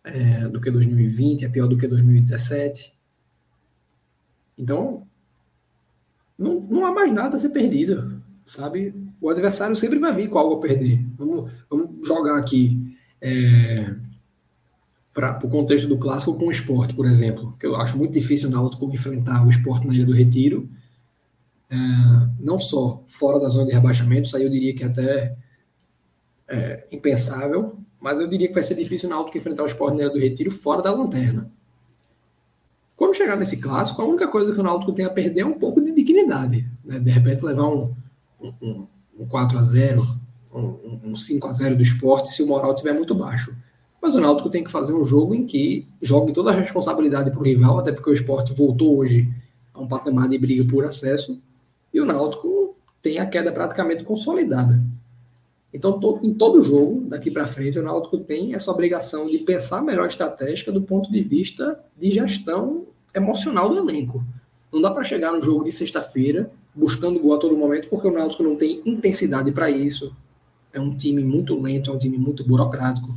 [0.03, 2.91] é, do que 2020, é pior do que 2017.
[4.57, 5.03] Então,
[6.35, 8.95] não, não há mais nada a ser perdido, sabe?
[9.21, 11.05] O adversário sempre vai vir com algo a perder.
[11.15, 13.93] Vamos, vamos jogar aqui é,
[15.13, 18.49] para o contexto do clássico com o esporte, por exemplo, que eu acho muito difícil
[18.49, 20.67] o Náutico enfrentar o esporte na Ilha do Retiro,
[21.69, 21.75] é,
[22.39, 25.35] não só fora da zona de rebaixamento, isso aí eu diria que até
[26.47, 30.03] é, impensável, mas eu diria que vai ser difícil o Náutico enfrentar o esporte na
[30.03, 31.51] Ilha do Retiro fora da lanterna.
[32.95, 35.59] Quando chegar nesse clássico, a única coisa que o Náutico tem a perder é um
[35.59, 36.67] pouco de dignidade.
[36.83, 36.99] Né?
[36.99, 37.93] De repente levar um,
[38.41, 38.87] um,
[39.19, 40.17] um 4 a 0
[40.53, 43.55] um, um 5 a 0 do esporte se o moral estiver muito baixo.
[44.01, 47.39] Mas o Náutico tem que fazer um jogo em que jogue toda a responsabilidade para
[47.39, 49.31] o rival, até porque o esporte voltou hoje
[49.73, 51.41] a um patamar de briga por acesso,
[51.93, 54.81] e o Náutico tem a queda praticamente consolidada.
[55.73, 60.06] Então, em todo jogo, daqui para frente, o Náutico tem essa obrigação de pensar melhor
[60.06, 64.23] a estratégia do ponto de vista de gestão emocional do elenco.
[64.72, 68.11] Não dá para chegar no jogo de sexta-feira buscando gol a todo momento, porque o
[68.11, 70.15] Náutico não tem intensidade para isso.
[70.72, 73.14] É um time muito lento, é um time muito burocrático.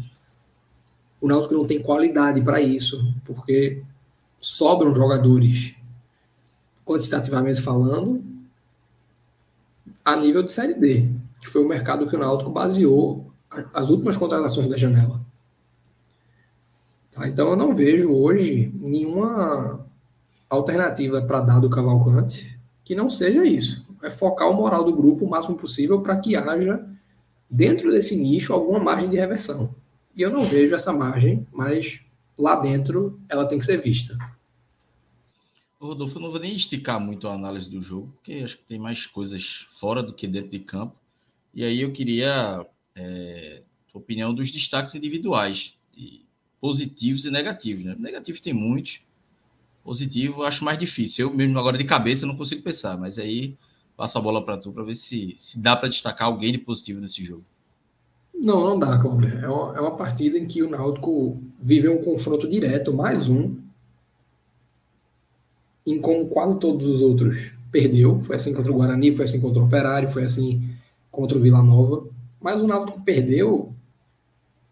[1.20, 3.82] O Náutico não tem qualidade para isso, porque
[4.38, 5.74] sobram jogadores,
[6.84, 8.24] quantitativamente falando,
[10.02, 11.10] a nível de Série D
[11.40, 13.32] que foi o mercado que o Náutico baseou
[13.74, 15.20] as últimas contratações da janela.
[17.10, 17.26] Tá?
[17.26, 19.86] Então eu não vejo hoje nenhuma
[20.48, 23.88] alternativa para dar do Cavalcante que não seja isso.
[24.02, 26.84] É focar o moral do grupo o máximo possível para que haja,
[27.48, 29.74] dentro desse nicho, alguma margem de reversão.
[30.16, 32.04] E eu não vejo essa margem, mas
[32.36, 34.16] lá dentro ela tem que ser vista.
[35.80, 38.78] Rodolfo, eu não vou nem esticar muito a análise do jogo, porque acho que tem
[38.78, 40.94] mais coisas fora do que dentro de campo.
[41.54, 43.62] E aí eu queria é,
[43.92, 45.74] opinião dos destaques individuais,
[46.60, 47.84] positivos e negativos.
[47.84, 47.96] Né?
[47.98, 49.00] Negativos tem muitos,
[49.82, 51.28] positivo acho mais difícil.
[51.28, 53.56] Eu mesmo agora de cabeça não consigo pensar, mas aí
[53.96, 57.00] passo a bola para tu para ver se, se dá para destacar alguém de positivo
[57.00, 57.44] nesse jogo.
[58.34, 59.28] Não, não dá, Cláudio.
[59.38, 63.56] É uma, é uma partida em que o Náutico viveu um confronto direto, mais um,
[65.86, 68.20] em como quase todos os outros perdeu.
[68.22, 70.69] Foi assim contra o Guarani, foi assim contra o Operário, foi assim
[71.10, 72.06] contra o Vila Nova,
[72.40, 73.74] mas o Náutico perdeu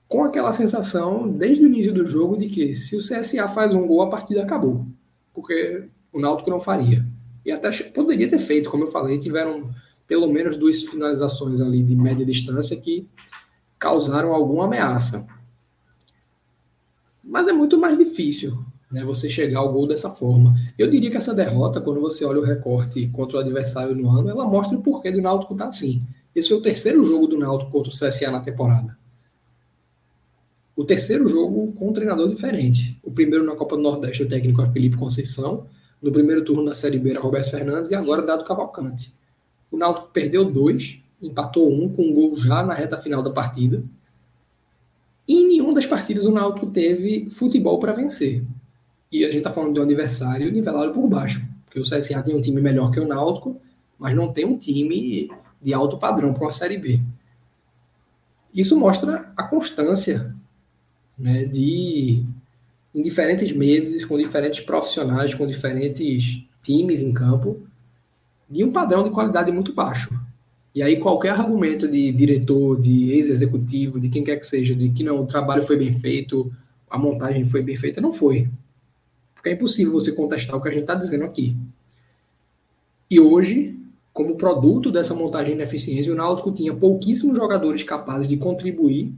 [0.09, 3.87] com aquela sensação desde o início do jogo de que se o CSA faz um
[3.87, 4.87] gol, a partida acabou,
[5.35, 7.05] porque o Náutico não faria.
[7.45, 9.71] E até poderia ter feito, como eu falei, tiveram
[10.07, 13.07] pelo menos duas finalizações ali de média distância que
[13.79, 15.27] causaram alguma ameaça.
[17.23, 18.59] Mas é muito mais difícil
[18.91, 20.55] né, você chegar ao gol dessa forma.
[20.79, 24.31] Eu diria que essa derrota, quando você olha o recorte contra o adversário no ano,
[24.31, 26.03] ela mostra o porquê do Náutico estar tá assim.
[26.39, 28.97] Esse foi o terceiro jogo do Náutico contra o CSA na temporada.
[30.77, 32.97] O terceiro jogo com um treinador diferente.
[33.03, 35.67] O primeiro na Copa do Nordeste, o técnico é Felipe Conceição.
[36.01, 39.13] No primeiro turno da Série B era Roberto Fernandes e agora Dado Cavalcante.
[39.69, 43.83] O Náutico perdeu dois, empatou um com um gol já na reta final da partida.
[45.27, 48.45] E em nenhuma das partidas o Náutico teve futebol para vencer.
[49.11, 51.45] E a gente está falando de um adversário nivelado por baixo.
[51.65, 53.61] Porque o CSA tem um time melhor que o Náutico,
[53.99, 55.29] mas não tem um time
[55.61, 57.01] de alto padrão para uma Série B.
[58.55, 60.35] Isso mostra a constância
[61.19, 62.25] né, de,
[62.95, 67.67] em diferentes meses, com diferentes profissionais, com diferentes times em campo,
[68.49, 70.11] de um padrão de qualidade muito baixo.
[70.75, 75.03] E aí qualquer argumento de diretor, de ex-executivo, de quem quer que seja, de que
[75.03, 76.53] não, o trabalho foi bem feito,
[76.89, 78.49] a montagem foi bem feita, não foi.
[79.35, 81.57] Porque é impossível você contestar o que a gente está dizendo aqui.
[83.11, 83.78] E hoje,
[84.19, 89.15] como produto dessa montagem ineficiente, o Náutico tinha pouquíssimos jogadores capazes de contribuir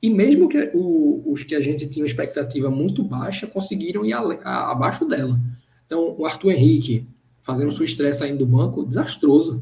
[0.00, 4.12] e mesmo que o, os que a gente tinha uma expectativa muito baixa conseguiram ir
[4.12, 5.36] a, a, abaixo dela.
[5.84, 7.04] Então, o Arthur Henrique
[7.42, 9.60] fazendo sua estreia saindo do banco, desastroso.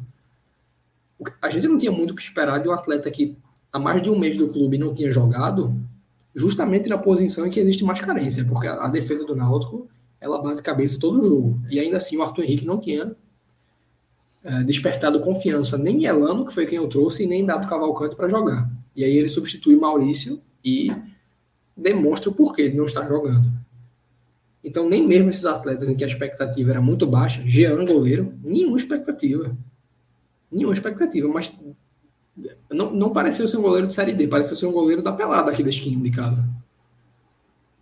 [1.41, 3.35] A gente não tinha muito o que esperar de um atleta que
[3.73, 5.75] há mais de um mês do clube não tinha jogado,
[6.35, 9.89] justamente na posição em que existe mais carência, porque a, a defesa do Náutico
[10.21, 11.59] ela bate cabeça todo jogo.
[11.71, 13.17] E ainda assim o Arthur Henrique não tinha
[14.47, 17.69] é, despertado confiança nem em Elano, que foi quem eu trouxe, e nem em Dato
[17.69, 18.71] Cavalcante para jogar.
[18.95, 20.93] E aí ele substitui Maurício e
[21.77, 23.51] demonstra o porquê de não estar jogando.
[24.63, 28.77] Então, nem mesmo esses atletas em que a expectativa era muito baixa, Jean, goleiro, nenhuma
[28.77, 29.57] expectativa.
[30.51, 31.53] Nenhuma expectativa, mas
[32.71, 35.51] não, não pareceu ser um goleiro de Série D, pareceu ser um goleiro da pelada
[35.51, 36.49] aqui deste time de casa.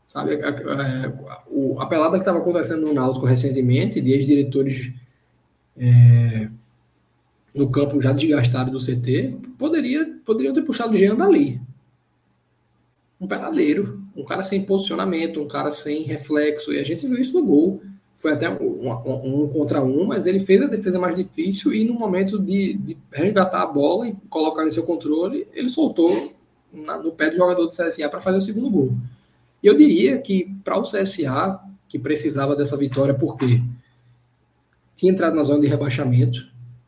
[0.07, 4.95] Sabe, a, a, a pelada que estava acontecendo no Náutico recentemente, de ex-diretores
[5.77, 6.49] é,
[7.55, 11.61] no campo já desgastado do CT, poderia, poderiam ter puxado o Jean dali.
[13.21, 17.39] Um peladeiro, um cara sem posicionamento, um cara sem reflexo, e a gente viu isso
[17.39, 17.83] no gol.
[18.17, 21.85] Foi até um, um, um contra um, mas ele fez a defesa mais difícil e
[21.85, 26.33] no momento de, de resgatar a bola e colocar em seu controle, ele soltou
[26.73, 28.95] na, no pé do jogador do CSA para fazer o segundo gol.
[29.63, 33.61] E eu diria que para o CSA, que precisava dessa vitória, por quê?
[35.05, 36.47] Tinha entrado na zona de rebaixamento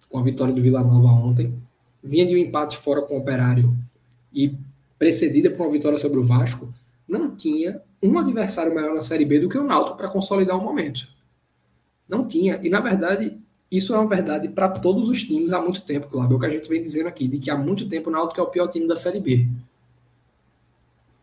[0.09, 1.53] com a vitória do Vila Nova ontem,
[2.03, 3.77] vinha de um empate fora com o Operário
[4.33, 4.55] e
[4.99, 6.73] precedida por uma vitória sobre o Vasco,
[7.07, 10.65] não tinha um adversário maior na Série B do que o Náutico para consolidar o
[10.65, 11.07] momento.
[12.09, 12.59] Não tinha.
[12.63, 13.37] E, na verdade,
[13.71, 16.33] isso é uma verdade para todos os times há muito tempo, claro.
[16.33, 18.41] É o que a gente vem dizendo aqui, de que há muito tempo o Náutico
[18.41, 19.47] é o pior time da Série B.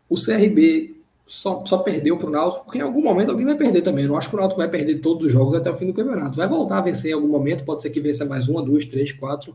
[0.08, 0.93] O CRB
[1.26, 4.04] só, só perdeu para o Náutico, porque em algum momento alguém vai perder também.
[4.04, 5.94] Eu não acho que o Náutico vai perder todos os jogos até o fim do
[5.94, 6.36] campeonato.
[6.36, 9.10] Vai voltar a vencer em algum momento, pode ser que vença mais uma, duas, três,
[9.12, 9.54] quatro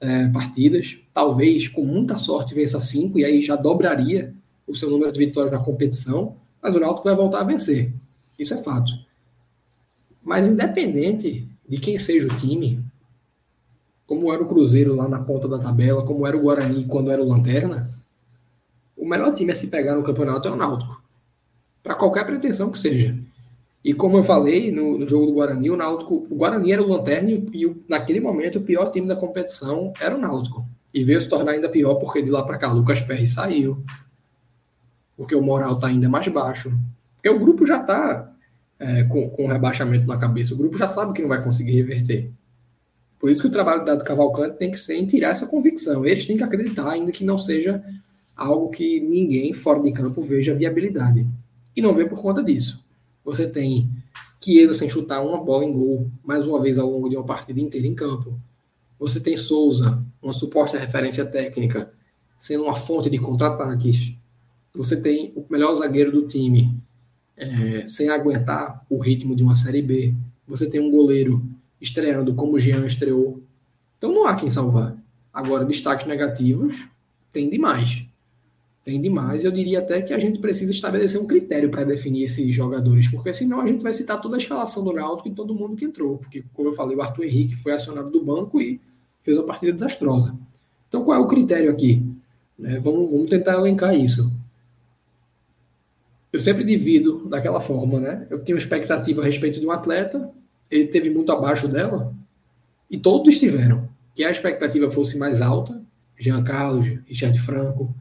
[0.00, 0.98] é, partidas.
[1.14, 4.34] Talvez, com muita sorte, vença cinco, e aí já dobraria
[4.66, 6.36] o seu número de vitórias na competição.
[6.60, 7.92] Mas o Náutico vai voltar a vencer.
[8.36, 8.90] Isso é fato.
[10.22, 12.82] Mas independente de quem seja o time,
[14.06, 17.22] como era o Cruzeiro lá na ponta da tabela, como era o Guarani quando era
[17.22, 17.95] o Lanterna,
[19.06, 21.00] o melhor time a se pegar no campeonato é o Náutico.
[21.80, 23.16] Para qualquer pretensão que seja.
[23.84, 26.88] E como eu falei no, no, jogo do Guarani, o Náutico, o Guarani era o
[26.88, 30.66] lanterna e o, naquele momento o pior time da competição era o Náutico.
[30.92, 33.80] E veio se tornar ainda pior porque de lá para cá Lucas Perry saiu.
[35.16, 36.76] Porque o moral está ainda mais baixo.
[37.14, 38.32] Porque o grupo já está
[38.80, 40.52] é, com, com rebaixamento na cabeça.
[40.52, 42.28] O grupo já sabe que não vai conseguir reverter.
[43.20, 46.04] Por isso que o trabalho do Cavalcante tem que ser em tirar essa convicção.
[46.04, 47.80] Eles têm que acreditar, ainda que não seja
[48.36, 51.26] algo que ninguém fora de campo veja viabilidade.
[51.74, 52.84] E não vê por conta disso.
[53.24, 53.90] Você tem
[54.40, 57.60] Chiesa sem chutar uma bola em gol, mais uma vez ao longo de uma partida
[57.60, 58.38] inteira em campo.
[58.98, 61.92] Você tem Souza, uma suposta referência técnica,
[62.38, 64.14] sendo uma fonte de contra-ataques.
[64.74, 66.78] Você tem o melhor zagueiro do time,
[67.36, 70.14] é, sem aguentar o ritmo de uma Série B.
[70.46, 71.42] Você tem um goleiro
[71.80, 73.42] estreando como o Jean estreou.
[73.98, 74.96] Então não há quem salvar.
[75.32, 76.86] Agora, destaques negativos
[77.32, 78.05] tem demais
[78.86, 79.44] tem demais.
[79.44, 83.32] Eu diria até que a gente precisa estabelecer um critério para definir esses jogadores, porque
[83.32, 86.18] senão a gente vai citar toda a escalação do Náutico e todo mundo que entrou,
[86.18, 88.80] porque, como eu falei, o Arthur Henrique foi acionado do banco e
[89.22, 90.36] fez uma partida desastrosa.
[90.88, 92.00] Então, qual é o critério aqui?
[92.62, 94.32] É, vamos, vamos tentar elencar isso.
[96.32, 98.26] Eu sempre divido daquela forma, né?
[98.30, 100.30] Eu tenho expectativa a respeito de um atleta,
[100.70, 102.14] ele teve muito abaixo dela,
[102.88, 103.88] e todos tiveram.
[104.14, 105.82] Que a expectativa fosse mais alta,
[106.16, 107.92] Jean Carlos, Richard Franco,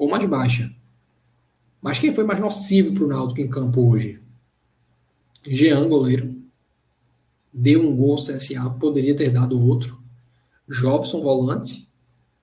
[0.00, 0.74] ou mais baixa.
[1.82, 4.18] Mas quem foi mais nocivo para o Náutico em campo hoje?
[5.46, 6.34] Jean, goleiro.
[7.52, 10.00] Deu um gol CSA, poderia ter dado outro.
[10.66, 11.86] Jobson, volante.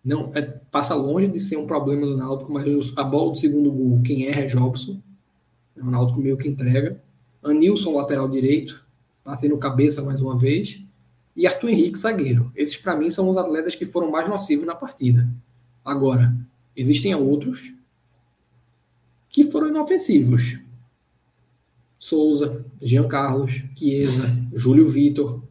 [0.06, 3.72] Não, é, passa longe de ser um problema do Náutico, mas a bola do segundo
[3.72, 5.02] gol, quem erra é Jobson.
[5.76, 7.02] É o Náutico meio que entrega.
[7.42, 8.86] Anilson, lateral direito,
[9.26, 10.84] batendo cabeça mais uma vez.
[11.36, 12.52] E Arthur Henrique, zagueiro.
[12.56, 15.28] Esses, para mim, são os atletas que foram mais nocivos na partida.
[15.84, 16.36] Agora,
[16.78, 17.74] Existem outros
[19.28, 20.60] que foram inofensivos.
[21.98, 24.24] Souza, Jean Carlos, Chiesa,
[24.54, 25.42] Júlio Vitor,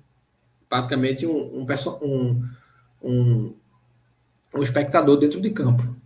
[0.68, 1.66] praticamente um, um,
[2.00, 2.48] um,
[3.02, 3.54] um,
[4.54, 5.96] um espectador dentro de campo.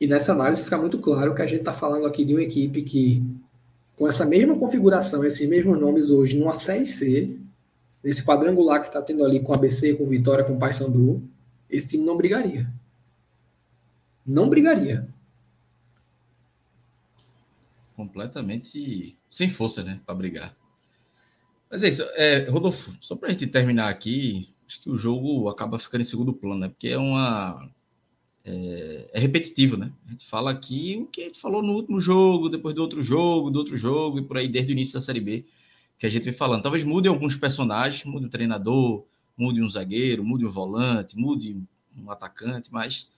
[0.00, 2.80] E nessa análise fica muito claro que a gente está falando aqui de uma equipe
[2.82, 3.22] que,
[3.96, 7.36] com essa mesma configuração, esses mesmos nomes hoje, numa Série C,
[8.02, 11.22] nesse quadrangular que está tendo ali com ABC, com Vitória, com Paysandu,
[11.68, 12.72] esse time não brigaria.
[14.24, 15.08] Não brigaria.
[17.96, 20.54] completamente sem força, né, para brigar.
[21.70, 25.48] Mas é isso, é, Rodolfo, só para a gente terminar aqui, acho que o jogo
[25.48, 26.68] acaba ficando em segundo plano, né?
[26.68, 27.68] Porque é uma.
[28.44, 29.90] É, é, repetitivo, né?
[30.06, 33.02] A gente fala aqui o que a gente falou no último jogo, depois do outro
[33.02, 35.44] jogo, do outro jogo, e por aí desde o início da Série B,
[35.98, 36.62] que a gente vem falando.
[36.62, 39.04] Talvez mude alguns personagens, mude o treinador,
[39.36, 41.56] mude um zagueiro, mude um volante, mude
[41.96, 43.08] um atacante, mas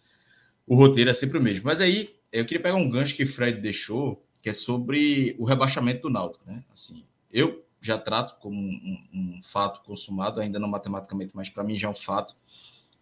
[0.66, 1.64] o roteiro é sempre o mesmo.
[1.64, 6.02] Mas aí eu queria pegar um gancho que Fred deixou, que é sobre o rebaixamento
[6.02, 6.64] do Náutico, né?
[6.70, 11.76] Assim, eu já trato como um, um, fato consumado, ainda não matematicamente, mas para mim
[11.76, 12.34] já é um fato.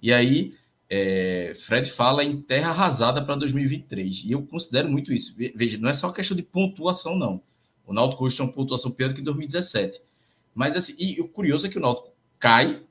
[0.00, 0.54] E aí,
[0.88, 5.34] é, Fred fala em terra arrasada para 2023, e eu considero muito isso.
[5.36, 7.40] Veja, não é só questão de pontuação, não.
[7.86, 10.02] O Náutico hoje tem uma pontuação pior do que 2017.
[10.54, 12.82] Mas, assim, e o curioso é que o Náutico cai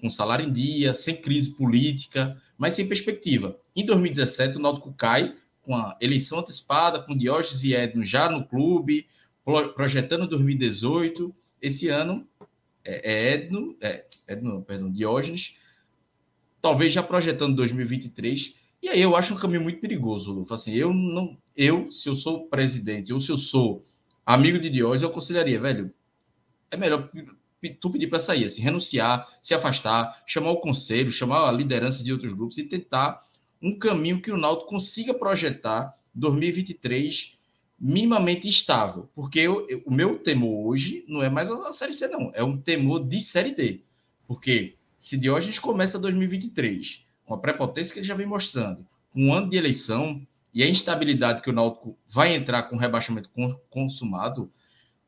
[0.00, 3.58] com salário em dia, sem crise política, mas sem perspectiva.
[3.74, 8.46] Em 2017, o Náutico cai com a eleição antecipada, com Diógenes e Edno já no
[8.46, 9.06] clube,
[9.74, 11.34] projetando 2018.
[11.60, 12.26] Esse ano
[12.84, 15.56] é, é Edno, é, Edno, perdão, Diógenes,
[16.60, 18.58] talvez já projetando 2023.
[18.82, 20.52] E aí eu acho um caminho muito perigoso, Lufo.
[20.52, 23.84] Assim, eu não, eu, se eu sou presidente ou se eu sou
[24.26, 25.92] amigo de Diógenes, eu aconselharia, velho,
[26.70, 27.10] é melhor
[27.70, 32.12] tu pedir para sair, assim, renunciar, se afastar, chamar o conselho, chamar a liderança de
[32.12, 33.20] outros grupos e tentar
[33.62, 37.38] um caminho que o Náutico consiga projetar 2023
[37.80, 42.06] minimamente estável, porque eu, eu, o meu temor hoje não é mais a Série C,
[42.08, 43.80] não, é um temor de Série D,
[44.26, 49.34] porque se Diógenes começa 2023 com a prepotência que ele já vem mostrando, com um
[49.34, 53.28] ano de eleição e a instabilidade que o Náutico vai entrar com o rebaixamento
[53.68, 54.50] consumado,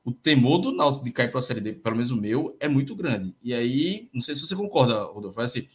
[0.06, 2.68] o temor do Náutico de cair para a Série D, pelo menos o meu, é
[2.68, 3.34] muito grande.
[3.42, 5.66] E aí, não sei se você concorda, Rodolfo, mas assim,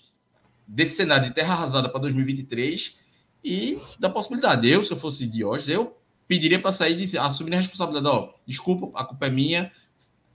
[0.66, 2.98] desse cenário de terra arrasada para 2023
[3.44, 4.70] e da possibilidade.
[4.70, 5.98] Eu, se eu fosse Diógenes, eu
[6.30, 8.16] pediria para sair e assumir a responsabilidade.
[8.16, 9.70] Ó, desculpa, a culpa é minha.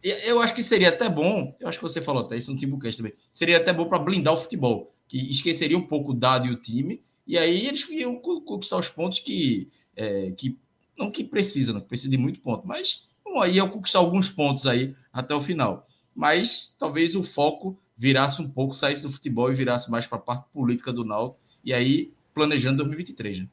[0.03, 2.99] Eu acho que seria até bom, eu acho que você falou até isso no Timbucast
[2.99, 6.51] também, seria até bom para blindar o futebol, que esqueceria um pouco o dado e
[6.51, 10.59] o time, e aí eles iam conquistar os pontos que, é, que
[10.99, 13.09] não que precisam, não, que precisa de muito ponto, mas
[13.41, 15.87] aí iam conquistar alguns pontos aí até o final.
[16.15, 20.21] Mas talvez o foco virasse um pouco, saísse do futebol e virasse mais para a
[20.21, 23.49] parte política do Náutico, e aí planejando 2023, né?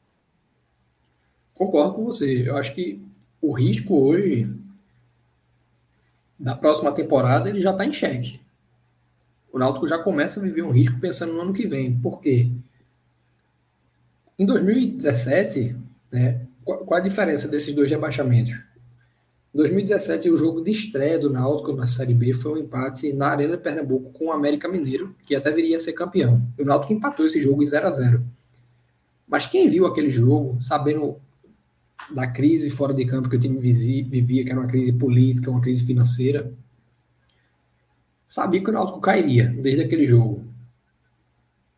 [1.54, 2.48] Concordo com você.
[2.48, 3.00] Eu acho que
[3.40, 4.50] o risco hoje
[6.38, 8.40] da próxima temporada ele já está em xeque.
[9.52, 11.98] O Náutico já começa a viver um risco pensando no ano que vem.
[11.98, 12.50] Por quê?
[14.38, 15.76] Em 2017,
[16.10, 18.60] né, qual a diferença desses dois rebaixamentos?
[19.54, 23.28] Em 2017, o jogo de estreia do Náutico na Série B foi um empate na
[23.28, 26.42] Arena Pernambuco com o América Mineiro, que até viria a ser campeão.
[26.58, 28.24] O Náutico empatou esse jogo em 0 a 0
[29.28, 31.18] Mas quem viu aquele jogo, sabendo
[32.10, 35.60] da crise fora de campo que o time vivia, que era uma crise política, uma
[35.60, 36.52] crise financeira,
[38.26, 40.44] sabia que o Náutico cairia desde aquele jogo.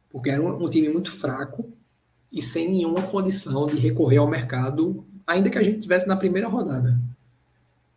[0.09, 1.71] Porque era um, time muito fraco
[2.33, 6.49] e sem nenhuma condição de recorrer ao mercado, ainda que a gente tivesse na primeira
[6.49, 6.99] rodada.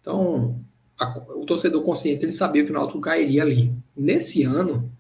[0.02, 0.60] Então,
[1.00, 3.74] a, o torcedor consciente ele sabia que o Náutico cairia ali.
[3.96, 4.92] Nesse ano,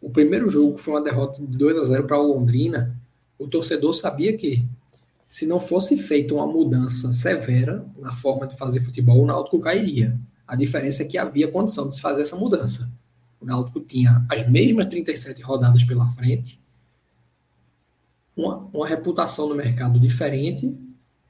[0.00, 2.96] o primeiro jogo foi uma derrota de 2 a 0 para o Londrina,
[3.38, 4.64] o torcedor sabia que
[5.26, 10.18] se não fosse feita uma mudança severa na forma de fazer futebol, o Náutico cairia.
[10.46, 12.90] A diferença é que havia condição de se fazer essa mudança.
[13.40, 16.60] O Náutico tinha as mesmas 37 rodadas pela frente,
[18.36, 20.76] uma, uma reputação no mercado diferente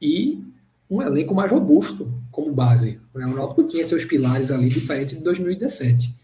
[0.00, 0.42] e
[0.88, 3.00] um elenco mais robusto como base.
[3.14, 6.14] O Náutico tinha seus pilares ali diferente de 2017.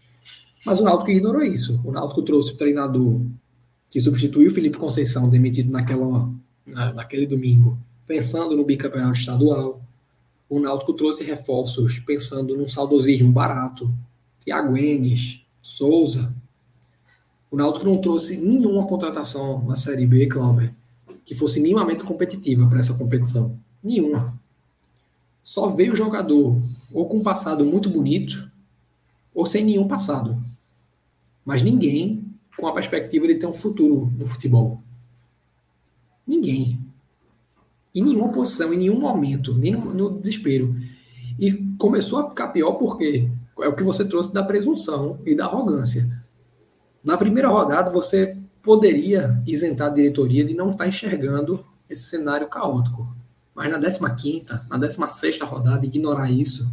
[0.65, 1.79] Mas o Náutico ignorou isso.
[1.83, 3.21] O Náutico trouxe o treinador
[3.89, 6.29] que substituiu o Felipe Conceição, demitido naquela
[6.65, 9.81] na, naquele domingo, pensando no bicampeonato estadual.
[10.49, 13.93] O Náutico trouxe reforços pensando num saudosismo barato.
[14.41, 16.33] Thiago Enes, Souza.
[17.49, 20.73] O Náutico não trouxe nenhuma contratação na Série B, Clauber,
[21.25, 23.57] que fosse minimamente competitiva para essa competição.
[23.83, 24.37] Nenhuma.
[25.47, 26.61] Só veio jogador
[26.91, 28.51] ou com um passado muito bonito
[29.33, 30.43] ou sem nenhum passado.
[31.45, 32.25] Mas ninguém
[32.57, 34.83] com a perspectiva de ter um futuro no futebol.
[36.27, 36.81] Ninguém.
[37.95, 40.75] Em nenhuma posição, em nenhum momento, nem no, no desespero.
[41.39, 45.45] E começou a ficar pior porque é o que você trouxe da presunção e da
[45.45, 46.11] arrogância.
[47.01, 53.15] Na primeira rodada, você poderia isentar a diretoria de não estar enxergando esse cenário caótico.
[53.57, 56.69] Mas na 15 na 16 rodada, ignorar isso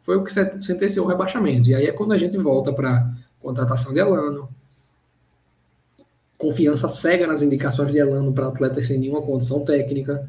[0.00, 1.68] foi o que sentenciou o rebaixamento.
[1.68, 3.06] E aí é quando a gente volta para
[3.38, 4.48] contratação de Elano,
[6.38, 10.26] confiança cega nas indicações de Elano para atletas sem nenhuma condição técnica.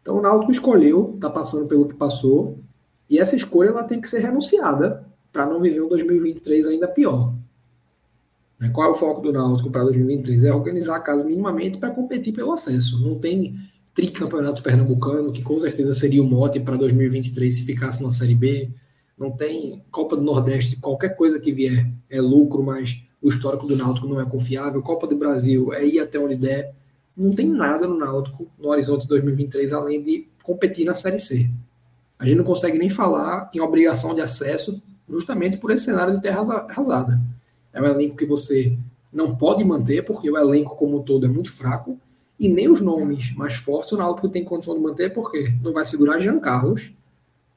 [0.00, 2.56] Então o Náutico escolheu, está passando pelo que passou,
[3.10, 7.34] e essa escolha ela tem que ser renunciada para não viver um 2023 ainda pior.
[8.60, 8.70] Né?
[8.72, 10.44] Qual é o foco do Náutico para 2023?
[10.44, 13.02] É organizar a casa minimamente para competir pelo acesso.
[13.02, 13.58] Não tem
[13.96, 18.68] tricampeonato pernambucano, que com certeza seria o mote para 2023 se ficasse na Série B.
[19.18, 23.74] Não tem Copa do Nordeste, qualquer coisa que vier é lucro, mas o histórico do
[23.74, 24.82] Náutico não é confiável.
[24.82, 26.74] Copa do Brasil é ir até onde der.
[27.16, 31.50] Não tem nada no Náutico no horizonte 2023 além de competir na Série C.
[32.18, 36.20] A gente não consegue nem falar em obrigação de acesso justamente por esse cenário de
[36.20, 37.18] terra arrasada.
[37.72, 38.76] É um elenco que você
[39.10, 41.98] não pode manter, porque o elenco como um todo é muito fraco,
[42.38, 45.84] e nem os nomes mais fortes o Náutico tem condição de manter, porque não vai
[45.84, 46.92] segurar Jean Carlos,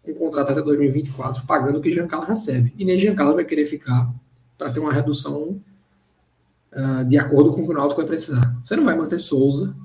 [0.03, 2.73] com contrato até 2024, pagando o que Jean Carlos recebe.
[2.77, 4.09] E nem Jean Carlos vai querer ficar
[4.57, 5.59] para ter uma redução
[6.71, 8.57] uh, de acordo com o que o Náutico vai precisar.
[8.63, 9.75] Você não vai manter Souza,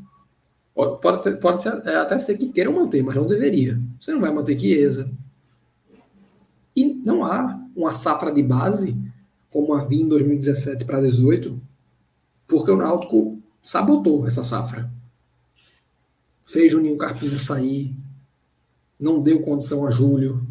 [0.75, 3.81] pode, ter, pode ser, é, até ser que queiram manter, mas não deveria.
[4.01, 5.11] Você não vai manter Chiesa.
[6.77, 8.97] E não há uma safra de base
[9.51, 11.61] como havia em 2017 para 2018,
[12.49, 13.34] porque o Náutico
[13.65, 14.89] sabotou essa safra.
[16.45, 17.97] Fez Juninho Carpina sair,
[19.01, 20.47] não deu condição a Júlio,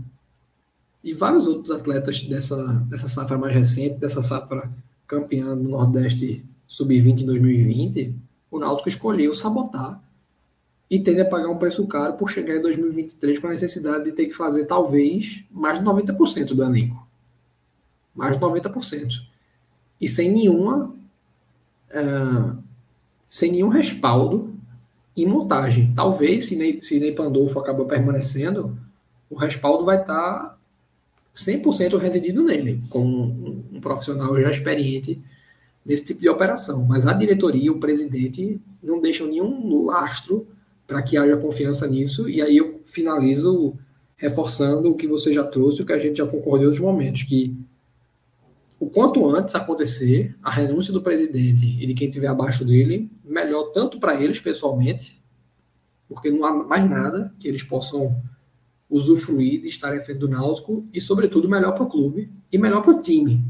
[1.01, 4.69] e vários outros atletas dessa, dessa safra mais recente, dessa safra
[5.07, 8.15] campeã do Nordeste Sub-20 em 2020,
[8.49, 10.01] o Náutico escolheu sabotar
[10.89, 14.11] e tende a pagar um preço caro por chegar em 2023 com a necessidade de
[14.11, 17.03] ter que fazer talvez mais de 90% do elenco
[18.13, 19.21] mais de 90%.
[19.99, 20.93] E sem nenhuma.
[21.89, 22.62] Uh,
[23.33, 24.53] sem nenhum respaldo
[25.17, 25.91] em montagem.
[25.95, 28.77] Talvez, se Ney, se Ney Pandolfo acaba permanecendo,
[29.27, 30.55] o respaldo vai estar
[31.35, 35.19] 100% residido nele, como um, um, profissional já experiente
[35.83, 36.85] nesse tipo de operação.
[36.85, 40.45] Mas a diretoria, o presidente, não deixam nenhum lastro
[40.85, 42.29] para que haja confiança nisso.
[42.29, 43.73] E aí eu finalizo
[44.15, 47.23] reforçando o que você já trouxe, o que a gente já concordou em outros momentos,
[47.23, 47.57] que
[48.83, 53.71] o quanto antes acontecer a renúncia do presidente e de quem estiver abaixo dele, melhor
[53.71, 55.23] tanto para eles pessoalmente,
[56.05, 58.21] porque não há mais nada que eles possam
[58.89, 62.81] usufruir de estarem à frente do Náutico e, sobretudo, melhor para o clube e melhor
[62.81, 63.41] para o time,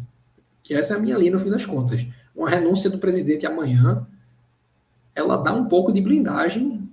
[0.61, 2.05] que essa é a minha linha no fim das contas.
[2.35, 4.05] Uma renúncia do presidente amanhã,
[5.15, 6.87] ela dá um pouco de blindagem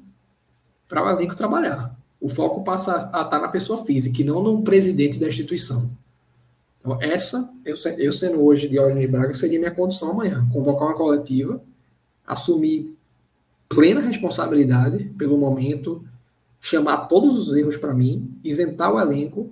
[0.88, 1.94] para o elenco trabalhar.
[2.18, 5.90] O foco passa a estar na pessoa física e não no presidente da instituição.
[6.80, 10.48] Então, essa, eu, eu sendo hoje de Braga, seria minha condição amanhã.
[10.50, 11.62] Convocar uma coletiva,
[12.26, 12.96] assumir
[13.68, 16.02] plena responsabilidade pelo momento,
[16.58, 19.50] chamar todos os erros para mim, isentar o elenco.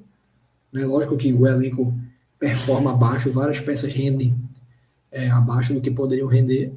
[0.73, 0.85] Né?
[0.87, 1.95] Lógico que o elenco
[2.39, 4.35] performa abaixo, várias peças rendem
[5.13, 6.73] é, abaixo do que poderiam render,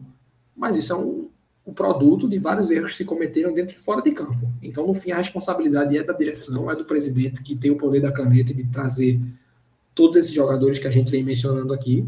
[0.55, 1.29] mas isso é um,
[1.65, 4.51] um produto de vários erros que se cometeram dentro e fora de campo.
[4.61, 8.01] Então, no fim, a responsabilidade é da direção, é do presidente, que tem o poder
[8.01, 9.19] da caneta de trazer
[9.93, 12.07] todos esses jogadores que a gente vem mencionando aqui.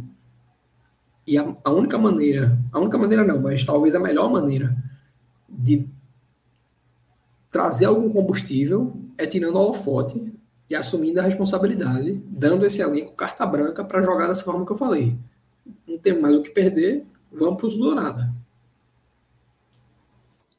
[1.25, 4.75] E a, a, única maneira, a única maneira não, mas talvez a melhor maneira
[5.47, 5.87] de
[7.49, 10.33] trazer algum combustível é tirando o holofote
[10.69, 14.77] e assumindo a responsabilidade, dando esse elenco carta branca para jogar dessa forma que eu
[14.77, 15.15] falei.
[15.87, 18.33] Não tem mais o que perder, vamos para o nada.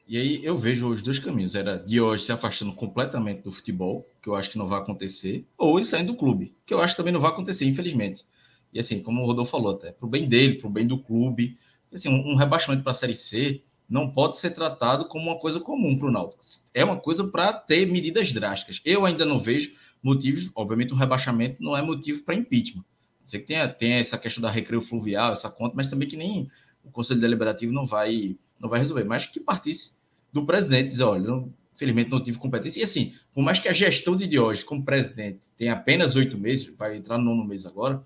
[0.07, 1.55] E aí eu vejo os dois caminhos.
[1.55, 5.45] Era de hoje se afastando completamente do futebol, que eu acho que não vai acontecer,
[5.57, 8.23] ou ele saindo do clube, que eu acho que também não vai acontecer, infelizmente.
[8.71, 11.57] E assim, como o Rodolfo falou, até pro bem dele, pro bem do clube,
[11.91, 15.59] assim, um, um rebaixamento para a Série C não pode ser tratado como uma coisa
[15.59, 16.43] comum para o Náutico.
[16.73, 18.81] É uma coisa para ter medidas drásticas.
[18.83, 22.83] Eu ainda não vejo motivos, obviamente o rebaixamento não é motivo para impeachment.
[23.23, 26.49] Sei que tem, tem essa questão da recreio fluvial, essa conta, mas também que nem
[26.83, 29.94] o Conselho Deliberativo não vai não vai resolver, mas que partisse
[30.35, 32.81] do presidente, dizer, olha, não, infelizmente não tive competência.
[32.81, 36.75] E assim, por mais que a gestão de Diógenes como presidente tenha apenas oito meses,
[36.77, 38.03] vai entrar no nono mês agora,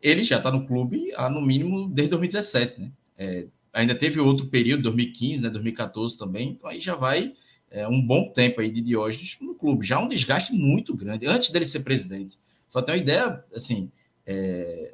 [0.00, 2.90] ele já está no clube há no mínimo desde 2017, né?
[3.18, 7.34] É, ainda teve outro período, 2015, né, 2014 também, então aí já vai
[7.70, 11.50] é, um bom tempo aí de Diógenes no clube, já um desgaste muito grande, antes
[11.50, 12.38] dele ser presidente.
[12.70, 13.90] Só tem uma ideia, assim,
[14.24, 14.32] é,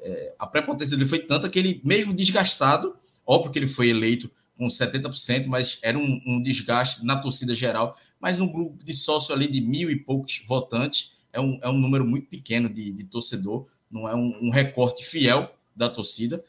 [0.02, 4.28] é, a prepotência dele foi tanta que ele, mesmo desgastado, óbvio que ele foi eleito
[4.56, 7.96] com 70%, mas era um, um, desgaste na torcida geral.
[8.20, 11.78] Mas no grupo de sócio ali de mil e poucos votantes, é um, é um
[11.78, 16.42] número muito pequeno de, de torcedor, não é um, um, recorte fiel da torcida.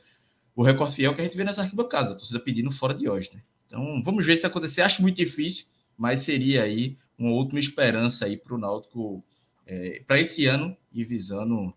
[0.55, 3.29] O recorte fiel que a gente vê nessa arquibancada, a torcida pedindo fora de hoje.
[3.33, 3.41] Né?
[3.67, 4.81] Então vamos ver se acontecer.
[4.81, 5.65] Acho muito difícil,
[5.97, 9.23] mas seria aí uma última esperança aí para o Náutico
[9.65, 11.73] é, para esse ano e visando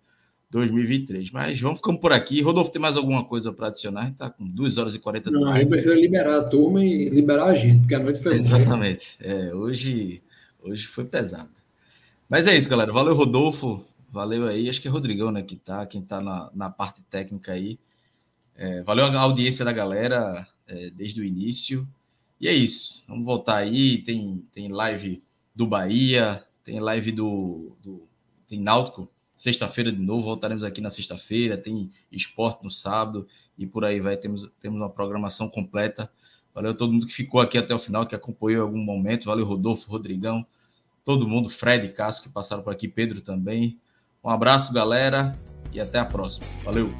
[0.50, 1.30] 2023.
[1.30, 2.40] Mas vamos ficando por aqui.
[2.42, 4.08] Rodolfo, tem mais alguma coisa para adicionar?
[4.08, 5.50] Está com 2 horas e 40 minutos.
[5.50, 9.16] Não, aí precisa liberar a turma e liberar a gente, porque a noite foi Exatamente.
[9.20, 10.22] É, hoje,
[10.62, 11.50] Hoje foi pesado.
[12.28, 12.92] Mas é isso, galera.
[12.92, 13.84] Valeu, Rodolfo.
[14.10, 14.68] Valeu aí.
[14.68, 17.78] Acho que é Rodrigão, né, que tá, quem tá na, na parte técnica aí.
[18.56, 21.88] É, valeu a audiência da galera é, desde o início.
[22.40, 23.04] E é isso.
[23.08, 23.98] Vamos voltar aí.
[23.98, 25.22] Tem, tem live
[25.54, 28.02] do Bahia, tem live do, do
[28.46, 29.08] tem Náutico
[29.40, 30.24] sexta-feira de novo.
[30.24, 31.56] Voltaremos aqui na sexta-feira.
[31.56, 34.14] Tem esporte no sábado e por aí vai.
[34.14, 36.12] Temos, temos uma programação completa.
[36.54, 39.24] Valeu todo mundo que ficou aqui até o final, que acompanhou em algum momento.
[39.24, 40.44] Valeu, Rodolfo, Rodrigão,
[41.04, 43.78] todo mundo, Fred, Cássio, que passaram por aqui, Pedro também.
[44.22, 45.38] Um abraço, galera,
[45.72, 46.46] e até a próxima.
[46.62, 46.92] Valeu!